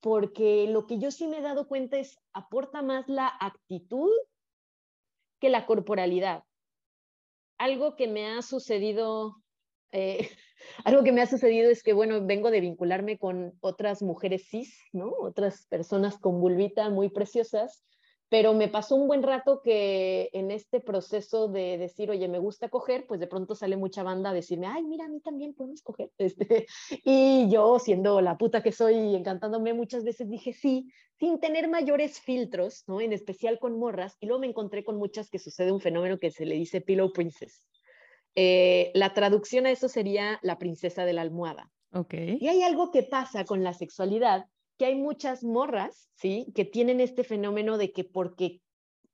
porque 0.00 0.66
lo 0.66 0.86
que 0.86 0.98
yo 0.98 1.10
sí 1.10 1.28
me 1.28 1.40
he 1.40 1.42
dado 1.42 1.68
cuenta 1.68 1.98
es 1.98 2.16
aporta 2.32 2.80
más 2.80 3.06
la 3.06 3.30
actitud 3.38 4.08
que 5.40 5.50
la 5.50 5.66
corporalidad. 5.66 6.42
Algo 7.58 7.96
que 7.96 8.08
me 8.08 8.26
ha 8.26 8.42
sucedido 8.42 9.36
eh, 9.92 10.28
algo 10.84 11.02
que 11.02 11.12
me 11.12 11.22
ha 11.22 11.26
sucedido 11.26 11.70
es 11.70 11.82
que, 11.82 11.92
bueno, 11.92 12.24
vengo 12.24 12.50
de 12.50 12.60
vincularme 12.60 13.18
con 13.18 13.54
otras 13.60 14.02
mujeres 14.02 14.48
cis, 14.48 14.74
¿no? 14.92 15.12
Otras 15.20 15.66
personas 15.66 16.18
con 16.18 16.40
vulvita 16.40 16.90
muy 16.90 17.08
preciosas, 17.08 17.84
pero 18.28 18.52
me 18.52 18.68
pasó 18.68 18.94
un 18.94 19.08
buen 19.08 19.22
rato 19.22 19.62
que 19.62 20.28
en 20.32 20.50
este 20.50 20.80
proceso 20.80 21.48
de 21.48 21.78
decir, 21.78 22.10
oye, 22.10 22.28
me 22.28 22.38
gusta 22.38 22.68
coger, 22.68 23.06
pues 23.06 23.20
de 23.20 23.26
pronto 23.26 23.54
sale 23.54 23.76
mucha 23.76 24.02
banda 24.02 24.30
a 24.30 24.34
decirme, 24.34 24.66
ay, 24.66 24.82
mira, 24.84 25.06
a 25.06 25.08
mí 25.08 25.20
también 25.20 25.54
podemos 25.54 25.82
coger. 25.82 26.10
Este, 26.18 26.66
y 27.04 27.48
yo, 27.50 27.78
siendo 27.78 28.20
la 28.20 28.36
puta 28.36 28.62
que 28.62 28.72
soy 28.72 28.96
y 28.96 29.14
encantándome 29.14 29.72
muchas 29.72 30.04
veces, 30.04 30.28
dije 30.28 30.52
sí, 30.52 30.92
sin 31.18 31.40
tener 31.40 31.68
mayores 31.68 32.20
filtros, 32.20 32.84
¿no? 32.86 33.00
En 33.00 33.12
especial 33.12 33.58
con 33.58 33.78
morras, 33.78 34.16
y 34.20 34.26
luego 34.26 34.40
me 34.40 34.46
encontré 34.46 34.84
con 34.84 34.96
muchas 34.96 35.30
que 35.30 35.38
sucede 35.38 35.72
un 35.72 35.80
fenómeno 35.80 36.18
que 36.18 36.30
se 36.30 36.44
le 36.44 36.54
dice 36.54 36.80
pillow 36.80 37.12
princess. 37.12 37.66
Eh, 38.34 38.92
la 38.94 39.14
traducción 39.14 39.66
a 39.66 39.70
eso 39.70 39.88
sería 39.88 40.38
la 40.42 40.58
princesa 40.58 41.04
de 41.04 41.14
la 41.14 41.22
almohada. 41.22 41.70
Okay. 41.92 42.36
Y 42.40 42.48
hay 42.48 42.62
algo 42.62 42.90
que 42.90 43.02
pasa 43.02 43.44
con 43.44 43.64
la 43.64 43.72
sexualidad, 43.72 44.46
que 44.78 44.86
hay 44.86 44.94
muchas 44.94 45.44
morras, 45.44 46.08
¿sí? 46.14 46.52
Que 46.54 46.64
tienen 46.64 47.00
este 47.00 47.24
fenómeno 47.24 47.78
de 47.78 47.92
que 47.92 48.04
porque 48.04 48.62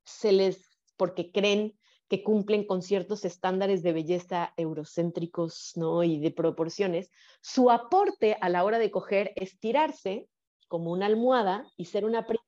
se 0.05 0.33
les, 0.33 0.79
porque 0.97 1.33
creen 1.33 1.79
que 2.09 2.23
cumplen 2.23 2.67
con 2.67 2.83
ciertos 2.83 3.25
estándares 3.25 3.83
de 3.83 3.93
belleza 3.93 4.53
eurocéntricos, 4.57 5.73
¿no? 5.77 6.05
Y 6.05 6.19
de 6.21 6.31
proporciones, 6.31 7.11
su 7.41 7.71
aporte 7.71 8.37
a 8.41 8.49
la 8.51 8.65
hora 8.65 8.79
de 8.79 8.91
coger 8.91 9.33
es 9.37 9.59
tirarse 9.59 10.29
como 10.69 10.93
una 10.93 11.07
almohada 11.07 11.67
y 11.77 11.87
ser 11.87 12.05
una 12.05 12.27
princesa 12.27 12.45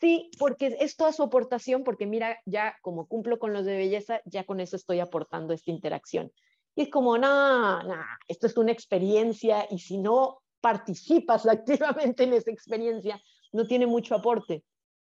Sí, 0.00 0.30
porque 0.38 0.76
es 0.80 0.96
toda 0.96 1.12
su 1.12 1.22
aportación, 1.22 1.84
porque 1.84 2.04
mira, 2.04 2.38
ya 2.44 2.76
como 2.82 3.06
cumplo 3.06 3.38
con 3.38 3.52
los 3.52 3.64
de 3.64 3.76
belleza, 3.76 4.20
ya 4.26 4.44
con 4.44 4.60
eso 4.60 4.76
estoy 4.76 5.00
aportando 5.00 5.54
esta 5.54 5.70
interacción. 5.70 6.30
Y 6.74 6.82
es 6.82 6.90
como, 6.90 7.16
no, 7.16 7.82
no, 7.82 7.94
esto 8.28 8.46
es 8.46 8.56
una 8.56 8.72
experiencia 8.72 9.66
y 9.70 9.78
si 9.78 9.96
no 9.98 10.42
participas 10.64 11.46
activamente 11.56 12.24
en 12.24 12.32
esa 12.32 12.50
experiencia, 12.50 13.20
no 13.52 13.66
tiene 13.66 13.86
mucho 13.86 14.14
aporte, 14.14 14.64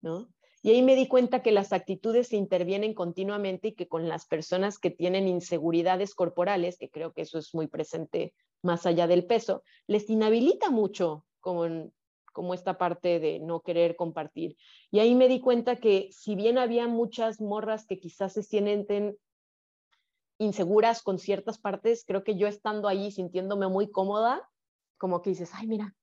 ¿no? 0.02 0.30
Y 0.62 0.70
ahí 0.72 0.84
me 0.84 0.96
di 0.96 1.08
cuenta 1.08 1.42
que 1.42 1.52
las 1.52 1.74
actitudes 1.74 2.28
se 2.28 2.36
intervienen 2.36 2.94
continuamente 2.94 3.70
y 3.70 3.76
que 3.76 3.88
con 3.88 4.08
las 4.08 4.28
personas 4.28 4.78
que 4.78 4.92
tienen 4.92 5.28
inseguridades 5.28 6.14
corporales, 6.14 6.78
que 6.78 6.90
creo 6.90 7.14
que 7.14 7.22
eso 7.22 7.40
es 7.40 7.56
muy 7.56 7.68
presente 7.68 8.34
más 8.62 8.86
allá 8.86 9.08
del 9.08 9.26
peso, 9.26 9.64
les 9.88 10.10
inhabilita 10.10 10.70
mucho 10.70 11.26
con, 11.40 11.94
como 12.34 12.54
esta 12.54 12.78
parte 12.78 13.20
de 13.20 13.40
no 13.40 13.62
querer 13.62 13.96
compartir. 13.96 14.56
Y 14.92 15.00
ahí 15.00 15.16
me 15.16 15.30
di 15.30 15.40
cuenta 15.40 15.78
que 15.78 16.10
si 16.12 16.36
bien 16.36 16.58
había 16.58 16.88
muchas 16.88 17.40
morras 17.40 17.86
que 17.86 17.98
quizás 17.98 18.34
se 18.34 18.44
sienten 18.44 19.18
inseguras 20.40 21.02
con 21.02 21.20
ciertas 21.20 21.58
partes, 21.58 22.04
creo 22.06 22.24
que 22.24 22.36
yo 22.36 22.48
estando 22.48 22.90
ahí 22.90 23.12
sintiéndome 23.12 23.70
muy 23.70 23.90
cómoda, 23.90 24.48
como 25.00 25.24
que 25.24 25.32
dices, 25.32 25.50
ay, 25.56 25.66
mira, 25.66 25.96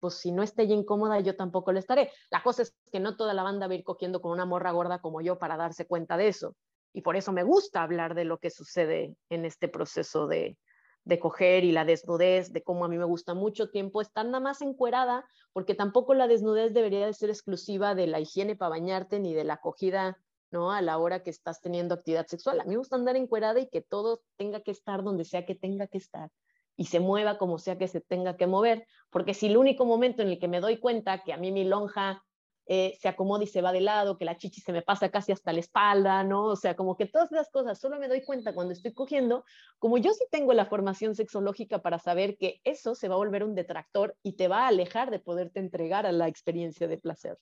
pues 0.00 0.14
si 0.14 0.32
no 0.32 0.42
estoy 0.42 0.72
incómoda, 0.72 1.20
yo 1.20 1.36
tampoco 1.36 1.72
lo 1.72 1.78
estaré. 1.78 2.10
La 2.30 2.42
cosa 2.42 2.62
es 2.62 2.74
que 2.92 3.00
no 3.00 3.16
toda 3.16 3.34
la 3.34 3.42
banda 3.42 3.66
va 3.66 3.72
a 3.72 3.76
ir 3.76 3.84
cogiendo 3.84 4.22
con 4.22 4.32
una 4.32 4.46
morra 4.46 4.70
gorda 4.70 5.00
como 5.00 5.20
yo 5.20 5.38
para 5.38 5.56
darse 5.56 5.86
cuenta 5.86 6.16
de 6.16 6.28
eso. 6.28 6.54
Y 6.92 7.02
por 7.02 7.16
eso 7.16 7.32
me 7.32 7.42
gusta 7.42 7.82
hablar 7.82 8.14
de 8.14 8.24
lo 8.24 8.38
que 8.38 8.50
sucede 8.50 9.16
en 9.28 9.44
este 9.44 9.68
proceso 9.68 10.26
de, 10.26 10.56
de 11.04 11.18
coger 11.18 11.64
y 11.64 11.72
la 11.72 11.84
desnudez, 11.84 12.52
de 12.52 12.62
cómo 12.62 12.84
a 12.84 12.88
mí 12.88 12.98
me 12.98 13.04
gusta 13.04 13.34
mucho 13.34 13.70
tiempo 13.70 14.00
estar 14.00 14.24
nada 14.24 14.40
más 14.40 14.62
encuerada, 14.62 15.26
porque 15.52 15.74
tampoco 15.74 16.14
la 16.14 16.28
desnudez 16.28 16.72
debería 16.72 17.06
de 17.06 17.12
ser 17.12 17.30
exclusiva 17.30 17.94
de 17.94 18.06
la 18.06 18.20
higiene 18.20 18.56
para 18.56 18.70
bañarte 18.70 19.20
ni 19.20 19.34
de 19.34 19.44
la 19.44 19.54
acogida, 19.54 20.18
¿no? 20.50 20.70
A 20.70 20.82
la 20.82 20.98
hora 20.98 21.22
que 21.22 21.30
estás 21.30 21.60
teniendo 21.60 21.94
actividad 21.94 22.26
sexual. 22.26 22.60
A 22.60 22.64
mí 22.64 22.70
me 22.70 22.76
gusta 22.76 22.96
andar 22.96 23.16
encuerada 23.16 23.58
y 23.58 23.68
que 23.68 23.80
todo 23.80 24.22
tenga 24.36 24.60
que 24.60 24.70
estar 24.70 25.02
donde 25.02 25.24
sea 25.24 25.44
que 25.44 25.54
tenga 25.54 25.86
que 25.86 25.98
estar 25.98 26.30
y 26.76 26.86
se 26.86 27.00
mueva 27.00 27.38
como 27.38 27.58
sea 27.58 27.78
que 27.78 27.88
se 27.88 28.00
tenga 28.00 28.36
que 28.36 28.46
mover, 28.46 28.86
porque 29.10 29.34
si 29.34 29.46
el 29.46 29.56
único 29.56 29.84
momento 29.84 30.22
en 30.22 30.28
el 30.28 30.38
que 30.38 30.48
me 30.48 30.60
doy 30.60 30.78
cuenta 30.78 31.22
que 31.22 31.32
a 31.32 31.36
mí 31.36 31.52
mi 31.52 31.64
lonja 31.64 32.22
eh, 32.66 32.96
se 32.98 33.08
acomoda 33.08 33.44
y 33.44 33.46
se 33.46 33.60
va 33.60 33.72
de 33.72 33.82
lado, 33.82 34.16
que 34.16 34.24
la 34.24 34.38
chichi 34.38 34.62
se 34.62 34.72
me 34.72 34.80
pasa 34.80 35.10
casi 35.10 35.32
hasta 35.32 35.52
la 35.52 35.60
espalda, 35.60 36.24
¿no? 36.24 36.44
O 36.44 36.56
sea, 36.56 36.74
como 36.74 36.96
que 36.96 37.04
todas 37.06 37.30
esas 37.30 37.50
cosas 37.50 37.78
solo 37.78 37.98
me 37.98 38.08
doy 38.08 38.24
cuenta 38.24 38.54
cuando 38.54 38.72
estoy 38.72 38.94
cogiendo, 38.94 39.44
como 39.78 39.98
yo 39.98 40.12
sí 40.14 40.24
tengo 40.30 40.54
la 40.54 40.64
formación 40.64 41.14
sexológica 41.14 41.82
para 41.82 41.98
saber 41.98 42.38
que 42.38 42.60
eso 42.64 42.94
se 42.94 43.08
va 43.08 43.16
a 43.16 43.18
volver 43.18 43.44
un 43.44 43.54
detractor 43.54 44.16
y 44.22 44.36
te 44.36 44.48
va 44.48 44.64
a 44.64 44.68
alejar 44.68 45.10
de 45.10 45.18
poderte 45.18 45.60
entregar 45.60 46.06
a 46.06 46.12
la 46.12 46.26
experiencia 46.26 46.88
de 46.88 46.96
placer. 46.96 47.38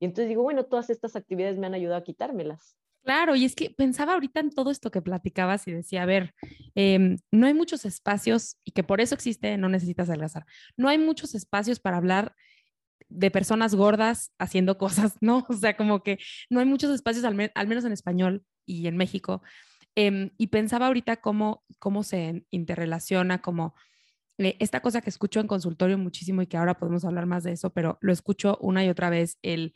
Y 0.00 0.06
entonces 0.06 0.28
digo, 0.28 0.42
bueno, 0.42 0.64
todas 0.64 0.88
estas 0.88 1.14
actividades 1.14 1.58
me 1.58 1.66
han 1.66 1.74
ayudado 1.74 2.00
a 2.00 2.04
quitármelas. 2.04 2.76
Claro, 3.04 3.36
y 3.36 3.44
es 3.44 3.54
que 3.54 3.68
pensaba 3.68 4.14
ahorita 4.14 4.40
en 4.40 4.50
todo 4.50 4.70
esto 4.70 4.90
que 4.90 5.02
platicabas 5.02 5.68
y 5.68 5.72
decía, 5.72 6.02
a 6.02 6.06
ver, 6.06 6.34
em, 6.74 7.18
no 7.30 7.46
hay 7.46 7.52
muchos 7.52 7.84
espacios 7.84 8.56
y 8.64 8.70
que 8.72 8.82
por 8.82 9.02
eso 9.02 9.14
existe, 9.14 9.58
no 9.58 9.68
necesitas 9.68 10.08
adelgazar, 10.08 10.46
no 10.78 10.88
hay 10.88 10.96
muchos 10.96 11.34
espacios 11.34 11.80
para 11.80 11.98
hablar 11.98 12.34
de 13.10 13.30
personas 13.30 13.74
gordas 13.74 14.32
haciendo 14.38 14.78
cosas, 15.12 15.16
¿no? 15.20 15.46
O 15.48 15.54
sea, 15.54 15.76
como 15.76 16.02
que 16.02 16.18
no 16.50 16.60
hay 16.60 16.66
muchos 16.66 16.90
espacios, 16.92 17.24
al, 17.24 17.34
menos 17.34 17.84
en 17.84 17.92
español 17.92 18.44
y 18.66 18.86
en 18.86 18.96
México. 18.96 19.42
Em, 19.96 20.30
y 20.38 20.48
pensaba 20.48 20.86
ahorita 20.86 21.18
cómo, 21.18 21.62
cómo 21.78 22.02
se 22.04 22.46
interrelaciona, 22.50 23.42
como 23.42 23.74
eh, 24.38 24.56
esta 24.60 24.80
cosa 24.80 25.00
que 25.02 25.10
escucho 25.10 25.40
en 25.40 25.46
consultorio 25.46 25.98
muchísimo 25.98 26.42
y 26.42 26.46
que 26.46 26.56
ahora 26.56 26.78
podemos 26.78 27.04
hablar 27.04 27.26
más 27.26 27.44
de 27.44 27.52
eso, 27.52 27.70
pero 27.72 27.98
lo 28.00 28.12
escucho 28.12 28.58
una 28.60 28.84
y 28.84 28.88
otra 28.88 29.10
vez, 29.10 29.38
el 29.42 29.74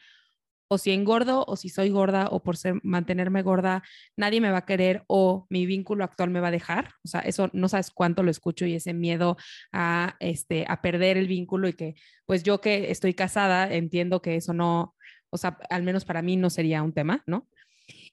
o 0.68 0.78
si 0.78 0.90
engordo 0.92 1.44
o 1.46 1.56
si 1.56 1.68
soy 1.68 1.90
gorda 1.90 2.28
o 2.30 2.42
por 2.42 2.56
ser, 2.56 2.80
mantenerme 2.82 3.42
gorda, 3.42 3.82
nadie 4.16 4.40
me 4.40 4.50
va 4.50 4.58
a 4.58 4.66
querer 4.66 5.04
o 5.06 5.46
mi 5.50 5.66
vínculo 5.66 6.04
actual 6.04 6.30
me 6.30 6.40
va 6.40 6.48
a 6.48 6.52
dejar. 6.52 6.90
O 7.04 7.08
sea, 7.08 7.20
eso 7.20 7.50
no 7.52 7.68
sabes 7.68 7.90
cuánto 7.90 8.22
lo 8.22 8.30
escucho 8.30 8.66
y 8.66 8.74
ese 8.74 8.94
miedo 8.94 9.36
a, 9.72 10.16
este, 10.20 10.66
a 10.68 10.80
perder 10.82 11.16
el 11.16 11.26
vínculo 11.26 11.68
y 11.68 11.72
que 11.72 11.94
pues 12.26 12.42
yo 12.42 12.60
que 12.60 12.90
estoy 12.90 13.14
casada 13.14 13.72
entiendo 13.72 14.22
que 14.22 14.36
eso 14.36 14.52
no, 14.52 14.94
o 15.30 15.38
sea, 15.38 15.58
al 15.70 15.82
menos 15.82 16.04
para 16.04 16.22
mí 16.22 16.36
no 16.36 16.50
sería 16.50 16.82
un 16.82 16.92
tema, 16.92 17.22
¿no? 17.26 17.48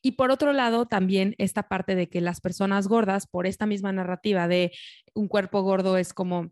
Y 0.02 0.14
por 0.14 0.32
otro 0.32 0.54
lado, 0.54 0.86
también 0.86 1.36
esta 1.38 1.64
parte 1.64 1.96
de 1.96 2.08
que 2.08 2.22
las 2.22 2.40
personas 2.40 2.88
gordas, 2.88 3.28
por 3.28 3.46
esta 3.46 3.66
misma 3.66 3.92
narrativa 3.92 4.48
de 4.48 4.72
un 5.14 5.28
cuerpo 5.28 5.62
gordo 5.64 5.98
es 5.98 6.14
como 6.14 6.52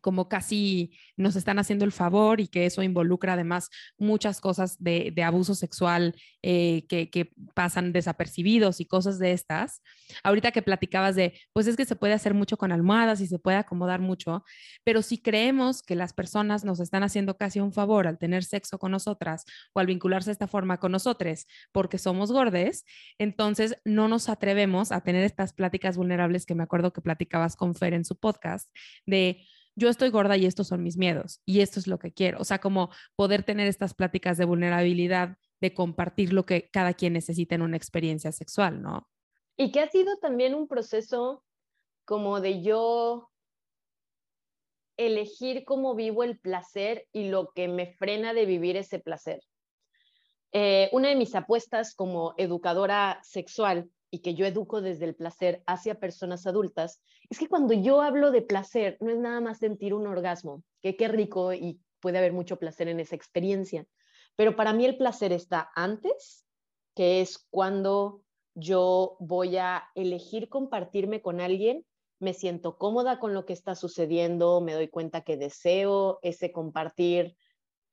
como 0.00 0.28
casi 0.28 0.96
nos 1.16 1.36
están 1.36 1.58
haciendo 1.58 1.84
el 1.84 1.92
favor 1.92 2.40
y 2.40 2.48
que 2.48 2.66
eso 2.66 2.82
involucra 2.82 3.34
además 3.34 3.70
muchas 3.98 4.40
cosas 4.40 4.76
de, 4.82 5.14
abuso 5.24 5.54
sexual 5.54 6.14
eh, 6.42 6.86
que, 6.88 7.10
que, 7.10 7.32
pasan 7.54 7.92
desapercibidos 7.92 8.80
y 8.80 8.86
cosas 8.86 9.18
de 9.18 9.32
estas. 9.32 9.82
Ahorita 10.24 10.50
que 10.50 10.62
platicabas 10.62 11.14
de, 11.14 11.38
pues 11.52 11.66
es 11.66 11.76
que 11.76 11.84
se 11.84 11.94
puede 11.94 12.14
hacer 12.14 12.32
mucho 12.32 12.56
con 12.56 12.72
almohadas 12.72 13.20
y 13.20 13.26
se 13.26 13.38
puede 13.38 13.58
acomodar 13.58 14.00
mucho, 14.00 14.44
pero 14.82 15.02
si 15.02 15.18
creemos 15.18 15.82
que 15.82 15.94
las 15.94 16.12
personas 16.12 16.64
nos 16.64 16.80
están 16.80 17.02
haciendo 17.02 17.36
casi 17.36 17.60
un 17.60 17.72
favor 17.72 18.06
al 18.06 18.18
tener 18.18 18.44
sexo 18.44 18.78
con 18.78 18.92
nosotras 18.92 19.44
o 19.74 19.80
al 19.80 19.86
vincularse 19.86 20.30
de 20.30 20.32
esta 20.32 20.46
forma 20.46 20.78
con 20.78 20.92
nosotros 20.92 21.10
porque 21.72 21.98
somos 21.98 22.32
gordes, 22.32 22.84
entonces 23.18 23.76
no 23.84 24.08
nos 24.08 24.28
atrevemos 24.28 24.92
a 24.92 25.00
tener 25.02 25.24
estas 25.24 25.52
pláticas 25.52 25.96
vulnerables 25.96 26.46
que 26.46 26.54
me 26.54 26.62
acuerdo 26.62 26.92
que 26.92 27.00
platicabas 27.00 27.56
con 27.56 27.74
Fer 27.74 27.94
en 27.94 28.04
su 28.04 28.16
podcast 28.16 28.70
de 29.06 29.46
yo 29.76 29.88
estoy 29.88 30.10
gorda 30.10 30.36
y 30.36 30.46
estos 30.46 30.68
son 30.68 30.82
mis 30.82 30.96
miedos 30.96 31.40
y 31.46 31.60
esto 31.60 31.78
es 31.78 31.86
lo 31.86 31.98
que 31.98 32.12
quiero. 32.12 32.38
O 32.40 32.44
sea, 32.44 32.58
como 32.58 32.90
poder 33.16 33.42
tener 33.42 33.66
estas 33.66 33.94
pláticas 33.94 34.36
de 34.36 34.44
vulnerabilidad, 34.44 35.36
de 35.60 35.74
compartir 35.74 36.32
lo 36.32 36.46
que 36.46 36.68
cada 36.70 36.94
quien 36.94 37.12
necesita 37.12 37.54
en 37.54 37.62
una 37.62 37.76
experiencia 37.76 38.32
sexual, 38.32 38.82
¿no? 38.82 39.08
Y 39.56 39.72
que 39.72 39.80
ha 39.80 39.88
sido 39.88 40.16
también 40.18 40.54
un 40.54 40.68
proceso 40.68 41.44
como 42.04 42.40
de 42.40 42.62
yo 42.62 43.30
elegir 44.96 45.64
cómo 45.64 45.94
vivo 45.94 46.24
el 46.24 46.38
placer 46.38 47.06
y 47.12 47.28
lo 47.28 47.52
que 47.54 47.68
me 47.68 47.86
frena 47.94 48.34
de 48.34 48.46
vivir 48.46 48.76
ese 48.76 48.98
placer. 48.98 49.40
Eh, 50.52 50.88
una 50.92 51.08
de 51.08 51.16
mis 51.16 51.34
apuestas 51.34 51.94
como 51.94 52.34
educadora 52.36 53.20
sexual 53.22 53.88
y 54.10 54.20
que 54.20 54.34
yo 54.34 54.46
educo 54.46 54.80
desde 54.80 55.04
el 55.04 55.14
placer 55.14 55.62
hacia 55.66 56.00
personas 56.00 56.46
adultas, 56.46 57.02
es 57.28 57.38
que 57.38 57.48
cuando 57.48 57.74
yo 57.74 58.00
hablo 58.00 58.30
de 58.30 58.42
placer, 58.42 58.96
no 59.00 59.10
es 59.10 59.18
nada 59.18 59.40
más 59.40 59.58
sentir 59.58 59.94
un 59.94 60.06
orgasmo, 60.06 60.62
que 60.82 60.96
qué 60.96 61.08
rico 61.08 61.52
y 61.52 61.80
puede 62.00 62.18
haber 62.18 62.32
mucho 62.32 62.58
placer 62.58 62.88
en 62.88 63.00
esa 63.00 63.14
experiencia, 63.14 63.86
pero 64.36 64.56
para 64.56 64.72
mí 64.72 64.84
el 64.84 64.96
placer 64.96 65.32
está 65.32 65.70
antes, 65.74 66.44
que 66.94 67.20
es 67.20 67.46
cuando 67.50 68.22
yo 68.54 69.16
voy 69.20 69.56
a 69.56 69.84
elegir 69.94 70.48
compartirme 70.48 71.22
con 71.22 71.40
alguien, 71.40 71.84
me 72.18 72.34
siento 72.34 72.76
cómoda 72.76 73.18
con 73.18 73.32
lo 73.32 73.46
que 73.46 73.52
está 73.52 73.74
sucediendo, 73.74 74.60
me 74.60 74.74
doy 74.74 74.88
cuenta 74.88 75.22
que 75.22 75.36
deseo 75.36 76.18
ese 76.22 76.52
compartir, 76.52 77.36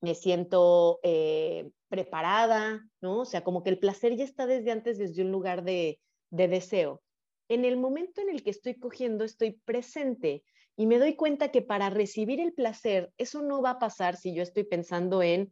me 0.02 0.16
siento 0.16 1.00
eh, 1.04 1.70
preparada, 1.90 2.82
¿no? 3.02 3.20
O 3.20 3.26
sea, 3.26 3.44
como 3.44 3.64
que 3.64 3.70
el 3.70 3.80
placer 3.80 4.16
ya 4.16 4.26
está 4.26 4.46
desde 4.46 4.72
antes, 4.72 4.98
desde 4.98 5.24
un 5.24 5.32
lugar 5.32 5.64
de, 5.64 6.00
de 6.30 6.48
deseo. 6.48 7.02
En 7.50 7.66
el 7.66 7.78
momento 7.78 8.22
en 8.22 8.30
el 8.30 8.44
que 8.44 8.50
estoy 8.50 8.76
cogiendo, 8.76 9.24
estoy 9.24 9.52
presente 9.52 10.44
y 10.76 10.86
me 10.86 11.00
doy 11.00 11.16
cuenta 11.16 11.50
que 11.50 11.62
para 11.62 11.90
recibir 11.90 12.40
el 12.40 12.54
placer, 12.54 13.12
eso 13.18 13.42
no 13.42 13.62
va 13.62 13.72
a 13.72 13.80
pasar 13.80 14.16
si 14.16 14.34
yo 14.34 14.44
estoy 14.44 14.64
pensando 14.64 15.24
en 15.24 15.52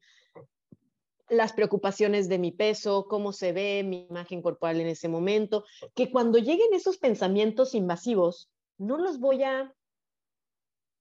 las 1.29 1.53
preocupaciones 1.53 2.29
de 2.29 2.37
mi 2.37 2.51
peso, 2.51 3.07
cómo 3.09 3.31
se 3.33 3.51
ve 3.51 3.83
mi 3.83 4.05
imagen 4.07 4.41
corporal 4.41 4.79
en 4.79 4.87
ese 4.87 5.07
momento, 5.07 5.65
que 5.95 6.11
cuando 6.11 6.37
lleguen 6.37 6.73
esos 6.73 6.97
pensamientos 6.97 7.73
invasivos, 7.73 8.51
no 8.77 8.97
los 8.97 9.19
voy 9.19 9.41
a 9.43 9.73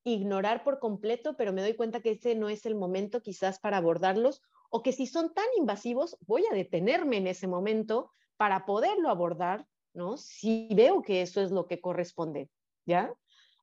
ignorar 0.04 0.64
por 0.64 0.78
completo, 0.78 1.36
pero 1.36 1.52
me 1.52 1.62
doy 1.62 1.74
cuenta 1.74 2.00
que 2.00 2.12
ese 2.12 2.34
no 2.34 2.48
es 2.48 2.64
el 2.66 2.74
momento 2.74 3.20
quizás 3.20 3.58
para 3.58 3.78
abordarlos, 3.78 4.42
o 4.70 4.82
que 4.82 4.92
si 4.92 5.06
son 5.06 5.34
tan 5.34 5.46
invasivos, 5.58 6.16
voy 6.26 6.44
a 6.50 6.54
detenerme 6.54 7.18
en 7.18 7.26
ese 7.26 7.46
momento 7.46 8.10
para 8.36 8.66
poderlo 8.66 9.08
abordar, 9.08 9.66
¿no? 9.92 10.16
Si 10.16 10.68
veo 10.74 11.02
que 11.02 11.22
eso 11.22 11.40
es 11.40 11.50
lo 11.50 11.66
que 11.66 11.80
corresponde, 11.80 12.50
¿ya? 12.86 13.14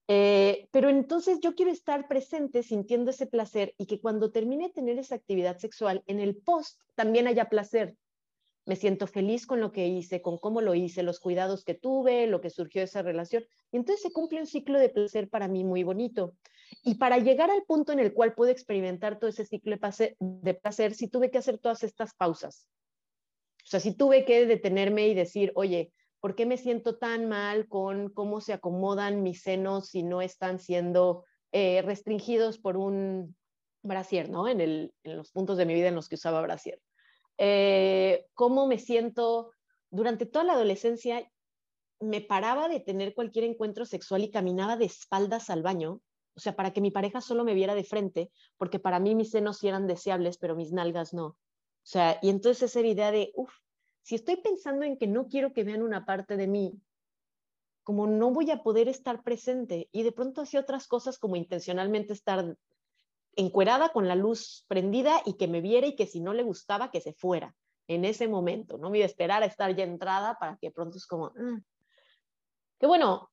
Eh, 0.07 0.67
pero 0.71 0.89
entonces 0.89 1.39
yo 1.39 1.55
quiero 1.55 1.71
estar 1.71 2.07
presente 2.07 2.63
sintiendo 2.63 3.11
ese 3.11 3.27
placer 3.27 3.73
y 3.77 3.85
que 3.85 4.01
cuando 4.01 4.31
termine 4.31 4.67
de 4.67 4.73
tener 4.73 4.99
esa 4.99 5.15
actividad 5.15 5.57
sexual, 5.57 6.03
en 6.07 6.19
el 6.19 6.35
post 6.35 6.79
también 6.95 7.27
haya 7.27 7.45
placer. 7.49 7.95
Me 8.65 8.75
siento 8.75 9.07
feliz 9.07 9.47
con 9.47 9.59
lo 9.59 9.71
que 9.71 9.87
hice, 9.87 10.21
con 10.21 10.37
cómo 10.37 10.61
lo 10.61 10.75
hice, 10.75 11.01
los 11.01 11.19
cuidados 11.19 11.63
que 11.63 11.73
tuve, 11.73 12.27
lo 12.27 12.41
que 12.41 12.49
surgió 12.49 12.81
de 12.81 12.85
esa 12.85 13.01
relación. 13.01 13.43
Y 13.71 13.77
entonces 13.77 14.03
se 14.03 14.11
cumple 14.11 14.39
un 14.39 14.47
ciclo 14.47 14.79
de 14.79 14.89
placer 14.89 15.29
para 15.29 15.47
mí 15.47 15.63
muy 15.63 15.83
bonito. 15.83 16.35
Y 16.83 16.95
para 16.95 17.17
llegar 17.17 17.49
al 17.49 17.63
punto 17.63 17.91
en 17.91 17.99
el 17.99 18.13
cual 18.13 18.33
puedo 18.33 18.51
experimentar 18.51 19.17
todo 19.17 19.29
ese 19.29 19.45
ciclo 19.45 19.77
de 20.19 20.53
placer, 20.53 20.93
sí 20.93 21.07
tuve 21.07 21.31
que 21.31 21.37
hacer 21.37 21.57
todas 21.57 21.83
estas 21.83 22.13
pausas. 22.13 22.67
O 23.63 23.67
sea, 23.67 23.79
si 23.79 23.95
tuve 23.95 24.25
que 24.25 24.45
detenerme 24.45 25.07
y 25.07 25.13
decir, 25.13 25.51
oye, 25.55 25.93
¿por 26.19 26.35
qué 26.35 26.45
me 26.45 26.57
siento 26.57 26.97
tan 26.97 27.27
mal 27.27 27.67
con 27.67 28.09
cómo 28.09 28.41
se 28.41 28.53
acomodan 28.53 29.23
mis 29.23 29.41
senos 29.41 29.89
si 29.89 30.03
no 30.03 30.21
están 30.21 30.59
siendo 30.59 31.25
eh, 31.51 31.81
restringidos 31.81 32.57
por 32.57 32.77
un 32.77 33.35
brasier, 33.83 34.29
¿no? 34.29 34.47
En, 34.47 34.61
el, 34.61 34.93
en, 35.03 35.17
los 35.17 35.31
puntos 35.31 35.57
de 35.57 35.65
mi 35.65 35.73
vida 35.73 35.87
en 35.87 35.95
los 35.95 36.07
que 36.07 36.15
usaba 36.15 36.41
brasier. 36.41 36.79
Eh, 37.37 38.25
¿Cómo 38.33 38.67
me 38.67 38.77
siento? 38.77 39.51
Durante 39.89 40.25
toda 40.25 40.45
la 40.45 40.53
adolescencia 40.53 41.27
me 41.99 42.21
paraba 42.21 42.67
de 42.67 42.79
tener 42.79 43.13
cualquier 43.13 43.45
encuentro 43.45 43.85
sexual 43.85 44.23
y 44.23 44.31
caminaba 44.31 44.77
de 44.77 44.85
espaldas 44.85 45.49
al 45.49 45.61
baño, 45.61 46.01
o 46.35 46.39
sea, 46.39 46.55
para 46.55 46.71
que 46.71 46.81
mi 46.81 46.91
pareja 46.91 47.21
solo 47.21 47.43
me 47.43 47.53
viera 47.53 47.75
de 47.75 47.83
frente, 47.83 48.31
porque 48.57 48.79
para 48.79 48.99
mí 48.99 49.15
mis 49.15 49.31
senos 49.31 49.57
sí 49.57 49.67
eran 49.67 49.87
deseables, 49.87 50.37
pero 50.37 50.55
mis 50.55 50.71
nalgas 50.71 51.13
no. 51.13 51.37
O 51.83 51.87
sea, 51.91 52.19
y 52.21 52.29
entonces 52.29 52.63
esa 52.63 52.85
idea 52.85 53.11
de, 53.11 53.31
uff, 53.35 53.53
si 54.03 54.15
estoy 54.15 54.37
pensando 54.37 54.85
en 54.85 54.97
que 54.97 55.07
no 55.07 55.27
quiero 55.27 55.53
que 55.53 55.63
vean 55.63 55.81
una 55.81 56.05
parte 56.05 56.37
de 56.37 56.47
mí, 56.47 56.81
como 57.83 58.07
no 58.07 58.31
voy 58.31 58.51
a 58.51 58.63
poder 58.63 58.87
estar 58.87 59.23
presente 59.23 59.89
y 59.91 60.03
de 60.03 60.11
pronto 60.11 60.41
hacía 60.41 60.59
otras 60.59 60.87
cosas 60.87 61.17
como 61.17 61.35
intencionalmente 61.35 62.13
estar 62.13 62.55
encuerada 63.35 63.89
con 63.89 64.07
la 64.07 64.15
luz 64.15 64.65
prendida 64.67 65.21
y 65.25 65.33
que 65.33 65.47
me 65.47 65.61
viera 65.61 65.87
y 65.87 65.95
que 65.95 66.05
si 66.05 66.19
no 66.19 66.33
le 66.33 66.43
gustaba 66.43 66.91
que 66.91 67.01
se 67.01 67.13
fuera 67.13 67.55
en 67.87 68.05
ese 68.05 68.27
momento, 68.27 68.77
no 68.77 68.89
me 68.89 68.99
iba 68.99 69.05
esperar 69.05 69.43
a 69.43 69.47
estar 69.47 69.75
ya 69.75 69.83
entrada 69.83 70.37
para 70.39 70.57
que 70.57 70.71
pronto 70.71 70.97
es 70.97 71.07
como, 71.07 71.27
ah". 71.27 71.59
que 72.79 72.87
bueno, 72.87 73.31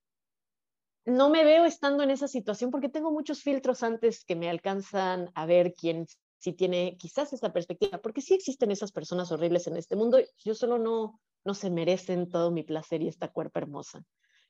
no 1.05 1.31
me 1.31 1.45
veo 1.45 1.65
estando 1.65 2.03
en 2.03 2.11
esa 2.11 2.29
situación 2.29 2.71
porque 2.71 2.89
tengo 2.89 3.11
muchos 3.11 3.43
filtros 3.43 3.83
antes 3.83 4.25
que 4.25 4.37
me 4.37 4.51
alcanzan 4.51 5.31
a 5.35 5.47
ver 5.47 5.75
quién 5.75 6.07
si 6.39 6.53
tiene 6.53 6.97
quizás 6.99 7.33
esa 7.33 7.53
perspectiva, 7.53 7.99
porque 7.99 8.23
sí 8.23 8.35
existen 8.35 8.71
esas 8.71 8.93
personas 8.93 9.31
horribles 9.33 9.67
en 9.67 9.77
este 9.77 9.97
mundo, 9.97 10.19
yo 10.45 10.55
solo 10.55 10.79
no, 10.79 11.21
no 11.45 11.55
se 11.55 11.71
merecen 11.71 12.31
todo 12.31 12.51
mi 12.51 12.63
placer 12.63 13.03
y 13.03 13.09
esta 13.09 13.29
cuerpo 13.29 13.59
hermosa. 13.59 14.05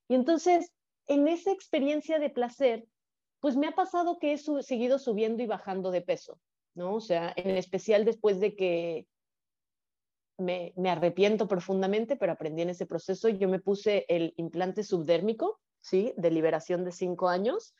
Y 0.09 0.15
entonces, 0.15 0.71
en 1.07 1.29
esa 1.29 1.51
experiencia 1.51 2.19
de 2.19 2.31
placer, 2.31 2.87
pues 3.41 3.57
me 3.57 3.69
ha 3.69 3.73
pasado 3.73 4.19
que 4.19 4.33
he 4.33 4.39
seguido 4.63 4.99
subiendo 4.99 5.43
y 5.43 5.47
bajando 5.47 5.91
de 5.91 6.03
peso, 6.03 6.39
¿no? 6.75 6.97
O 6.97 7.01
sea, 7.01 7.33
en 7.37 7.57
especial 7.57 8.05
después 8.05 8.41
de 8.41 8.55
que 8.55 9.07
me, 10.37 10.73
me 10.77 10.91
arrepiento 10.91 11.49
profundamente, 11.49 12.17
pero 12.17 12.33
aprendí 12.33 12.63
en 12.63 12.71
ese 12.71 12.87
proceso, 12.87 13.29
yo 13.29 13.49
me 13.49 13.61
puse 13.61 14.05
el 14.09 14.35
implante 14.37 14.85
subdérmico, 14.85 15.61
¿sí? 15.81 16.13
De 16.17 16.31
liberación 16.31 16.85
de 16.85 16.93
cinco 16.93 17.29
años, 17.29 17.75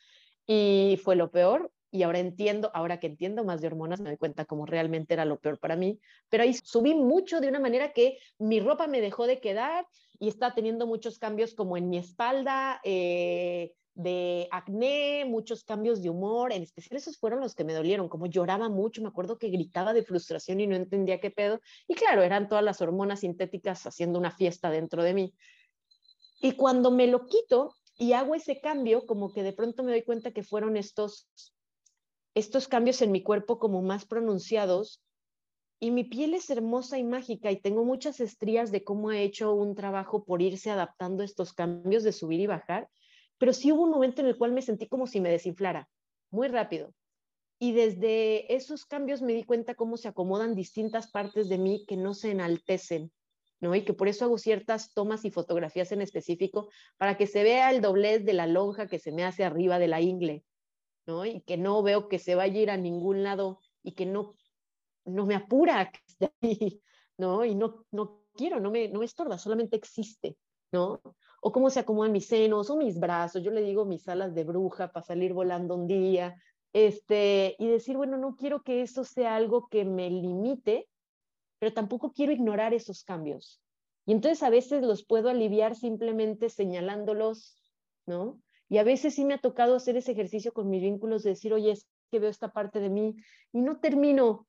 y 0.47 0.99
fue 1.03 1.15
lo 1.15 1.29
peor, 1.29 1.71
y 1.91 2.03
ahora 2.03 2.19
entiendo, 2.19 2.71
ahora 2.73 2.99
que 2.99 3.07
entiendo 3.07 3.43
más 3.43 3.61
de 3.61 3.67
hormonas, 3.67 3.99
me 3.99 4.09
doy 4.09 4.17
cuenta 4.17 4.45
cómo 4.45 4.65
realmente 4.65 5.13
era 5.13 5.25
lo 5.25 5.39
peor 5.39 5.59
para 5.59 5.75
mí, 5.75 5.99
pero 6.29 6.43
ahí 6.43 6.53
subí 6.53 6.93
mucho 6.93 7.41
de 7.41 7.47
una 7.47 7.59
manera 7.59 7.93
que 7.93 8.17
mi 8.37 8.59
ropa 8.59 8.87
me 8.87 9.01
dejó 9.01 9.25
de 9.27 9.39
quedar 9.39 9.87
y 10.19 10.27
está 10.27 10.53
teniendo 10.53 10.85
muchos 10.85 11.17
cambios 11.17 11.55
como 11.55 11.77
en 11.77 11.89
mi 11.89 11.97
espalda, 11.97 12.79
eh, 12.83 13.73
de 13.95 14.47
acné, 14.51 15.25
muchos 15.25 15.65
cambios 15.65 16.01
de 16.01 16.09
humor, 16.09 16.53
en 16.53 16.63
especial 16.63 16.97
esos 16.97 17.17
fueron 17.17 17.41
los 17.41 17.53
que 17.53 17.65
me 17.65 17.73
dolieron, 17.73 18.07
como 18.07 18.27
lloraba 18.27 18.69
mucho, 18.69 19.01
me 19.01 19.09
acuerdo 19.09 19.37
que 19.37 19.49
gritaba 19.49 19.93
de 19.93 20.03
frustración 20.03 20.61
y 20.61 20.67
no 20.67 20.75
entendía 20.75 21.19
qué 21.19 21.31
pedo, 21.31 21.59
y 21.87 21.95
claro, 21.95 22.21
eran 22.21 22.47
todas 22.47 22.63
las 22.63 22.81
hormonas 22.81 23.21
sintéticas 23.21 23.85
haciendo 23.85 24.17
una 24.17 24.31
fiesta 24.31 24.69
dentro 24.69 25.03
de 25.03 25.13
mí. 25.13 25.33
Y 26.39 26.53
cuando 26.53 26.91
me 26.91 27.07
lo 27.07 27.25
quito 27.25 27.75
y 27.97 28.13
hago 28.13 28.35
ese 28.35 28.61
cambio, 28.61 29.05
como 29.05 29.33
que 29.33 29.43
de 29.43 29.51
pronto 29.51 29.83
me 29.83 29.91
doy 29.91 30.03
cuenta 30.03 30.31
que 30.31 30.43
fueron 30.43 30.77
estos 30.77 31.27
estos 32.35 32.67
cambios 32.67 33.01
en 33.01 33.11
mi 33.11 33.23
cuerpo 33.23 33.59
como 33.59 33.81
más 33.81 34.05
pronunciados 34.05 35.01
y 35.79 35.91
mi 35.91 36.03
piel 36.03 36.33
es 36.33 36.49
hermosa 36.49 36.97
y 36.97 37.03
mágica 37.03 37.51
y 37.51 37.61
tengo 37.61 37.85
muchas 37.85 38.19
estrías 38.19 38.71
de 38.71 38.83
cómo 38.83 39.11
he 39.11 39.23
hecho 39.23 39.53
un 39.53 39.75
trabajo 39.75 40.25
por 40.25 40.41
irse 40.41 40.69
adaptando 40.69 41.21
a 41.23 41.25
estos 41.25 41.53
cambios 41.53 42.03
de 42.03 42.11
subir 42.11 42.41
y 42.41 42.47
bajar, 42.47 42.89
pero 43.37 43.53
sí 43.53 43.71
hubo 43.71 43.83
un 43.83 43.91
momento 43.91 44.21
en 44.21 44.27
el 44.27 44.37
cual 44.37 44.51
me 44.51 44.61
sentí 44.61 44.87
como 44.87 45.07
si 45.07 45.21
me 45.21 45.29
desinflara, 45.29 45.89
muy 46.31 46.49
rápido. 46.49 46.93
Y 47.59 47.71
desde 47.71 48.53
esos 48.53 48.85
cambios 48.85 49.21
me 49.21 49.33
di 49.33 49.43
cuenta 49.43 49.75
cómo 49.75 49.97
se 49.97 50.09
acomodan 50.09 50.55
distintas 50.55 51.09
partes 51.11 51.49
de 51.49 51.57
mí 51.57 51.85
que 51.87 51.97
no 51.97 52.13
se 52.13 52.31
enaltecen, 52.31 53.11
¿no? 53.61 53.73
Y 53.75 53.83
que 53.83 53.93
por 53.93 54.07
eso 54.07 54.25
hago 54.25 54.37
ciertas 54.37 54.93
tomas 54.93 55.25
y 55.25 55.31
fotografías 55.31 55.91
en 55.91 56.01
específico 56.01 56.69
para 56.97 57.17
que 57.17 57.27
se 57.27 57.43
vea 57.43 57.71
el 57.71 57.81
doblez 57.81 58.25
de 58.25 58.33
la 58.33 58.47
lonja 58.47 58.87
que 58.87 58.99
se 58.99 59.11
me 59.11 59.23
hace 59.23 59.43
arriba 59.43 59.79
de 59.79 59.87
la 59.87 60.01
ingle, 60.01 60.43
y 61.25 61.41
que 61.41 61.57
no 61.57 61.83
veo 61.83 62.07
que 62.07 62.19
se 62.19 62.35
vaya 62.35 62.59
a 62.59 62.63
ir 62.63 62.71
a 62.71 62.77
ningún 62.77 63.23
lado 63.23 63.59
y 63.83 63.93
que 63.93 64.05
no, 64.05 64.35
no 65.05 65.25
me 65.25 65.35
apura 65.35 65.91
¿no? 67.17 67.45
Y 67.45 67.55
no, 67.55 67.85
no 67.91 68.23
quiero, 68.33 68.59
no 68.59 68.71
me, 68.71 68.87
no 68.89 68.99
me 68.99 69.05
estorba, 69.05 69.37
solamente 69.37 69.75
existe, 69.75 70.37
¿no? 70.71 71.01
o 71.41 71.51
cómo 71.51 71.69
se 71.69 71.79
acomodan 71.79 72.11
mis 72.11 72.27
senos 72.27 72.69
o 72.69 72.77
mis 72.77 72.99
brazos, 72.99 73.43
yo 73.43 73.51
le 73.51 73.61
digo 73.61 73.85
mis 73.85 74.07
alas 74.07 74.33
de 74.33 74.43
bruja 74.43 74.91
para 74.91 75.05
salir 75.05 75.33
volando 75.33 75.75
un 75.75 75.87
día, 75.87 76.35
este, 76.73 77.55
y 77.57 77.67
decir, 77.67 77.97
bueno, 77.97 78.17
no 78.17 78.35
quiero 78.35 78.61
que 78.61 78.81
eso 78.81 79.03
sea 79.03 79.35
algo 79.35 79.67
que 79.69 79.85
me 79.85 80.09
limite, 80.09 80.87
pero 81.59 81.73
tampoco 81.73 82.11
quiero 82.13 82.31
ignorar 82.31 82.73
esos 82.73 83.03
cambios. 83.03 83.61
Y 84.05 84.11
entonces 84.11 84.43
a 84.43 84.49
veces 84.49 84.83
los 84.83 85.05
puedo 85.05 85.29
aliviar 85.29 85.75
simplemente 85.75 86.49
señalándolos, 86.49 87.61
¿no? 88.05 88.41
Y 88.69 88.77
a 88.77 88.83
veces 88.83 89.15
sí 89.15 89.25
me 89.25 89.33
ha 89.33 89.39
tocado 89.39 89.75
hacer 89.75 89.97
ese 89.97 90.11
ejercicio 90.11 90.53
con 90.53 90.69
mis 90.69 90.81
vínculos 90.81 91.23
de 91.23 91.31
decir, 91.31 91.53
oye, 91.53 91.71
es 91.71 91.87
que 92.11 92.19
veo 92.19 92.29
esta 92.29 92.53
parte 92.53 92.79
de 92.79 92.89
mí 92.89 93.15
y 93.51 93.61
no 93.61 93.79
termino 93.79 94.47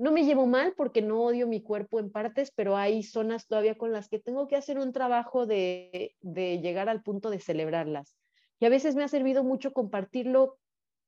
no 0.00 0.12
me 0.12 0.24
llevo 0.24 0.46
mal 0.46 0.72
porque 0.74 1.02
no 1.02 1.22
odio 1.22 1.46
mi 1.46 1.62
cuerpo 1.62 2.00
en 2.00 2.10
partes, 2.10 2.50
pero 2.56 2.74
hay 2.74 3.02
zonas 3.02 3.46
todavía 3.46 3.76
con 3.76 3.92
las 3.92 4.08
que 4.08 4.18
tengo 4.18 4.48
que 4.48 4.56
hacer 4.56 4.78
un 4.78 4.92
trabajo 4.94 5.44
de, 5.44 6.16
llegar 6.22 6.88
al 6.88 7.02
punto 7.02 7.28
de 7.28 7.38
celebrarlas. 7.38 8.16
Y 8.60 8.64
a 8.64 8.70
veces 8.70 8.94
me 8.94 9.04
ha 9.04 9.08
servido 9.08 9.44
mucho 9.44 9.74
compartirlo 9.74 10.58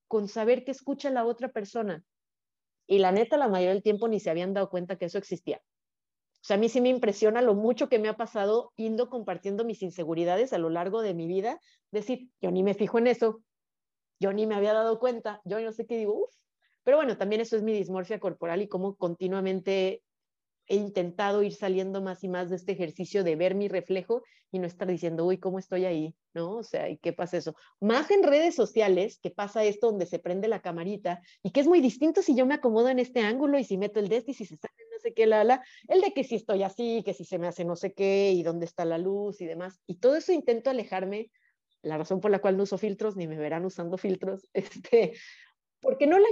con 0.09 0.29
saber 0.29 0.63
que 0.63 0.73
escucha 0.73 1.09
la 1.09 1.25
otra 1.25 1.49
persona. 1.49 2.05
Y 2.87 2.99
la 2.99 3.13
neta, 3.13 3.39
la 3.39 3.49
mayoría 3.49 3.73
del 3.73 3.83
tiempo 3.83 4.09
ni 4.09 4.21
se 4.21 4.29
habían 4.29 4.53
dado 4.53 4.69
cuenta 4.69 4.97
que 4.97 5.07
eso 5.07 5.17
existía. 5.17 5.63
O 6.43 6.45
sea, 6.45 6.57
a 6.57 6.59
mí 6.59 6.69
sí 6.69 6.81
me 6.81 6.89
impresiona 6.89 7.41
lo 7.41 7.55
mucho 7.55 7.89
que 7.89 8.01
me 8.01 8.09
ha 8.09 8.17
pasado 8.17 8.73
indo 8.77 9.09
compartiendo 9.09 9.65
mis 9.65 9.81
inseguridades 9.81 10.53
a 10.53 10.59
lo 10.59 10.71
largo 10.71 11.01
de 11.01 11.15
mi 11.15 11.29
vida. 11.29 11.61
Decir, 11.93 12.31
yo 12.41 12.51
ni 12.51 12.65
me 12.65 12.75
fijo 12.75 12.99
en 12.99 13.07
eso, 13.07 13.43
yo 14.19 14.33
ni 14.33 14.47
me 14.49 14.57
había 14.57 14.73
dado 14.73 14.99
cuenta, 14.99 15.41
yo 15.45 15.61
no 15.61 15.71
sé 15.71 15.87
qué 15.87 15.97
digo, 15.97 16.25
uff, 16.25 16.35
pero 16.83 16.97
bueno, 16.97 17.17
también 17.17 17.41
eso 17.41 17.55
es 17.55 17.63
mi 17.63 17.73
dismorfia 17.73 18.19
corporal 18.19 18.61
y 18.61 18.67
cómo 18.67 18.97
continuamente 18.97 20.03
he 20.67 20.77
intentado 20.77 21.45
ir 21.45 21.55
saliendo 21.55 22.03
más 22.03 22.25
y 22.25 22.29
más 22.29 22.51
de 22.51 22.57
este 22.57 22.73
ejercicio 22.73 23.23
de 23.23 23.37
ver 23.37 23.55
mi 23.55 23.69
reflejo 23.69 24.23
y 24.51 24.59
no 24.59 24.67
estar 24.67 24.89
diciendo, 24.89 25.25
uy, 25.25 25.39
¿cómo 25.39 25.61
estoy 25.61 25.85
ahí? 25.85 26.17
¿No? 26.35 26.57
O 26.57 26.63
sea, 26.65 26.89
¿y 26.89 26.99
qué 26.99 27.13
pasa 27.13 27.37
eso? 27.37 27.55
Más 27.81 28.11
en 28.11 28.25
redes 28.25 28.57
sociales, 28.57 29.21
que 29.23 29.31
pasa 29.31 29.63
esto 29.63 29.89
donde 29.89 30.07
se 30.07 30.19
prende 30.19 30.49
la 30.49 30.61
camarita 30.61 31.21
y 31.43 31.51
que 31.53 31.61
es 31.61 31.69
muy 31.69 31.81
distinto 31.81 32.21
si 32.21 32.35
yo 32.35 32.47
me 32.47 32.55
acomodo 32.55 32.89
en 32.89 32.99
este 32.99 33.21
ángulo 33.21 33.59
y 33.59 33.65
si 33.65 33.77
meto 33.79 34.01
el 34.01 34.09
de 34.09 34.17
este 34.17 34.33
y 34.33 34.35
si 34.35 34.45
se 34.45 34.57
sale 34.57 34.92
sé 35.03 35.13
qué, 35.15 35.27
la, 35.27 35.45
la, 35.45 35.65
el 35.89 36.01
de 36.01 36.13
que 36.13 36.25
si 36.25 36.37
estoy 36.37 36.63
así, 36.63 37.03
que 37.05 37.15
si 37.15 37.25
se 37.25 37.39
me 37.39 37.47
hace 37.47 37.65
no 37.65 37.77
sé 37.77 37.93
qué 37.93 38.33
y 38.33 38.43
dónde 38.43 38.67
está 38.67 38.85
la 38.85 38.99
luz 38.99 39.41
y 39.41 39.47
demás. 39.47 39.81
Y 39.87 39.97
todo 39.97 40.17
eso 40.17 40.33
intento 40.33 40.71
alejarme, 40.71 41.31
la 41.83 41.99
razón 41.99 42.21
por 42.21 42.31
la 42.31 42.39
cual 42.39 42.57
no 42.57 42.63
uso 42.63 42.79
filtros, 42.79 43.17
ni 43.17 43.27
me 43.27 43.37
verán 43.37 43.65
usando 43.65 43.99
filtros, 43.99 44.49
este, 44.55 45.13
porque 45.81 46.07
no 46.07 46.19
la 46.19 46.29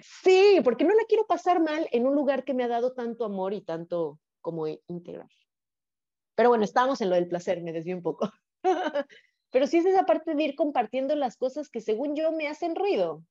Sí, 0.00 0.60
porque 0.64 0.84
no 0.84 0.94
la 0.94 1.04
quiero 1.06 1.26
pasar 1.26 1.60
mal 1.60 1.86
en 1.92 2.06
un 2.06 2.14
lugar 2.14 2.44
que 2.44 2.54
me 2.54 2.64
ha 2.64 2.68
dado 2.68 2.92
tanto 2.92 3.24
amor 3.24 3.52
y 3.52 3.60
tanto 3.60 4.18
como 4.40 4.66
integrar. 4.88 5.28
Pero 6.34 6.48
bueno, 6.48 6.64
estábamos 6.64 7.00
en 7.00 7.10
lo 7.10 7.16
del 7.16 7.28
placer, 7.28 7.62
me 7.62 7.72
desvío 7.72 7.96
un 7.96 8.02
poco. 8.02 8.32
Pero 9.50 9.66
sí 9.66 9.78
es 9.78 9.84
esa 9.84 10.06
parte 10.06 10.34
de 10.34 10.42
ir 10.42 10.54
compartiendo 10.54 11.14
las 11.16 11.36
cosas 11.36 11.68
que 11.68 11.80
según 11.80 12.16
yo 12.16 12.32
me 12.32 12.48
hacen 12.48 12.76
ruido. 12.76 13.22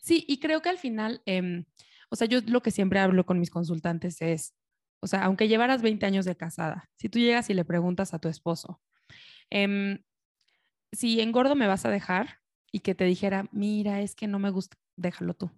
Sí, 0.00 0.24
y 0.26 0.40
creo 0.40 0.62
que 0.62 0.70
al 0.70 0.78
final, 0.78 1.20
em, 1.26 1.66
o 2.10 2.16
sea, 2.16 2.26
yo 2.26 2.40
lo 2.46 2.62
que 2.62 2.70
siempre 2.70 3.00
hablo 3.00 3.24
con 3.26 3.38
mis 3.38 3.50
consultantes 3.50 4.20
es, 4.22 4.54
o 5.02 5.06
sea, 5.06 5.24
aunque 5.24 5.48
llevaras 5.48 5.82
20 5.82 6.06
años 6.06 6.24
de 6.24 6.36
casada, 6.36 6.90
si 6.96 7.08
tú 7.08 7.18
llegas 7.18 7.50
y 7.50 7.54
le 7.54 7.64
preguntas 7.64 8.14
a 8.14 8.18
tu 8.18 8.28
esposo, 8.28 8.80
em, 9.50 10.00
si 10.92 11.20
engordo 11.20 11.56
me 11.56 11.66
vas 11.66 11.86
a 11.86 11.90
dejar 11.90 12.40
y 12.72 12.80
que 12.80 12.94
te 12.94 13.04
dijera, 13.04 13.48
mira, 13.52 14.00
es 14.02 14.14
que 14.14 14.26
no 14.28 14.38
me 14.38 14.50
gusta, 14.50 14.76
déjalo 14.96 15.34
tú. 15.34 15.50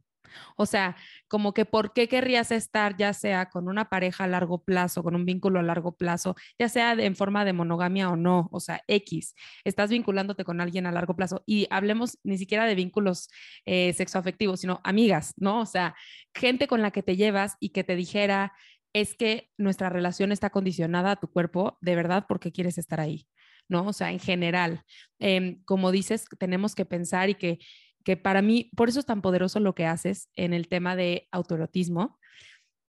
O 0.57 0.67
sea, 0.67 0.97
como 1.29 1.55
que 1.55 1.65
por 1.65 1.93
qué 1.93 2.09
querrías 2.09 2.51
estar 2.51 2.97
ya 2.97 3.13
sea 3.13 3.51
con 3.51 3.69
una 3.69 3.89
pareja 3.89 4.25
a 4.25 4.27
largo 4.27 4.63
plazo, 4.65 5.03
con 5.03 5.15
un 5.15 5.25
vínculo 5.25 5.61
a 5.61 5.63
largo 5.63 5.97
plazo, 5.97 6.37
ya 6.59 6.69
sea 6.69 6.93
en 6.93 7.17
forma 7.17 7.45
de 7.45 7.53
monogamia 7.53 8.11
o 8.11 8.17
no, 8.17 8.49
o 8.53 8.61
sea, 8.61 8.83
X, 8.87 9.35
estás 9.65 9.91
vinculándote 9.91 10.45
con 10.45 10.61
alguien 10.61 10.87
a 10.87 10.93
largo 10.93 11.17
plazo 11.17 11.43
y 11.47 11.67
hablemos 11.71 12.19
ni 12.25 12.39
siquiera 12.39 12.65
de 12.67 12.75
vínculos 12.75 13.29
eh, 13.67 13.93
sexoafectivos, 13.93 14.61
sino 14.61 14.81
amigas, 14.85 15.35
¿no? 15.37 15.61
O 15.61 15.67
sea, 15.67 15.95
gente 16.35 16.67
con 16.67 16.83
la 16.83 16.91
que 16.91 17.03
te 17.03 17.17
llevas 17.17 17.57
y 17.61 17.71
que 17.71 17.85
te 17.85 17.97
dijera, 17.97 18.53
es 18.93 19.15
que 19.15 19.51
nuestra 19.57 19.89
relación 19.89 20.33
está 20.33 20.51
condicionada 20.51 21.13
a 21.13 21.17
tu 21.17 21.29
cuerpo, 21.29 21.79
de 21.81 21.97
verdad, 21.97 22.27
porque 22.29 22.53
quieres 22.53 22.79
estar 22.79 23.01
ahí, 23.01 23.27
¿no? 23.69 23.87
O 23.87 23.93
sea, 23.93 24.13
en 24.13 24.19
general, 24.19 24.85
em, 25.19 25.63
como 25.65 25.91
dices, 25.93 26.27
tenemos 26.39 26.75
que 26.75 26.85
pensar 26.85 27.31
y 27.31 27.35
que 27.35 27.59
que 28.05 28.17
para 28.17 28.43
mí, 28.43 28.71
por 28.77 28.89
eso 28.89 29.01
es 29.01 29.07
tan 29.07 29.23
poderoso 29.23 29.61
lo 29.61 29.75
que 29.75 29.87
haces 29.87 30.29
en 30.35 30.53
el 30.53 30.69
tema 30.69 30.97
de 30.97 31.29
autoerotismo, 31.31 32.19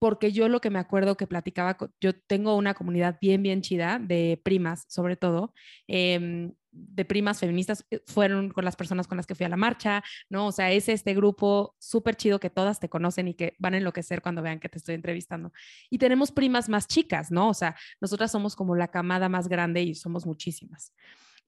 porque 0.01 0.32
yo 0.32 0.49
lo 0.49 0.62
que 0.62 0.72
me 0.72 0.80
acuerdo 0.80 1.16
que 1.16 1.28
platicaba, 1.28 1.78
yo 1.99 2.20
tengo 2.20 2.55
una 2.55 2.74
comunidad 2.74 3.20
bien, 3.22 3.43
bien 3.43 3.62
chida 3.62 3.99
de 3.99 4.41
primas, 4.43 4.86
sobre 4.88 5.16
todo, 5.16 5.53
em, 5.88 6.53
de 6.72 7.05
primas 7.05 7.39
feministas, 7.39 7.86
eh, 7.91 8.01
fueron 8.07 8.49
con 8.49 8.66
las 8.66 8.76
personas 8.76 9.07
con 9.07 9.18
las 9.18 9.28
que 9.28 9.36
fui 9.36 9.45
a 9.45 9.49
la 9.49 9.57
marcha, 9.57 10.03
¿no? 10.28 10.47
O 10.47 10.51
sea, 10.51 10.72
es 10.72 10.89
este 10.89 11.14
grupo 11.14 11.76
súper 11.78 12.16
chido 12.16 12.39
que 12.39 12.49
todas 12.49 12.80
te 12.80 12.89
conocen 12.89 13.28
y 13.28 13.36
que 13.36 13.53
van 13.59 13.76
a 13.76 13.78
enloquecer 13.78 14.24
cuando 14.24 14.41
vean 14.41 14.59
que 14.59 14.70
te 14.70 14.80
estoy 14.80 14.95
entrevistando. 14.95 15.51
Y 15.91 15.99
tenemos 15.99 16.32
primas 16.32 16.68
más 16.68 16.88
chicas, 16.88 17.30
¿no? 17.30 17.49
O 17.49 17.53
sea, 17.53 17.76
nosotras 17.99 18.32
somos 18.32 18.55
como 18.55 18.76
la 18.76 18.88
camada 18.88 19.30
más 19.30 19.47
grande 19.49 19.84
y 19.84 19.93
somos 19.93 20.26
muchísimas. 20.26 20.93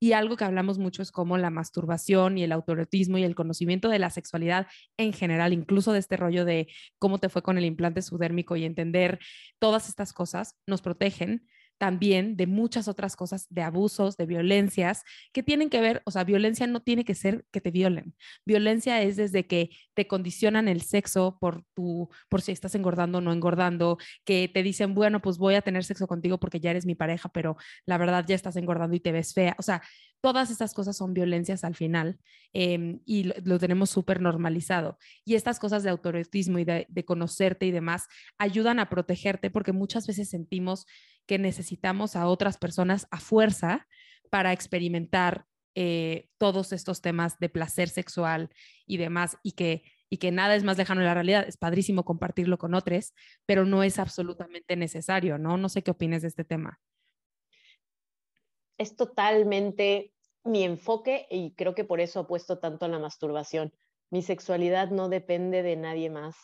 Y 0.04 0.12
algo 0.12 0.36
que 0.36 0.44
hablamos 0.44 0.80
mucho 0.80 1.02
es 1.02 1.14
como 1.14 1.38
la 1.38 1.50
masturbación 1.50 2.38
y 2.38 2.44
el 2.44 2.52
autoerotismo 2.52 3.18
y 3.20 3.24
el 3.24 3.36
conocimiento 3.36 3.88
de 3.88 4.00
la 4.00 4.10
sexualidad 4.10 4.68
en 4.98 5.14
general, 5.14 5.54
incluso 5.54 5.94
de 5.94 6.00
este 6.00 6.18
rollo 6.18 6.44
de 6.44 6.68
cómo 7.00 7.20
te 7.20 7.30
fue 7.30 7.42
con 7.42 7.58
el 7.58 7.64
implante 7.64 8.02
subdérmico 8.02 8.58
y 8.58 8.66
entender 8.66 9.20
todas 9.60 9.88
estas 9.88 10.12
cosas, 10.12 10.58
nos 10.68 10.82
protegen 10.82 11.48
también 11.78 12.38
de 12.38 12.48
muchas 12.48 12.88
otras 12.88 13.16
cosas, 13.16 13.48
de 13.50 13.62
abusos, 13.62 14.18
de 14.18 14.26
violencias, 14.26 15.04
que 15.32 15.44
tienen 15.44 15.70
que 15.70 15.82
ver, 15.82 16.02
o 16.06 16.12
sea, 16.12 16.24
violencia 16.24 16.68
no 16.68 16.82
tiene 16.82 17.06
que 17.06 17.16
ser 17.16 17.46
que 17.52 17.62
te 17.62 17.72
violen. 17.72 18.16
Violencia 18.46 19.02
es 19.02 19.16
desde 19.16 19.48
que 19.48 19.70
te 19.94 20.08
condicionan 20.08 20.68
el 20.68 20.82
sexo 20.82 21.38
por 21.40 21.64
tu, 21.74 22.10
por 22.30 22.42
si 22.42 22.52
estás 22.52 22.76
engordando 22.76 23.18
o 23.18 23.22
no 23.22 23.34
engordando, 23.34 23.98
que 24.24 24.50
te 24.54 24.64
dicen, 24.64 24.94
bueno, 24.94 25.22
pues 25.22 25.38
voy 25.38 25.56
a 25.56 25.62
tener 25.62 25.84
sexo 25.84 26.08
contigo 26.08 26.40
porque 26.40 26.60
ya 26.60 26.72
eres 26.72 26.86
mi 26.86 26.96
pareja, 26.96 27.30
pero 27.30 27.58
la 27.86 27.98
verdad 27.98 28.26
ya 28.28 28.36
estás 28.36 28.56
engordando 28.56 28.96
y 28.96 29.00
te 29.00 29.12
ves 29.12 29.34
fea. 29.34 29.56
O 29.60 29.62
sea, 29.64 29.82
todas 30.22 30.52
estas 30.52 30.74
cosas 30.74 30.96
son 30.96 31.14
violencias 31.14 31.66
al 31.66 31.76
final 31.76 32.18
em, 32.54 33.02
y 33.06 33.24
lo, 33.44 33.60
tenemos 33.60 33.90
súper 33.90 34.22
normalizado. 34.22 34.98
Y 35.26 35.36
estas 35.36 35.60
cosas 35.60 35.84
de 35.84 35.90
autorotismo 35.90 36.60
y 36.60 36.64
de 36.64 37.06
conocerte 37.06 37.66
y 37.66 37.72
demás 37.72 38.08
ayudan 38.38 38.80
a 38.80 38.90
protegerte 38.90 39.50
porque 39.50 39.74
muchas 39.74 40.08
veces 40.08 40.30
sentimos 40.30 40.86
que 41.26 41.40
necesitamos 41.40 42.16
a 42.16 42.28
otras 42.28 42.58
personas 42.58 43.08
a 43.12 43.20
fuerza 43.20 43.88
para 44.30 44.52
experimentar 44.52 45.46
eh, 45.76 46.28
todos 46.38 46.72
estos 46.72 47.02
temas 47.02 47.40
de 47.40 47.50
placer 47.50 47.90
sexual 47.90 48.50
y 48.86 48.98
demás, 48.98 49.38
y 49.42 49.54
que, 49.54 49.84
y 50.10 50.18
que 50.18 50.32
nada 50.32 50.56
es 50.56 50.64
más 50.64 50.78
lejano 50.78 51.02
de 51.02 51.08
la 51.08 51.14
realidad. 51.14 51.46
Es 51.48 51.58
padrísimo 51.58 52.06
compartirlo 52.06 52.58
con 52.58 52.74
otros, 52.76 53.14
pero 53.46 53.66
no 53.66 53.84
es 53.84 53.98
absolutamente 54.00 54.76
necesario, 54.76 55.38
¿no? 55.38 55.58
No 55.58 55.70
sé 55.70 55.82
qué 55.82 55.92
opines 55.92 56.22
de 56.22 56.28
este 56.28 56.44
tema. 56.44 56.80
Es 58.78 58.96
totalmente 58.96 60.14
mi 60.44 60.64
enfoque 60.64 61.26
y 61.30 61.54
creo 61.56 61.74
que 61.74 61.86
por 61.86 62.02
eso 62.02 62.22
apuesto 62.22 62.60
tanto 62.60 62.86
a 62.86 62.90
la 62.90 63.00
masturbación. 63.00 63.74
Mi 64.10 64.22
sexualidad 64.22 64.90
no 64.92 65.10
depende 65.10 65.64
de 65.64 65.76
nadie 65.76 66.10
más, 66.10 66.36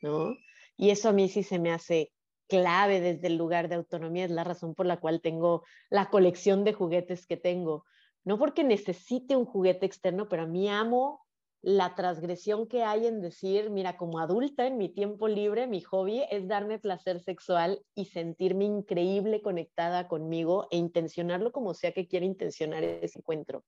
¿no? 0.00 0.36
Y 0.76 0.90
eso 0.90 1.08
a 1.08 1.12
mí 1.12 1.28
sí 1.28 1.42
se 1.42 1.58
me 1.58 1.72
hace 1.72 2.12
clave 2.48 3.00
desde 3.00 3.28
el 3.28 3.36
lugar 3.36 3.68
de 3.68 3.76
autonomía, 3.76 4.24
es 4.24 4.30
la 4.30 4.44
razón 4.44 4.74
por 4.74 4.86
la 4.86 4.98
cual 4.98 5.20
tengo 5.20 5.64
la 5.90 6.10
colección 6.10 6.64
de 6.64 6.72
juguetes 6.72 7.26
que 7.26 7.36
tengo. 7.36 7.84
No 8.24 8.38
porque 8.38 8.64
necesite 8.64 9.36
un 9.36 9.44
juguete 9.44 9.86
externo, 9.86 10.28
pero 10.28 10.42
a 10.42 10.46
mí 10.46 10.68
amo 10.68 11.26
la 11.62 11.94
transgresión 11.94 12.68
que 12.68 12.84
hay 12.84 13.06
en 13.06 13.20
decir, 13.20 13.70
mira, 13.70 13.96
como 13.96 14.20
adulta 14.20 14.66
en 14.66 14.78
mi 14.78 14.88
tiempo 14.88 15.26
libre, 15.26 15.66
mi 15.66 15.80
hobby 15.80 16.22
es 16.30 16.46
darme 16.46 16.78
placer 16.78 17.20
sexual 17.20 17.82
y 17.94 18.04
sentirme 18.04 18.64
increíble 18.64 19.42
conectada 19.42 20.06
conmigo 20.06 20.68
e 20.70 20.76
intencionarlo 20.76 21.50
como 21.50 21.74
sea 21.74 21.92
que 21.92 22.06
quiera 22.06 22.24
intencionar 22.24 22.84
ese 22.84 23.18
encuentro. 23.18 23.64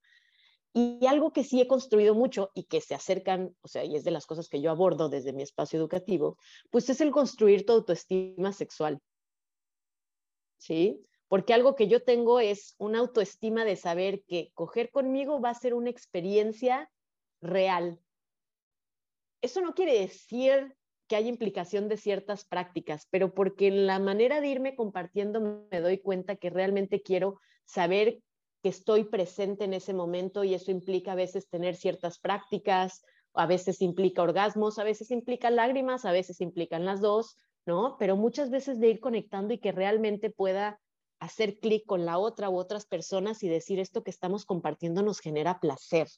Y 0.75 1.07
algo 1.07 1.33
que 1.33 1.45
sí 1.45 1.61
he 1.61 1.67
construido 1.67 2.15
mucho 2.15 2.51
y 2.55 2.65
que 2.65 2.81
se 2.81 2.95
acercan, 2.95 3.57
o 3.63 3.69
sea, 3.69 3.85
y 3.85 3.97
es 3.97 4.05
de 4.05 4.11
las 4.11 4.27
cosas 4.27 4.49
que 4.49 4.61
yo 4.61 4.71
abordo 4.71 5.09
desde 5.09 5.33
mi 5.33 5.43
espacio 5.43 5.79
educativo, 5.79 6.37
pues 6.71 6.89
es 6.91 7.01
el 7.01 7.11
construir 7.11 7.65
tu 7.65 7.73
autoestima 7.73 8.53
sexual. 8.53 9.01
¿Sí? 10.59 11.05
Porque 11.29 11.55
algo 11.55 11.75
que 11.75 11.89
yo 11.89 12.03
tengo 12.03 12.41
es 12.41 12.75
una 12.79 12.99
autoestima 12.99 13.65
de 13.65 13.77
saber 13.77 14.23
que 14.25 14.51
coger 14.55 14.91
conmigo 14.91 15.41
va 15.41 15.51
a 15.51 15.55
ser 15.55 15.75
una 15.75 15.91
experiencia 15.91 16.91
real. 17.41 18.01
Eso 19.41 19.61
no 19.61 19.75
quiere 19.75 19.99
decir 20.01 20.75
que 21.07 21.17
haya 21.17 21.29
implicación 21.29 21.89
de 21.89 21.97
ciertas 21.97 22.45
prácticas, 22.45 23.07
pero 23.11 23.33
porque 23.33 23.69
en 23.69 23.87
la 23.87 23.99
manera 23.99 24.41
de 24.41 24.49
irme 24.49 24.77
compartiendo 24.77 25.67
me 25.71 25.81
doy 25.81 25.99
cuenta 25.99 26.37
que 26.37 26.51
realmente 26.51 27.03
quiero 27.03 27.41
saber 27.65 28.21
que 28.63 28.69
estoy 28.69 29.05
presente 29.05 29.65
en 29.65 29.75
ese 29.75 29.95
momento 29.95 30.45
y 30.45 30.55
eso 30.55 30.71
implica 30.71 31.13
a 31.13 31.17
veces 31.17 31.49
tener 31.49 31.77
ciertas 31.77 32.19
prácticas, 32.19 33.03
a 33.35 33.47
veces 33.47 33.81
implica 33.83 34.23
orgasmos, 34.23 34.79
a 34.79 34.85
veces 34.85 35.11
implica 35.11 35.51
lágrimas, 35.51 36.05
a 36.05 36.13
veces 36.13 36.41
implican 36.41 36.85
las 36.85 37.01
dos, 37.01 37.37
¿no? 37.67 37.97
Pero 37.99 38.17
muchas 38.17 38.51
veces 38.51 38.81
de 38.81 38.89
ir 38.89 39.01
conectando 39.01 39.55
y 39.55 39.59
que 39.59 39.73
realmente 39.73 40.31
pueda 40.31 40.81
hacer 41.21 41.59
clic 41.59 41.85
con 41.87 42.05
la 42.05 42.19
otra 42.19 42.51
u 42.51 42.57
otras 42.57 42.87
personas 42.87 43.43
y 43.43 43.49
decir 43.49 43.79
esto 43.79 44.03
que 44.03 44.11
estamos 44.11 44.45
compartiendo 44.45 45.03
nos 45.03 45.21
genera 45.21 45.61
placer. 45.61 46.09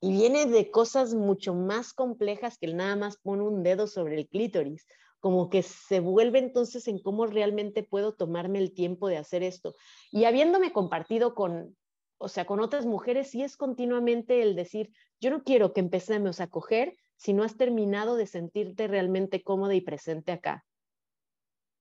Y 0.00 0.12
viene 0.12 0.46
de 0.46 0.70
cosas 0.70 1.14
mucho 1.14 1.54
más 1.54 1.92
complejas 1.92 2.56
que 2.58 2.66
el 2.66 2.76
nada 2.76 2.96
más 2.96 3.18
pone 3.18 3.42
un 3.42 3.62
dedo 3.62 3.86
sobre 3.86 4.16
el 4.16 4.28
clítoris, 4.28 4.86
como 5.20 5.50
que 5.50 5.62
se 5.62 6.00
vuelve 6.00 6.38
entonces 6.38 6.88
en 6.88 6.98
cómo 6.98 7.26
realmente 7.26 7.82
puedo 7.82 8.14
tomarme 8.14 8.58
el 8.58 8.72
tiempo 8.72 9.08
de 9.08 9.18
hacer 9.18 9.42
esto. 9.42 9.76
Y 10.10 10.24
habiéndome 10.24 10.72
compartido 10.72 11.34
con, 11.34 11.76
o 12.18 12.28
sea, 12.28 12.46
con 12.46 12.60
otras 12.60 12.86
mujeres, 12.86 13.30
sí 13.30 13.42
es 13.42 13.56
continuamente 13.56 14.42
el 14.42 14.56
decir, 14.56 14.90
yo 15.20 15.30
no 15.30 15.44
quiero 15.44 15.72
que 15.72 15.80
empecemos 15.80 16.40
a 16.40 16.48
coger 16.48 16.96
si 17.16 17.34
no 17.34 17.44
has 17.44 17.56
terminado 17.56 18.16
de 18.16 18.26
sentirte 18.26 18.88
realmente 18.88 19.42
cómoda 19.42 19.74
y 19.74 19.82
presente 19.82 20.32
acá. 20.32 20.64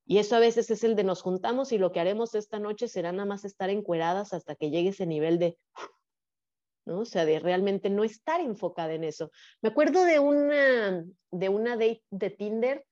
Y 0.06 0.18
eso 0.18 0.36
a 0.36 0.40
veces 0.40 0.70
es 0.72 0.84
el 0.84 0.96
de 0.96 1.04
nos 1.04 1.22
juntamos 1.22 1.72
y 1.72 1.78
lo 1.78 1.92
que 1.92 2.00
haremos 2.00 2.36
esta 2.36 2.60
noche 2.60 2.88
será 2.88 3.12
nada 3.12 3.26
más 3.26 3.46
estar 3.46 3.70
encueradas 3.70 4.34
hasta 4.34 4.56
que 4.56 4.72
llegue 4.72 4.90
ese 4.90 5.06
nivel 5.06 5.40
de, 5.40 5.58
¿no? 6.86 7.02
O 7.02 7.06
sea, 7.06 7.26
de 7.26 7.40
realmente 7.40 7.90
no 7.90 8.04
estar 8.04 8.42
enfocada 8.42 8.94
en 8.94 9.04
eso. 9.04 9.32
Me 9.62 9.70
acuerdo 9.70 10.04
de 10.04 10.20
una, 10.20 11.06
de 11.32 11.50
una 11.50 11.78
date 11.78 12.04
de 12.10 12.30
Tinder 12.32 12.86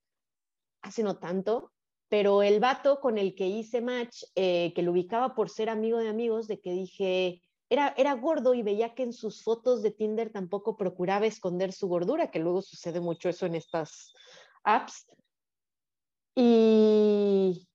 hace 0.88 1.04
no 1.04 1.18
tanto, 1.18 1.72
pero 2.10 2.42
el 2.42 2.60
vato 2.60 3.00
con 3.00 3.18
el 3.18 3.36
que 3.36 3.48
hice 3.48 3.82
match, 3.82 4.24
eh, 4.36 4.74
que 4.74 4.82
lo 4.82 4.92
ubicaba 4.92 5.36
por 5.36 5.50
ser 5.50 5.70
amigo 5.70 5.98
de 6.00 6.10
amigos, 6.10 6.48
de 6.48 6.60
que 6.60 6.72
dije, 6.72 7.42
era, 7.70 7.94
era 7.98 8.14
gordo 8.14 8.54
y 8.54 8.64
veía 8.64 8.96
que 8.96 9.04
en 9.04 9.14
sus 9.14 9.44
fotos 9.44 9.82
de 9.82 9.92
Tinder 9.92 10.32
tampoco 10.32 10.78
procuraba 10.78 11.26
esconder 11.26 11.74
su 11.74 11.88
gordura, 11.88 12.32
que 12.32 12.40
luego 12.40 12.62
sucede 12.62 13.02
mucho 13.02 13.28
eso 13.28 13.46
en 13.46 13.56
estas 13.56 14.14
apps. 14.64 15.06
Y, 16.36 17.68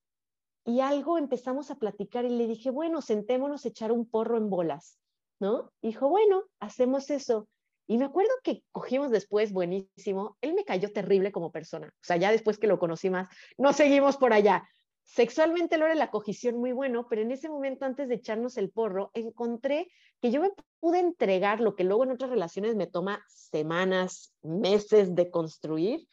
y 0.65 0.81
algo 0.81 1.19
empezamos 1.19 1.71
a 1.71 1.77
platicar 1.77 2.25
y 2.25 2.31
le 2.31 2.47
dije, 2.47 2.71
bueno, 2.71 3.03
sentémonos 3.03 3.65
a 3.65 3.69
echar 3.69 3.93
un 3.93 4.09
porro 4.09 4.39
en 4.39 4.49
bolas, 4.49 4.99
¿no? 5.41 5.71
dijo, 5.83 6.09
bueno, 6.09 6.45
hacemos 6.59 7.11
eso. 7.11 7.49
Y 7.87 7.99
me 7.99 8.05
acuerdo 8.05 8.31
que 8.43 8.63
cogimos 8.71 9.11
después, 9.11 9.53
buenísimo, 9.53 10.37
él 10.41 10.55
me 10.55 10.65
cayó 10.65 10.93
terrible 10.93 11.33
como 11.33 11.53
persona, 11.53 11.89
o 11.89 12.05
sea, 12.05 12.17
ya 12.17 12.31
después 12.31 12.59
que 12.59 12.67
lo 12.67 12.79
conocí 12.79 13.11
más, 13.11 13.29
no 13.59 13.73
seguimos 13.73 14.17
por 14.17 14.33
allá. 14.33 14.69
Sexualmente 15.05 15.79
lo 15.79 15.87
era 15.87 15.95
la 15.95 16.11
cogición 16.11 16.59
muy 16.59 16.73
bueno, 16.73 17.07
pero 17.11 17.23
en 17.23 17.33
ese 17.33 17.49
momento 17.49 17.85
antes 17.85 18.09
de 18.09 18.15
echarnos 18.15 18.57
el 18.57 18.71
porro, 18.71 19.11
encontré 19.15 19.91
que 20.21 20.31
yo 20.31 20.41
me 20.41 20.53
pude 20.79 21.01
entregar 21.01 21.61
lo 21.61 21.75
que 21.75 21.85
luego 21.85 22.05
en 22.05 22.13
otras 22.13 22.31
relaciones 22.31 22.77
me 22.77 22.87
toma 22.87 23.25
semanas, 23.29 24.33
meses 24.43 25.15
de 25.15 25.31
construir, 25.31 26.07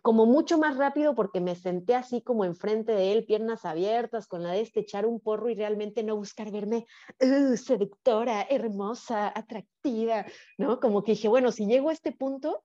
como 0.00 0.26
mucho 0.26 0.58
más 0.58 0.76
rápido 0.76 1.14
porque 1.14 1.40
me 1.40 1.54
senté 1.54 1.94
así 1.94 2.22
como 2.22 2.44
enfrente 2.44 2.92
de 2.92 3.12
él, 3.12 3.24
piernas 3.24 3.64
abiertas, 3.64 4.26
con 4.26 4.42
la 4.42 4.52
de 4.52 4.62
este 4.62 4.80
echar 4.80 5.06
un 5.06 5.20
porro 5.20 5.50
y 5.50 5.54
realmente 5.54 6.02
no 6.02 6.16
buscar 6.16 6.50
verme 6.50 6.86
uh, 7.20 7.56
seductora, 7.56 8.42
hermosa, 8.48 9.28
atractiva, 9.28 10.24
¿no? 10.58 10.80
Como 10.80 11.04
que 11.04 11.12
dije, 11.12 11.28
bueno, 11.28 11.52
si 11.52 11.66
llego 11.66 11.90
a 11.90 11.92
este 11.92 12.12
punto, 12.12 12.64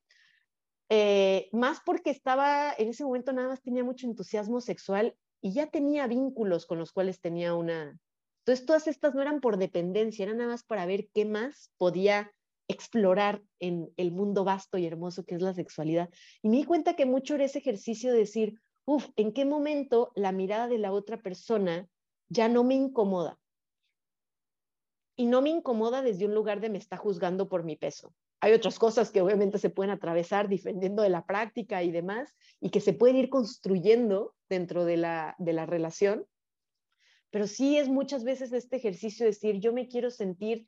eh, 0.89 1.49
más 1.51 1.81
porque 1.85 2.11
estaba, 2.11 2.73
en 2.77 2.89
ese 2.89 3.03
momento 3.03 3.33
nada 3.33 3.49
más 3.49 3.61
tenía 3.61 3.83
mucho 3.83 4.07
entusiasmo 4.07 4.61
sexual 4.61 5.15
y 5.41 5.53
ya 5.53 5.67
tenía 5.67 6.07
vínculos 6.07 6.65
con 6.65 6.79
los 6.79 6.91
cuales 6.91 7.19
tenía 7.19 7.53
una... 7.53 7.99
Entonces 8.45 8.65
todas 8.65 8.87
estas 8.87 9.13
no 9.13 9.21
eran 9.21 9.41
por 9.41 9.57
dependencia, 9.57 10.23
eran 10.23 10.37
nada 10.37 10.51
más 10.51 10.63
para 10.63 10.85
ver 10.85 11.09
qué 11.13 11.25
más 11.25 11.73
podía 11.77 12.31
explorar 12.67 13.41
en 13.59 13.91
el 13.97 14.11
mundo 14.11 14.43
vasto 14.43 14.77
y 14.77 14.85
hermoso 14.85 15.25
que 15.25 15.35
es 15.35 15.41
la 15.41 15.53
sexualidad. 15.53 16.09
Y 16.41 16.49
me 16.49 16.57
di 16.57 16.63
cuenta 16.65 16.95
que 16.95 17.05
mucho 17.05 17.35
era 17.35 17.45
ese 17.45 17.59
ejercicio 17.59 18.11
de 18.11 18.19
decir, 18.19 18.59
uff, 18.85 19.07
¿en 19.15 19.33
qué 19.33 19.45
momento 19.45 20.11
la 20.15 20.31
mirada 20.31 20.67
de 20.67 20.77
la 20.77 20.91
otra 20.91 21.21
persona 21.21 21.87
ya 22.29 22.49
no 22.49 22.63
me 22.63 22.75
incomoda? 22.75 23.39
Y 25.15 25.25
no 25.25 25.41
me 25.41 25.49
incomoda 25.49 26.01
desde 26.01 26.25
un 26.25 26.35
lugar 26.35 26.59
de 26.59 26.69
me 26.69 26.77
está 26.77 26.97
juzgando 26.97 27.49
por 27.49 27.63
mi 27.63 27.75
peso. 27.75 28.13
Hay 28.39 28.53
otras 28.53 28.77
cosas 28.77 29.09
que 29.09 29.21
obviamente 29.21 29.57
se 29.57 29.71
pueden 29.71 29.91
atravesar 29.91 30.47
defendiendo 30.47 31.01
de 31.01 31.09
la 31.09 31.25
práctica 31.25 31.81
y 31.81 31.91
demás, 31.91 32.35
y 32.59 32.69
que 32.69 32.81
se 32.81 32.93
pueden 32.93 33.15
ir 33.15 33.29
construyendo 33.29 34.35
dentro 34.47 34.85
de 34.85 34.97
la, 34.97 35.35
de 35.39 35.53
la 35.53 35.65
relación. 35.65 36.27
Pero 37.31 37.47
sí 37.47 37.77
es 37.77 37.89
muchas 37.89 38.23
veces 38.23 38.53
este 38.53 38.75
ejercicio 38.77 39.25
de 39.25 39.31
decir, 39.31 39.59
yo 39.59 39.73
me 39.73 39.87
quiero 39.87 40.11
sentir 40.11 40.67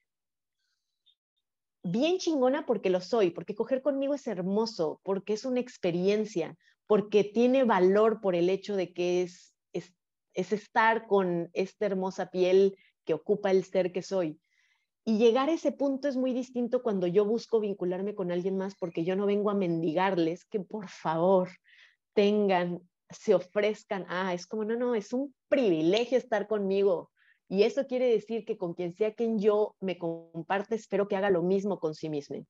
bien 1.84 2.18
chingona 2.18 2.66
porque 2.66 2.90
lo 2.90 3.02
soy, 3.02 3.32
porque 3.32 3.56
coger 3.56 3.82
conmigo 3.82 4.14
es 4.14 4.28
hermoso, 4.28 5.00
porque 5.04 5.34
es 5.34 5.46
una 5.46 5.60
experiencia, 5.60 6.58
porque 6.88 7.24
tiene 7.24 7.64
valor 7.64 8.22
por 8.22 8.36
el 8.36 8.50
hecho 8.50 8.76
de 8.76 8.94
que 8.94 9.22
es, 9.24 9.54
es, 9.74 9.94
es 10.34 10.54
estar 10.54 11.08
con 11.08 11.50
esta 11.54 11.86
hermosa 11.86 12.30
piel 12.30 12.78
que 13.06 13.14
ocupa 13.14 13.52
el 13.52 13.64
ser 13.64 13.92
que 13.92 14.02
soy. 14.02 14.40
Y 15.06 15.18
llegar 15.18 15.50
a 15.50 15.54
ese 15.54 15.72
punto 15.72 16.08
es 16.08 16.18
muy 16.18 16.34
distinto 16.34 16.84
cuando 16.84 17.08
yo 17.08 17.26
busco 17.26 17.60
vincularme 17.60 18.14
con 18.14 18.32
alguien 18.32 18.58
más 18.58 18.76
porque 18.76 19.04
yo 19.04 19.16
no 19.16 19.26
vengo 19.26 19.50
a 19.50 19.56
mendigarles 19.56 20.46
que 20.46 20.60
por 20.60 20.88
favor 20.90 21.50
tengan, 22.14 22.82
se 23.10 23.34
ofrezcan. 23.34 24.06
Ah, 24.08 24.34
es 24.34 24.46
como, 24.46 24.66
no, 24.66 24.76
no, 24.76 24.94
es 24.94 25.14
un 25.14 25.34
privilegio 25.48 26.18
estar 26.18 26.48
conmigo. 26.48 27.12
Y 27.50 27.64
eso 27.64 27.88
quiere 27.88 28.08
decir 28.08 28.46
que 28.46 28.58
con 28.58 28.76
quien 28.76 28.94
sea 28.94 29.14
quien 29.14 29.40
yo 29.40 29.76
me 29.82 29.98
comparte, 29.98 30.76
espero 30.76 31.08
que 31.08 31.16
haga 31.16 31.32
lo 31.32 31.42
mismo 31.42 31.80
con 31.80 31.96
sí 31.96 32.08
mismo. 32.08 32.46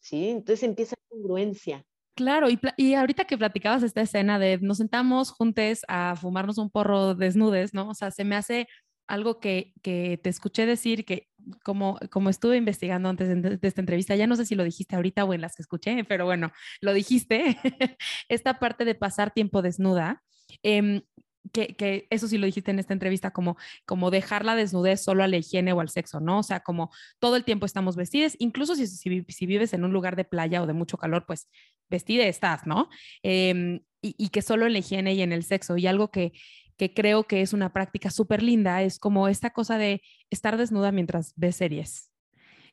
¿Sí? 0.00 0.28
Entonces 0.28 0.62
empieza 0.62 0.94
la 0.96 1.08
congruencia. 1.08 1.84
Claro, 2.14 2.48
y, 2.48 2.58
y, 2.76 2.94
ahorita 2.94 3.24
que 3.26 3.38
platicabas 3.38 3.82
esta 3.82 4.00
escena 4.00 4.38
de 4.38 4.58
nos 4.58 4.78
sentamos 4.78 5.30
juntos 5.30 5.82
a 5.86 6.16
fumarnos 6.16 6.58
un 6.58 6.70
porro 6.70 7.14
desnudes, 7.14 7.74
¿no? 7.74 7.90
O 7.90 7.94
sea, 7.94 8.10
se 8.10 8.24
me 8.24 8.34
hace 8.34 8.66
algo 9.08 9.40
que, 9.40 9.72
que 9.82 10.20
te 10.22 10.28
escuché 10.28 10.66
decir 10.66 11.04
que 11.04 11.28
como, 11.64 11.98
como 12.10 12.28
estuve 12.28 12.56
investigando 12.56 13.08
antes 13.08 13.28
de, 13.28 13.58
esta 13.62 13.80
entrevista, 13.80 14.14
ya 14.14 14.26
no 14.26 14.36
sé 14.36 14.44
si 14.44 14.54
lo 14.54 14.64
dijiste 14.64 14.96
ahorita 14.96 15.24
o 15.24 15.32
en 15.32 15.40
las 15.40 15.56
que 15.56 15.62
escuché, 15.62 16.04
pero 16.04 16.26
bueno, 16.26 16.52
lo 16.80 16.92
dijiste, 16.92 17.56
esta 18.28 18.58
parte 18.58 18.84
de 18.84 18.94
pasar 18.94 19.32
tiempo 19.32 19.62
desnuda. 19.62 20.22
Eh, 20.62 21.02
que, 21.52 22.06
eso 22.10 22.28
sí 22.28 22.38
lo 22.38 22.46
dijiste 22.46 22.70
en 22.70 22.78
esta 22.78 22.92
entrevista, 22.92 23.30
como, 23.30 23.56
como 23.86 24.10
dejar 24.10 24.44
la 24.44 24.54
desnudez 24.54 25.02
solo 25.02 25.22
a 25.22 25.28
la 25.28 25.36
higiene 25.36 25.72
o 25.72 25.80
al 25.80 25.88
sexo, 25.88 26.20
¿no? 26.20 26.40
O 26.40 26.42
sea, 26.42 26.60
como 26.60 26.90
todo 27.18 27.36
el 27.36 27.44
tiempo 27.44 27.66
estamos 27.66 27.96
vestidas, 27.96 28.36
incluso 28.38 28.74
si, 28.74 28.86
si, 28.86 29.46
vives 29.46 29.72
en 29.72 29.84
un 29.84 29.92
lugar 29.92 30.16
de 30.16 30.24
playa 30.24 30.62
o 30.62 30.66
de 30.66 30.72
mucho 30.72 30.98
calor, 30.98 31.24
pues 31.26 31.48
vestida 31.88 32.24
estás, 32.24 32.66
¿no? 32.66 32.88
Em, 33.22 33.80
y, 34.02 34.28
que 34.28 34.42
solo 34.42 34.66
en 34.66 34.72
la 34.74 34.78
higiene 34.80 35.14
y 35.14 35.22
en 35.22 35.32
el 35.32 35.44
sexo. 35.44 35.76
Y 35.76 35.86
algo 35.86 36.10
que, 36.10 36.32
que 36.76 36.94
creo 36.94 37.24
que 37.24 37.42
es 37.42 37.52
una 37.52 37.72
práctica 37.72 38.10
súper 38.10 38.42
linda 38.42 38.82
es 38.82 38.98
como 38.98 39.28
esta 39.28 39.50
cosa 39.50 39.78
de 39.78 40.02
estar 40.30 40.56
desnuda 40.56 40.92
mientras 40.92 41.32
ves 41.36 41.56
series 41.56 42.07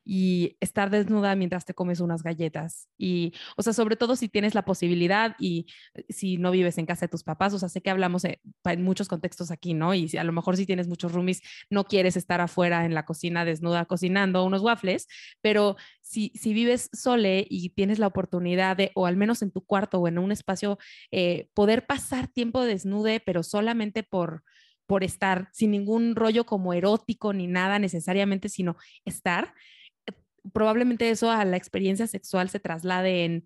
y 0.08 0.56
estar 0.60 0.88
desnuda 0.88 1.34
mientras 1.34 1.64
te 1.64 1.74
comes 1.74 1.98
unas 1.98 2.22
galletas. 2.22 2.88
Y, 2.96 3.34
o 3.56 3.62
sea, 3.62 3.72
sobre 3.72 3.96
todo 3.96 4.14
si 4.14 4.28
tienes 4.28 4.54
la 4.54 4.64
posibilidad 4.64 5.34
y 5.40 5.66
eh, 5.94 6.04
si 6.08 6.38
no 6.38 6.52
vives 6.52 6.78
en 6.78 6.86
casa 6.86 7.06
de 7.06 7.10
tus 7.10 7.24
papás, 7.24 7.52
o 7.54 7.58
sea, 7.58 7.68
sé 7.68 7.80
que 7.80 7.90
hablamos 7.90 8.22
en 8.24 8.82
muchos 8.84 9.08
contextos 9.08 9.50
aquí, 9.50 9.74
¿no? 9.74 9.94
Y 9.94 10.08
si, 10.08 10.16
a 10.16 10.22
lo 10.22 10.30
mejor 10.30 10.56
si 10.56 10.64
tienes 10.64 10.86
muchos 10.86 11.10
roomies, 11.10 11.42
no 11.70 11.84
quieres 11.84 12.16
estar 12.16 12.40
afuera 12.40 12.84
en 12.84 12.94
la 12.94 13.04
cocina 13.04 13.44
desnuda 13.44 13.84
cocinando 13.86 14.44
unos 14.44 14.62
waffles, 14.62 15.08
pero 15.40 15.76
si, 16.02 16.30
si 16.36 16.54
vives 16.54 16.88
sole 16.92 17.44
y 17.50 17.70
tienes 17.70 17.98
la 17.98 18.06
oportunidad 18.06 18.76
de, 18.76 18.92
o 18.94 19.06
al 19.06 19.16
menos 19.16 19.42
en 19.42 19.50
tu 19.50 19.62
cuarto 19.62 19.98
o 19.98 20.06
en 20.06 20.18
un 20.18 20.30
espacio, 20.30 20.78
eh, 21.10 21.48
poder 21.52 21.84
pasar 21.86 22.28
tiempo 22.28 22.62
desnude, 22.62 23.18
pero 23.18 23.42
solamente 23.42 24.04
por 24.04 24.44
por 24.86 25.02
estar 25.02 25.48
sin 25.52 25.72
ningún 25.72 26.14
rollo 26.14 26.46
como 26.46 26.72
erótico 26.72 27.32
ni 27.32 27.46
nada 27.46 27.80
necesariamente, 27.80 28.48
sino 28.48 28.76
estar, 29.04 29.52
probablemente 30.52 31.10
eso 31.10 31.30
a 31.30 31.44
la 31.44 31.56
experiencia 31.56 32.06
sexual 32.06 32.48
se 32.48 32.60
traslade 32.60 33.24
en 33.24 33.44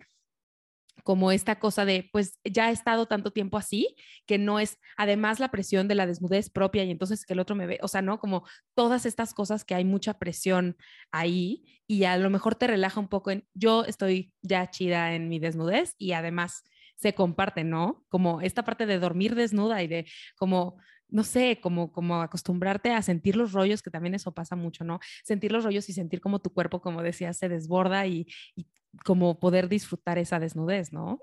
como 1.02 1.32
esta 1.32 1.58
cosa 1.58 1.84
de, 1.84 2.08
pues 2.12 2.38
ya 2.44 2.70
he 2.70 2.72
estado 2.72 3.06
tanto 3.06 3.30
tiempo 3.32 3.56
así, 3.56 3.96
que 4.26 4.38
no 4.38 4.60
es, 4.60 4.78
además 4.96 5.40
la 5.40 5.50
presión 5.50 5.88
de 5.88 5.94
la 5.94 6.06
desnudez 6.06 6.50
propia 6.50 6.84
y 6.84 6.90
entonces 6.90 7.24
que 7.24 7.32
el 7.32 7.40
otro 7.40 7.56
me 7.56 7.66
ve, 7.66 7.78
o 7.82 7.88
sea, 7.88 8.02
¿no? 8.02 8.18
Como 8.18 8.44
todas 8.74 9.06
estas 9.06 9.34
cosas 9.34 9.64
que 9.64 9.74
hay 9.74 9.84
mucha 9.84 10.18
presión 10.18 10.76
ahí 11.10 11.64
y 11.86 12.04
a 12.04 12.16
lo 12.16 12.30
mejor 12.30 12.54
te 12.54 12.66
relaja 12.66 13.00
un 13.00 13.08
poco 13.08 13.30
en, 13.30 13.46
yo 13.54 13.84
estoy 13.84 14.32
ya 14.42 14.70
chida 14.70 15.14
en 15.14 15.28
mi 15.28 15.38
desnudez 15.38 15.94
y 15.98 16.12
además 16.12 16.64
se 16.96 17.14
comparte, 17.14 17.64
¿no? 17.64 18.04
Como 18.08 18.40
esta 18.42 18.64
parte 18.64 18.86
de 18.86 18.98
dormir 18.98 19.34
desnuda 19.34 19.82
y 19.82 19.88
de 19.88 20.06
como 20.36 20.76
no 21.10 21.24
sé, 21.24 21.60
como, 21.60 21.92
como 21.92 22.20
acostumbrarte 22.20 22.92
a 22.92 23.02
sentir 23.02 23.36
los 23.36 23.52
rollos, 23.52 23.82
que 23.82 23.90
también 23.90 24.14
eso 24.14 24.32
pasa 24.32 24.56
mucho, 24.56 24.84
¿no? 24.84 25.00
Sentir 25.24 25.52
los 25.52 25.64
rollos 25.64 25.88
y 25.88 25.92
sentir 25.92 26.20
como 26.20 26.40
tu 26.40 26.52
cuerpo, 26.52 26.80
como 26.80 27.02
decías, 27.02 27.36
se 27.36 27.48
desborda 27.48 28.06
y, 28.06 28.26
y 28.56 28.66
como 29.04 29.38
poder 29.38 29.68
disfrutar 29.68 30.18
esa 30.18 30.38
desnudez, 30.38 30.92
¿no? 30.92 31.20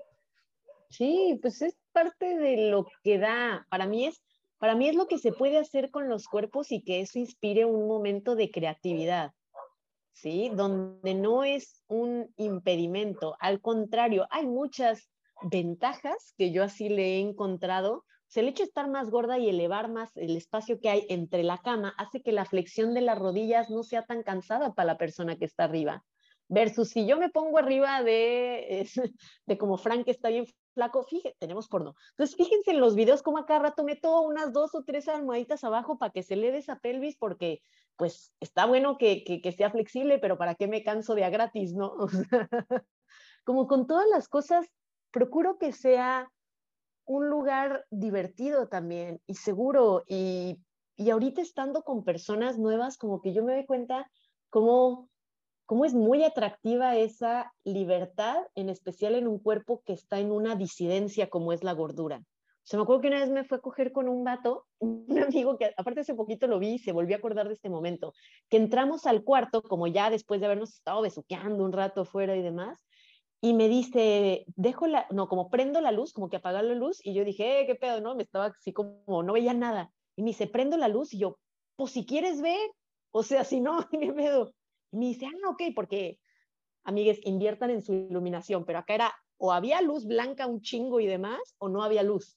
Sí, 0.90 1.38
pues 1.42 1.60
es 1.62 1.76
parte 1.92 2.38
de 2.38 2.70
lo 2.70 2.86
que 3.02 3.18
da, 3.18 3.66
para 3.70 3.86
mí 3.86 4.06
es, 4.06 4.22
para 4.58 4.74
mí 4.74 4.88
es 4.88 4.94
lo 4.94 5.06
que 5.06 5.18
se 5.18 5.32
puede 5.32 5.58
hacer 5.58 5.90
con 5.90 6.08
los 6.08 6.26
cuerpos 6.26 6.72
y 6.72 6.82
que 6.82 7.00
eso 7.00 7.18
inspire 7.18 7.64
un 7.64 7.86
momento 7.86 8.36
de 8.36 8.50
creatividad, 8.50 9.32
¿sí? 10.12 10.50
Donde 10.54 11.14
no 11.14 11.44
es 11.44 11.82
un 11.88 12.32
impedimento, 12.36 13.36
al 13.40 13.60
contrario, 13.60 14.26
hay 14.30 14.46
muchas 14.46 15.10
ventajas 15.42 16.34
que 16.36 16.50
yo 16.50 16.64
así 16.64 16.88
le 16.88 17.16
he 17.16 17.20
encontrado 17.20 18.04
el 18.36 18.48
hecho 18.48 18.62
de 18.62 18.68
estar 18.68 18.88
más 18.88 19.10
gorda 19.10 19.38
y 19.38 19.48
elevar 19.48 19.90
más 19.90 20.16
el 20.16 20.36
espacio 20.36 20.80
que 20.80 20.90
hay 20.90 21.06
entre 21.08 21.42
la 21.42 21.58
cama 21.58 21.94
hace 21.96 22.22
que 22.22 22.32
la 22.32 22.44
flexión 22.44 22.94
de 22.94 23.00
las 23.00 23.18
rodillas 23.18 23.70
no 23.70 23.82
sea 23.82 24.04
tan 24.04 24.22
cansada 24.22 24.74
para 24.74 24.86
la 24.86 24.98
persona 24.98 25.36
que 25.36 25.46
está 25.46 25.64
arriba. 25.64 26.04
Versus 26.50 26.90
si 26.90 27.06
yo 27.06 27.18
me 27.18 27.28
pongo 27.28 27.58
arriba 27.58 28.02
de, 28.02 28.88
de 29.46 29.58
como 29.58 29.76
Frank 29.76 30.04
que 30.04 30.10
está 30.10 30.30
bien 30.30 30.46
flaco, 30.74 31.02
fíjense, 31.02 31.36
tenemos 31.38 31.68
porno. 31.68 31.94
Entonces, 32.10 32.36
fíjense 32.36 32.70
en 32.70 32.80
los 32.80 32.94
videos 32.94 33.22
como 33.22 33.38
acá 33.38 33.58
rato 33.58 33.84
meto 33.84 34.20
unas 34.22 34.52
dos 34.52 34.74
o 34.74 34.84
tres 34.84 35.08
almohaditas 35.08 35.64
abajo 35.64 35.98
para 35.98 36.12
que 36.12 36.22
se 36.22 36.36
le 36.36 36.52
dé 36.52 36.58
esa 36.58 36.78
pelvis, 36.78 37.16
porque 37.16 37.62
pues 37.96 38.32
está 38.40 38.64
bueno 38.64 38.96
que, 38.96 39.24
que, 39.24 39.42
que 39.42 39.52
sea 39.52 39.70
flexible, 39.70 40.18
pero 40.18 40.38
¿para 40.38 40.54
qué 40.54 40.68
me 40.68 40.82
canso 40.82 41.14
de 41.14 41.24
a 41.24 41.30
gratis, 41.30 41.74
no? 41.74 41.96
como 43.44 43.66
con 43.66 43.86
todas 43.86 44.06
las 44.08 44.28
cosas, 44.28 44.66
procuro 45.10 45.58
que 45.58 45.72
sea 45.72 46.30
un 47.08 47.28
lugar 47.28 47.86
divertido 47.90 48.68
también 48.68 49.20
y 49.26 49.34
seguro. 49.34 50.04
Y, 50.06 50.60
y 50.96 51.10
ahorita 51.10 51.40
estando 51.40 51.82
con 51.82 52.04
personas 52.04 52.58
nuevas, 52.58 52.98
como 52.98 53.20
que 53.20 53.32
yo 53.32 53.42
me 53.42 53.54
doy 53.54 53.66
cuenta 53.66 54.10
cómo, 54.50 55.08
cómo 55.64 55.84
es 55.84 55.94
muy 55.94 56.22
atractiva 56.22 56.96
esa 56.96 57.52
libertad, 57.64 58.36
en 58.54 58.68
especial 58.68 59.14
en 59.14 59.26
un 59.26 59.38
cuerpo 59.38 59.82
que 59.84 59.94
está 59.94 60.20
en 60.20 60.30
una 60.30 60.54
disidencia 60.54 61.30
como 61.30 61.52
es 61.52 61.64
la 61.64 61.72
gordura. 61.72 62.18
O 62.18 62.70
sea, 62.70 62.78
me 62.78 62.82
acuerdo 62.82 63.00
que 63.00 63.08
una 63.08 63.20
vez 63.20 63.30
me 63.30 63.44
fue 63.44 63.56
a 63.56 63.60
coger 63.62 63.92
con 63.92 64.08
un 64.10 64.24
vato, 64.24 64.66
un 64.78 65.18
amigo 65.18 65.56
que 65.56 65.72
aparte 65.78 66.00
hace 66.00 66.14
poquito 66.14 66.46
lo 66.46 66.58
vi 66.58 66.74
y 66.74 66.78
se 66.78 66.92
volvió 66.92 67.16
a 67.16 67.18
acordar 67.18 67.48
de 67.48 67.54
este 67.54 67.70
momento, 67.70 68.12
que 68.50 68.58
entramos 68.58 69.06
al 69.06 69.24
cuarto, 69.24 69.62
como 69.62 69.86
ya 69.86 70.10
después 70.10 70.40
de 70.40 70.46
habernos 70.46 70.74
estado 70.74 71.00
besuqueando 71.00 71.64
un 71.64 71.72
rato 71.72 72.04
fuera 72.04 72.36
y 72.36 72.42
demás, 72.42 72.86
y 73.40 73.54
me 73.54 73.68
dice, 73.68 74.44
dejo 74.56 74.86
la, 74.86 75.06
no, 75.10 75.28
como 75.28 75.48
prendo 75.48 75.80
la 75.80 75.92
luz, 75.92 76.12
como 76.12 76.28
que 76.28 76.36
apagar 76.36 76.64
la 76.64 76.74
luz, 76.74 77.00
y 77.04 77.14
yo 77.14 77.24
dije, 77.24 77.60
eh, 77.60 77.66
qué 77.66 77.76
pedo, 77.76 78.00
¿no? 78.00 78.16
Me 78.16 78.24
estaba 78.24 78.46
así 78.46 78.72
como, 78.72 79.22
no 79.22 79.32
veía 79.32 79.54
nada. 79.54 79.92
Y 80.16 80.22
me 80.22 80.30
dice, 80.30 80.48
prendo 80.48 80.76
la 80.76 80.88
luz, 80.88 81.14
y 81.14 81.18
yo, 81.18 81.38
pues 81.76 81.92
si 81.92 82.04
quieres 82.04 82.40
ver, 82.40 82.70
o 83.12 83.22
sea, 83.22 83.44
si 83.44 83.60
no, 83.60 83.78
qué 83.90 84.12
pedo. 84.12 84.52
Y 84.90 84.96
me 84.96 85.06
dice, 85.06 85.26
ah, 85.26 85.50
ok, 85.50 85.62
porque, 85.74 86.18
amigues, 86.84 87.20
inviertan 87.24 87.70
en 87.70 87.82
su 87.82 87.92
iluminación, 87.92 88.64
pero 88.64 88.80
acá 88.80 88.94
era, 88.94 89.14
o 89.36 89.52
había 89.52 89.80
luz 89.82 90.06
blanca 90.06 90.46
un 90.46 90.60
chingo 90.60 90.98
y 90.98 91.06
demás, 91.06 91.38
o 91.58 91.68
no 91.68 91.84
había 91.84 92.02
luz. 92.02 92.36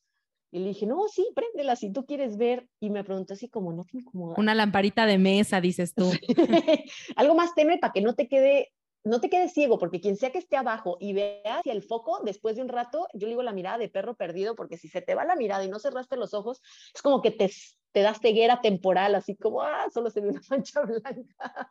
Y 0.54 0.60
le 0.60 0.68
dije, 0.68 0.86
no, 0.86 1.08
sí, 1.08 1.28
préndela 1.34 1.78
si 1.78 1.94
tú 1.94 2.06
quieres 2.06 2.38
ver. 2.38 2.68
Y 2.82 2.90
me 2.90 3.06
preguntó 3.06 3.34
así 3.34 3.48
como, 3.48 3.72
¿no 3.72 3.86
te 3.86 3.98
incomoda? 3.98 4.36
Una 4.38 4.54
lamparita 4.54 5.06
de 5.06 5.18
mesa, 5.18 5.62
dices 5.62 5.94
tú. 5.96 6.12
Algo 7.16 7.36
más 7.36 7.56
tenue 7.56 7.78
para 7.78 7.94
que 7.94 8.02
no 8.02 8.16
te 8.16 8.28
quede 8.28 8.74
no 9.04 9.20
te 9.20 9.30
quedes 9.30 9.54
ciego, 9.54 9.80
porque 9.80 10.00
quien 10.00 10.16
sea 10.16 10.32
que 10.32 10.38
esté 10.38 10.58
abajo 10.58 10.98
y 11.00 11.14
vea 11.14 11.58
hacia 11.58 11.74
el 11.74 11.82
foco, 11.82 12.22
después 12.24 12.56
de 12.56 12.62
un 12.62 12.70
rato, 12.70 13.08
yo 13.14 13.28
le 13.28 13.30
digo 13.30 13.44
la 13.44 13.54
mirada 13.54 13.78
de 13.78 13.90
perro 13.90 14.16
perdido, 14.16 14.56
porque 14.56 14.78
si 14.78 14.88
se 14.90 15.02
te 15.02 15.16
va 15.16 15.26
la 15.26 15.36
mirada 15.36 15.64
y 15.64 15.70
no 15.70 15.80
cerraste 15.80 16.18
los 16.18 16.34
ojos, 16.34 16.62
es 16.94 17.02
como 17.02 17.22
que 17.22 17.32
te, 17.32 17.50
te 17.92 18.02
das 18.02 18.20
ceguera 18.22 18.62
temporal, 18.62 19.16
así 19.16 19.36
como, 19.36 19.62
ah, 19.64 19.88
solo 19.92 20.10
se 20.10 20.22
ve 20.22 20.30
una 20.30 20.42
mancha 20.50 20.82
blanca. 20.82 21.70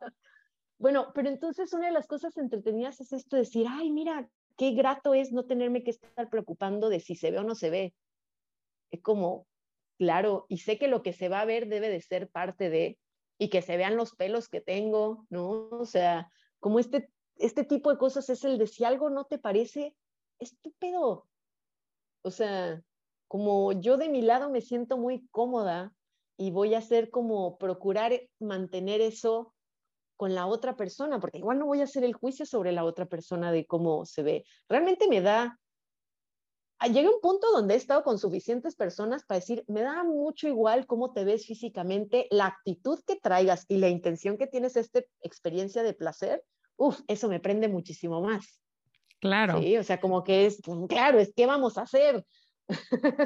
bueno, 0.79 1.13
pero 1.15 1.29
entonces 1.29 1.73
una 1.73 1.87
de 1.87 1.93
las 1.93 2.09
cosas 2.09 2.37
entretenidas 2.37 3.01
es 3.01 3.13
esto 3.13 3.37
de 3.37 3.43
decir, 3.43 3.67
ay, 3.69 3.91
mira, 3.91 4.29
qué 4.57 4.73
grato 4.73 5.15
es 5.15 5.33
no 5.33 5.45
tenerme 5.47 5.85
que 5.85 5.91
estar 5.91 6.29
preocupando 6.29 6.89
de 6.89 7.01
si 7.01 7.15
se 7.15 7.31
ve 7.31 7.39
o 7.39 7.45
no 7.45 7.55
se 7.55 7.71
ve. 7.71 7.95
Es 8.91 9.01
como, 9.03 9.47
claro, 9.99 10.47
y 10.49 10.59
sé 10.59 10.79
que 10.79 10.89
lo 10.89 11.03
que 11.03 11.13
se 11.13 11.29
va 11.29 11.41
a 11.43 11.45
ver 11.45 11.69
debe 11.69 11.89
de 11.91 12.01
ser 12.01 12.29
parte 12.29 12.71
de, 12.71 12.99
y 13.39 13.51
que 13.51 13.63
se 13.63 13.77
vean 13.77 13.97
los 13.97 14.17
pelos 14.17 14.49
que 14.49 14.61
tengo, 14.61 15.27
¿no? 15.31 15.69
O 15.71 15.87
sea, 15.87 16.29
como 16.59 16.79
este 16.79 17.09
este 17.41 17.65
tipo 17.65 17.91
de 17.91 17.99
cosas 17.99 18.29
es 18.29 18.45
el 18.45 18.59
de 18.59 18.67
si 18.67 18.85
algo 18.85 19.11
no 19.11 19.25
te 19.25 19.39
parece 19.39 19.97
estúpido. 20.39 21.27
O 22.23 22.31
sea, 22.31 22.83
como 23.29 23.73
yo 23.73 23.97
de 23.97 24.09
mi 24.09 24.23
lado 24.23 24.51
me 24.51 24.61
siento 24.61 24.99
muy 24.99 25.27
cómoda 25.29 25.93
y 26.37 26.51
voy 26.51 26.75
a 26.75 26.79
hacer 26.79 27.11
como 27.11 27.59
procurar 27.59 28.13
mantener 28.39 29.01
eso 29.01 29.55
con 30.17 30.35
la 30.35 30.47
otra 30.47 30.77
persona, 30.77 31.19
porque 31.19 31.39
igual 31.39 31.59
no 31.59 31.67
voy 31.67 31.81
a 31.81 31.85
hacer 31.85 32.05
el 32.05 32.13
juicio 32.13 32.45
sobre 32.45 32.73
la 32.73 32.85
otra 32.85 33.07
persona 33.07 33.53
de 33.53 33.67
cómo 33.67 34.05
se 34.05 34.23
ve. 34.23 34.45
Realmente 34.69 35.09
me 35.09 35.23
da, 35.23 35.59
ah, 36.79 36.89
llega 36.89 37.09
un 37.09 37.23
punto 37.23 37.51
donde 37.53 37.73
he 37.73 37.77
estado 37.79 38.03
con 38.03 38.19
suficientes 38.19 38.77
personas 38.77 39.25
para 39.25 39.41
decir, 39.41 39.65
me 39.67 39.81
da 39.81 40.05
mucho 40.05 40.47
igual 40.47 40.87
cómo 40.87 41.15
te 41.15 41.25
ves 41.25 41.47
físicamente, 41.47 42.27
la 42.31 42.47
actitud 42.47 43.01
que 43.07 43.17
traigas 43.17 43.65
y 43.69 43.79
la 43.79 43.89
intención 43.89 44.37
que 44.37 44.47
tienes 44.47 44.77
esta 44.77 45.01
experiencia 45.23 45.83
de 45.83 45.95
placer, 45.95 46.45
Uf, 46.81 46.99
eso 47.09 47.29
me 47.29 47.41
prende 47.41 47.69
muchísimo 47.69 48.23
más. 48.23 48.59
Claro. 49.21 49.61
Sí, 49.61 49.77
o 49.77 49.85
sea, 49.85 50.01
como 50.01 50.25
que 50.25 50.47
es, 50.47 50.63
pues, 50.65 50.79
claro, 50.89 51.19
es 51.19 51.31
qué 51.37 51.45
vamos 51.45 51.77
a 51.77 51.83
hacer. 51.83 52.25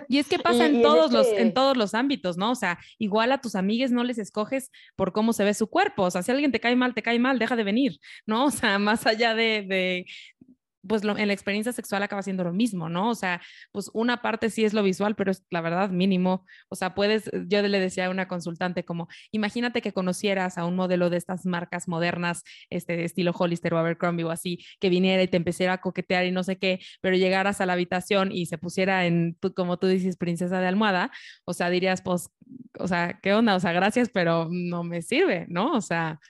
Y 0.09 0.19
es 0.19 0.27
que 0.27 0.39
pasa 0.41 0.67
en, 0.67 0.83
todos 0.83 1.13
los, 1.13 1.29
en 1.29 1.55
todos 1.55 1.77
los 1.77 1.95
ámbitos, 1.95 2.37
¿no? 2.37 2.51
O 2.51 2.55
sea, 2.57 2.81
igual 2.99 3.31
a 3.31 3.41
tus 3.41 3.55
amigues 3.55 3.93
no 3.93 4.03
les 4.03 4.19
escoges 4.19 4.73
por 4.97 5.13
cómo 5.13 5.33
se 5.33 5.45
ve 5.45 5.55
su 5.55 5.69
cuerpo. 5.69 6.03
O 6.03 6.11
sea, 6.11 6.25
si 6.25 6.33
alguien 6.33 6.51
te 6.51 6.59
cae 6.59 6.75
mal, 6.75 6.95
te 6.95 7.03
cae 7.03 7.21
mal, 7.21 7.39
deja 7.39 7.55
de 7.55 7.63
venir, 7.63 8.01
¿no? 8.27 8.47
O 8.47 8.51
sea, 8.51 8.77
más 8.81 9.07
allá 9.07 9.37
de, 9.37 9.63
de, 9.63 10.07
pues 10.87 11.03
en 11.05 11.27
la 11.27 11.33
experiencia 11.33 11.73
sexual 11.73 12.03
acaba 12.03 12.23
siendo 12.23 12.45
lo 12.45 12.53
mismo, 12.53 12.89
¿no? 12.89 13.11
O 13.11 13.15
sea, 13.15 13.41
pues 13.73 13.91
una 13.95 14.23
parte 14.23 14.51
sí 14.51 14.65
es 14.65 14.75
lo 14.75 14.83
visual, 14.83 15.15
pero 15.15 15.31
es 15.31 15.45
la 15.51 15.61
verdad 15.61 15.91
mínimo. 15.91 16.45
O 16.69 16.75
sea, 16.77 16.95
puedes, 16.95 17.31
yo 17.47 17.63
le 17.63 17.81
decía 17.81 18.07
a 18.07 18.11
una 18.11 18.29
consultante 18.29 18.85
como, 18.85 19.09
imagínate 19.31 19.83
que 19.83 19.93
conocieras 19.93 20.59
a 20.59 20.65
un 20.65 20.77
modelo 20.77 21.11
de 21.11 21.17
estas 21.17 21.47
marcas 21.47 21.89
modernas, 21.89 22.43
este 22.71 23.05
estilo 23.05 23.33
Hollister 23.33 23.75
o 23.75 23.79
Abercrombie 23.79 24.25
o 24.25 24.31
así, 24.31 24.59
que 24.81 24.91
viniera 24.91 25.23
y 25.23 25.29
te 25.29 25.37
empezara 25.37 25.75
a 25.75 25.81
coquetear 25.81 26.27
y 26.27 26.33
no 26.33 26.43
sé 26.43 26.59
qué, 26.59 26.81
pero 27.01 27.17
llegaras 27.17 27.61
a 27.61 27.67
la 27.67 27.75
habitación 27.75 28.33
y 28.33 28.47
se 28.47 28.59
pusiera 28.59 29.07
en, 29.07 29.39
como 29.55 29.79
tú 29.79 29.87
dices, 29.87 30.17
princesa 30.17 30.61
de 30.61 30.67
almohada, 30.67 31.11
o 31.45 31.53
sea, 31.55 31.71
dirías, 31.71 32.03
pues, 32.03 32.31
o 32.79 32.89
sea, 32.89 33.19
¿qué 33.23 33.35
onda? 33.35 33.55
O 33.57 33.61
sea, 33.61 33.73
gracias, 33.73 34.11
pero 34.13 34.49
no 34.51 34.85
me 34.85 35.03
sirve, 35.03 35.47
¿no? 35.49 35.73
O 35.73 35.81
sea. 35.81 36.21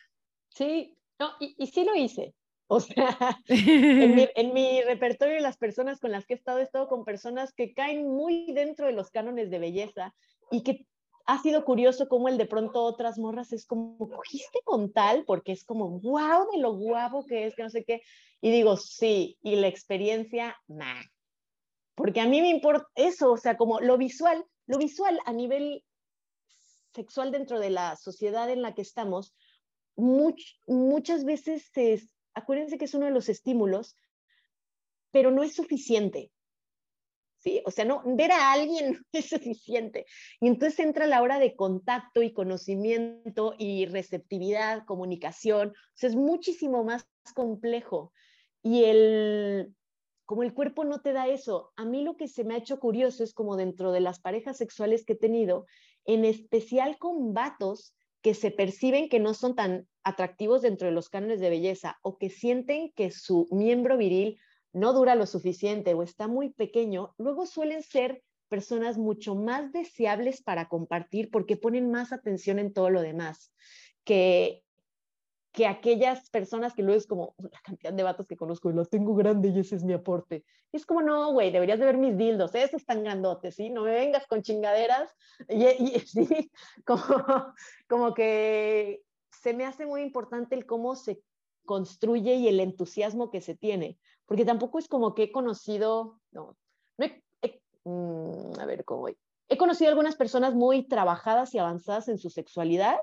Sí, 0.51 0.97
no, 1.19 1.31
y 1.41 1.67
sí 1.67 1.85
lo 1.85 1.95
hice. 1.97 2.35
O 2.67 2.81
sea, 2.81 3.39
en 3.49 4.15
mi, 4.15 4.29
en 4.35 4.55
mi, 4.55 4.83
repertorio 4.83 5.39
las 5.41 5.57
personas 5.57 6.01
con 6.01 6.13
las 6.13 6.27
que 6.27 6.35
he 6.35 6.37
estado, 6.37 6.59
he 6.59 6.63
estado 6.63 6.89
con 6.89 7.05
personas 7.05 7.53
que 7.53 7.75
caen 7.75 8.09
muy 8.09 8.53
dentro 8.53 8.87
de 8.87 8.93
los 8.93 9.11
cánones 9.11 9.51
de 9.51 9.59
belleza 9.59 10.15
y 10.51 10.63
que 10.63 10.87
ha 11.27 11.41
sido 11.41 11.65
curioso 11.65 12.09
cómo 12.09 12.29
el 12.29 12.37
de 12.37 12.47
pronto 12.47 12.83
otras 12.83 13.19
morras 13.19 13.53
es 13.53 13.67
como, 13.67 13.97
cogiste 13.99 14.61
con 14.65 14.93
tal, 14.93 15.25
porque 15.25 15.53
es 15.53 15.65
como, 15.65 16.01
wow, 16.01 16.51
de 16.53 16.59
lo 16.59 16.75
guapo 16.75 17.25
que 17.25 17.47
es, 17.47 17.55
que 17.55 17.63
no 17.63 17.71
sé 17.71 17.85
qué. 17.85 18.03
Y 18.41 18.51
digo, 18.51 18.77
sí, 18.77 19.39
y 19.43 19.57
la 19.57 19.69
experiencia, 19.69 20.57
nah. 20.67 21.03
Porque 21.95 22.21
a 22.21 22.27
mí 22.27 22.41
me 22.41 22.51
importa 22.51 22.87
eso, 22.95 23.33
o 23.33 23.37
sea, 23.37 23.57
como 23.57 23.81
lo 23.81 23.97
visual, 23.97 24.45
lo 24.67 24.79
visual 24.79 25.19
a 25.25 25.33
nivel 25.33 25.83
sexual 26.95 27.31
dentro 27.31 27.59
de 27.59 27.71
la 27.71 27.97
sociedad 27.97 28.51
en 28.51 28.63
la 28.63 28.75
que 28.75 28.83
estamos, 28.83 29.35
muchas 29.97 31.25
veces 31.25 31.71
se, 31.73 32.03
acuérdense 32.35 32.79
que 32.79 32.85
es 32.87 32.95
uno 32.95 33.07
de 33.07 33.13
los 33.13 33.29
estímulos, 33.29 33.97
pero 35.11 35.31
no 35.31 35.43
es 35.43 35.55
suficiente. 35.55 36.31
¿Sí? 37.39 37.63
O 37.67 37.71
sea, 37.71 37.85
no, 37.85 38.03
ver 38.05 38.33
a 38.33 38.53
alguien 38.53 38.93
no 38.93 38.99
es 39.13 39.29
suficiente. 39.29 40.07
Y 40.41 40.49
entonces 40.49 40.81
entra 40.81 41.07
la 41.07 41.23
hora 41.23 41.39
de 41.39 41.55
contacto 41.55 42.23
y 42.23 42.33
conocimiento 42.33 43.55
y 43.59 43.87
receptividad, 43.87 44.85
comunicación. 44.87 45.69
O 45.69 45.95
sea, 45.95 46.09
es 46.09 46.17
muchísimo 46.17 46.85
más 46.85 47.07
complejo. 47.35 48.13
Y 48.63 48.85
el, 48.85 49.75
como 50.25 50.43
el 50.43 50.55
cuerpo 50.55 50.85
no 50.85 51.01
te 51.03 51.13
da 51.13 51.29
eso, 51.29 51.73
a 51.77 51.85
mí 51.85 52.03
lo 52.03 52.17
que 52.17 52.29
se 52.29 52.45
me 52.45 52.55
ha 52.55 52.59
hecho 52.59 52.81
curioso 52.81 53.23
es 53.23 53.35
como 53.35 53.57
dentro 53.57 53.93
de 53.93 54.01
las 54.01 54.21
parejas 54.21 54.57
sexuales 54.57 55.05
que 55.05 55.13
he 55.13 55.17
tenido, 55.17 55.67
en 56.07 56.25
especial 56.25 56.99
con 56.99 57.35
vatos 57.35 57.95
que 58.25 58.33
se 58.33 58.51
perciben 58.51 59.11
que 59.11 59.21
no 59.21 59.35
son 59.35 59.55
tan 59.55 59.87
atractivos 60.03 60.63
dentro 60.63 60.89
de 60.89 60.95
los 60.95 61.11
cánones 61.11 61.41
de 61.41 61.51
belleza 61.51 61.99
o 62.01 62.17
que 62.17 62.31
sienten 62.31 62.91
que 62.93 63.11
su 63.11 63.47
miembro 63.51 63.99
viril 63.99 64.41
no 64.73 64.95
dura 64.95 65.15
lo 65.15 65.27
suficiente 65.27 65.93
o 65.93 66.03
está 66.03 66.27
muy 66.27 66.49
pequeño, 66.49 67.15
luego 67.19 67.45
suelen 67.45 67.83
ser 67.83 68.25
personas 68.49 68.97
mucho 68.97 69.35
más 69.35 69.73
deseables 69.73 70.43
para 70.43 70.71
compartir 70.71 71.31
porque 71.31 71.59
ponen 71.59 71.91
más 71.91 72.15
atención 72.15 72.59
en 72.59 72.73
todo 72.73 72.89
lo 72.89 73.03
demás 73.03 73.53
que 74.05 74.64
que 75.55 75.69
aquellas 75.69 76.29
personas 76.31 76.75
que 76.75 76.83
luego 76.83 76.99
es 76.99 77.07
como 77.07 77.37
la 77.39 77.61
cantidad 77.63 77.93
de 77.93 78.03
vatos 78.03 78.27
que 78.27 78.37
conozco 78.37 78.71
y 78.71 78.73
lo 78.73 78.85
tengo 78.87 79.15
grande 79.15 79.51
y 79.51 79.61
ese 79.61 79.77
es 79.77 79.85
mi 79.85 79.93
aporte. 79.93 80.45
es 80.73 80.85
como, 80.85 81.01
no, 81.01 81.33
güey, 81.33 81.53
deberías 81.53 81.79
de 81.79 81.87
ver 81.87 81.97
mis 81.97 82.19
dildos, 82.19 82.57
esos 82.57 82.81
están 82.81 83.05
grandotes, 83.05 83.55
¿sí? 83.55 83.71
No 83.71 83.83
me 83.83 83.93
vengas 83.93 84.27
con 84.27 84.43
chingaderas. 84.43 85.15
Y, 85.49 85.65
y 85.65 86.01
sí, 86.07 86.51
como, 86.85 87.05
como 87.89 88.15
que 88.15 89.03
se 89.31 89.55
me 89.55 89.65
hace 89.65 89.87
muy 89.87 90.03
importante 90.03 90.57
el 90.57 90.67
cómo 90.67 90.97
se 90.97 91.23
construye 91.65 92.35
y 92.35 92.49
el 92.49 92.59
entusiasmo 92.59 93.31
que 93.31 93.41
se 93.41 93.55
tiene, 93.55 93.97
porque 94.27 94.45
tampoco 94.45 94.81
es 94.81 94.89
como 94.89 95.15
que 95.15 95.25
he 95.25 95.33
conocido, 95.33 96.19
no, 96.33 96.57
no 96.99 97.07
he, 97.07 97.63
mm, 97.85 98.59
a 98.59 98.67
ver 98.67 98.85
cómo 98.85 99.03
voy. 99.03 99.17
He 99.49 99.57
conocido 99.57 99.91
algunas 99.91 100.17
personas 100.17 100.53
muy 100.53 100.89
trabajadas 100.89 101.55
y 101.55 101.59
avanzadas 101.59 102.09
en 102.09 102.19
su 102.19 102.29
sexualidad, 102.29 102.97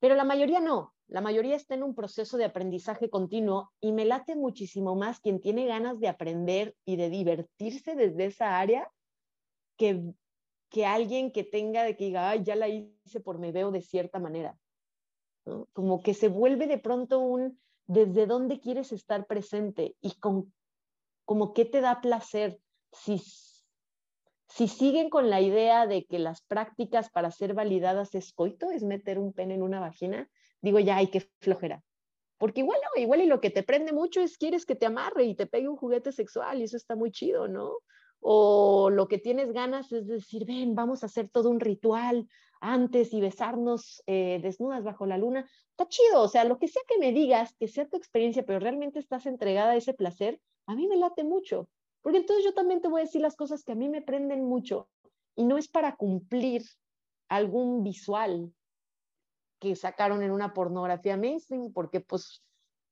pero 0.00 0.16
la 0.16 0.24
mayoría 0.24 0.60
no. 0.60 0.94
La 1.06 1.20
mayoría 1.20 1.56
está 1.56 1.74
en 1.74 1.82
un 1.82 1.94
proceso 1.94 2.36
de 2.36 2.44
aprendizaje 2.44 3.10
continuo 3.10 3.72
y 3.80 3.92
me 3.92 4.04
late 4.04 4.36
muchísimo 4.36 4.94
más 4.94 5.20
quien 5.20 5.40
tiene 5.40 5.66
ganas 5.66 5.98
de 6.00 6.08
aprender 6.08 6.76
y 6.84 6.96
de 6.96 7.10
divertirse 7.10 7.96
desde 7.96 8.26
esa 8.26 8.58
área 8.58 8.90
que 9.76 10.14
que 10.70 10.86
alguien 10.86 11.32
que 11.32 11.44
tenga 11.44 11.82
de 11.82 11.96
que 11.96 12.04
diga, 12.04 12.30
Ay, 12.30 12.42
ya 12.44 12.56
la 12.56 12.68
hice 12.68 13.20
por 13.20 13.38
me 13.38 13.52
veo 13.52 13.70
de 13.70 13.82
cierta 13.82 14.18
manera. 14.18 14.56
Como 15.72 16.02
que 16.02 16.14
se 16.14 16.28
vuelve 16.28 16.66
de 16.66 16.78
pronto 16.78 17.18
un 17.18 17.60
desde 17.86 18.26
dónde 18.26 18.60
quieres 18.60 18.92
estar 18.92 19.26
presente 19.26 19.96
y 20.00 20.12
con 20.20 20.54
como 21.24 21.52
qué 21.52 21.64
te 21.64 21.80
da 21.80 22.00
placer. 22.00 22.60
Si, 22.92 23.20
si 24.50 24.66
siguen 24.66 25.10
con 25.10 25.30
la 25.30 25.40
idea 25.40 25.86
de 25.86 26.04
que 26.04 26.18
las 26.18 26.42
prácticas 26.42 27.08
para 27.08 27.30
ser 27.30 27.54
validadas 27.54 28.14
es 28.14 28.32
coito, 28.32 28.70
es 28.70 28.82
meter 28.82 29.18
un 29.18 29.32
pene 29.32 29.54
en 29.54 29.62
una 29.62 29.78
vagina, 29.78 30.28
digo 30.60 30.80
ya, 30.80 30.96
hay 30.96 31.06
que 31.06 31.28
flojera. 31.38 31.82
Porque 32.36 32.60
igual 32.60 32.80
no, 32.82 33.00
igual 33.00 33.20
y 33.20 33.26
lo 33.26 33.40
que 33.40 33.50
te 33.50 33.62
prende 33.62 33.92
mucho 33.92 34.20
es 34.20 34.38
quieres 34.38 34.66
que 34.66 34.74
te 34.74 34.86
amarre 34.86 35.24
y 35.24 35.36
te 35.36 35.46
pegue 35.46 35.68
un 35.68 35.76
juguete 35.76 36.10
sexual 36.10 36.60
y 36.60 36.64
eso 36.64 36.76
está 36.76 36.96
muy 36.96 37.12
chido, 37.12 37.46
¿no? 37.46 37.76
O 38.18 38.90
lo 38.90 39.06
que 39.08 39.18
tienes 39.18 39.52
ganas 39.52 39.92
es 39.92 40.06
decir, 40.08 40.46
ven, 40.46 40.74
vamos 40.74 41.02
a 41.02 41.06
hacer 41.06 41.28
todo 41.28 41.48
un 41.48 41.60
ritual 41.60 42.26
antes 42.60 43.12
y 43.14 43.20
besarnos 43.20 44.02
eh, 44.06 44.40
desnudas 44.42 44.82
bajo 44.82 45.06
la 45.06 45.16
luna, 45.16 45.48
está 45.70 45.86
chido, 45.88 46.22
o 46.22 46.28
sea, 46.28 46.44
lo 46.44 46.58
que 46.58 46.68
sea 46.68 46.82
que 46.88 46.98
me 46.98 47.12
digas, 47.12 47.54
que 47.58 47.68
sea 47.68 47.88
tu 47.88 47.96
experiencia, 47.96 48.44
pero 48.44 48.58
realmente 48.58 48.98
estás 48.98 49.26
entregada 49.26 49.70
a 49.70 49.76
ese 49.76 49.94
placer, 49.94 50.40
a 50.66 50.74
mí 50.74 50.86
me 50.88 50.96
late 50.96 51.24
mucho, 51.24 51.68
porque 52.02 52.18
entonces 52.18 52.44
yo 52.44 52.54
también 52.54 52.80
te 52.80 52.88
voy 52.88 53.00
a 53.00 53.04
decir 53.04 53.20
las 53.20 53.36
cosas 53.36 53.64
que 53.64 53.72
a 53.72 53.76
mí 53.76 53.88
me 53.88 54.02
prenden 54.02 54.44
mucho 54.44 54.88
y 55.36 55.44
no 55.44 55.58
es 55.58 55.68
para 55.68 55.96
cumplir 55.96 56.64
algún 57.28 57.82
visual 57.82 58.52
que 59.60 59.76
sacaron 59.76 60.22
en 60.22 60.30
una 60.30 60.54
pornografía 60.54 61.16
mainstream, 61.16 61.72
porque 61.72 62.00
pues, 62.00 62.42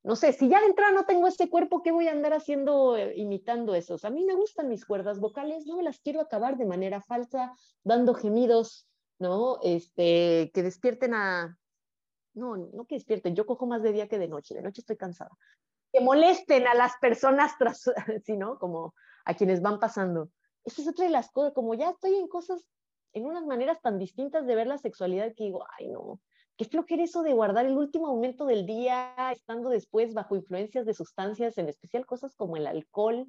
no 0.05 0.17
sé, 0.17 0.33
si 0.33 0.49
ya 0.49 0.61
de 0.61 0.67
entrada 0.67 0.93
no 0.93 1.05
tengo 1.05 1.27
ese 1.27 1.49
cuerpo, 1.49 1.83
¿qué 1.83 1.93
voy 1.93 2.09
a 2.09 2.13
andar 2.13 2.35
haciendo, 2.35 2.97
eh, 2.97 3.15
imitando 3.17 3.75
esos? 3.75 4.05
A 4.05 4.11
mí 4.11 4.25
me 4.25 4.35
gustan 4.35 4.69
mis 4.69 4.85
cuerdas 4.85 5.19
vocales, 5.19 5.67
no 5.67 5.77
me 5.77 5.83
las 5.83 5.99
quiero 5.99 6.21
acabar 6.21 6.57
de 6.57 6.67
manera 6.67 7.01
falsa, 7.01 7.53
dando 7.85 8.15
gemidos, 8.15 8.87
¿no? 9.19 9.59
Este, 9.63 10.51
que 10.53 10.63
despierten 10.63 11.15
a, 11.15 11.59
no, 12.35 12.57
no 12.57 12.85
que 12.85 12.97
despierten, 12.97 13.35
yo 13.35 13.47
cojo 13.47 13.67
más 13.67 13.83
de 13.83 13.93
día 13.93 14.09
que 14.09 14.19
de 14.19 14.29
noche, 14.29 14.55
de 14.55 14.63
noche 14.63 14.83
estoy 14.83 14.97
cansada. 14.97 15.31
Que 15.93 16.01
molesten 16.01 16.67
a 16.67 16.75
las 16.75 16.93
personas 17.01 17.57
tras, 17.59 17.83
sí, 18.25 18.37
¿no? 18.37 18.59
Como 18.59 18.95
a 19.25 19.35
quienes 19.35 19.61
van 19.63 19.79
pasando. 19.79 20.31
Esa 20.65 20.83
es 20.83 20.89
otra 20.89 21.07
de 21.07 21.11
las 21.11 21.31
cosas, 21.31 21.53
como 21.55 21.75
ya 21.75 21.91
estoy 21.91 22.15
en 22.17 22.29
cosas, 22.29 22.67
en 23.13 23.27
unas 23.27 23.45
maneras 23.45 23.81
tan 23.81 23.99
distintas 23.99 24.47
de 24.47 24.55
ver 24.55 24.67
la 24.67 24.79
sexualidad 24.79 25.35
que 25.35 25.45
digo, 25.45 25.65
ay 25.79 25.89
no, 25.89 26.21
qué 26.57 26.65
flojera 26.65 27.05
eso 27.05 27.23
de 27.23 27.33
guardar 27.33 27.67
el 27.67 27.79
último 27.79 28.09
momento 28.09 28.45
del 28.45 28.67
día, 28.67 29.15
estando 29.33 29.71
después 29.71 30.13
bajo 30.13 30.37
influencias 30.37 30.85
de 30.85 30.93
sustancias, 30.93 31.57
en 31.57 31.69
especial 31.69 32.05
cosas 32.05 32.35
como 32.35 32.57
el 32.57 32.67
alcohol, 32.67 33.27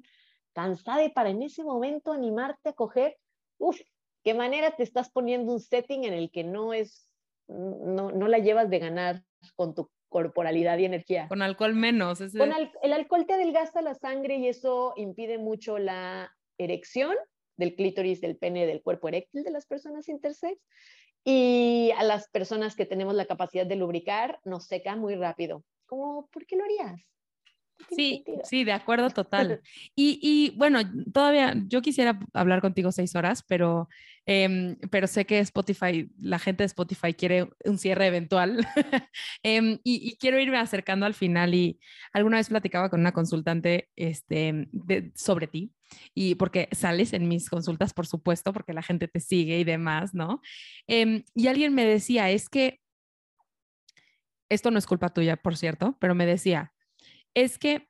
cansada 0.52 1.08
para 1.14 1.30
en 1.30 1.42
ese 1.42 1.64
momento 1.64 2.12
animarte 2.12 2.70
a 2.70 2.72
coger, 2.72 3.16
uff, 3.58 3.80
qué 4.24 4.34
manera 4.34 4.76
te 4.76 4.82
estás 4.82 5.10
poniendo 5.10 5.52
un 5.52 5.60
setting 5.60 6.04
en 6.04 6.12
el 6.12 6.30
que 6.30 6.44
no 6.44 6.74
es, 6.74 7.08
no, 7.46 8.10
no 8.10 8.28
la 8.28 8.38
llevas 8.38 8.68
de 8.68 8.78
ganar 8.80 9.22
con 9.54 9.74
tu 9.74 9.90
corporalidad 10.10 10.76
y 10.76 10.84
energía. 10.84 11.26
Con 11.28 11.40
alcohol 11.40 11.74
menos. 11.74 12.18
Con 12.36 12.52
el 12.82 12.92
alcohol 12.92 13.24
te 13.26 13.32
adelgaza 13.32 13.80
la 13.80 13.94
sangre 13.94 14.36
y 14.36 14.48
eso 14.48 14.92
impide 14.96 15.38
mucho 15.38 15.78
la 15.78 16.36
erección 16.58 17.16
del 17.56 17.74
clítoris, 17.74 18.20
del 18.20 18.36
pene, 18.36 18.66
del 18.66 18.82
cuerpo 18.82 19.08
eréctil 19.08 19.44
de 19.44 19.50
las 19.50 19.66
personas 19.66 20.08
intersex. 20.08 20.60
Y 21.24 21.92
a 21.96 22.02
las 22.02 22.28
personas 22.28 22.74
que 22.74 22.86
tenemos 22.86 23.14
la 23.14 23.26
capacidad 23.26 23.66
de 23.66 23.76
lubricar, 23.76 24.40
nos 24.44 24.66
seca 24.66 24.96
muy 24.96 25.14
rápido. 25.14 25.64
Como, 25.86 26.28
¿por 26.28 26.44
qué 26.46 26.56
lo 26.56 26.64
harías? 26.64 27.06
Sí, 27.94 28.24
sí, 28.44 28.64
de 28.64 28.72
acuerdo 28.72 29.10
total. 29.10 29.60
Y, 29.96 30.18
y, 30.22 30.56
bueno, 30.56 30.80
todavía 31.12 31.54
yo 31.66 31.82
quisiera 31.82 32.18
hablar 32.32 32.60
contigo 32.60 32.92
seis 32.92 33.14
horas, 33.14 33.42
pero, 33.42 33.88
em, 34.24 34.76
pero 34.90 35.06
sé 35.06 35.26
que 35.26 35.40
Spotify, 35.40 36.10
la 36.18 36.38
gente 36.38 36.62
de 36.62 36.66
Spotify 36.66 37.12
quiere 37.12 37.50
un 37.64 37.78
cierre 37.78 38.06
eventual 38.06 38.58
em, 39.42 39.78
y, 39.84 40.16
quiero 40.16 40.38
irme 40.40 40.58
acercando 40.58 41.06
al 41.06 41.14
final 41.14 41.54
y 41.54 41.78
alguna 42.12 42.38
vez 42.38 42.48
platicaba 42.48 42.88
con 42.88 43.00
una 43.00 43.12
consultante 43.12 43.90
este, 43.96 44.68
sobre 45.14 45.46
ti 45.48 45.72
y 46.14 46.36
porque 46.36 46.68
sales 46.72 47.12
en 47.12 47.28
mis 47.28 47.50
consultas, 47.50 47.92
por 47.92 48.06
supuesto, 48.06 48.52
porque 48.52 48.72
la 48.72 48.82
gente 48.82 49.08
te 49.08 49.20
sigue 49.20 49.58
y 49.58 49.64
demás, 49.64 50.14
¿no? 50.14 50.40
Em, 50.86 51.24
y 51.34 51.48
alguien 51.48 51.74
me 51.74 51.84
decía, 51.84 52.30
es 52.30 52.48
que, 52.48 52.80
esto 54.48 54.70
no 54.70 54.78
es 54.78 54.86
culpa 54.86 55.10
tuya, 55.10 55.36
por 55.36 55.56
cierto, 55.56 55.96
pero 56.00 56.14
me 56.14 56.26
decía, 56.26 56.72
es 57.34 57.58
que 57.58 57.88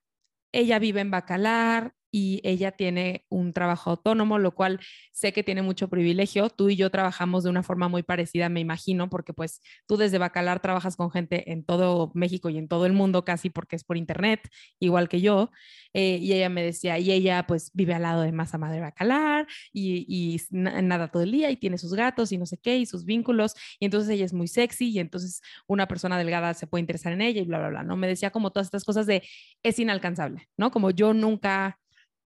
ella 0.53 0.79
vive 0.79 1.01
en 1.01 1.11
Bacalar, 1.11 1.95
y 2.11 2.41
ella 2.45 2.73
tiene 2.73 3.25
un 3.29 3.53
trabajo 3.53 3.91
autónomo, 3.91 4.39
lo 4.39 4.55
cual 4.55 4.81
sé 5.13 5.33
que 5.33 5.43
tiene 5.43 5.63
mucho 5.63 5.89
privilegio. 5.89 6.51
Tú 6.51 6.71
y 6.71 6.77
yo 6.77 6.91
trabajamos 6.91 7.45
de 7.45 7.51
una 7.51 7.63
forma 7.63 7.89
muy 7.89 8.03
parecida, 8.03 8.49
me 8.49 8.61
imagino, 8.61 9.09
porque 9.11 9.33
pues 9.33 9.61
tú 9.87 9.97
desde 9.97 10.19
Bacalar 10.19 10.61
trabajas 10.61 10.97
con 10.97 11.11
gente 11.11 11.53
en 11.53 11.65
todo 11.65 12.11
México 12.15 12.51
y 12.51 12.59
en 12.59 12.69
todo 12.69 12.87
el 12.87 12.93
mundo 12.93 13.25
casi 13.25 13.51
porque 13.51 13.77
es 13.77 13.85
por 13.85 13.97
internet, 13.97 14.49
igual 14.79 15.09
que 15.09 15.21
yo. 15.21 15.51
Eh, 15.93 16.19
y 16.21 16.33
ella 16.33 16.49
me 16.49 16.63
decía, 16.63 16.99
y 16.99 17.11
ella 17.11 17.47
pues 17.47 17.71
vive 17.75 17.95
al 17.95 18.03
lado 18.03 18.23
de 18.23 18.33
Masa 18.33 18.59
Madre 18.59 18.81
Bacalar 18.81 19.47
y, 19.73 20.07
y 20.09 20.41
nada 20.51 21.09
todo 21.09 21.23
el 21.23 21.33
día 21.33 21.51
y 21.51 21.57
tiene 21.57 21.79
sus 21.79 21.95
gatos 21.95 22.33
y 22.33 22.39
no 22.39 22.47
sé 22.47 22.59
qué 22.59 22.77
y 22.79 22.87
sus 22.87 23.05
vínculos. 23.05 23.55
Y 23.79 23.85
entonces 23.87 24.11
ella 24.11 24.25
es 24.25 24.33
muy 24.33 24.49
sexy 24.49 24.91
y 24.91 24.99
entonces 24.99 25.41
una 25.67 25.87
persona 25.89 26.19
delgada 26.19 26.55
se 26.55 26.67
puede 26.67 26.81
interesar 26.81 27.13
en 27.13 27.23
ella 27.23 27.41
y 27.41 27.45
bla, 27.45 27.59
bla, 27.59 27.69
bla. 27.69 27.83
¿no? 27.83 27.97
Me 27.97 28.07
decía 28.09 28.31
como 28.31 28.51
todas 28.51 28.67
estas 28.67 28.85
cosas 28.85 29.07
de 29.07 29.23
es 29.63 29.79
inalcanzable, 29.79 30.49
¿no? 30.57 30.71
Como 30.71 30.91
yo 30.91 31.13
nunca 31.15 31.79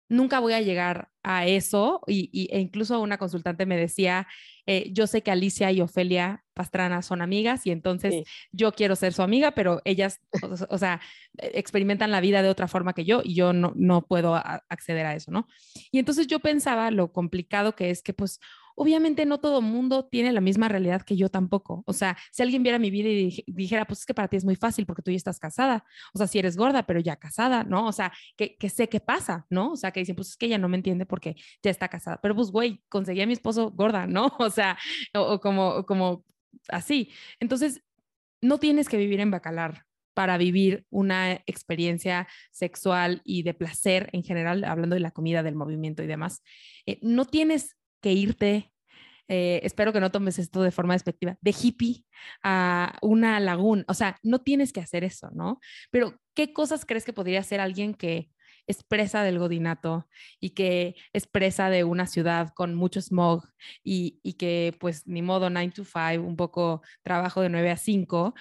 nunca 0.09 0.40
voy 0.40 0.52
a 0.52 0.60
llegar 0.60 1.10
a 1.22 1.47
eso 1.47 2.02
y, 2.06 2.48
e 2.51 2.60
incluso 2.60 3.01
una 3.01 3.18
consultante 3.18 3.66
me 3.66 3.76
decía, 3.76 4.26
eh, 4.66 4.90
yo 4.93 5.06
sé 5.06 5.22
que 5.22 5.31
Alicia 5.31 5.72
y 5.72 5.81
Ofelia 5.81 6.44
Pastrana 6.55 7.02
son 7.02 7.22
amigas 7.22 7.66
y 7.66 7.70
entonces 7.70 8.24
yo 8.52 8.72
quiero 8.72 8.97
ser 8.97 9.12
su 9.12 9.22
amiga, 9.22 9.52
pero 9.52 9.81
ellas, 9.85 10.20
o, 10.68 10.78
sea, 10.78 11.01
e, 11.39 11.59
experimentan 11.59 12.10
la 12.10 12.20
vida 12.20 12.43
de 12.43 12.51
otra 12.51 12.68
forma 12.68 12.93
que 12.93 13.05
yo 13.05 13.22
y 13.24 13.35
yo 13.35 13.52
no, 13.52 13.72
no 13.76 14.06
puedo 14.06 14.35
acceder 14.35 15.06
a 15.06 15.14
eso, 15.14 15.31
¿no? 15.31 15.48
Y 15.90 15.98
entonces 15.98 16.26
yo 16.26 16.40
pensaba 16.40 16.90
lo 16.90 17.12
complicado 17.12 17.74
que 17.74 17.90
es 17.90 18.02
que 18.02 18.14
pues 18.14 18.40
obviamente 18.74 19.26
no 19.26 19.38
todo 19.38 19.60
mundo 19.62 20.06
tiene 20.06 20.32
la 20.32 20.40
misma 20.40 20.68
realidad 20.68 21.02
que 21.02 21.16
yo 21.16 21.28
tampoco. 21.28 21.82
O 21.86 21.92
sea, 21.92 22.16
si 22.32 22.42
alguien 22.42 22.62
viera 22.62 22.78
mi 22.78 22.90
vida 22.90 23.09
y 23.09 23.44
dijera, 23.46 23.86
pues 23.86 24.01
es 24.01 24.06
que 24.06 24.14
para 24.14 24.28
ti 24.28 24.36
es 24.36 24.44
muy 24.44 24.56
fácil 24.56 24.86
porque 24.86 25.02
tú 25.02 25.10
ya 25.10 25.16
estás 25.16 25.38
casada, 25.38 25.84
o 26.12 26.18
sea, 26.18 26.26
si 26.26 26.38
eres 26.38 26.56
gorda, 26.56 26.84
pero 26.84 27.01
ya 27.01 27.16
casada, 27.16 27.64
¿no? 27.64 27.86
O 27.86 27.92
sea, 27.92 28.12
que, 28.36 28.56
que 28.56 28.68
sé 28.68 28.88
qué 28.88 29.01
pasa, 29.01 29.46
¿no? 29.51 29.72
O 29.72 29.76
sea, 29.76 29.90
que 29.90 30.01
dicen, 30.01 30.16
pues 30.16 30.30
es 30.30 30.36
que 30.36 30.46
ella 30.46 30.59
no 30.59 30.68
me 30.68 30.76
entiende 30.76 31.06
porque 31.06 31.36
ya 31.62 31.70
está 31.70 31.88
casada, 31.88 32.20
pero 32.22 32.34
pues, 32.34 32.51
güey, 32.51 32.82
conseguí 32.88 33.20
a 33.22 33.26
mi 33.26 33.32
esposo 33.32 33.70
gorda, 33.70 34.06
¿no? 34.06 34.32
O 34.44 34.51
sea, 34.51 34.78
o, 35.14 35.40
como, 35.40 35.84
como 35.86 36.24
así. 36.68 37.10
Entonces, 37.40 37.82
no 38.40 38.59
tienes 38.59 38.88
que 38.88 38.98
vivir 38.98 39.20
en 39.20 39.30
Bacalar 39.30 39.84
para 40.14 40.38
vivir 40.38 40.86
una 40.90 41.32
experiencia 41.46 42.28
sexual 42.52 43.20
y 43.24 43.42
de 43.42 43.55
placer 43.55 44.10
en 44.12 44.22
general, 44.22 44.64
hablando 44.64 44.94
de 44.94 45.01
la 45.01 45.10
comida, 45.10 45.42
del 45.42 45.56
movimiento 45.56 46.02
y 46.02 46.06
demás. 46.06 46.42
Eh, 46.86 46.98
no 47.02 47.24
tienes 47.24 47.76
que 48.05 48.12
irte, 48.12 48.70
eh, 49.28 49.60
espero 49.62 49.90
que 49.94 50.01
no 50.01 50.12
tomes 50.12 50.39
esto 50.39 50.62
de 50.62 50.70
forma 50.70 50.93
despectiva, 50.93 51.39
de 51.40 51.55
hippie 51.59 52.05
a 52.43 52.98
una 53.01 53.40
laguna. 53.40 53.82
O 53.89 53.94
sea, 53.94 54.18
no 54.22 54.40
tienes 54.43 54.74
que 54.74 54.81
hacer 54.82 55.05
eso, 55.05 55.31
¿no? 55.32 55.59
Pero, 55.90 56.20
¿qué 56.35 56.52
cosas 56.52 56.85
crees 56.85 57.06
que 57.06 57.14
podría 57.14 57.40
hacer 57.40 57.60
alguien 57.60 57.94
que 57.94 58.28
expresa 58.66 59.22
del 59.22 59.39
godinato 59.39 60.06
y 60.39 60.51
que 60.51 60.97
expresa 61.14 61.70
de 61.70 61.85
una 61.85 62.06
ciudad 62.06 62.52
con 62.55 62.74
mucho 62.74 63.01
smog 63.01 63.43
y, 63.82 64.20
que 64.35 64.76
pues 64.78 65.06
ni 65.06 65.22
modo 65.22 65.48
9 65.48 65.72
to 65.74 65.85
5, 65.85 66.22
un 66.22 66.36
poco 66.36 66.82
trabajo 67.02 67.40
de 67.40 67.48
9 67.48 67.70
a 67.70 67.78
5, 67.78 68.35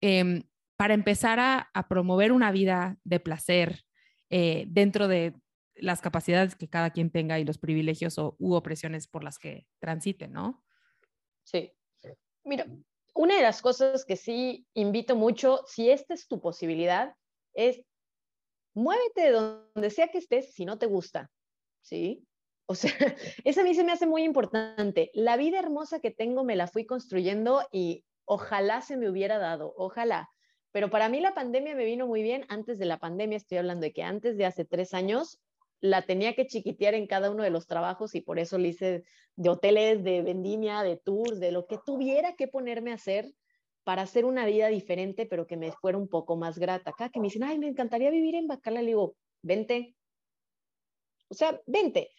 em, 0.00 0.44
para 0.78 0.94
empezar 0.94 1.38
a, 1.40 1.70
promover 1.90 2.32
una 2.32 2.52
vida 2.52 2.96
de 3.04 3.20
placer 3.20 3.82
eh, 4.30 4.64
dentro 4.68 5.08
de 5.08 5.34
las 5.80 6.00
capacidades 6.00 6.54
que 6.54 6.68
cada 6.68 6.90
quien 6.90 7.10
tenga 7.10 7.38
y 7.38 7.44
los 7.44 7.58
privilegios 7.58 8.18
o, 8.18 8.36
u 8.38 8.54
opresiones 8.54 9.06
por 9.06 9.24
las 9.24 9.38
que 9.38 9.66
transite, 9.78 10.28
¿no? 10.28 10.64
Sí. 11.44 11.72
Mira, 12.44 12.66
una 13.14 13.36
de 13.36 13.42
las 13.42 13.60
cosas 13.60 14.04
que 14.04 14.16
sí 14.16 14.66
invito 14.74 15.16
mucho, 15.16 15.62
si 15.66 15.90
esta 15.90 16.14
es 16.14 16.26
tu 16.28 16.40
posibilidad, 16.40 17.14
es 17.54 17.82
muévete 18.74 19.22
de 19.22 19.30
donde 19.30 19.90
sea 19.90 20.08
que 20.08 20.18
estés 20.18 20.54
si 20.54 20.64
no 20.64 20.78
te 20.78 20.86
gusta, 20.86 21.30
¿sí? 21.82 22.26
O 22.66 22.74
sea, 22.74 22.92
eso 23.44 23.60
a 23.60 23.64
mí 23.64 23.74
se 23.74 23.84
me 23.84 23.92
hace 23.92 24.06
muy 24.06 24.22
importante. 24.22 25.10
La 25.14 25.36
vida 25.36 25.58
hermosa 25.58 26.00
que 26.00 26.10
tengo 26.10 26.44
me 26.44 26.56
la 26.56 26.68
fui 26.68 26.86
construyendo 26.86 27.66
y 27.72 28.04
ojalá 28.24 28.80
se 28.80 28.96
me 28.96 29.10
hubiera 29.10 29.38
dado, 29.38 29.74
ojalá. 29.76 30.30
Pero 30.72 30.88
para 30.88 31.08
mí 31.08 31.20
la 31.20 31.34
pandemia 31.34 31.74
me 31.74 31.84
vino 31.84 32.06
muy 32.06 32.22
bien. 32.22 32.46
Antes 32.48 32.78
de 32.78 32.86
la 32.86 32.98
pandemia, 32.98 33.36
estoy 33.36 33.58
hablando 33.58 33.82
de 33.82 33.92
que 33.92 34.04
antes 34.04 34.36
de 34.36 34.46
hace 34.46 34.64
tres 34.64 34.94
años, 34.94 35.40
la 35.80 36.02
tenía 36.02 36.34
que 36.34 36.46
chiquitear 36.46 36.94
en 36.94 37.06
cada 37.06 37.30
uno 37.30 37.42
de 37.42 37.50
los 37.50 37.66
trabajos 37.66 38.14
y 38.14 38.20
por 38.20 38.38
eso 38.38 38.58
le 38.58 38.68
hice 38.68 39.04
de 39.36 39.48
hoteles, 39.48 40.04
de 40.04 40.22
vendimia, 40.22 40.82
de 40.82 40.96
tours, 40.96 41.40
de 41.40 41.52
lo 41.52 41.66
que 41.66 41.78
tuviera 41.84 42.34
que 42.36 42.48
ponerme 42.48 42.90
a 42.90 42.94
hacer 42.94 43.32
para 43.84 44.02
hacer 44.02 44.24
una 44.24 44.44
vida 44.44 44.68
diferente, 44.68 45.26
pero 45.26 45.46
que 45.46 45.56
me 45.56 45.72
fuera 45.72 45.96
un 45.96 46.08
poco 46.08 46.36
más 46.36 46.58
grata. 46.58 46.90
Acá 46.90 47.08
que 47.08 47.18
me 47.18 47.28
dicen, 47.28 47.44
ay, 47.44 47.58
me 47.58 47.68
encantaría 47.68 48.10
vivir 48.10 48.34
en 48.34 48.46
Bacala, 48.46 48.82
le 48.82 48.88
digo, 48.88 49.16
vente. 49.42 49.96
O 51.28 51.34
sea, 51.34 51.60
vente. 51.66 52.10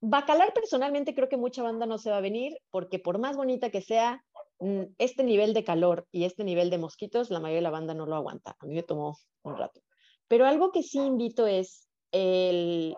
Bacalar 0.00 0.52
personalmente 0.52 1.14
creo 1.14 1.28
que 1.28 1.36
mucha 1.36 1.62
banda 1.62 1.86
no 1.86 1.98
se 1.98 2.10
va 2.10 2.16
a 2.16 2.20
venir 2.20 2.58
porque 2.70 2.98
por 2.98 3.20
más 3.20 3.36
bonita 3.36 3.70
que 3.70 3.82
sea, 3.82 4.24
mm, 4.58 4.82
este 4.98 5.22
nivel 5.22 5.54
de 5.54 5.62
calor 5.62 6.08
y 6.10 6.24
este 6.24 6.42
nivel 6.42 6.70
de 6.70 6.78
mosquitos, 6.78 7.30
la 7.30 7.38
mayoría 7.38 7.58
de 7.58 7.62
la 7.62 7.70
banda 7.70 7.94
no 7.94 8.06
lo 8.06 8.16
aguanta. 8.16 8.56
A 8.58 8.66
mí 8.66 8.74
me 8.74 8.82
tomó 8.82 9.16
un 9.42 9.56
rato. 9.56 9.80
Pero 10.26 10.46
algo 10.46 10.72
que 10.72 10.82
sí 10.82 10.98
invito 10.98 11.46
es 11.46 11.88
Hay 12.12 12.94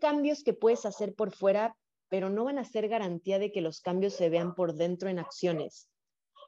cambios 0.00 0.42
que 0.42 0.54
puedes 0.54 0.86
hacer 0.86 1.14
por 1.14 1.32
fuera, 1.32 1.76
pero 2.08 2.30
no 2.30 2.44
van 2.44 2.58
a 2.58 2.64
ser 2.64 2.88
garantía 2.88 3.38
de 3.38 3.52
que 3.52 3.60
los 3.60 3.80
cambios 3.80 4.14
se 4.14 4.28
vean 4.28 4.54
por 4.54 4.74
dentro 4.74 5.08
en 5.08 5.18
acciones. 5.18 5.88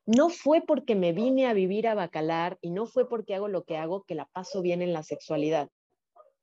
No 0.07 0.31
fue 0.31 0.63
porque 0.67 0.95
me 0.95 1.13
vine 1.13 1.47
a 1.47 1.53
vivir 1.53 1.87
a 1.87 1.95
Bacalar 1.95 2.59
y 2.63 2.71
no 2.71 2.87
fue 2.87 3.09
porque 3.09 3.35
hago 3.35 3.49
lo 3.49 3.65
que 3.65 3.77
hago 3.77 4.05
que 4.05 4.15
la 4.15 4.25
paso 4.25 4.63
bien 4.63 4.81
en 4.81 4.93
la 4.93 5.03
sexualidad. 5.03 5.69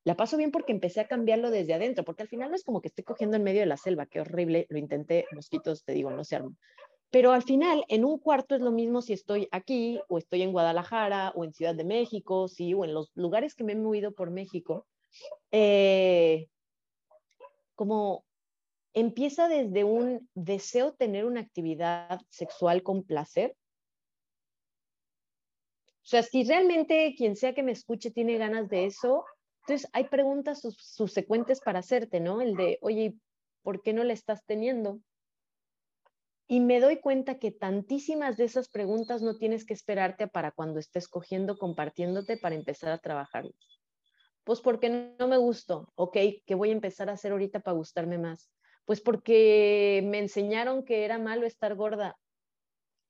La 0.04 0.16
paso 0.16 0.36
bien 0.36 0.52
porque 0.52 0.70
empecé 0.70 1.00
a 1.00 1.08
cambiarlo 1.08 1.50
desde 1.50 1.74
adentro, 1.74 2.04
porque 2.04 2.22
al 2.22 2.28
final 2.28 2.50
no 2.50 2.54
es 2.54 2.62
como 2.62 2.80
que 2.80 2.86
estoy 2.86 3.02
cogiendo 3.02 3.36
en 3.36 3.42
medio 3.42 3.58
de 3.58 3.66
la 3.66 3.76
selva, 3.76 4.06
qué 4.06 4.20
horrible, 4.20 4.66
lo 4.68 4.78
intenté, 4.78 5.26
mosquitos, 5.32 5.84
te 5.84 5.94
digo, 5.94 6.12
no 6.12 6.22
se 6.22 6.36
arman. 6.36 6.56
Pero 7.10 7.32
al 7.32 7.42
final, 7.42 7.84
en 7.88 8.04
un 8.04 8.18
cuarto 8.18 8.54
es 8.54 8.60
lo 8.60 8.72
mismo 8.72 9.00
si 9.00 9.12
estoy 9.12 9.48
aquí 9.52 10.00
o 10.08 10.18
estoy 10.18 10.42
en 10.42 10.52
Guadalajara 10.52 11.32
o 11.34 11.44
en 11.44 11.52
Ciudad 11.52 11.74
de 11.74 11.84
México, 11.84 12.48
sí, 12.48 12.74
o 12.74 12.84
en 12.84 12.94
los 12.94 13.10
lugares 13.14 13.54
que 13.54 13.64
me 13.64 13.72
he 13.72 13.76
movido 13.76 14.12
por 14.12 14.30
México. 14.30 14.86
Eh, 15.52 16.48
como 17.74 18.24
empieza 18.92 19.48
desde 19.48 19.84
un 19.84 20.28
deseo 20.34 20.94
tener 20.94 21.24
una 21.26 21.40
actividad 21.40 22.20
sexual 22.28 22.82
con 22.82 23.04
placer. 23.04 23.56
O 26.02 26.08
sea, 26.08 26.22
si 26.22 26.44
realmente 26.44 27.14
quien 27.16 27.36
sea 27.36 27.54
que 27.54 27.62
me 27.62 27.72
escuche 27.72 28.10
tiene 28.10 28.38
ganas 28.38 28.68
de 28.68 28.86
eso, 28.86 29.24
entonces, 29.66 29.90
hay 29.92 30.04
preguntas 30.04 30.60
subsecuentes 30.60 31.60
para 31.60 31.80
hacerte, 31.80 32.20
¿no? 32.20 32.40
El 32.40 32.54
de, 32.54 32.78
oye, 32.82 33.16
¿por 33.62 33.82
qué 33.82 33.92
no 33.92 34.04
la 34.04 34.12
estás 34.12 34.44
teniendo? 34.46 35.00
Y 36.48 36.60
me 36.60 36.80
doy 36.80 37.00
cuenta 37.00 37.38
que 37.38 37.50
tantísimas 37.50 38.36
de 38.36 38.44
esas 38.44 38.68
preguntas 38.68 39.20
no 39.22 39.36
tienes 39.36 39.64
que 39.64 39.74
esperarte 39.74 40.28
para 40.28 40.52
cuando 40.52 40.78
estés 40.78 41.08
cogiendo, 41.08 41.58
compartiéndote 41.58 42.36
para 42.36 42.54
empezar 42.54 42.92
a 42.92 42.98
trabajar. 42.98 43.46
Pues 44.44 44.60
porque 44.60 45.14
no 45.18 45.26
me 45.26 45.38
gustó, 45.38 45.92
ok, 45.96 46.16
¿qué 46.46 46.54
voy 46.54 46.70
a 46.70 46.72
empezar 46.72 47.10
a 47.10 47.14
hacer 47.14 47.32
ahorita 47.32 47.60
para 47.60 47.76
gustarme 47.76 48.16
más? 48.16 48.48
Pues 48.84 49.00
porque 49.00 50.02
me 50.06 50.20
enseñaron 50.20 50.84
que 50.84 51.04
era 51.04 51.18
malo 51.18 51.46
estar 51.46 51.74
gorda. 51.74 52.16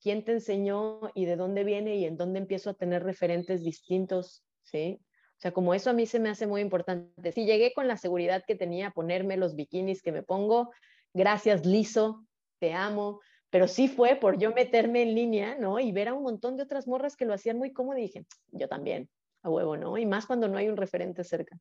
¿Quién 0.00 0.24
te 0.24 0.32
enseñó 0.32 1.00
y 1.14 1.26
de 1.26 1.36
dónde 1.36 1.64
viene 1.64 1.96
y 1.96 2.06
en 2.06 2.16
dónde 2.16 2.38
empiezo 2.38 2.70
a 2.70 2.74
tener 2.74 3.02
referentes 3.02 3.62
distintos? 3.62 4.42
¿Sí? 4.62 4.98
O 5.36 5.40
sea, 5.40 5.52
como 5.52 5.74
eso 5.74 5.90
a 5.90 5.92
mí 5.92 6.06
se 6.06 6.18
me 6.18 6.30
hace 6.30 6.46
muy 6.46 6.62
importante. 6.62 7.32
Si 7.32 7.44
llegué 7.44 7.74
con 7.74 7.86
la 7.86 7.98
seguridad 7.98 8.44
que 8.46 8.54
tenía 8.54 8.88
a 8.88 8.92
ponerme 8.92 9.36
los 9.36 9.54
bikinis 9.54 10.00
que 10.00 10.12
me 10.12 10.22
pongo, 10.22 10.70
gracias 11.12 11.66
Liso, 11.66 12.25
te 12.58 12.72
amo, 12.72 13.20
pero 13.50 13.68
sí 13.68 13.88
fue 13.88 14.16
por 14.16 14.38
yo 14.38 14.52
meterme 14.52 15.02
en 15.02 15.14
línea, 15.14 15.56
¿no? 15.58 15.80
Y 15.80 15.92
ver 15.92 16.08
a 16.08 16.14
un 16.14 16.22
montón 16.22 16.56
de 16.56 16.64
otras 16.64 16.86
morras 16.86 17.16
que 17.16 17.24
lo 17.24 17.34
hacían 17.34 17.58
muy 17.58 17.72
cómodo 17.72 17.98
y 17.98 18.02
dije, 18.02 18.26
yo 18.52 18.68
también, 18.68 19.08
a 19.42 19.50
huevo, 19.50 19.76
¿no? 19.76 19.96
Y 19.96 20.06
más 20.06 20.26
cuando 20.26 20.48
no 20.48 20.58
hay 20.58 20.68
un 20.68 20.76
referente 20.76 21.24
cerca. 21.24 21.58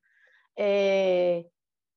Eh, 0.56 1.48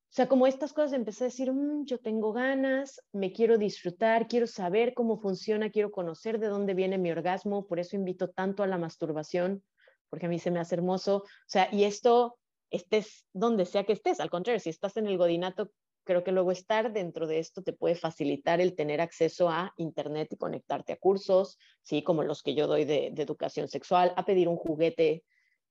o 0.09 0.11
sea, 0.11 0.27
como 0.27 0.47
estas 0.47 0.73
cosas 0.73 0.93
empecé 0.93 1.23
a 1.23 1.27
decir, 1.27 1.51
mm, 1.51 1.85
yo 1.85 1.99
tengo 1.99 2.33
ganas, 2.33 2.99
me 3.11 3.31
quiero 3.31 3.59
disfrutar, 3.59 4.27
quiero 4.27 4.47
saber 4.47 4.95
cómo 4.95 5.19
funciona, 5.19 5.69
quiero 5.69 5.91
conocer 5.91 6.39
de 6.39 6.47
dónde 6.47 6.73
viene 6.73 6.97
mi 6.97 7.11
orgasmo, 7.11 7.67
por 7.67 7.79
eso 7.79 7.95
invito 7.95 8.29
tanto 8.29 8.63
a 8.63 8.67
la 8.67 8.79
masturbación, 8.79 9.63
porque 10.09 10.25
a 10.25 10.29
mí 10.29 10.39
se 10.39 10.49
me 10.49 10.59
hace 10.59 10.75
hermoso. 10.75 11.17
O 11.17 11.27
sea, 11.45 11.69
y 11.71 11.83
esto, 11.83 12.39
estés 12.71 13.27
donde 13.33 13.65
sea 13.65 13.83
que 13.83 13.93
estés, 13.93 14.19
al 14.19 14.31
contrario, 14.31 14.59
si 14.59 14.69
estás 14.71 14.97
en 14.97 15.05
el 15.05 15.17
godinato, 15.17 15.71
creo 16.09 16.23
que 16.23 16.31
luego 16.31 16.51
estar 16.51 16.91
dentro 16.91 17.27
de 17.27 17.37
esto 17.37 17.61
te 17.61 17.71
puede 17.71 17.93
facilitar 17.93 18.59
el 18.61 18.75
tener 18.75 18.99
acceso 18.99 19.47
a 19.47 19.75
Internet 19.77 20.29
y 20.31 20.37
conectarte 20.37 20.91
a 20.91 20.97
cursos, 20.97 21.59
¿sí? 21.83 22.01
Como 22.01 22.23
los 22.23 22.41
que 22.41 22.55
yo 22.55 22.65
doy 22.65 22.83
de, 22.83 23.13
educación 23.15 23.67
sexual, 23.67 24.11
a 24.15 24.25
pedir 24.25 24.47
un 24.47 24.55
juguete 24.55 25.23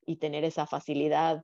y 0.06 0.18
tener 0.18 0.44
esa 0.44 0.64
facilidad. 0.64 1.42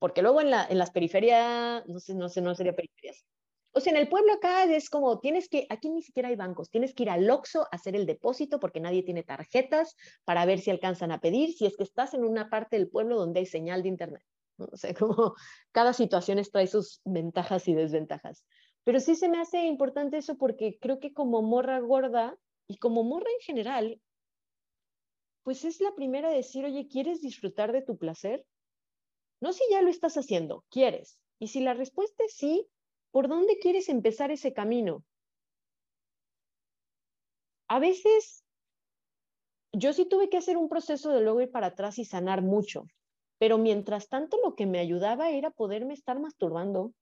Porque 0.00 0.20
luego 0.20 0.40
en, 0.40 0.50
la, 0.50 0.66
en 0.68 0.78
las 0.78 0.90
periferias, 0.90 1.86
no 1.86 2.00
sé, 2.00 2.16
no 2.16 2.28
sé, 2.28 2.40
no 2.40 2.56
sería 2.56 2.74
periferias, 2.74 3.24
o 3.70 3.80
sea, 3.80 3.92
en 3.92 3.98
el 3.98 4.08
pueblo 4.08 4.32
acá 4.32 4.64
es 4.64 4.90
como, 4.90 5.20
tienes 5.20 5.48
que, 5.48 5.68
aquí 5.70 5.88
ni 5.88 6.02
siquiera 6.02 6.28
hay 6.28 6.34
bancos, 6.34 6.70
tienes 6.70 6.92
que 6.92 7.04
ir 7.04 7.10
al 7.10 7.30
Oxxo 7.30 7.62
a 7.62 7.76
hacer 7.76 7.94
el 7.94 8.06
depósito 8.06 8.58
porque 8.58 8.80
nadie 8.80 9.04
tiene 9.04 9.22
tarjetas 9.22 9.94
para 10.24 10.44
ver 10.44 10.58
si 10.58 10.72
alcanzan 10.72 11.12
a 11.12 11.20
pedir, 11.20 11.52
si 11.52 11.66
es 11.66 11.76
que 11.76 11.84
estás 11.84 12.14
en 12.14 12.24
una 12.24 12.50
parte 12.50 12.76
del 12.78 12.88
pueblo 12.88 13.16
donde 13.16 13.40
hay 13.40 13.46
señal 13.46 13.84
de 13.84 13.90
internet. 13.90 14.24
O 14.58 14.76
sea, 14.76 14.94
como 14.98 15.34
cada 15.72 15.92
situación 15.92 16.40
trae 16.50 16.66
sus 16.66 17.00
ventajas 17.04 17.68
y 17.68 17.74
desventajas. 17.74 18.44
Pero 18.84 19.00
sí 19.00 19.16
se 19.16 19.28
me 19.28 19.40
hace 19.40 19.66
importante 19.66 20.18
eso 20.18 20.36
porque 20.36 20.78
creo 20.80 21.00
que 21.00 21.12
como 21.12 21.42
morra 21.42 21.78
gorda 21.80 22.38
y 22.68 22.78
como 22.78 23.02
morra 23.02 23.30
en 23.30 23.40
general, 23.40 24.00
pues 25.42 25.64
es 25.64 25.80
la 25.80 25.94
primera 25.94 26.28
a 26.28 26.32
decir, 26.32 26.64
oye, 26.64 26.88
¿quieres 26.88 27.20
disfrutar 27.20 27.72
de 27.72 27.82
tu 27.82 27.96
placer? 27.96 28.44
No 29.40 29.52
si 29.52 29.62
ya 29.70 29.82
lo 29.82 29.90
estás 29.90 30.16
haciendo, 30.16 30.64
quieres. 30.70 31.20
Y 31.38 31.48
si 31.48 31.60
la 31.60 31.74
respuesta 31.74 32.24
es 32.24 32.34
sí, 32.34 32.68
¿Por 33.16 33.28
dónde 33.28 33.58
quieres 33.58 33.88
empezar 33.88 34.30
ese 34.30 34.52
camino? 34.52 35.02
A 37.66 37.78
veces 37.78 38.44
yo 39.72 39.94
sí 39.94 40.04
tuve 40.04 40.28
que 40.28 40.36
hacer 40.36 40.58
un 40.58 40.68
proceso 40.68 41.08
de 41.08 41.22
luego 41.22 41.40
ir 41.40 41.50
para 41.50 41.68
atrás 41.68 41.98
y 41.98 42.04
sanar 42.04 42.42
mucho, 42.42 42.86
pero 43.38 43.58
mientras 43.58 44.08
tanto 44.08 44.38
lo 44.42 44.54
que 44.54 44.66
me 44.66 44.78
ayudaba 44.78 45.30
era 45.30 45.50
poderme 45.50 45.94
estar 45.94 46.18
masturbando. 46.18 46.92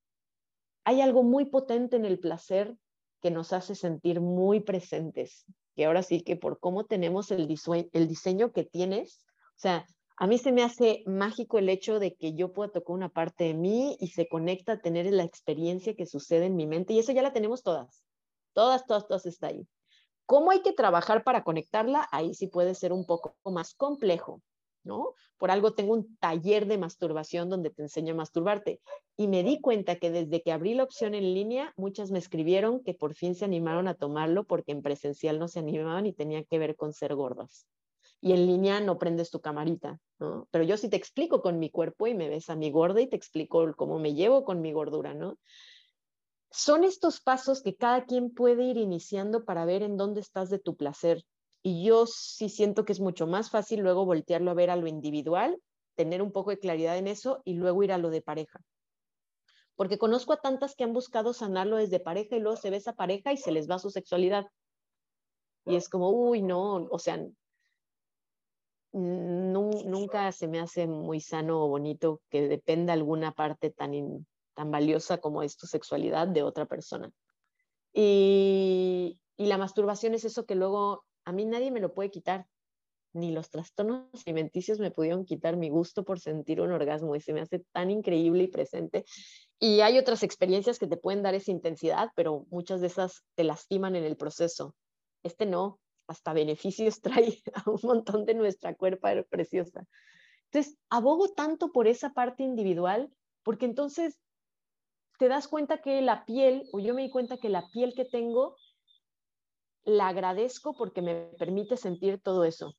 Hay 0.84 1.00
algo 1.00 1.22
muy 1.22 1.46
potente 1.46 1.96
en 1.96 2.04
el 2.04 2.18
placer 2.18 2.76
que 3.20 3.30
nos 3.30 3.52
hace 3.52 3.74
sentir 3.74 4.20
muy 4.20 4.60
presentes, 4.60 5.46
que 5.74 5.86
ahora 5.86 6.02
sí 6.02 6.22
que 6.22 6.36
por 6.36 6.58
cómo 6.60 6.84
tenemos 6.84 7.30
el, 7.30 7.46
diseño 7.46 8.52
que 8.52 8.64
tienes, 8.64 9.24
o 9.56 9.58
sea, 9.58 9.86
a 10.16 10.26
mí 10.26 10.38
se 10.38 10.52
me 10.52 10.62
hace 10.62 11.02
mágico 11.06 11.58
el 11.58 11.68
hecho 11.68 11.98
de 11.98 12.14
que 12.14 12.34
yo 12.34 12.52
pueda 12.52 12.70
tocar 12.70 12.94
una 12.94 13.08
parte 13.08 13.44
de 13.44 13.54
mí 13.54 13.96
y 13.98 14.08
se 14.08 14.28
conecta 14.28 14.72
a 14.72 14.80
tener 14.80 15.10
la 15.12 15.24
experiencia 15.24 15.94
que 15.94 16.06
sucede 16.06 16.46
en 16.46 16.56
mi 16.56 16.66
mente 16.66 16.92
y 16.92 16.98
eso 16.98 17.12
ya 17.12 17.22
la 17.22 17.32
tenemos 17.32 17.62
todas. 17.62 18.04
Todas, 18.52 18.86
todas, 18.86 19.08
todas 19.08 19.26
está 19.26 19.48
ahí. 19.48 19.66
¿Cómo 20.26 20.52
hay 20.52 20.62
que 20.62 20.72
trabajar 20.72 21.24
para 21.24 21.42
conectarla? 21.42 22.08
Ahí 22.12 22.34
sí 22.34 22.46
puede 22.46 22.74
ser 22.74 22.92
un 22.92 23.06
poco 23.06 23.34
más 23.44 23.74
complejo, 23.74 24.40
Por 25.38 25.50
algo 25.50 25.74
tengo 25.74 25.94
un 25.94 26.16
taller 26.18 26.66
de 26.66 26.78
masturbación 26.78 27.48
donde 27.48 27.70
te 27.70 27.82
enseño 27.82 28.14
a 28.14 28.16
masturbarte 28.16 28.80
y 29.16 29.28
me 29.28 29.42
di 29.42 29.60
cuenta 29.60 29.96
que 29.96 30.10
desde 30.10 30.42
que 30.42 30.52
abrí 30.52 30.74
la 30.74 30.84
opción 30.84 31.14
en 31.14 31.34
línea, 31.34 31.72
muchas 31.76 32.10
me 32.10 32.18
escribieron 32.18 32.82
que 32.82 32.94
por 32.94 33.14
fin 33.14 33.34
se 33.34 33.44
animaron 33.44 33.88
a 33.88 33.94
tomarlo 33.94 34.44
porque 34.44 34.72
en 34.72 34.82
presencial 34.82 35.38
no 35.38 35.48
se 35.48 35.58
animaban 35.58 36.06
y 36.06 36.12
tenía 36.12 36.44
que 36.44 36.58
ver 36.58 36.76
con 36.76 36.92
ser 36.92 37.14
gordas 37.14 37.66
y 38.20 38.32
en 38.32 38.46
línea 38.46 38.80
no 38.80 38.98
prendes 38.98 39.30
tu 39.30 39.40
camarita, 39.40 40.00
¿no? 40.18 40.48
Pero 40.50 40.64
yo 40.64 40.78
sí 40.78 40.88
te 40.88 40.96
explico 40.96 41.42
con 41.42 41.58
mi 41.58 41.68
cuerpo 41.68 42.06
y 42.06 42.14
me 42.14 42.30
ves 42.30 42.48
a 42.48 42.56
mi 42.56 42.70
gorda 42.70 43.02
y 43.02 43.06
te 43.06 43.16
explico 43.16 43.70
cómo 43.76 43.98
me 43.98 44.14
llevo 44.14 44.44
con 44.44 44.62
mi 44.62 44.72
gordura, 44.72 45.12
¿no? 45.12 45.36
Son 46.50 46.84
estos 46.84 47.20
pasos 47.20 47.62
que 47.62 47.76
cada 47.76 48.06
quien 48.06 48.32
puede 48.32 48.64
ir 48.64 48.78
iniciando 48.78 49.44
para 49.44 49.66
ver 49.66 49.82
en 49.82 49.98
dónde 49.98 50.22
estás 50.22 50.48
de 50.48 50.58
tu 50.58 50.74
placer. 50.74 51.22
Y 51.66 51.82
yo 51.82 52.04
sí 52.06 52.50
siento 52.50 52.84
que 52.84 52.92
es 52.92 53.00
mucho 53.00 53.26
más 53.26 53.48
fácil 53.50 53.80
luego 53.80 54.04
voltearlo 54.04 54.50
a 54.50 54.54
ver 54.54 54.68
a 54.68 54.76
lo 54.76 54.86
individual, 54.86 55.58
tener 55.94 56.20
un 56.20 56.30
poco 56.30 56.50
de 56.50 56.58
claridad 56.58 56.98
en 56.98 57.08
eso 57.08 57.40
y 57.42 57.54
luego 57.54 57.82
ir 57.82 57.90
a 57.90 57.96
lo 57.96 58.10
de 58.10 58.20
pareja. 58.20 58.60
Porque 59.74 59.96
conozco 59.96 60.34
a 60.34 60.42
tantas 60.42 60.74
que 60.76 60.84
han 60.84 60.92
buscado 60.92 61.32
sanarlo 61.32 61.78
desde 61.78 62.00
pareja 62.00 62.36
y 62.36 62.40
luego 62.40 62.58
se 62.58 62.68
ve 62.68 62.76
esa 62.76 62.92
pareja 62.92 63.32
y 63.32 63.38
se 63.38 63.50
les 63.50 63.68
va 63.68 63.78
su 63.78 63.88
sexualidad. 63.88 64.46
Y 65.64 65.76
es 65.76 65.88
como, 65.88 66.10
uy, 66.10 66.42
no, 66.42 66.86
o 66.90 66.98
sea, 66.98 67.18
nunca 68.92 70.32
se 70.32 70.48
me 70.48 70.60
hace 70.60 70.86
muy 70.86 71.20
sano 71.20 71.64
o 71.64 71.68
bonito 71.68 72.20
que 72.28 72.46
dependa 72.46 72.92
alguna 72.92 73.32
parte 73.32 73.70
tan, 73.70 74.26
tan 74.52 74.70
valiosa 74.70 75.16
como 75.16 75.42
es 75.42 75.56
tu 75.56 75.66
sexualidad 75.66 76.28
de 76.28 76.42
otra 76.42 76.66
persona. 76.66 77.10
Y, 77.94 79.18
y 79.38 79.46
la 79.46 79.56
masturbación 79.56 80.12
es 80.12 80.26
eso 80.26 80.44
que 80.44 80.56
luego 80.56 81.06
a 81.24 81.32
mí 81.32 81.44
nadie 81.44 81.70
me 81.70 81.80
lo 81.80 81.94
puede 81.94 82.10
quitar. 82.10 82.46
Ni 83.12 83.30
los 83.30 83.48
trastornos 83.48 84.08
alimenticios 84.26 84.80
me 84.80 84.90
pudieron 84.90 85.24
quitar 85.24 85.56
mi 85.56 85.68
gusto 85.68 86.04
por 86.04 86.18
sentir 86.18 86.60
un 86.60 86.72
orgasmo 86.72 87.14
y 87.14 87.20
se 87.20 87.32
me 87.32 87.40
hace 87.40 87.60
tan 87.72 87.90
increíble 87.90 88.44
y 88.44 88.48
presente. 88.48 89.04
Y 89.60 89.80
hay 89.80 89.98
otras 89.98 90.24
experiencias 90.24 90.78
que 90.78 90.88
te 90.88 90.96
pueden 90.96 91.22
dar 91.22 91.34
esa 91.34 91.52
intensidad, 91.52 92.10
pero 92.16 92.44
muchas 92.50 92.80
de 92.80 92.88
esas 92.88 93.24
te 93.36 93.44
lastiman 93.44 93.94
en 93.94 94.04
el 94.04 94.16
proceso. 94.16 94.74
Este 95.22 95.46
no, 95.46 95.78
hasta 96.08 96.32
beneficios 96.32 97.00
trae 97.02 97.42
a 97.54 97.70
un 97.70 97.80
montón 97.82 98.24
de 98.24 98.34
nuestra 98.34 98.74
cuerpa 98.74 99.14
preciosa. 99.30 99.86
Entonces, 100.50 100.76
abogo 100.90 101.28
tanto 101.32 101.72
por 101.72 101.88
esa 101.88 102.12
parte 102.14 102.42
individual, 102.42 103.12
porque 103.42 103.66
entonces 103.66 104.18
te 105.18 105.28
das 105.28 105.48
cuenta 105.48 105.80
que 105.80 106.00
la 106.02 106.24
piel, 106.24 106.68
o 106.72 106.80
yo 106.80 106.94
me 106.94 107.02
di 107.02 107.10
cuenta 107.10 107.36
que 107.36 107.48
la 107.48 107.68
piel 107.70 107.94
que 107.94 108.04
tengo, 108.04 108.56
la 109.84 110.08
agradezco 110.08 110.74
porque 110.76 111.02
me 111.02 111.14
permite 111.38 111.76
sentir 111.76 112.20
todo 112.20 112.44
eso. 112.44 112.74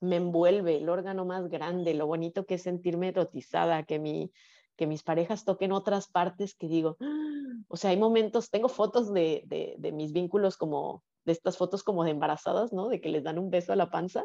Me 0.00 0.16
envuelve 0.16 0.76
el 0.76 0.88
órgano 0.88 1.24
más 1.24 1.48
grande, 1.48 1.94
lo 1.94 2.06
bonito 2.06 2.46
que 2.46 2.54
es 2.54 2.62
sentirme 2.62 3.08
erotizada, 3.08 3.82
que 3.82 3.98
mi, 3.98 4.32
que 4.76 4.86
mis 4.86 5.02
parejas 5.02 5.44
toquen 5.44 5.72
otras 5.72 6.08
partes 6.08 6.54
que 6.54 6.68
digo, 6.68 6.96
o 7.66 7.76
sea, 7.76 7.90
hay 7.90 7.96
momentos, 7.96 8.48
tengo 8.50 8.68
fotos 8.68 9.12
de, 9.12 9.42
de, 9.46 9.92
mis 9.92 10.12
vínculos 10.12 10.56
como, 10.56 11.02
de 11.24 11.32
estas 11.32 11.56
fotos 11.56 11.82
como 11.82 12.04
de 12.04 12.12
embarazadas, 12.12 12.72
¿no? 12.72 12.88
De 12.88 13.00
que 13.00 13.08
les 13.08 13.24
dan 13.24 13.38
un 13.38 13.50
beso 13.50 13.72
a 13.72 13.76
la 13.76 13.90
panza. 13.90 14.24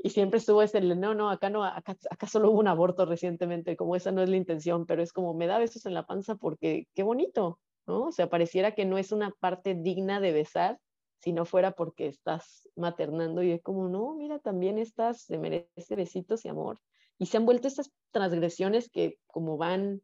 Y 0.00 0.10
siempre 0.10 0.38
estuvo 0.38 0.62
ese, 0.62 0.80
no, 0.80 1.14
no, 1.14 1.30
acá 1.30 1.48
no, 1.48 1.64
acá, 1.64 1.96
acá 2.10 2.26
solo 2.26 2.50
hubo 2.50 2.60
un 2.60 2.68
aborto 2.68 3.06
recientemente, 3.06 3.74
como 3.74 3.96
esa 3.96 4.12
no 4.12 4.22
es 4.22 4.28
la 4.28 4.36
intención, 4.36 4.84
pero 4.84 5.02
es 5.02 5.12
como, 5.12 5.32
me 5.34 5.46
da 5.46 5.58
besos 5.58 5.86
en 5.86 5.94
la 5.94 6.06
panza 6.06 6.36
porque 6.36 6.86
qué 6.94 7.02
bonito, 7.02 7.58
¿no? 7.88 8.04
O 8.04 8.12
sea, 8.12 8.28
pareciera 8.28 8.74
que 8.74 8.84
no 8.84 8.98
es 8.98 9.10
una 9.10 9.32
parte 9.40 9.74
digna 9.74 10.20
de 10.20 10.32
besar, 10.32 10.78
si 11.18 11.32
no 11.32 11.44
fuera 11.44 11.72
porque 11.72 12.06
estás 12.06 12.68
maternando 12.76 13.42
y 13.42 13.50
es 13.50 13.62
como, 13.62 13.88
no, 13.88 14.14
mira, 14.14 14.38
también 14.38 14.78
estás, 14.78 15.22
se 15.22 15.38
merece 15.38 15.96
besitos 15.96 16.44
y 16.44 16.48
amor. 16.48 16.78
Y 17.18 17.26
se 17.26 17.38
han 17.38 17.46
vuelto 17.46 17.66
estas 17.66 17.90
transgresiones 18.12 18.88
que 18.88 19.18
como 19.26 19.56
van, 19.56 20.00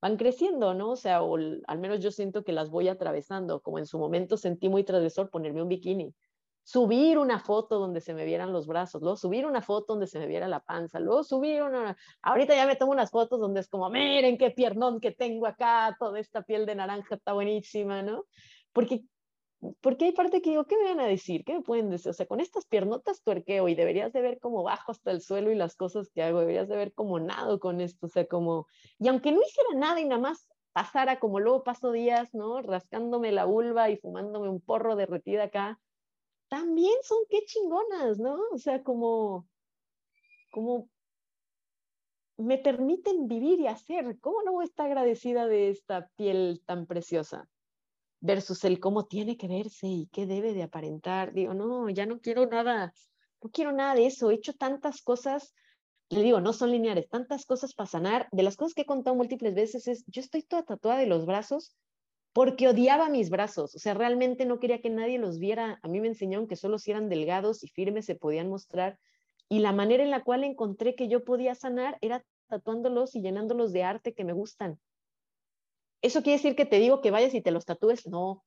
van 0.00 0.16
creciendo, 0.16 0.72
¿no? 0.72 0.92
O 0.92 0.96
sea, 0.96 1.22
o 1.22 1.36
al 1.36 1.78
menos 1.78 2.00
yo 2.00 2.10
siento 2.10 2.44
que 2.44 2.52
las 2.52 2.70
voy 2.70 2.88
atravesando, 2.88 3.60
como 3.60 3.78
en 3.78 3.86
su 3.86 3.98
momento 3.98 4.38
sentí 4.38 4.70
muy 4.70 4.84
transgresor 4.84 5.28
ponerme 5.28 5.62
un 5.62 5.68
bikini, 5.68 6.14
subir 6.66 7.16
una 7.16 7.38
foto 7.38 7.78
donde 7.78 8.00
se 8.00 8.12
me 8.12 8.24
vieran 8.24 8.52
los 8.52 8.66
brazos, 8.66 9.00
luego 9.00 9.16
subir 9.16 9.46
una 9.46 9.62
foto 9.62 9.92
donde 9.92 10.08
se 10.08 10.18
me 10.18 10.26
viera 10.26 10.48
la 10.48 10.58
panza, 10.58 10.98
luego 10.98 11.22
subir 11.22 11.62
una... 11.62 11.96
Ahorita 12.22 12.56
ya 12.56 12.66
me 12.66 12.74
tomo 12.74 12.90
unas 12.90 13.12
fotos 13.12 13.38
donde 13.38 13.60
es 13.60 13.68
como, 13.68 13.88
miren 13.88 14.36
qué 14.36 14.50
piernón 14.50 14.98
que 14.98 15.12
tengo 15.12 15.46
acá, 15.46 15.96
toda 15.96 16.18
esta 16.18 16.42
piel 16.42 16.66
de 16.66 16.74
naranja 16.74 17.14
está 17.14 17.34
buenísima, 17.34 18.02
¿no? 18.02 18.24
Porque 18.72 19.04
porque 19.80 20.06
hay 20.06 20.12
parte 20.12 20.42
que 20.42 20.50
digo, 20.50 20.64
¿qué 20.66 20.76
me 20.76 20.88
van 20.90 21.00
a 21.00 21.06
decir? 21.06 21.44
¿Qué 21.44 21.54
me 21.54 21.62
pueden 21.62 21.88
decir? 21.88 22.10
O 22.10 22.12
sea, 22.12 22.26
con 22.26 22.40
estas 22.40 22.66
piernotas 22.66 23.22
tuerqueo 23.22 23.68
y 23.68 23.74
deberías 23.76 24.12
de 24.12 24.20
ver 24.20 24.38
cómo 24.40 24.62
bajo 24.64 24.90
hasta 24.90 25.12
el 25.12 25.20
suelo 25.20 25.52
y 25.52 25.54
las 25.54 25.76
cosas 25.76 26.10
que 26.10 26.22
hago, 26.22 26.40
deberías 26.40 26.68
de 26.68 26.76
ver 26.76 26.92
cómo 26.92 27.20
nado 27.20 27.60
con 27.60 27.80
esto, 27.80 28.06
o 28.06 28.08
sea, 28.08 28.26
como, 28.26 28.66
y 28.98 29.06
aunque 29.06 29.30
no 29.30 29.40
hiciera 29.40 29.70
nada 29.76 30.00
y 30.00 30.04
nada 30.04 30.20
más 30.20 30.48
pasara 30.72 31.20
como 31.20 31.38
luego 31.38 31.62
paso 31.62 31.92
días, 31.92 32.34
¿no? 32.34 32.60
Rascándome 32.60 33.30
la 33.30 33.44
vulva 33.44 33.88
y 33.88 33.96
fumándome 33.96 34.48
un 34.48 34.60
porro 34.60 34.96
derretida 34.96 35.44
acá, 35.44 35.80
también 36.48 36.94
son 37.02 37.18
qué 37.28 37.44
chingonas, 37.44 38.18
¿no? 38.18 38.38
O 38.52 38.58
sea, 38.58 38.82
como, 38.82 39.48
como 40.50 40.88
me 42.36 42.58
permiten 42.58 43.28
vivir 43.28 43.60
y 43.60 43.66
hacer. 43.66 44.18
¿Cómo 44.20 44.42
no 44.42 44.62
estar 44.62 44.86
agradecida 44.86 45.46
de 45.46 45.70
esta 45.70 46.08
piel 46.16 46.62
tan 46.66 46.86
preciosa? 46.86 47.48
versus 48.20 48.64
el 48.64 48.80
cómo 48.80 49.06
tiene 49.06 49.36
que 49.36 49.48
verse 49.48 49.86
y 49.86 50.08
qué 50.12 50.26
debe 50.26 50.54
de 50.54 50.62
aparentar. 50.62 51.32
Digo, 51.32 51.54
no, 51.54 51.88
ya 51.88 52.06
no 52.06 52.20
quiero 52.20 52.46
nada, 52.46 52.92
no 53.42 53.50
quiero 53.50 53.72
nada 53.72 53.94
de 53.94 54.06
eso. 54.06 54.30
He 54.30 54.34
hecho 54.34 54.54
tantas 54.54 55.02
cosas, 55.02 55.54
le 56.08 56.22
digo, 56.22 56.40
no 56.40 56.52
son 56.52 56.72
lineares, 56.72 57.08
tantas 57.08 57.44
cosas 57.44 57.74
para 57.74 57.88
sanar. 57.88 58.28
De 58.32 58.42
las 58.42 58.56
cosas 58.56 58.74
que 58.74 58.82
he 58.82 58.86
contado 58.86 59.16
múltiples 59.16 59.54
veces 59.54 59.86
es, 59.88 60.04
yo 60.06 60.20
estoy 60.20 60.42
toda 60.42 60.64
tatuada 60.64 60.98
de 61.00 61.06
los 61.06 61.26
brazos 61.26 61.76
porque 62.36 62.68
odiaba 62.68 63.08
mis 63.08 63.30
brazos, 63.30 63.74
o 63.74 63.78
sea, 63.78 63.94
realmente 63.94 64.44
no 64.44 64.60
quería 64.60 64.82
que 64.82 64.90
nadie 64.90 65.18
los 65.18 65.38
viera. 65.38 65.80
A 65.82 65.88
mí 65.88 66.02
me 66.02 66.08
enseñaron 66.08 66.46
que 66.46 66.54
solo 66.54 66.78
si 66.78 66.90
eran 66.90 67.08
delgados 67.08 67.64
y 67.64 67.68
firmes 67.68 68.04
se 68.04 68.14
podían 68.14 68.50
mostrar. 68.50 68.98
Y 69.48 69.60
la 69.60 69.72
manera 69.72 70.04
en 70.04 70.10
la 70.10 70.22
cual 70.22 70.44
encontré 70.44 70.94
que 70.96 71.08
yo 71.08 71.24
podía 71.24 71.54
sanar 71.54 71.96
era 72.02 72.26
tatuándolos 72.48 73.16
y 73.16 73.22
llenándolos 73.22 73.72
de 73.72 73.84
arte 73.84 74.12
que 74.12 74.24
me 74.24 74.34
gustan. 74.34 74.78
¿Eso 76.02 76.22
quiere 76.22 76.36
decir 76.36 76.56
que 76.56 76.66
te 76.66 76.78
digo 76.78 77.00
que 77.00 77.10
vayas 77.10 77.32
y 77.32 77.40
te 77.40 77.52
los 77.52 77.64
tatúes? 77.64 78.06
No, 78.06 78.44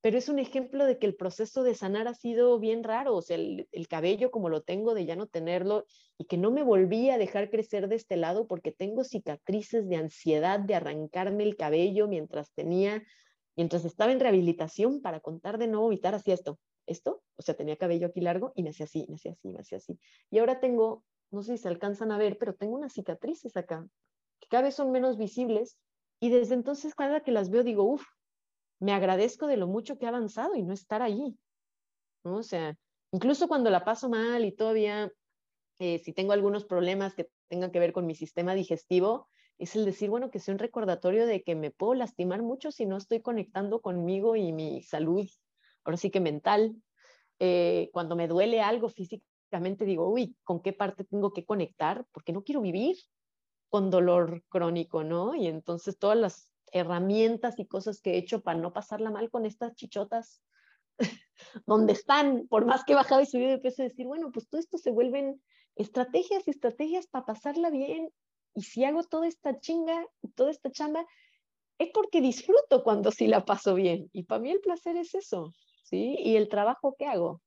pero 0.00 0.16
es 0.16 0.28
un 0.28 0.38
ejemplo 0.38 0.84
de 0.86 0.98
que 0.98 1.06
el 1.06 1.16
proceso 1.16 1.62
de 1.62 1.74
sanar 1.74 2.06
ha 2.06 2.14
sido 2.14 2.58
bien 2.60 2.84
raro, 2.84 3.16
o 3.16 3.22
sea, 3.22 3.36
el, 3.36 3.66
cabello 3.88 4.30
como 4.30 4.48
lo 4.48 4.62
tengo 4.62 4.94
de 4.94 5.06
ya 5.06 5.16
no 5.16 5.26
tenerlo 5.26 5.84
y 6.16 6.26
que 6.26 6.38
no 6.38 6.50
me 6.50 6.62
volví 6.62 7.10
a 7.10 7.18
dejar 7.18 7.50
crecer 7.50 7.88
de 7.88 7.96
este 7.96 8.16
lado 8.16 8.46
porque 8.46 8.70
tengo 8.70 9.02
cicatrices 9.02 9.88
de 9.88 9.96
ansiedad 9.96 10.60
de 10.60 10.74
arrancarme 10.74 11.42
el 11.44 11.56
cabello 11.56 12.06
mientras 12.06 12.52
tenía, 12.52 13.02
mientras 13.56 13.84
estaba 13.84 14.12
en 14.12 14.20
rehabilitación 14.20 15.00
para 15.02 15.20
contar 15.20 15.58
de 15.58 15.66
no 15.66 15.80
vomitar, 15.80 16.14
hacía 16.14 16.34
esto, 16.34 16.60
esto, 16.86 17.22
o 17.36 17.42
sea, 17.42 17.54
tenía 17.54 17.76
cabello 17.76 18.08
aquí 18.08 18.20
largo 18.20 18.52
y 18.54 18.62
me 18.62 18.70
hacía 18.70 18.84
así, 18.84 19.04
me 19.08 19.16
hacía 19.16 19.32
así, 19.32 19.48
me 19.48 19.60
hacía 19.60 19.78
así. 19.78 19.98
Y 20.30 20.38
ahora 20.38 20.60
tengo, 20.60 21.04
no 21.30 21.42
sé 21.42 21.56
si 21.56 21.62
se 21.64 21.68
alcanzan 21.68 22.12
a 22.12 22.18
ver, 22.18 22.38
pero 22.38 22.54
tengo 22.54 22.76
unas 22.76 22.92
cicatrices 22.92 23.56
acá, 23.56 23.86
que 24.38 24.48
cada 24.48 24.62
vez 24.64 24.74
son 24.76 24.92
menos 24.92 25.18
visibles 25.18 25.76
y 26.20 26.30
desde 26.30 26.54
entonces, 26.54 26.94
cada 26.94 27.20
que 27.20 27.30
las 27.30 27.50
veo, 27.50 27.62
digo, 27.62 27.84
uff, 27.84 28.04
me 28.80 28.92
agradezco 28.92 29.46
de 29.46 29.56
lo 29.56 29.66
mucho 29.66 29.98
que 29.98 30.06
ha 30.06 30.10
avanzado 30.10 30.54
y 30.54 30.62
no 30.62 30.72
estar 30.72 31.02
allí. 31.02 31.36
¿no? 32.24 32.36
O 32.36 32.42
sea, 32.42 32.76
incluso 33.12 33.48
cuando 33.48 33.70
la 33.70 33.84
paso 33.84 34.08
mal 34.08 34.44
y 34.44 34.52
todavía, 34.52 35.12
eh, 35.78 35.98
si 35.98 36.12
tengo 36.12 36.32
algunos 36.32 36.64
problemas 36.64 37.14
que 37.14 37.28
tengan 37.48 37.70
que 37.70 37.80
ver 37.80 37.92
con 37.92 38.06
mi 38.06 38.14
sistema 38.14 38.54
digestivo, 38.54 39.28
es 39.58 39.74
el 39.74 39.84
decir, 39.84 40.08
bueno, 40.08 40.30
que 40.30 40.38
sea 40.38 40.54
un 40.54 40.58
recordatorio 40.58 41.26
de 41.26 41.42
que 41.42 41.56
me 41.56 41.70
puedo 41.70 41.94
lastimar 41.94 42.42
mucho 42.42 42.70
si 42.70 42.86
no 42.86 42.96
estoy 42.96 43.20
conectando 43.20 43.80
conmigo 43.80 44.36
y 44.36 44.52
mi 44.52 44.82
salud, 44.82 45.28
ahora 45.84 45.96
sí 45.96 46.10
que 46.10 46.20
mental. 46.20 46.76
Eh, 47.40 47.90
cuando 47.92 48.14
me 48.14 48.28
duele 48.28 48.60
algo 48.60 48.88
físicamente, 48.88 49.84
digo, 49.84 50.08
uy, 50.08 50.36
¿con 50.44 50.60
qué 50.60 50.72
parte 50.72 51.04
tengo 51.04 51.32
que 51.32 51.44
conectar? 51.44 52.06
Porque 52.12 52.32
no 52.32 52.44
quiero 52.44 52.60
vivir 52.60 52.96
con 53.68 53.90
dolor 53.90 54.44
crónico, 54.48 55.02
¿no? 55.02 55.34
Y 55.34 55.46
entonces 55.48 55.98
todas 55.98 56.16
las 56.16 56.52
herramientas 56.72 57.58
y 57.58 57.66
cosas 57.66 58.00
que 58.00 58.12
he 58.12 58.18
hecho 58.18 58.42
para 58.42 58.58
no 58.58 58.72
pasarla 58.72 59.10
mal 59.10 59.30
con 59.30 59.46
estas 59.46 59.74
chichotas, 59.74 60.42
donde 61.66 61.92
están, 61.92 62.46
por 62.48 62.66
más 62.66 62.84
que 62.84 62.92
he 62.92 62.96
bajado 62.96 63.20
y 63.20 63.26
subido 63.26 63.50
de 63.50 63.58
peso, 63.58 63.82
decir, 63.82 64.06
bueno, 64.06 64.30
pues 64.32 64.48
todo 64.48 64.60
esto 64.60 64.78
se 64.78 64.90
vuelven 64.90 65.40
estrategias 65.76 66.46
y 66.46 66.50
estrategias 66.50 67.06
para 67.06 67.26
pasarla 67.26 67.70
bien. 67.70 68.10
Y 68.54 68.62
si 68.62 68.84
hago 68.84 69.04
toda 69.04 69.28
esta 69.28 69.60
chinga, 69.60 70.06
toda 70.34 70.50
esta 70.50 70.70
chamba, 70.70 71.06
es 71.78 71.90
porque 71.94 72.20
disfruto 72.20 72.82
cuando 72.82 73.12
sí 73.12 73.26
la 73.26 73.44
paso 73.44 73.74
bien. 73.74 74.10
Y 74.12 74.24
para 74.24 74.40
mí 74.40 74.50
el 74.50 74.60
placer 74.60 74.96
es 74.96 75.14
eso, 75.14 75.54
¿sí? 75.84 76.16
Y 76.18 76.36
el 76.36 76.48
trabajo 76.48 76.96
que 76.98 77.06
hago. 77.06 77.40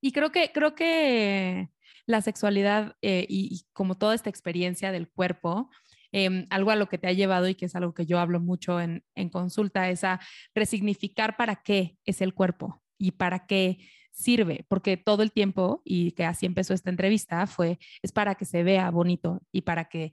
Y 0.00 0.12
creo 0.12 0.32
que, 0.32 0.52
creo 0.52 0.74
que 0.74 1.68
la 2.06 2.22
sexualidad 2.22 2.96
eh, 3.02 3.26
y, 3.28 3.66
como 3.72 3.98
toda 3.98 4.14
esta 4.14 4.30
experiencia 4.30 4.92
del 4.92 5.10
cuerpo, 5.10 5.68
em, 6.12 6.46
algo 6.50 6.70
a 6.70 6.76
lo 6.76 6.88
que 6.88 6.98
te 6.98 7.08
ha 7.08 7.12
llevado 7.12 7.48
y 7.48 7.54
que 7.54 7.66
es 7.66 7.74
algo 7.74 7.94
que 7.94 8.06
yo 8.06 8.18
hablo 8.18 8.40
mucho 8.40 8.80
en, 8.80 9.04
en 9.14 9.28
consulta, 9.28 9.90
es 9.90 10.04
a 10.04 10.20
resignificar 10.54 11.36
para 11.36 11.56
qué 11.56 11.96
es 12.04 12.20
el 12.20 12.34
cuerpo 12.34 12.82
y 12.98 13.12
para 13.12 13.46
qué 13.46 13.78
sirve, 14.10 14.66
porque 14.68 14.96
todo 14.96 15.22
el 15.22 15.32
tiempo, 15.32 15.80
y 15.84 16.12
que 16.12 16.24
así 16.24 16.46
empezó 16.46 16.74
esta 16.74 16.90
entrevista, 16.90 17.46
fue, 17.46 17.78
es 18.02 18.12
para 18.12 18.34
que 18.34 18.44
se 18.44 18.64
vea 18.64 18.90
bonito 18.90 19.40
y 19.52 19.62
para 19.62 19.84
que 19.84 20.12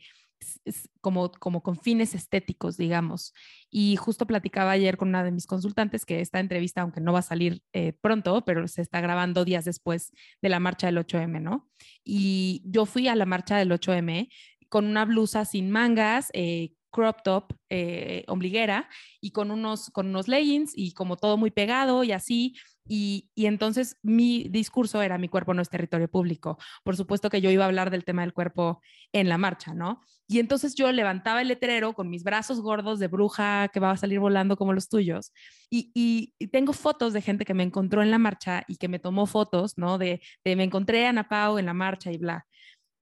como, 1.02 1.32
como 1.32 1.62
con 1.62 1.78
fines 1.78 2.16
estéticos, 2.16 2.78
digamos. 2.78 3.34
Y 3.70 3.96
justo 3.96 4.26
platicaba 4.26 4.72
ayer 4.72 4.98
con 4.98 5.10
una 5.10 5.24
de 5.24 5.32
mis 5.32 5.48
consultantes 5.48 6.06
que 6.06 6.22
esta 6.22 6.40
entrevista, 6.40 6.82
aunque 6.82 7.02
no 7.02 7.14
va 7.14 7.20
a 7.20 7.24
salir 7.24 7.62
eh, 7.74 7.94
pronto, 7.94 8.44
pero 8.46 8.68
se 8.68 8.82
está 8.82 9.02
grabando 9.02 9.46
días 9.46 9.66
después 9.66 10.12
de 10.42 10.50
la 10.50 10.60
marcha 10.60 10.88
del 10.88 10.98
8M, 10.98 11.42
¿no? 11.42 11.70
Y 12.04 12.62
yo 12.66 12.86
fui 12.86 13.08
a 13.08 13.16
la 13.16 13.26
marcha 13.26 13.58
del 13.58 13.72
8M 13.72 14.30
con 14.76 14.88
una 14.88 15.06
blusa 15.06 15.46
sin 15.46 15.72
mangas, 15.72 16.32
eh, 16.34 16.74
crop 16.92 17.24
top, 17.24 17.54
eh, 17.70 18.26
ombliguera 18.28 18.90
y 19.22 19.32
con 19.32 19.50
unos, 19.50 19.90
con 19.90 20.08
unos 20.08 20.28
leggings 20.28 20.74
y 20.76 20.92
como 20.92 21.16
todo 21.16 21.38
muy 21.38 21.50
pegado 21.50 22.04
y 22.04 22.12
así. 22.12 22.58
Y, 22.86 23.30
y, 23.36 23.46
entonces 23.46 23.98
mi 24.04 24.50
discurso 24.50 25.02
era 25.02 25.18
mi 25.18 25.30
cuerpo 25.30 25.54
no 25.54 25.62
es 25.62 25.70
territorio 25.70 26.12
público. 26.12 26.58
Por 26.84 26.98
supuesto 26.98 27.30
que 27.30 27.40
yo 27.40 27.50
iba 27.50 27.64
a 27.64 27.68
hablar 27.68 27.90
del 27.90 28.04
tema 28.04 28.24
del 28.24 28.34
cuerpo 28.34 28.82
en 29.14 29.30
la 29.30 29.38
marcha, 29.38 29.74
¿no? 29.74 30.02
Y 30.28 30.40
entonces 30.40 30.76
yo 30.76 30.92
levantaba 30.92 31.42
el 31.42 31.48
letrero 31.48 31.94
con 31.94 32.10
mis 32.10 32.26
brazos 32.26 32.60
gordos 32.60 33.00
de 33.00 33.08
bruja 33.08 33.70
que 33.70 33.80
va 33.80 33.92
a 33.92 33.98
salir 33.98 34.20
volando 34.20 34.58
como 34.58 34.74
los 34.74 34.90
tuyos. 34.90 35.32
Y, 35.70 35.92
y, 35.94 36.48
tengo 36.48 36.74
fotos 36.74 37.14
de 37.14 37.22
gente 37.22 37.46
que 37.46 37.54
me 37.54 37.64
encontró 37.64 38.04
en 38.04 38.12
la 38.12 38.18
marcha 38.18 38.66
y 38.68 38.76
que 38.76 38.90
me 38.90 39.00
tomó 39.00 39.26
fotos, 39.26 39.78
¿no? 39.78 39.98
De, 39.98 40.22
de 40.44 40.56
me 40.58 40.66
encontré 40.66 41.06
a 41.06 41.12
Ana 41.12 41.30
Pau 41.30 41.60
en 41.60 41.66
la 41.66 41.74
marcha 41.74 42.12
y 42.12 42.18
bla. 42.18 42.46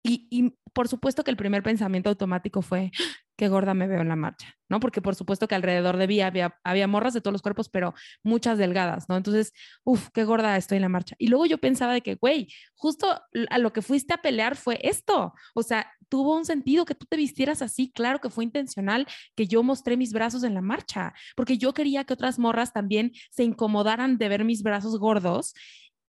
Y, 0.03 0.55
por 0.73 0.87
supuesto 0.87 1.23
que 1.23 1.31
el 1.31 1.37
primer 1.37 1.63
pensamiento 1.63 2.09
automático 2.09 2.61
fue, 2.61 2.91
qué 3.35 3.49
gorda 3.49 3.73
me 3.73 3.87
veo 3.87 4.01
en 4.01 4.07
la 4.07 4.15
marcha, 4.15 4.55
¿no? 4.69 4.79
Porque 4.79 5.01
por 5.01 5.15
supuesto 5.15 5.47
que 5.47 5.55
alrededor 5.55 5.97
de 5.97 6.07
mí 6.07 6.21
había, 6.21 6.57
había 6.63 6.87
morras 6.87 7.13
de 7.13 7.21
todos 7.21 7.33
los 7.33 7.41
cuerpos, 7.41 7.69
pero 7.69 7.93
muchas 8.23 8.57
delgadas, 8.57 9.09
¿no? 9.09 9.17
Entonces, 9.17 9.51
uff, 9.83 10.09
qué 10.13 10.23
gorda 10.23 10.55
estoy 10.57 10.77
en 10.77 10.83
la 10.83 10.89
marcha. 10.89 11.15
Y 11.19 11.27
luego 11.27 11.45
yo 11.45 11.57
pensaba 11.57 11.93
de 11.93 12.01
que, 12.01 12.15
güey, 12.15 12.47
justo 12.75 13.21
a 13.49 13.57
lo 13.57 13.73
que 13.73 13.81
fuiste 13.81 14.13
a 14.13 14.21
pelear 14.21 14.55
fue 14.55 14.79
esto. 14.81 15.33
O 15.53 15.63
sea, 15.63 15.91
tuvo 16.07 16.35
un 16.35 16.45
sentido 16.45 16.85
que 16.85 16.95
tú 16.95 17.05
te 17.05 17.17
vistieras 17.17 17.61
así, 17.61 17.91
claro 17.91 18.19
que 18.19 18.29
fue 18.29 18.43
intencional 18.43 19.07
que 19.35 19.47
yo 19.47 19.63
mostré 19.63 19.97
mis 19.97 20.13
brazos 20.13 20.43
en 20.43 20.53
la 20.53 20.61
marcha, 20.61 21.13
porque 21.35 21.57
yo 21.57 21.73
quería 21.73 22.03
que 22.03 22.13
otras 22.13 22.39
morras 22.39 22.73
también 22.73 23.11
se 23.29 23.43
incomodaran 23.43 24.17
de 24.17 24.29
ver 24.29 24.45
mis 24.45 24.63
brazos 24.63 24.99
gordos 24.99 25.53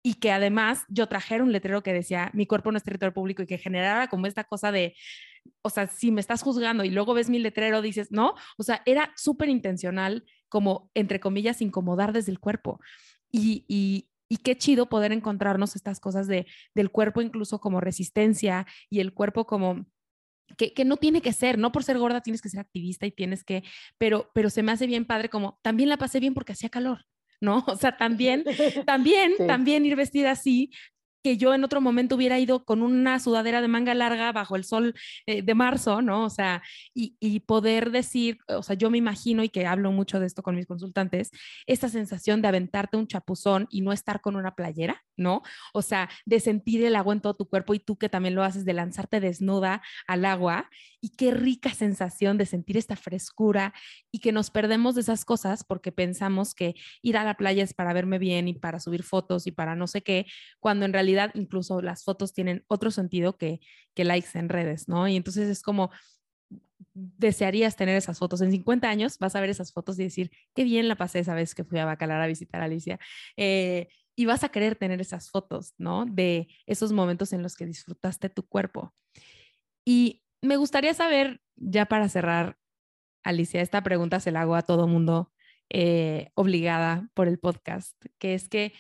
y 0.04 0.16
que 0.16 0.32
además 0.32 0.84
yo 0.90 1.08
trajera 1.08 1.44
un 1.44 1.52
letrero 1.52 1.84
que 1.84 1.94
decía 1.94 2.32
mi 2.34 2.48
cuerpo 2.48 2.72
no 2.72 2.78
es 2.78 2.84
territorio 2.84 3.14
público 3.14 3.44
y 3.44 3.48
que 3.48 3.58
generara 3.58 4.08
como 4.08 4.26
esta 4.26 4.44
cosa 4.44 4.72
de, 4.72 4.96
o 5.62 5.70
sea, 5.70 5.88
si 5.88 6.12
me 6.12 6.22
estás 6.22 6.42
juzgando 6.42 6.84
y 6.84 6.90
luego 6.90 7.14
ves 7.14 7.30
mi 7.30 7.40
letrero, 7.40 7.82
dices, 7.82 8.12
no, 8.12 8.36
o 8.58 8.64
sea, 8.64 8.82
era 8.86 9.12
súper 9.16 9.50
intencional 9.50 10.26
como, 10.50 10.90
entre 10.94 11.20
comillas, 11.20 11.62
incomodar 11.62 12.14
desde 12.14 12.32
el 12.32 12.40
cuerpo. 12.40 12.80
Y, 13.32 13.64
y, 13.68 14.10
y, 14.28 14.38
qué 14.38 14.58
chido 14.58 14.90
poder 14.90 15.12
encontrarnos 15.14 15.76
estas 15.76 16.00
cosas 16.00 16.28
de, 16.28 16.46
del 16.76 16.92
cuerpo 16.92 17.22
incluso 17.22 17.62
como 17.62 17.80
resistencia 17.80 18.68
y 18.90 19.00
el 19.00 19.14
cuerpo 19.14 19.46
como 19.46 19.86
que, 20.58 20.74
que, 20.74 20.84
no 20.84 20.98
tiene 20.98 21.22
que 21.22 21.32
ser, 21.32 21.58
no 21.58 21.72
por 21.72 21.86
ser 21.86 21.98
gorda 21.98 22.22
tienes 22.22 22.42
que 22.42 22.50
ser 22.50 22.60
activista 22.60 23.06
y 23.06 23.12
tienes 23.12 23.46
que, 23.46 23.64
pero, 23.98 24.30
pero 24.34 24.50
se 24.50 24.64
me 24.64 24.74
hace 24.74 24.86
bien 24.86 25.06
padre 25.06 25.30
como 25.30 25.60
también 25.62 25.88
la 25.88 25.96
pasé 25.98 26.20
bien 26.20 26.34
porque 26.34 26.52
hacía 26.52 26.68
calor, 26.68 27.06
¿no? 27.42 27.66
O 27.68 27.76
sea, 27.76 27.98
también, 27.98 28.46
también, 28.86 29.34
también 29.48 29.86
ir 29.86 29.96
vestida 29.96 30.32
así 30.32 30.72
que 31.24 31.38
yo 31.38 31.54
en 31.54 31.64
otro 31.64 31.82
momento 31.82 32.16
hubiera 32.16 32.40
ido 32.40 32.66
con 32.66 32.82
una 32.82 33.20
sudadera 33.20 33.62
de 33.62 33.68
manga 33.68 33.94
larga 33.94 34.32
bajo 34.32 34.56
el 34.56 34.64
sol 34.64 34.96
eh, 35.26 35.42
de 35.42 35.56
marzo, 35.56 36.02
¿no? 36.02 36.26
O 36.26 36.30
sea, 36.30 36.64
y, 36.94 37.16
y, 37.20 37.42
poder 37.42 37.92
decir, 37.92 38.40
o 38.48 38.64
sea, 38.64 38.76
yo 38.76 38.90
me 38.90 38.98
imagino 38.98 39.44
y 39.44 39.50
que 39.50 39.66
hablo 39.66 39.92
mucho 39.92 40.20
de 40.20 40.28
esto 40.28 40.44
con 40.44 40.56
mis 40.56 40.66
consultantes, 40.66 41.32
esta 41.66 41.90
sensación 41.90 42.42
de 42.42 42.48
aventarte 42.48 42.98
un 42.98 43.08
chapuzón 43.08 43.68
y 43.70 43.82
no 43.82 43.92
estar 43.92 44.22
con 44.22 44.36
una 44.36 44.56
playera, 44.56 45.04
¿no? 45.18 45.42
O 45.74 45.82
sea, 45.82 46.10
de 46.26 46.40
sentir 46.40 46.84
el 46.84 46.96
agua 46.96 47.14
en 47.14 47.22
todo 47.22 47.36
tu 47.36 47.48
cuerpo 47.48 47.74
y 47.74 47.80
tú 47.80 47.98
que 47.98 48.10
también 48.10 48.36
lo 48.36 48.44
haces, 48.44 48.66
de 48.66 48.74
lanzarte 48.74 49.20
desnuda 49.20 49.82
al 50.08 50.26
agua 50.26 50.70
y 51.02 51.10
qué 51.10 51.32
rica 51.32 51.74
sensación 51.74 52.38
de 52.38 52.46
sentir 52.46 52.78
esta 52.78 52.96
frescura 52.96 53.74
y 54.12 54.20
que 54.20 54.32
nos 54.32 54.52
perdemos 54.52 54.96
de 54.96 55.02
esas 55.02 55.26
cosas 55.26 55.64
porque 55.64 55.92
pensamos 55.92 56.54
que 56.54 56.76
ir 57.02 57.18
a 57.18 57.24
la 57.24 57.36
playa 57.36 57.64
es 57.64 57.74
para 57.74 57.94
verme 57.94 58.20
bien 58.20 58.48
y 58.48 58.54
para 58.54 58.80
subir 58.80 59.04
fotos 59.04 59.48
y 59.48 59.52
para 59.52 59.76
no 59.76 59.88
sé 59.88 60.04
qué, 60.04 60.28
cuando 60.60 60.86
en 60.86 60.94
realidad 60.94 61.11
incluso 61.34 61.82
las 61.82 62.04
fotos 62.04 62.34
tienen 62.34 62.64
otro 62.68 62.92
sentido 62.92 63.38
que, 63.38 63.60
que 63.94 64.04
likes 64.04 64.38
en 64.38 64.50
redes, 64.50 64.88
¿no? 64.88 65.08
Y 65.08 65.16
entonces 65.16 65.50
es 65.50 65.62
como, 65.62 65.92
desearías 66.94 67.76
tener 67.76 67.96
esas 67.96 68.20
fotos. 68.20 68.42
En 68.42 68.52
50 68.52 68.90
años 68.90 69.18
vas 69.20 69.36
a 69.36 69.42
ver 69.42 69.50
esas 69.50 69.72
fotos 69.72 70.00
y 70.00 70.04
decir, 70.04 70.32
qué 70.54 70.64
bien 70.64 70.88
la 70.88 70.96
pasé 70.96 71.20
esa 71.20 71.36
vez 71.36 71.56
que 71.56 71.64
fui 71.64 71.80
a 71.80 71.86
Bacalar 71.86 72.22
a 72.22 72.28
visitar 72.28 72.62
a 72.62 72.66
Alicia. 72.66 73.00
Eh, 73.38 73.88
y 74.16 74.26
vas 74.26 74.44
a 74.44 74.50
querer 74.50 74.76
tener 74.76 75.02
esas 75.02 75.30
fotos, 75.30 75.74
¿no? 75.78 76.06
De 76.06 76.48
esos 76.66 76.92
momentos 76.92 77.34
en 77.34 77.42
los 77.42 77.56
que 77.56 77.66
disfrutaste 77.66 78.30
tu 78.30 78.44
cuerpo. 78.44 78.94
Y 79.86 80.24
me 80.42 80.58
gustaría 80.58 80.94
saber, 80.94 81.42
ya 81.56 81.86
para 81.86 82.10
cerrar, 82.10 82.58
Alicia, 83.24 83.62
esta 83.62 83.84
pregunta 83.84 84.20
se 84.20 84.32
la 84.32 84.42
hago 84.42 84.56
a 84.56 84.64
todo 84.64 84.88
mundo 84.88 85.32
eh, 85.70 86.32
obligada 86.36 87.10
por 87.14 87.28
el 87.28 87.40
podcast, 87.40 87.96
que 88.20 88.34
es 88.34 88.50
que 88.50 88.74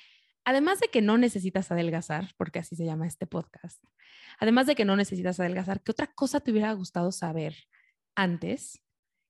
además 0.45 0.79
de 0.79 0.87
que 0.87 1.01
no 1.01 1.17
necesitas 1.17 1.71
adelgazar, 1.71 2.31
porque 2.37 2.59
así 2.59 2.75
se 2.75 2.85
llama 2.85 3.07
este 3.07 3.27
podcast, 3.27 3.83
además 4.39 4.67
de 4.67 4.75
que 4.75 4.85
no 4.85 4.95
necesitas 4.95 5.39
adelgazar, 5.39 5.81
¿qué 5.81 5.91
otra 5.91 6.07
cosa 6.13 6.39
te 6.39 6.51
hubiera 6.51 6.71
gustado 6.73 7.11
saber 7.11 7.55
antes 8.15 8.83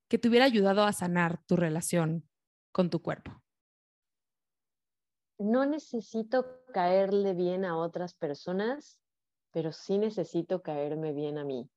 que 0.07 0.17
te 0.17 0.27
hubiera 0.27 0.45
ayudado 0.45 0.83
a 0.83 0.93
sanar 0.93 1.43
tu 1.45 1.55
relación 1.55 2.27
con 2.71 2.89
tu 2.89 3.01
cuerpo? 3.01 3.31
No 5.37 5.65
necesito 5.65 6.63
caerle 6.73 7.33
bien 7.33 7.65
a 7.65 7.77
otras 7.77 8.13
personas, 8.13 8.99
pero 9.51 9.71
sí 9.71 9.97
necesito 9.97 10.61
caerme 10.61 11.13
bien 11.13 11.37
a 11.37 11.43
mí. 11.43 11.69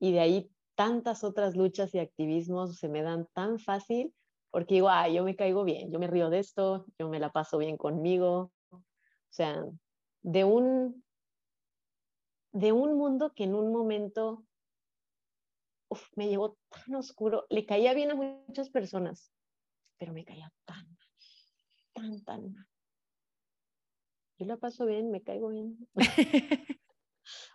y 0.00 0.12
de 0.12 0.20
ahí 0.20 0.50
tantas 0.74 1.22
otras 1.22 1.54
luchas 1.54 1.94
y 1.94 1.98
activismos 1.98 2.78
se 2.78 2.88
me 2.88 3.02
dan 3.02 3.28
tan 3.34 3.58
fácil 3.58 4.12
porque 4.50 4.74
digo, 4.74 4.88
ah, 4.88 5.08
yo 5.08 5.24
me 5.24 5.36
caigo 5.36 5.64
bien, 5.64 5.90
yo 5.92 5.98
me 5.98 6.06
río 6.06 6.30
de 6.30 6.38
esto, 6.38 6.86
yo 6.98 7.08
me 7.08 7.20
la 7.20 7.30
paso 7.30 7.58
bien 7.58 7.76
conmigo. 7.76 8.52
O 8.70 8.82
sea, 9.32 9.64
de 10.22 10.44
un, 10.44 11.04
de 12.52 12.72
un 12.72 12.96
mundo 12.96 13.32
que 13.34 13.44
en 13.44 13.54
un 13.54 13.72
momento 13.72 14.44
me 16.16 16.28
llevó 16.28 16.56
tan 16.68 16.94
oscuro, 16.94 17.46
le 17.48 17.66
caía 17.66 17.94
bien 17.94 18.10
a 18.10 18.14
muchas 18.14 18.70
personas, 18.70 19.32
pero 19.98 20.12
me 20.12 20.24
caía 20.24 20.52
tan 20.64 20.96
tan, 21.92 22.24
tan 22.24 22.52
mal. 22.52 22.66
Yo 24.38 24.46
la 24.46 24.56
paso 24.56 24.86
bien, 24.86 25.10
me 25.10 25.22
caigo 25.22 25.48
bien. 25.48 25.88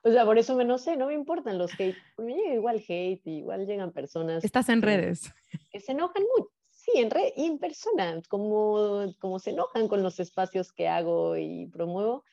O 0.03 0.11
sea, 0.11 0.23
por 0.23 0.37
eso 0.37 0.55
me 0.55 0.63
no 0.63 0.77
sé, 0.77 0.95
no 0.95 1.07
me 1.07 1.15
importan 1.15 1.57
los 1.57 1.73
hate. 1.73 1.97
Me 2.17 2.33
llega 2.33 2.53
igual 2.53 2.77
hate, 2.87 3.25
igual 3.25 3.65
llegan 3.65 3.91
personas. 3.91 4.43
Estás 4.43 4.69
en 4.69 4.81
redes. 4.81 5.33
Que 5.71 5.79
se 5.79 5.91
enojan 5.91 6.23
mucho. 6.37 6.54
Sí, 6.85 6.99
en 6.99 7.09
red 7.09 7.33
y 7.35 7.45
en 7.45 7.57
persona, 7.57 8.21
como, 8.29 9.05
como 9.19 9.39
se 9.39 9.49
enojan 9.49 9.87
con 9.87 10.03
los 10.03 10.19
espacios 10.19 10.71
que 10.71 10.87
hago 10.87 11.35
y 11.35 11.65
promuevo. 11.67 12.23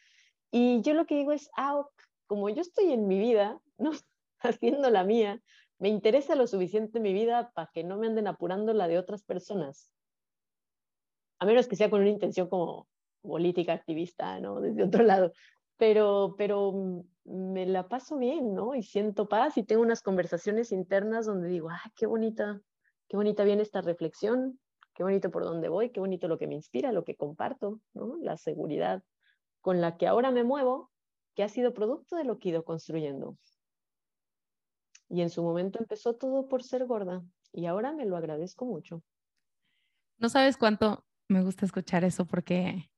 Y 0.50 0.82
yo 0.82 0.92
lo 0.92 1.06
que 1.06 1.16
digo 1.16 1.32
es, 1.32 1.50
ah, 1.56 1.86
como 2.26 2.50
yo 2.50 2.60
estoy 2.60 2.92
en 2.92 3.08
mi 3.08 3.18
vida, 3.18 3.58
no 3.78 3.92
haciendo 4.40 4.90
la 4.90 5.04
mía, 5.04 5.40
me 5.78 5.88
interesa 5.88 6.34
lo 6.34 6.46
suficiente 6.46 7.00
mi 7.00 7.14
vida 7.14 7.50
para 7.54 7.70
que 7.72 7.82
no 7.82 7.96
me 7.96 8.08
anden 8.08 8.26
apurando 8.26 8.74
la 8.74 8.88
de 8.88 8.98
otras 8.98 9.22
personas. 9.22 9.90
A 11.38 11.46
menos 11.46 11.66
que 11.66 11.76
sea 11.76 11.88
con 11.88 12.00
una 12.02 12.10
intención 12.10 12.48
como 12.48 12.88
política 13.22 13.72
activista, 13.72 14.38
¿no? 14.38 14.60
Desde 14.60 14.84
otro 14.84 15.02
lado 15.02 15.32
pero, 15.82 16.36
pero 16.38 16.70
mm, 16.70 17.00
me 17.24 17.66
la 17.66 17.88
paso 17.88 18.16
bien, 18.16 18.54
¿no? 18.54 18.76
Y 18.76 18.84
siento 18.84 19.28
paz 19.28 19.56
y 19.56 19.64
tengo 19.64 19.82
unas 19.82 20.00
conversaciones 20.00 20.70
internas 20.70 21.26
donde 21.26 21.48
digo, 21.48 21.70
ah, 21.70 21.90
qué 21.96 22.06
bonita, 22.06 22.60
qué 23.12 23.16
bonita 23.18 23.44
viene 23.44 23.60
esta 23.60 23.82
reflexión, 23.82 24.58
qué 24.94 25.02
bonito 25.02 25.30
por 25.30 25.44
dónde 25.44 25.68
voy, 25.68 25.90
qué 25.90 26.00
bonito 26.00 26.28
lo 26.28 26.38
que 26.38 26.46
me 26.46 26.54
inspira, 26.54 26.92
lo 26.92 27.04
que 27.04 27.14
comparto, 27.14 27.78
¿no? 27.92 28.16
La 28.22 28.38
seguridad 28.38 29.02
con 29.60 29.82
la 29.82 29.98
que 29.98 30.06
ahora 30.06 30.30
me 30.30 30.44
muevo, 30.44 30.90
que 31.34 31.42
ha 31.42 31.50
sido 31.50 31.74
producto 31.74 32.16
de 32.16 32.24
lo 32.24 32.38
que 32.38 32.48
he 32.48 32.52
ido 32.52 32.64
construyendo. 32.64 33.36
Y 35.10 35.20
en 35.20 35.28
su 35.28 35.42
momento 35.42 35.78
empezó 35.78 36.14
todo 36.14 36.48
por 36.48 36.62
ser 36.62 36.86
gorda 36.86 37.22
y 37.52 37.66
ahora 37.66 37.92
me 37.92 38.06
lo 38.06 38.16
agradezco 38.16 38.64
mucho. 38.64 39.02
No 40.16 40.30
sabes 40.30 40.56
cuánto 40.56 41.04
me 41.28 41.42
gusta 41.42 41.66
escuchar 41.66 42.04
eso 42.04 42.24
porque 42.24 42.90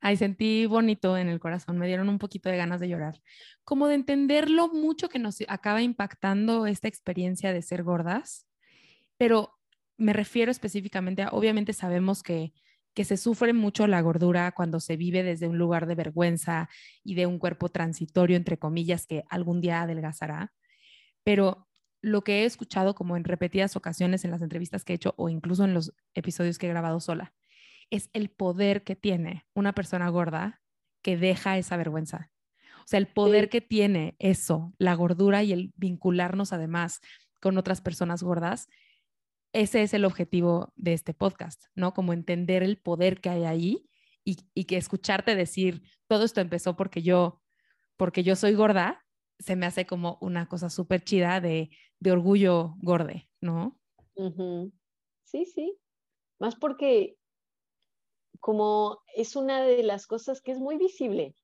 Ay, 0.00 0.16
sentí 0.16 0.66
bonito 0.66 1.16
en 1.16 1.28
el 1.28 1.38
corazón, 1.38 1.78
me 1.78 1.86
dieron 1.86 2.08
un 2.08 2.18
poquito 2.18 2.48
de 2.48 2.56
ganas 2.56 2.80
de 2.80 2.88
llorar, 2.88 3.20
como 3.62 3.86
de 3.86 3.94
entender 3.94 4.50
lo 4.50 4.68
mucho 4.68 5.08
que 5.08 5.18
nos 5.20 5.38
acaba 5.46 5.82
impactando 5.82 6.66
esta 6.66 6.86
experiencia 6.86 7.52
de 7.52 7.62
ser 7.62 7.82
gordas, 7.82 8.47
pero 9.18 9.58
me 9.98 10.12
refiero 10.12 10.50
específicamente 10.50 11.22
a, 11.22 11.28
obviamente 11.30 11.72
sabemos 11.72 12.22
que, 12.22 12.54
que 12.94 13.04
se 13.04 13.16
sufre 13.16 13.52
mucho 13.52 13.86
la 13.86 14.00
gordura 14.00 14.52
cuando 14.52 14.80
se 14.80 14.96
vive 14.96 15.22
desde 15.22 15.48
un 15.48 15.58
lugar 15.58 15.86
de 15.86 15.94
vergüenza 15.94 16.68
y 17.04 17.14
de 17.14 17.26
un 17.26 17.38
cuerpo 17.38 17.68
transitorio, 17.68 18.36
entre 18.36 18.58
comillas, 18.58 19.06
que 19.06 19.24
algún 19.28 19.60
día 19.60 19.82
adelgazará, 19.82 20.52
pero 21.24 21.68
lo 22.00 22.22
que 22.22 22.42
he 22.42 22.44
escuchado 22.44 22.94
como 22.94 23.16
en 23.16 23.24
repetidas 23.24 23.76
ocasiones 23.76 24.24
en 24.24 24.30
las 24.30 24.42
entrevistas 24.42 24.84
que 24.84 24.92
he 24.92 24.96
hecho 24.96 25.14
o 25.16 25.28
incluso 25.28 25.64
en 25.64 25.74
los 25.74 25.94
episodios 26.14 26.58
que 26.58 26.66
he 26.66 26.70
grabado 26.70 27.00
sola, 27.00 27.34
es 27.90 28.10
el 28.12 28.30
poder 28.30 28.84
que 28.84 28.96
tiene 28.96 29.46
una 29.54 29.72
persona 29.74 30.08
gorda 30.08 30.60
que 31.02 31.16
deja 31.16 31.58
esa 31.58 31.76
vergüenza. 31.76 32.30
O 32.80 32.86
sea, 32.86 32.98
el 32.98 33.08
poder 33.08 33.48
que 33.48 33.60
tiene 33.60 34.16
eso, 34.18 34.72
la 34.78 34.94
gordura 34.94 35.42
y 35.42 35.52
el 35.52 35.72
vincularnos 35.76 36.52
además 36.52 37.00
con 37.40 37.58
otras 37.58 37.80
personas 37.80 38.22
gordas, 38.22 38.68
ese 39.52 39.82
es 39.82 39.94
el 39.94 40.04
objetivo 40.04 40.72
de 40.76 40.92
este 40.92 41.14
podcast, 41.14 41.64
¿no? 41.74 41.94
Como 41.94 42.12
entender 42.12 42.62
el 42.62 42.78
poder 42.78 43.20
que 43.20 43.30
hay 43.30 43.44
ahí 43.44 43.88
y, 44.24 44.64
que 44.64 44.76
escucharte 44.76 45.34
decir, 45.34 45.82
todo 46.06 46.24
esto 46.24 46.40
empezó 46.42 46.76
porque 46.76 47.02
yo, 47.02 47.40
porque 47.96 48.22
yo 48.22 48.36
soy 48.36 48.54
gorda, 48.54 49.06
se 49.38 49.56
me 49.56 49.64
hace 49.64 49.86
como 49.86 50.18
una 50.20 50.48
cosa 50.48 50.68
súper 50.68 51.02
chida 51.02 51.40
de, 51.40 51.70
orgullo 52.10 52.74
gorde, 52.82 53.28
¿no? 53.40 53.78
Sí, 55.24 55.46
sí. 55.46 55.78
Más 56.38 56.56
porque 56.56 57.16
como 58.40 59.00
es 59.14 59.34
una 59.34 59.62
de 59.62 59.82
las 59.82 60.06
cosas 60.06 60.40
que 60.42 60.52
es 60.52 60.58
muy 60.58 60.76
visible. 60.76 61.34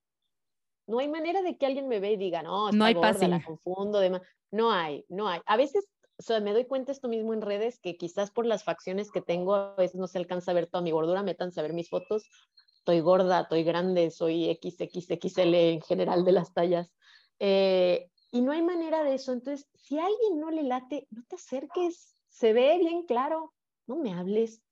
No 0.86 0.98
hay 0.98 1.08
manera 1.08 1.40
de 1.40 1.56
que 1.56 1.66
alguien 1.66 1.88
me 1.88 2.00
vea 2.00 2.12
y 2.12 2.16
diga, 2.16 2.42
no, 2.42 2.68
está 2.68 2.76
no 2.76 2.84
hay 2.84 2.94
gorda, 2.94 3.28
la 3.28 3.42
confundo, 3.42 3.98
demás. 3.98 4.22
No 4.50 4.70
hay, 4.70 5.04
no 5.08 5.28
hay. 5.28 5.40
A 5.46 5.56
veces, 5.56 5.86
o 6.16 6.22
sea, 6.22 6.40
me 6.40 6.52
doy 6.52 6.64
cuenta 6.64 6.92
esto 6.92 7.08
mismo 7.08 7.34
en 7.34 7.42
redes, 7.42 7.78
que 7.78 7.96
quizás 7.96 8.30
por 8.30 8.46
las 8.46 8.64
facciones 8.64 9.10
que 9.10 9.20
tengo, 9.20 9.54
a 9.54 9.74
veces 9.74 9.96
no 9.96 10.06
se 10.06 10.18
alcanza 10.18 10.50
a 10.50 10.54
ver 10.54 10.66
toda 10.66 10.82
mi 10.82 10.90
gordura, 10.90 11.22
métanse 11.22 11.60
a 11.60 11.62
ver 11.62 11.72
mis 11.72 11.90
fotos. 11.90 12.28
Estoy 12.74 13.00
gorda, 13.00 13.42
estoy 13.42 13.64
grande, 13.64 14.10
soy 14.10 14.58
XXXL 14.62 15.54
en 15.54 15.80
general 15.80 16.24
de 16.24 16.32
las 16.32 16.52
tallas. 16.52 16.92
Eh, 17.38 18.08
y 18.30 18.42
no 18.42 18.52
hay 18.52 18.62
manera 18.62 19.02
de 19.02 19.14
eso. 19.14 19.32
Entonces, 19.32 19.68
si 19.74 19.98
a 19.98 20.06
alguien 20.06 20.38
no 20.38 20.50
le 20.50 20.62
late, 20.62 21.06
no 21.10 21.22
te 21.28 21.36
acerques, 21.36 22.16
se 22.28 22.52
ve 22.52 22.78
bien 22.78 23.04
claro, 23.06 23.52
no 23.86 23.96
me 23.96 24.12
hables, 24.12 24.62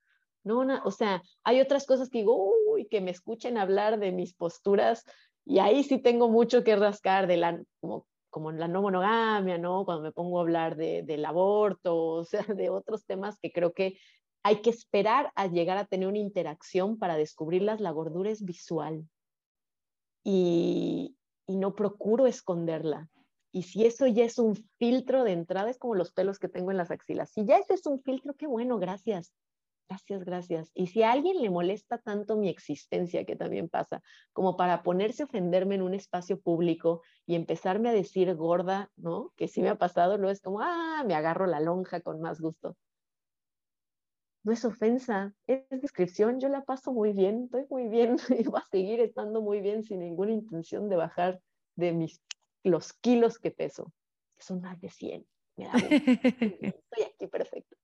no, 0.45 0.65
o 0.85 0.91
sea, 0.91 1.23
hay 1.45 1.61
otras 1.61 1.87
cosas 1.87 2.11
que 2.11 2.19
digo, 2.19 2.53
uy, 2.69 2.87
que 2.87 3.01
me 3.01 3.13
escuchen 3.13 3.59
hablar 3.59 3.99
de 4.01 4.11
mis 4.11 4.35
posturas 4.35 5.05
y 5.45 5.59
ahí 5.61 5.85
sí 5.85 5.99
tengo 5.99 6.29
mucho 6.29 6.65
que 6.65 6.75
rascar 6.77 7.27
de 7.27 7.37
la, 7.37 7.63
como 8.33 8.51
la 8.51 8.67
no 8.67 8.81
monogamia, 8.81 9.59
¿no? 9.59 9.85
Cuando 9.85 10.03
me 10.03 10.11
pongo 10.11 10.39
a 10.39 10.41
hablar 10.41 10.75
de, 10.75 11.03
del 11.03 11.25
aborto, 11.25 11.97
o 11.97 12.25
sea, 12.25 12.43
de 12.59 12.71
otros 12.71 13.05
temas 13.05 13.39
que 13.39 13.53
creo 13.53 13.75
que 13.75 13.99
hay 14.43 14.63
que 14.63 14.71
esperar 14.71 15.31
a 15.37 15.47
llegar 15.47 15.77
a 15.77 15.85
tener 15.85 16.09
una 16.09 16.19
interacción 16.19 16.99
para 16.99 17.17
descubrirlas. 17.17 17.81
La 17.81 17.93
gordura 17.93 18.31
es 18.31 18.45
visual 18.45 19.07
y, 20.25 21.15
no 21.47 21.75
procuro 21.75 22.27
esconderla. 22.27 23.11
Y 23.53 23.65
si 23.65 23.85
eso 23.85 24.07
ya 24.07 24.25
es 24.25 24.39
un 24.39 24.57
filtro 24.79 25.23
de 25.23 25.33
entrada, 25.33 25.69
es 25.69 25.77
como 25.77 25.95
los 25.95 26.11
pelos 26.11 26.39
que 26.39 26.49
tengo 26.49 26.71
en 26.71 26.79
las 26.79 26.91
axilas. 26.91 27.31
Si 27.31 27.45
ya 27.45 27.59
ese 27.59 27.75
es 27.75 27.85
un 27.85 28.01
filtro, 28.01 28.33
qué 28.35 28.47
bueno, 28.47 28.79
gracias 28.79 29.35
gracias, 29.89 30.25
gracias. 30.25 30.71
Y 30.75 30.87
si 30.89 31.03
a 31.03 31.13
alguien 31.13 31.41
le 31.41 31.51
molesta 31.51 31.99
tanto 31.99 32.37
mi 32.37 32.49
existencia, 32.49 33.25
que 33.25 33.37
también 33.37 33.69
pasa, 33.69 34.03
como 34.33 34.57
para 34.57 34.83
ponerse 34.83 35.23
a 35.23 35.27
ofenderme 35.27 35.75
en 35.75 35.83
un 35.83 35.95
espacio 35.95 36.41
público 36.41 37.03
y 37.27 37.35
empezarme 37.35 37.91
a 37.91 37.93
decir 37.93 38.35
gorda, 38.35 38.91
¿no? 38.97 39.33
Que 39.37 39.49
sí 39.49 39.63
me 39.63 39.69
ha 39.69 39.77
pasado, 39.77 40.19
no 40.19 40.31
es 40.31 40.41
como, 40.41 40.61
ah, 40.61 41.03
me 41.07 41.15
agarro 41.15 41.47
la 41.47 41.61
lonja 41.61 42.01
con 42.01 42.21
más 42.21 42.41
gusto. 42.41 42.77
No 44.45 44.53
es 44.53 44.65
ofensa, 44.65 45.33
es 45.47 45.69
descripción, 45.71 46.41
yo 46.41 46.49
la 46.49 46.65
paso 46.65 46.93
muy 46.93 47.13
bien, 47.13 47.45
estoy 47.45 47.67
muy 47.71 47.89
bien 47.89 48.17
y 48.39 48.45
voy 48.45 48.61
a 48.61 48.69
seguir 48.71 49.01
estando 49.01 49.41
muy 49.41 49.61
bien 49.61 49.85
sin 49.85 50.01
ninguna 50.01 50.33
intención 50.33 50.89
de 50.89 50.97
bajar 50.97 51.41
de 51.77 51.93
mis, 51.93 52.21
los 52.65 52.93
kilos 52.93 53.39
que 53.39 53.51
peso, 53.51 53.93
que 54.37 54.43
son 54.43 54.61
más 54.61 54.81
de 54.81 54.91
100. 54.91 55.27
estoy 55.59 57.05
aquí 57.05 57.27
perfecto 57.27 57.77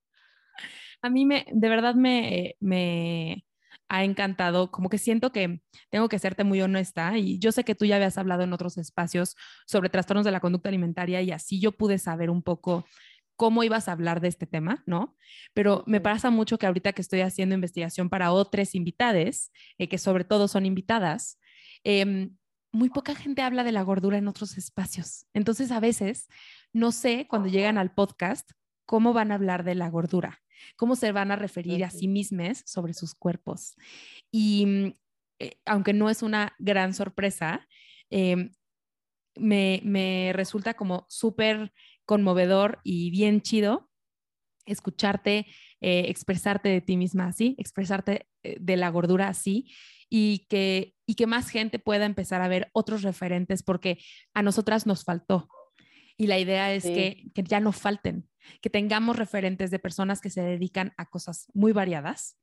a 1.01 1.09
mí 1.09 1.25
me, 1.25 1.45
de 1.51 1.69
verdad 1.69 1.95
me, 1.95 2.55
me 2.59 3.45
ha 3.89 4.03
encantado, 4.03 4.71
como 4.71 4.89
que 4.89 4.97
siento 4.97 5.31
que 5.31 5.61
tengo 5.89 6.09
que 6.09 6.19
serte 6.19 6.43
muy 6.43 6.61
honesta 6.61 7.17
y 7.17 7.39
yo 7.39 7.51
sé 7.51 7.63
que 7.63 7.75
tú 7.75 7.85
ya 7.85 7.95
habías 7.95 8.17
hablado 8.17 8.43
en 8.43 8.53
otros 8.53 8.77
espacios 8.77 9.35
sobre 9.65 9.89
trastornos 9.89 10.25
de 10.25 10.31
la 10.31 10.39
conducta 10.39 10.69
alimentaria 10.69 11.21
y 11.21 11.31
así 11.31 11.59
yo 11.59 11.71
pude 11.71 11.97
saber 11.97 12.29
un 12.29 12.43
poco 12.43 12.85
cómo 13.35 13.63
ibas 13.63 13.87
a 13.87 13.93
hablar 13.93 14.19
de 14.19 14.27
este 14.27 14.45
tema, 14.45 14.83
¿no? 14.85 15.15
Pero 15.53 15.83
me 15.87 16.01
pasa 16.01 16.29
mucho 16.29 16.57
que 16.57 16.67
ahorita 16.67 16.91
que 16.91 17.01
estoy 17.01 17.21
haciendo 17.21 17.55
investigación 17.55 18.09
para 18.09 18.33
otras 18.33 18.75
invitadas, 18.75 19.51
eh, 19.77 19.87
que 19.87 19.97
sobre 19.97 20.25
todo 20.25 20.49
son 20.49 20.65
invitadas, 20.65 21.39
em, 21.85 22.35
muy 22.73 22.89
poca 22.89 23.15
gente 23.15 23.41
habla 23.41 23.63
de 23.63 23.71
la 23.71 23.81
gordura 23.81 24.17
en 24.17 24.27
otros 24.27 24.57
espacios. 24.57 25.25
Entonces, 25.33 25.71
a 25.71 25.79
veces, 25.79 26.27
no 26.73 26.91
sé, 26.91 27.27
cuando 27.29 27.47
llegan 27.47 27.77
al 27.77 27.93
podcast, 27.93 28.51
cómo 28.89 29.13
van 29.13 29.31
a 29.31 29.35
hablar 29.35 29.63
de 29.63 29.75
la 29.75 29.89
gordura 29.89 30.41
cómo 30.75 30.95
se 30.95 31.11
van 31.11 31.31
a 31.31 31.35
referir 31.35 31.83
a 31.83 31.89
sí 31.89 32.07
mismos 32.07 32.63
sobre 32.65 32.93
sus 32.93 33.15
cuerpos. 33.15 33.75
Y 34.31 34.65
mm, 34.65 34.93
eh, 35.39 35.59
aunque 35.65 35.93
no 35.93 36.09
es 36.09 36.21
una 36.21 36.53
gran 36.59 36.93
sorpresa, 36.93 37.67
em, 38.09 38.51
me, 39.35 40.31
resulta 40.33 40.73
como 40.73 41.05
súper 41.09 41.71
conmovedor 42.05 42.79
y 42.83 43.11
bien 43.11 43.41
chido 43.41 43.89
escucharte, 44.65 45.47
eh, 45.81 46.05
expresarte 46.07 46.69
de 46.69 46.81
ti 46.81 46.97
misma 46.97 47.27
así, 47.27 47.55
expresarte 47.57 48.27
eh, 48.43 48.57
de 48.59 48.77
la 48.77 48.89
gordura 48.89 49.29
así 49.29 49.71
y 50.09 50.45
que, 50.49 50.95
y 51.05 51.15
que 51.15 51.27
más 51.27 51.49
gente 51.49 51.79
pueda 51.79 52.05
empezar 52.05 52.41
a 52.41 52.47
ver 52.47 52.69
otros 52.73 53.03
referentes 53.03 53.63
porque 53.63 53.99
a 54.33 54.43
nosotras 54.43 54.85
nos 54.85 55.03
faltó. 55.03 55.47
Y 56.17 56.27
la 56.27 56.37
idea 56.37 56.73
es 56.73 56.83
que, 56.83 57.31
que, 57.33 57.43
ya 57.43 57.61
no 57.61 57.71
falten, 57.71 58.28
que 58.61 58.69
tengamos 58.69 59.17
referentes 59.17 59.71
de 59.71 59.79
personas 59.79 60.21
que 60.21 60.29
se 60.29 60.41
dedican 60.41 60.93
a 60.97 61.09
cosas 61.09 61.47
muy 61.53 61.71
variadas 61.71 62.37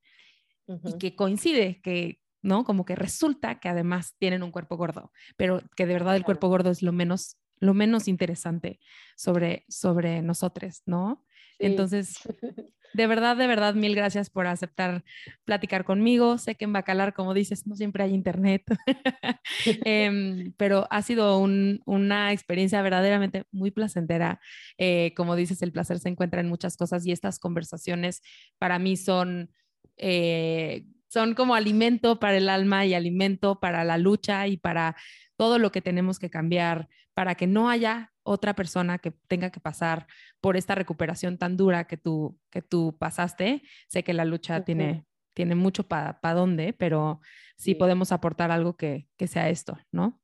y 0.85 0.99
que 0.99 1.15
coincide 1.15 1.81
que, 1.81 2.21
¿no? 2.43 2.65
Como 2.65 2.85
que 2.85 2.97
resulta 2.97 3.61
que 3.61 3.69
además 3.69 4.15
tienen 4.19 4.43
un 4.43 4.51
cuerpo 4.51 4.77
gordo, 4.77 5.13
pero 5.37 5.63
que 5.77 5.87
de 5.87 5.93
verdad 5.95 6.17
el 6.17 6.25
cuerpo 6.25 6.49
gordo 6.49 6.71
es 6.71 6.83
lo 6.83 6.93
menos 6.93 7.39
lo 7.59 7.75
menos 7.75 8.09
interesante 8.09 8.81
sobre, 9.17 9.65
sobre 9.69 10.23
nosotros, 10.23 10.83
¿no? 10.87 11.25
Entonces, 11.59 12.19
de 12.95 13.07
verdad, 13.07 13.37
de 13.37 13.47
verdad, 13.47 13.75
mil 13.75 13.95
gracias 13.95 14.31
por 14.31 14.47
aceptar 14.47 15.05
platicar 15.45 15.85
conmigo. 15.85 16.39
Sé 16.39 16.55
que 16.55 16.65
en 16.65 16.73
Bacalar, 16.73 17.15
como 17.15 17.35
dices, 17.35 17.67
no 17.67 17.77
siempre 17.77 18.05
hay 18.05 18.15
internet, 18.15 18.63
em, 19.85 20.53
pero 20.57 20.87
ha 20.91 21.03
sido 21.03 21.39
una 21.39 22.33
experiencia 22.33 22.83
verdaderamente 22.83 23.45
muy 23.53 23.71
placentera. 23.71 24.41
Eh, 24.79 25.13
como 25.17 25.37
dices, 25.37 25.63
el 25.63 25.73
placer 25.73 25.99
se 25.99 26.09
encuentra 26.09 26.41
en 26.41 26.49
muchas 26.49 26.77
cosas 26.77 27.07
y 27.07 27.13
estas 27.13 27.39
conversaciones 27.39 28.23
para 28.59 28.79
mí 28.79 28.97
son... 28.97 29.51
Eh, 29.99 30.85
son 31.09 31.35
como 31.35 31.55
alimento 31.55 32.19
para 32.19 32.37
el 32.37 32.49
alma 32.49 32.85
y 32.85 32.93
alimento 32.93 33.59
para 33.61 33.85
la 33.85 33.97
lucha 33.97 34.49
y 34.49 34.57
para 34.57 34.97
todo 35.37 35.59
lo 35.59 35.71
que 35.73 35.81
tenemos 35.81 36.19
que 36.19 36.31
cambiar 36.31 36.89
para 37.17 37.35
que 37.35 37.47
no 37.47 37.71
haya 37.71 38.13
otra 38.25 38.55
persona 38.55 38.99
que 38.99 39.11
tenga 39.11 39.51
que 39.51 39.59
pasar 39.59 40.07
por 40.43 40.59
esta 40.59 40.75
recuperación 40.75 41.39
tan 41.39 41.57
dura 41.57 41.87
que 41.87 41.97
tú, 41.97 42.39
que 42.51 42.61
tú 42.61 42.95
pasaste. 42.99 43.63
Sé 43.89 44.05
que 44.05 44.13
la 44.13 44.27
lucha 44.27 44.67
tiene, 44.67 45.07
tiene 45.33 45.55
mucho 45.55 45.85
para 45.85 46.21
pa 46.21 46.35
dónde, 46.35 46.75
pero 46.75 47.23
sí, 47.57 47.75
podemos 47.75 48.13
aportar 48.13 48.51
algo 48.51 48.77
que, 48.77 49.09
que 49.17 49.29
sea 49.29 49.49
esto, 49.49 49.79
¿no? 49.91 50.21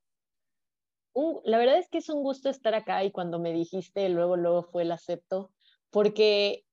la 1.44 1.58
verdad 1.58 1.78
es 1.78 1.88
que 1.88 1.98
es 1.98 2.08
un 2.08 2.22
gusto 2.22 2.48
estar 2.48 2.74
acá 2.74 3.04
y 3.04 3.10
cuando 3.10 3.38
me 3.38 3.52
dijiste, 3.52 4.08
luego, 4.08 4.36
luego 4.36 4.62
fue 4.62 4.82
el 4.82 4.92
acepto, 4.92 5.50
porque 5.90 6.64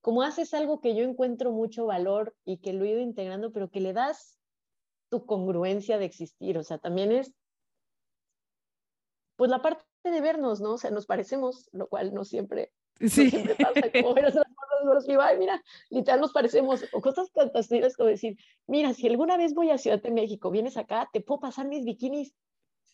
como 0.00 0.22
haces 0.22 0.52
algo 0.52 0.80
que 0.80 0.94
yo 0.94 1.04
encuentro 1.04 1.52
mucho 1.52 1.86
valor 1.86 2.34
y 2.44 2.58
que 2.58 2.72
lo 2.72 2.84
he 2.84 2.90
ido 2.90 3.00
integrando, 3.00 3.52
pero 3.52 3.70
que 3.70 3.80
le 3.80 3.92
das 3.92 4.38
tu 5.10 5.24
congruencia 5.24 5.96
de 5.98 6.06
existir, 6.06 6.58
o 6.58 6.62
sea, 6.62 6.78
también 6.78 7.12
es 7.12 7.34
pues 9.36 9.50
la 9.50 9.62
parte 9.62 9.84
de 10.04 10.20
vernos, 10.20 10.60
¿no? 10.60 10.74
O 10.74 10.78
sea, 10.78 10.90
nos 10.90 11.06
parecemos, 11.06 11.68
lo 11.72 11.88
cual 11.88 12.14
no 12.14 12.24
siempre, 12.24 12.72
sí. 13.00 13.30
siempre 13.30 13.54
pasa, 13.54 13.80
como 13.92 14.14
ver 14.14 14.26
a 14.26 14.30
las 14.30 14.34
fotos, 14.34 15.08
y 15.08 15.12
ay, 15.20 15.38
mira, 15.38 15.62
literal 15.90 16.20
nos 16.20 16.32
parecemos, 16.32 16.84
o 16.92 17.00
cosas 17.00 17.30
fantásticas 17.32 17.96
como 17.96 18.08
decir, 18.08 18.36
mira, 18.66 18.94
si 18.94 19.06
alguna 19.06 19.36
vez 19.36 19.54
voy 19.54 19.70
a 19.70 19.78
Ciudad 19.78 20.02
de 20.02 20.10
México, 20.10 20.50
vienes 20.50 20.76
acá, 20.76 21.08
te 21.12 21.20
puedo 21.20 21.40
pasar 21.40 21.66
mis 21.66 21.84
bikinis, 21.84 22.34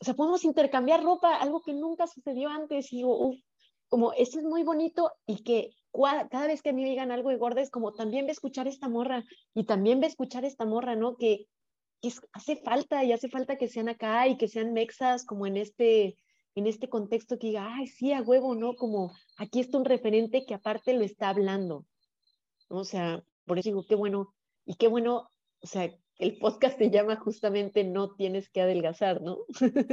o 0.01 0.05
sea, 0.05 0.14
podemos 0.14 0.44
intercambiar 0.44 1.02
ropa, 1.02 1.36
algo 1.36 1.62
que 1.62 1.74
nunca 1.74 2.06
sucedió 2.06 2.48
antes, 2.48 2.93
y 2.93 2.97
digo, 2.97 3.16
uff, 3.19 3.36
como 3.93 4.14
esto 4.14 4.39
es 4.39 4.44
muy 4.47 4.62
bonito 4.62 5.12
y 5.27 5.44
que 5.44 5.70
cada 6.31 6.47
vez 6.47 6.62
que 6.62 6.70
a 6.70 6.73
mí 6.73 6.82
me 6.82 6.89
digan 6.89 7.12
algo 7.12 7.28
de 7.28 7.36
gorda 7.36 7.60
es 7.60 7.70
como 7.70 7.93
también 7.93 8.24
ve 8.24 8.32
escuchar 8.32 8.66
esta 8.66 8.89
morra 8.89 9.23
y 9.52 9.64
también 9.64 10.01
ve 10.01 10.06
escuchar 10.06 10.47
esta 10.47 10.64
morra, 10.64 10.97
¿no? 10.97 11.19
Que, 11.19 11.47
que 12.01 12.10
hace 12.32 12.56
falta 12.56 13.05
y 13.05 13.12
hace 13.12 13.28
falta 13.28 13.56
que 13.56 13.69
sean 13.69 13.90
acá 13.90 14.27
y 14.28 14.39
que 14.39 14.48
sean 14.48 14.73
mexas 14.73 15.27
como 15.27 15.47
en 15.47 15.59
este, 15.59 16.16
en 16.54 16.66
este 16.66 16.88
contexto 16.88 17.38
que 17.38 17.48
diga, 17.48 17.74
ay, 17.74 17.86
sí, 17.86 18.12
a 18.12 18.22
huevo, 18.22 18.54
¿no? 18.54 18.74
Como 18.74 19.12
aquí 19.36 19.60
está 19.60 19.78
un 19.78 19.84
referente 19.84 20.44
que 20.46 20.54
aparte 20.54 20.92
lo 20.94 21.02
está 21.02 21.28
hablando. 21.28 21.86
O 22.68 22.84
sea, 22.84 23.22
por 23.46 23.58
eso 23.58 23.70
digo, 23.70 23.86
qué 23.86 23.94
bueno, 23.94 24.34
y 24.64 24.74
qué 24.74 24.88
bueno, 24.88 25.30
o 25.60 25.66
sea, 25.66 25.90
el 26.18 26.38
podcast 26.38 26.78
se 26.78 26.90
llama 26.90 27.16
justamente 27.16 27.84
No 27.84 28.14
tienes 28.14 28.48
que 28.48 28.60
adelgazar, 28.60 29.22
¿no? 29.22 29.38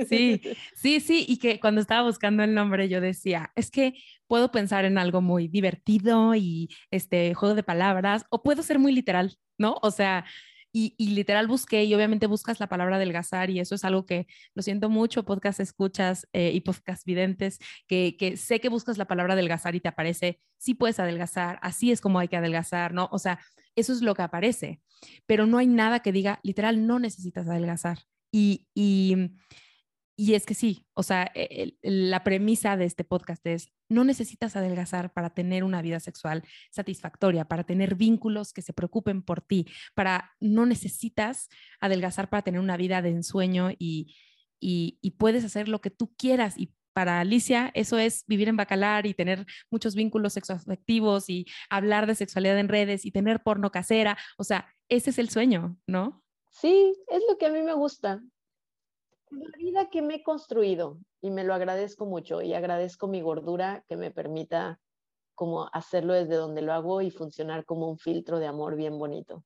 Sí, 0.07 0.41
sí, 0.75 0.99
sí, 0.99 1.25
y 1.27 1.37
que 1.37 1.59
cuando 1.59 1.81
estaba 1.81 2.05
buscando 2.05 2.43
el 2.43 2.53
nombre 2.53 2.89
yo 2.89 3.01
decía, 3.01 3.51
es 3.55 3.71
que 3.71 3.93
puedo 4.27 4.51
pensar 4.51 4.85
en 4.85 4.97
algo 4.97 5.21
muy 5.21 5.47
divertido 5.47 6.35
y 6.35 6.69
este 6.91 7.33
juego 7.33 7.55
de 7.55 7.63
palabras, 7.63 8.25
o 8.29 8.43
puedo 8.43 8.61
ser 8.63 8.79
muy 8.79 8.91
literal, 8.91 9.37
¿no? 9.57 9.77
O 9.81 9.91
sea, 9.91 10.25
y, 10.71 10.93
literal 10.97 11.47
busqué 11.47 11.83
y 11.83 11.93
obviamente 11.93 12.27
buscas 12.27 12.59
la 12.59 12.67
palabra 12.67 12.97
adelgazar 12.97 13.49
y 13.49 13.59
eso 13.59 13.75
es 13.75 13.83
algo 13.83 14.05
que 14.05 14.27
lo 14.53 14.61
siento 14.61 14.89
mucho, 14.89 15.23
podcast 15.23 15.59
escuchas 15.59 16.27
eh, 16.33 16.51
y 16.53 16.61
podcast 16.61 17.05
videntes, 17.05 17.59
que, 17.87 18.15
que, 18.17 18.37
sé 18.37 18.59
que 18.59 18.69
buscas 18.69 18.97
la 18.97 19.05
palabra 19.05 19.33
adelgazar 19.33 19.75
y 19.75 19.79
te 19.79 19.89
aparece, 19.89 20.39
sí 20.57 20.75
puedes 20.75 20.99
adelgazar, 20.99 21.59
así 21.61 21.91
es 21.91 22.01
como 22.01 22.19
hay 22.19 22.27
que 22.27 22.37
adelgazar, 22.37 22.93
¿no? 22.93 23.09
O 23.11 23.19
sea, 23.19 23.39
eso 23.75 23.93
es 23.93 24.01
lo 24.01 24.13
que 24.13 24.21
aparece, 24.21 24.81
pero 25.25 25.45
no 25.45 25.57
hay 25.57 25.67
nada 25.67 26.01
que 26.01 26.11
diga, 26.11 26.39
literal, 26.43 26.85
no 26.85 26.99
necesitas 26.99 27.47
adelgazar. 27.47 27.99
Y, 28.31 28.67
y, 28.75 29.15
y 30.19 30.33
es 30.33 30.45
que 30.45 30.53
sí, 30.53 30.85
o 30.95 31.01
sea, 31.01 31.31
e, 31.33 31.77
la 31.81 32.25
premisa 32.25 32.75
de 32.75 32.83
este 32.83 33.05
podcast 33.05 33.45
es, 33.47 33.71
no 33.87 34.03
necesitas 34.03 34.57
adelgazar 34.57 35.13
para 35.13 35.29
tener 35.29 35.63
una 35.63 35.81
vida 35.81 36.01
sexual 36.01 36.43
satisfactoria, 36.71 37.45
para 37.45 37.63
tener 37.63 37.95
vínculos 37.95 38.51
que 38.51 38.61
se 38.61 38.73
preocupen 38.73 39.21
por 39.23 39.39
ti, 39.39 39.65
para 39.95 40.33
no 40.41 40.65
necesitas 40.65 41.47
adelgazar 41.79 42.29
para 42.29 42.41
tener 42.41 42.59
una 42.59 42.75
vida 42.75 43.01
de 43.01 43.11
ensueño 43.11 43.71
y, 43.79 44.13
y, 44.59 45.11
puedes 45.11 45.45
hacer 45.45 45.69
lo 45.69 45.79
que 45.79 45.89
tú 45.89 46.13
quieras 46.17 46.57
y 46.57 46.73
para 46.91 47.21
Alicia 47.21 47.71
eso 47.73 47.97
es 47.97 48.25
vivir 48.27 48.49
en 48.49 48.57
Bacalar 48.57 49.05
y 49.05 49.13
tener 49.13 49.45
muchos 49.71 49.95
vínculos 49.95 50.33
sexoafectivos 50.33 51.29
y 51.29 51.45
hablar 51.69 52.07
de 52.07 52.15
sexualidad 52.15 52.59
en 52.59 52.67
redes 52.67 53.05
y 53.05 53.11
tener 53.11 53.41
porno 53.41 53.71
casera. 53.71 54.17
O 54.37 54.43
sea, 54.43 54.67
ese 54.89 55.11
es 55.11 55.17
el 55.17 55.29
sueño, 55.29 55.77
¿no? 55.87 56.21
Sí, 56.51 56.93
es 57.07 57.21
lo 57.29 57.37
que 57.37 57.45
a 57.45 57.51
mí 57.53 57.61
me 57.61 57.73
gusta 57.73 58.21
la 59.31 59.57
vida 59.57 59.89
que 59.89 60.01
me 60.01 60.15
he 60.15 60.23
construido 60.23 60.99
y 61.21 61.31
me 61.31 61.43
lo 61.43 61.53
agradezco 61.53 62.05
mucho 62.05 62.41
y 62.41 62.53
agradezco 62.53 63.07
mi 63.07 63.21
gordura 63.21 63.83
que 63.87 63.97
me 63.97 64.11
permita 64.11 64.79
como 65.35 65.69
hacerlo 65.71 66.13
desde 66.13 66.35
donde 66.35 66.61
lo 66.61 66.73
hago 66.73 67.01
y 67.01 67.11
funcionar 67.11 67.65
como 67.65 67.89
un 67.89 67.97
filtro 67.97 68.39
de 68.39 68.47
amor 68.47 68.75
bien 68.75 68.97
bonito. 68.97 69.45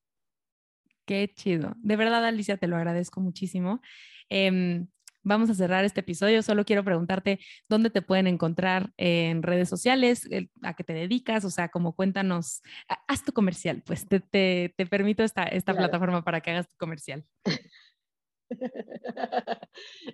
Qué 1.06 1.32
chido. 1.36 1.74
De 1.78 1.96
verdad, 1.96 2.26
Alicia, 2.26 2.58
te 2.58 2.68
lo 2.68 2.78
agradezco 2.78 3.20
muchísimo. 3.20 3.82
Em, 4.30 4.88
vamos 5.22 5.50
a 5.50 5.54
cerrar 5.54 5.86
este 5.86 6.00
episodio. 6.00 6.42
Solo 6.42 6.66
quiero 6.66 6.84
preguntarte 6.84 7.40
dónde 7.68 7.90
te 7.90 8.02
pueden 8.02 8.28
encontrar 8.28 8.92
en 8.98 9.44
redes 9.44 9.70
sociales, 9.70 10.28
a 10.62 10.74
qué 10.74 10.84
te 10.84 10.94
dedicas, 10.94 11.46
o 11.46 11.50
sea, 11.50 11.70
como 11.70 11.94
cuéntanos, 11.94 12.62
haz 13.08 13.24
tu 13.24 13.34
comercial, 13.34 13.84
pues 13.86 14.08
te, 14.08 14.20
te, 14.20 14.86
permito 14.90 15.24
esta, 15.24 15.44
esta 15.44 15.76
plataforma 15.76 16.24
para 16.24 16.42
que 16.42 16.52
hagas 16.52 16.70
tu 16.70 16.78
comercial. 16.78 17.26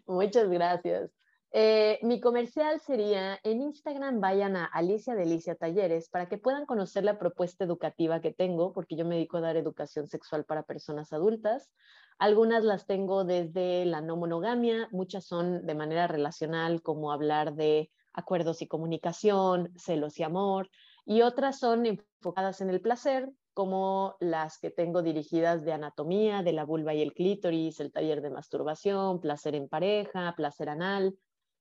Muchas 0.08 0.50
gracias. 0.50 1.12
Eh, 1.52 1.98
mi 2.04 2.22
comercial 2.22 2.80
sería 2.80 3.40
en 3.44 3.62
Instagram 3.62 4.22
vayan 4.22 4.56
a 4.56 4.66
Alicia 4.66 5.16
Delicia 5.16 5.56
Talleres 5.56 6.08
para 6.08 6.30
que 6.30 6.38
puedan 6.38 6.68
conocer 6.68 7.04
la 7.04 7.18
propuesta 7.18 7.64
educativa 7.64 8.22
que 8.22 8.32
tengo, 8.32 8.72
porque 8.72 8.96
yo 8.96 9.04
me 9.04 9.16
dedico 9.16 9.38
a 9.38 9.42
dar 9.42 9.58
educación 9.58 10.08
sexual 10.08 10.46
para 10.46 10.64
personas 10.64 11.12
adultas. 11.12 11.72
Algunas 12.20 12.64
las 12.64 12.86
tengo 12.86 13.24
desde 13.24 13.86
la 13.86 14.02
no 14.02 14.16
monogamia, 14.16 14.90
muchas 14.92 15.26
son 15.26 15.66
de 15.66 15.74
manera 15.74 16.06
relacional, 16.06 16.84
como 16.84 17.12
hablar 17.12 17.56
de 17.56 17.90
acuerdos 18.14 18.62
y 18.62 18.68
comunicación, 18.68 19.72
celos 19.76 20.20
y 20.20 20.24
amor, 20.24 20.70
y 21.06 21.22
otras 21.24 21.58
son 21.58 21.86
enfocadas 21.88 22.62
en 22.62 22.70
el 22.70 22.82
placer, 22.82 23.28
como 23.60 24.16
las 24.22 24.58
que 24.58 24.72
tengo 24.72 25.02
dirigidas 25.02 25.66
de 25.66 25.74
anatomía, 25.74 26.44
de 26.44 26.54
la 26.54 26.64
vulva 26.64 26.94
y 26.94 27.02
el 27.02 27.12
clítoris, 27.12 27.82
el 27.82 27.92
taller 27.92 28.22
de 28.22 28.30
masturbación, 28.30 29.20
placer 29.20 29.54
en 29.54 29.68
pareja, 29.68 30.34
placer 30.38 30.70
anal, 30.70 31.18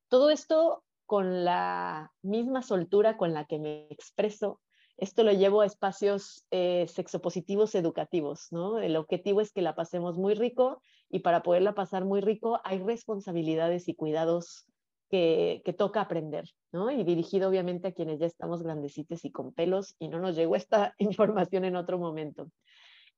todo 0.07 0.31
esto 0.31 0.85
con 1.07 1.45
la 1.45 2.13
misma 2.23 2.63
soltura 2.63 3.17
con 3.17 3.35
la 3.35 3.47
que 3.47 3.59
me 3.59 3.89
expreso. 3.91 4.61
Esto 4.97 5.25
lo 5.25 5.33
llevo 5.33 5.63
a 5.63 5.67
espacios 5.67 6.47
eh, 6.53 6.87
sexopositivos 6.87 7.75
educativos, 7.75 8.47
¿no? 8.53 8.79
El 8.79 8.95
objetivo 8.95 9.41
es 9.41 9.51
que 9.51 9.61
la 9.61 9.75
pasemos 9.75 10.17
muy 10.17 10.35
rico 10.35 10.81
y 11.11 11.19
para 11.19 11.43
poderla 11.43 11.75
pasar 11.75 12.05
muy 12.05 12.21
rico 12.21 12.61
hay 12.63 12.79
responsabilidades 12.79 13.89
y 13.89 13.97
cuidados 13.97 14.68
que, 15.09 15.75
toca 15.77 16.01
aprender, 16.01 16.49
¿no? 16.73 16.91
Y 16.91 17.05
dirigido 17.05 17.49
obviamente 17.49 17.89
a 17.89 17.93
quienes 17.93 18.19
ya 18.19 18.27
estamos 18.27 18.63
grandecitos 18.63 19.25
y 19.25 19.31
con 19.31 19.53
pelos 19.53 19.97
y 19.99 20.09
no 20.09 20.19
nos 20.19 20.37
llegó 20.37 20.57
esta 20.57 20.95
información 20.99 21.65
en 21.65 21.77
otro 21.77 21.99
momento. 21.99 22.51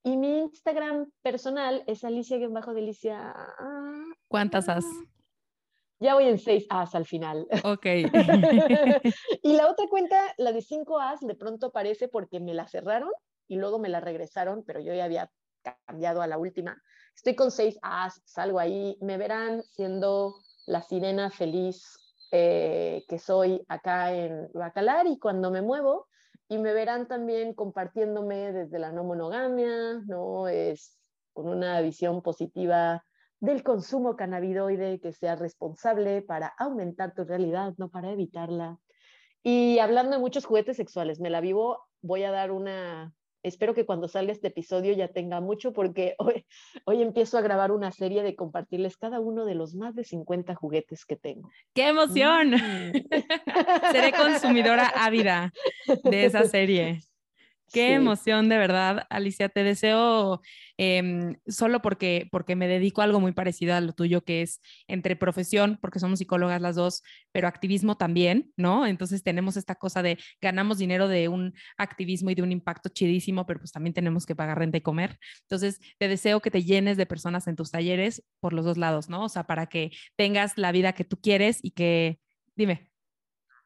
Y 0.02 0.16
mi 0.16 0.38
Instagram 0.38 1.10
personal 1.22 1.84
es 1.86 2.04
Alicia-Delicia. 2.04 3.34
¿Cuántas 4.28 4.68
has? 4.68 4.86
Ya 5.98 6.14
voy 6.14 6.24
en 6.24 6.38
6 6.38 6.66
As 6.70 6.94
al 6.94 7.04
final. 7.04 7.46
Ok. 7.64 7.84
y 9.42 9.52
la 9.52 9.68
otra 9.68 9.86
cuenta, 9.90 10.34
la 10.38 10.52
de 10.52 10.62
5 10.62 10.98
As, 10.98 11.20
de 11.20 11.34
pronto 11.34 11.66
aparece 11.66 12.08
porque 12.08 12.40
me 12.40 12.54
la 12.54 12.66
cerraron 12.66 13.10
y 13.46 13.56
luego 13.56 13.78
me 13.78 13.90
la 13.90 14.00
regresaron, 14.00 14.64
pero 14.64 14.80
yo 14.80 14.94
ya 14.94 15.04
había 15.04 15.30
cambiado 15.84 16.22
a 16.22 16.26
la 16.26 16.38
última. 16.38 16.80
Estoy 17.14 17.34
con 17.34 17.50
6 17.50 17.78
As, 17.82 18.22
salgo 18.24 18.58
ahí, 18.58 18.96
me 19.02 19.18
verán 19.18 19.62
siendo 19.62 20.36
la 20.70 20.82
sirena 20.82 21.30
feliz 21.30 21.98
eh, 22.30 23.05
que 23.09 23.18
soy 23.18 23.64
acá 23.68 24.14
en 24.14 24.48
Bacalar 24.55 25.09
y 25.09 25.18
cuando 25.18 25.51
me 25.51 25.62
muevo, 25.62 26.06
y 26.48 26.59
me 26.59 26.72
verán 26.72 27.09
también 27.09 27.55
compartiéndome 27.55 28.52
desde 28.52 28.78
la 28.78 28.92
no 28.92 29.05
monogamia, 29.05 30.01
¿no? 30.06 30.48
Es 30.48 30.98
con 31.32 31.48
una 31.48 31.80
visión 31.80 32.22
positiva 32.22 33.05
del 33.40 33.62
consumo 33.62 34.16
cannabidoide 34.16 35.01
que 35.01 35.12
sea 35.12 35.34
responsable 35.36 36.22
para 36.22 36.48
aumentar 36.59 37.14
tu 37.14 37.24
realidad, 37.24 37.74
no 37.78 37.88
para 37.90 38.12
evitarla. 38.12 38.78
Y 39.42 39.78
hablando 39.78 40.12
de 40.12 40.18
muchos 40.18 40.44
juguetes 40.44 40.76
sexuales, 40.76 41.20
me 41.20 41.30
la 41.30 41.40
vivo, 41.40 41.84
voy 42.02 42.24
a 42.24 42.30
dar 42.30 42.51
una, 42.51 43.12
espero 43.42 43.74
que 43.74 43.86
cuando 43.86 44.08
salga 44.08 44.32
este 44.32 44.48
episodio 44.48 44.92
ya 44.92 45.08
tenga 45.08 45.40
mucho 45.40 45.72
porque 45.72 46.14
hoy, 46.18 46.46
hoy 46.84 47.02
empiezo 47.02 47.38
a 47.38 47.40
grabar 47.40 47.72
una 47.72 47.92
serie 47.92 48.22
de 48.22 48.36
compartirles 48.36 48.96
cada 48.96 49.20
uno 49.20 49.44
de 49.44 49.54
los 49.54 49.74
más 49.74 49.94
de 49.94 50.04
50 50.04 50.54
juguetes 50.54 51.04
que 51.04 51.16
tengo. 51.16 51.50
¡Qué 51.74 51.88
emoción! 51.88 52.50
Mm. 52.50 52.92
Seré 53.92 54.12
consumidora 54.12 54.88
ávida 54.88 55.52
de 56.04 56.24
esa 56.24 56.44
serie. 56.44 57.00
Qué 57.72 57.94
emoción, 57.94 58.48
de 58.48 58.59
verdad, 58.59 59.06
Alicia. 59.10 59.48
Te 59.48 59.62
deseo, 59.62 60.40
em, 60.76 61.36
solo 61.47 61.80
porque, 61.80 62.26
porque 62.32 62.56
me 62.56 62.66
dedico 62.66 63.01
a 63.01 63.05
algo 63.05 63.20
muy 63.20 63.30
parecido 63.30 63.74
a 63.74 63.80
lo 63.80 63.92
tuyo, 63.92 64.24
que 64.24 64.42
es 64.42 64.60
entre 64.88 65.14
profesión, 65.14 65.78
porque 65.80 66.01
somos 66.01 66.18
psicólogas 66.18 66.60
las 66.60 66.74
dos, 66.74 67.05
pero 67.30 67.47
activismo 67.47 67.97
también, 67.97 68.52
¿no? 68.56 68.86
Entonces 68.86 69.22
tenemos 69.22 69.56
esta 69.56 69.76
cosa 69.76 70.02
de 70.02 70.18
ganamos 70.40 70.78
dinero 70.78 71.06
de 71.06 71.28
un 71.28 71.55
activismo 71.76 72.30
y 72.30 72.34
de 72.34 72.42
un 72.42 72.51
impacto 72.51 72.88
chidísimo, 72.88 73.47
pero 73.47 73.60
pues 73.60 73.70
también 73.70 73.94
tenemos 73.94 74.26
que 74.26 74.34
pagar 74.34 74.59
renta 74.59 74.78
y 74.78 74.80
comer. 74.80 75.18
Entonces 75.42 75.78
te 75.98 76.09
deseo 76.09 76.40
que 76.40 76.51
te 76.51 76.64
llenes 76.64 76.97
de 76.97 77.06
personas 77.06 77.47
en 77.47 77.55
tus 77.55 77.70
talleres 77.70 78.24
por 78.40 78.52
los 78.52 78.64
dos 78.64 78.78
lados, 78.78 79.09
¿no? 79.09 79.22
O 79.24 79.28
sea, 79.28 79.44
para 79.44 79.66
que 79.66 79.92
tengas 80.16 80.59
la 80.59 80.72
vida 80.72 80.92
que 80.92 81.05
tú 81.05 81.20
quieres 81.20 81.60
y 81.62 81.70
que, 81.70 82.18
dime. 82.56 82.89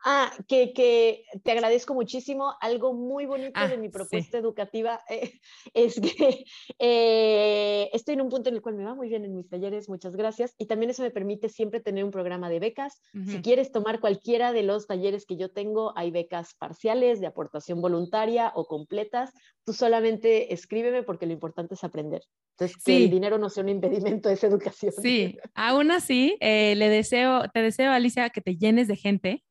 Ah, 0.07 0.31
que, 0.47 0.75
que, 0.75 1.25
te 1.43 1.53
agradezco 1.53 1.95
muchísimo. 1.95 2.53
Algo 2.61 2.93
muy 2.93 3.25
bonito 3.25 3.59
de 3.59 3.75
ah, 3.75 3.79
mi 3.79 3.89
propuesta 3.89 4.37
educativa 4.37 5.01
eh, 5.09 5.41
es 5.75 5.99
que 5.99 6.45
eh, 6.79 7.89
estoy 7.91 8.13
en 8.13 8.21
un 8.21 8.29
punto 8.29 8.51
en 8.51 8.57
el 8.57 8.61
cual 8.61 8.75
me 8.75 8.85
va 8.85 8.95
muy 8.95 9.09
bien 9.09 9.25
en 9.25 9.35
mis 9.35 9.49
talleres, 9.49 9.89
muchas 9.89 10.15
gracias. 10.15 10.55
Y 10.59 10.67
también 10.67 10.91
eso 10.91 11.03
me 11.03 11.11
permite 11.11 11.49
siempre 11.49 11.81
tener 11.81 12.05
un 12.05 12.11
programa 12.11 12.51
de 12.51 12.61
becas. 12.61 13.01
Si 13.27 13.41
quieres 13.41 13.73
tomar 13.73 13.99
cualquiera 13.99 14.53
de 14.53 14.63
los 14.63 14.87
talleres 14.87 15.25
que 15.25 15.37
yo 15.37 15.51
tengo, 15.51 15.97
hay 15.97 16.11
becas 16.11 16.53
parciales, 16.53 17.21
de 17.21 17.27
aportación 17.27 17.81
voluntaria 17.81 18.53
o 18.55 18.67
completas. 18.67 19.33
Tú 19.65 19.73
solamente 19.73 20.53
escríbeme 20.53 21.03
porque 21.03 21.25
lo 21.25 21.33
importante 21.33 21.75
es 21.75 21.85
aprender. 21.85 22.21
Entonces, 22.59 22.77
que 22.85 22.97
el 22.97 23.11
dinero 23.11 23.39
no 23.39 23.49
sea 23.49 23.65
un 23.65 23.71
impedimento 23.71 24.29
de 24.29 24.35
esa 24.37 24.47
educación. 24.47 24.93
Sí, 25.03 25.39
aún 25.55 25.91
así, 25.91 26.37
eh, 26.41 26.75
le 26.77 26.89
deseo, 26.89 27.49
te 27.53 27.63
deseo, 27.63 27.91
Alicia, 27.91 28.31
que 28.31 28.41
te 28.41 28.57
llenes 28.57 28.87
de 28.87 28.97
gente 28.97 29.43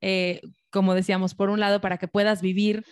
como 0.71 0.95
decíamos, 0.95 1.35
por 1.35 1.49
un 1.49 1.59
lado, 1.59 1.81
para 1.81 1.97
que 1.97 2.07
puedas 2.07 2.41
vivir 2.41 2.83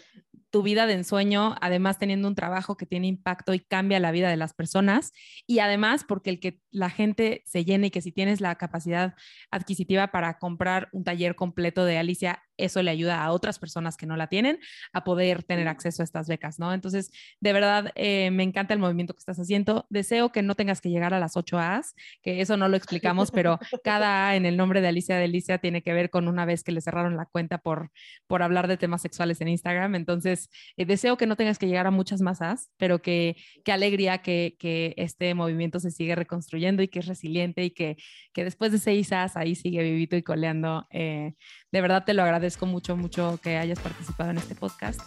tu 0.52 0.64
vida 0.64 0.86
de 0.86 0.94
ensueño, 0.94 1.56
además 1.61 1.98
teniendo 1.98 2.28
un 2.28 2.36
trabajo 2.36 2.76
que 2.76 2.86
tiene 2.86 3.07
impacto 3.07 3.53
y 3.53 3.60
cambia 3.60 3.99
la 3.99 4.11
vida 4.11 4.30
de 4.30 4.36
las 4.36 4.53
personas, 4.53 5.14
y 5.48 5.60
además 5.60 6.03
porque 6.07 6.30
el 6.30 6.40
que 6.40 6.60
la 6.72 6.90
gente 6.90 7.41
se 7.45 7.64
llene 7.64 7.88
y 7.88 7.90
que 7.91 8.02
si 8.02 8.11
tienes 8.11 8.41
la 8.41 8.56
capacidad 8.56 9.15
adquisitiva 9.49 10.11
para 10.11 10.38
comprar 10.40 10.90
un 10.91 11.03
taller 11.06 11.36
completo 11.36 11.86
de 11.86 11.98
Alicia, 11.98 12.44
eso 12.65 12.81
le 12.83 12.91
ayuda 12.91 13.23
a 13.23 13.31
otras 13.31 13.59
personas 13.59 13.97
que 13.97 14.05
no 14.05 14.15
la 14.15 14.27
tienen 14.27 14.59
a 14.93 15.03
poder 15.03 15.43
tener 15.43 15.67
acceso 15.67 16.03
a 16.03 16.05
estas 16.05 16.27
becas, 16.27 16.59
¿no? 16.59 16.73
Entonces, 16.73 17.11
de 17.39 17.53
verdad, 17.53 17.91
eh, 17.95 18.31
me 18.31 18.43
encanta 18.43 18.73
el 18.73 18.79
movimiento 18.79 19.13
que 19.13 19.19
estás 19.19 19.39
haciendo. 19.39 19.85
Deseo 19.89 20.31
que 20.31 20.41
no 20.41 20.55
tengas 20.55 20.81
que 20.81 20.89
llegar 20.89 21.13
a 21.13 21.19
las 21.19 21.38
8 21.38 21.59
A's, 21.59 21.95
que 22.21 22.41
eso 22.41 22.57
no 22.57 22.67
lo 22.67 22.77
explicamos, 22.77 23.31
pero 23.31 23.59
cada 23.83 24.27
A 24.27 24.35
en 24.35 24.45
el 24.45 24.57
nombre 24.57 24.81
de 24.81 24.88
Alicia 24.88 25.17
de 25.17 25.25
Alicia 25.25 25.57
tiene 25.57 25.81
que 25.81 25.93
ver 25.93 26.09
con 26.09 26.27
una 26.27 26.45
vez 26.45 26.63
que 26.63 26.71
le 26.71 26.81
cerraron 26.81 27.17
la 27.17 27.25
cuenta 27.25 27.57
por, 27.57 27.91
por 28.27 28.43
hablar 28.43 28.67
de 28.67 28.77
temas 28.77 29.01
sexuales 29.01 29.41
en 29.41 29.47
Instagram. 29.47 29.95
Entonces, 29.95 30.49
eh, 30.77 30.85
deseo 30.85 31.17
que 31.17 31.27
no 31.27 31.35
tengas 31.35 31.57
que 31.57 31.67
llegar 31.67 31.88
a 31.88 31.91
muchas 31.91 32.21
más 32.21 32.41
A's, 32.41 32.69
pero 32.77 33.01
que, 33.01 33.35
qué 33.63 33.71
alegría 33.71 34.19
que, 34.19 34.55
que, 34.59 34.93
este 34.97 35.33
movimiento 35.33 35.79
se 35.79 35.91
sigue 35.91 36.15
reconstruyendo 36.15 36.83
y 36.83 36.88
que 36.88 36.99
es 36.99 37.07
resiliente 37.07 37.63
y 37.63 37.71
que, 37.71 37.97
que 38.33 38.43
después 38.43 38.71
de 38.71 38.77
seis 38.77 39.11
A's 39.11 39.38
ahí 39.38 39.55
sigue 39.55 39.83
vivito 39.83 40.15
y 40.15 40.23
coleando. 40.23 40.88
Eh, 40.89 41.33
de 41.71 41.81
verdad 41.81 42.03
te 42.05 42.13
lo 42.13 42.23
agradezco 42.23 42.51
mucho, 42.61 42.95
mucho 42.95 43.40
que 43.41 43.57
hayas 43.57 43.80
participado 43.80 44.32
en 44.32 44.38
este 44.38 44.56
podcast. 44.56 44.99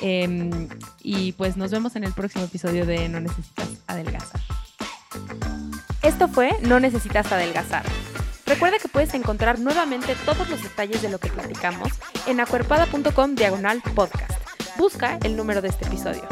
Em, 0.00 0.68
y 1.02 1.32
pues 1.32 1.56
nos 1.56 1.70
vemos 1.70 1.96
en 1.96 2.04
el 2.04 2.12
próximo 2.12 2.44
episodio 2.44 2.86
de 2.86 3.08
No 3.08 3.20
Necesitas 3.20 3.68
Adelgazar. 3.86 4.40
Esto 6.02 6.28
fue 6.28 6.50
No 6.62 6.80
Necesitas 6.80 7.30
Adelgazar. 7.30 7.84
Recuerda 8.46 8.78
que 8.78 8.88
puedes 8.88 9.14
encontrar 9.14 9.58
nuevamente 9.58 10.14
todos 10.26 10.48
los 10.48 10.62
detalles 10.62 11.00
de 11.02 11.08
lo 11.08 11.18
que 11.18 11.28
platicamos 11.28 11.88
en 12.26 12.40
acuerpada.com 12.40 13.34
diagonal 13.34 13.82
podcast. 13.94 14.32
Busca 14.76 15.18
el 15.22 15.36
número 15.36 15.62
de 15.62 15.68
este 15.68 15.86
episodio. 15.86 16.26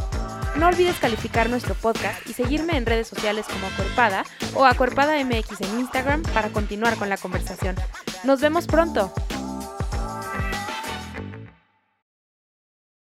No 0.57 0.67
olvides 0.67 0.99
calificar 0.99 1.49
nuestro 1.49 1.75
podcast 1.75 2.29
y 2.29 2.33
seguirme 2.33 2.77
en 2.77 2.85
redes 2.85 3.09
sociales 3.09 3.47
como 3.47 3.67
Acuerpada 3.69 4.25
o 4.55 4.67
Acuerpada 4.67 5.23
MX 5.25 5.61
en 5.61 5.81
Instagram 5.81 6.23
para 6.35 6.51
continuar 6.51 6.97
con 6.97 7.09
la 7.09 7.17
conversación. 7.17 7.77
Nos 8.25 8.41
vemos 8.41 8.67
pronto. 8.67 9.13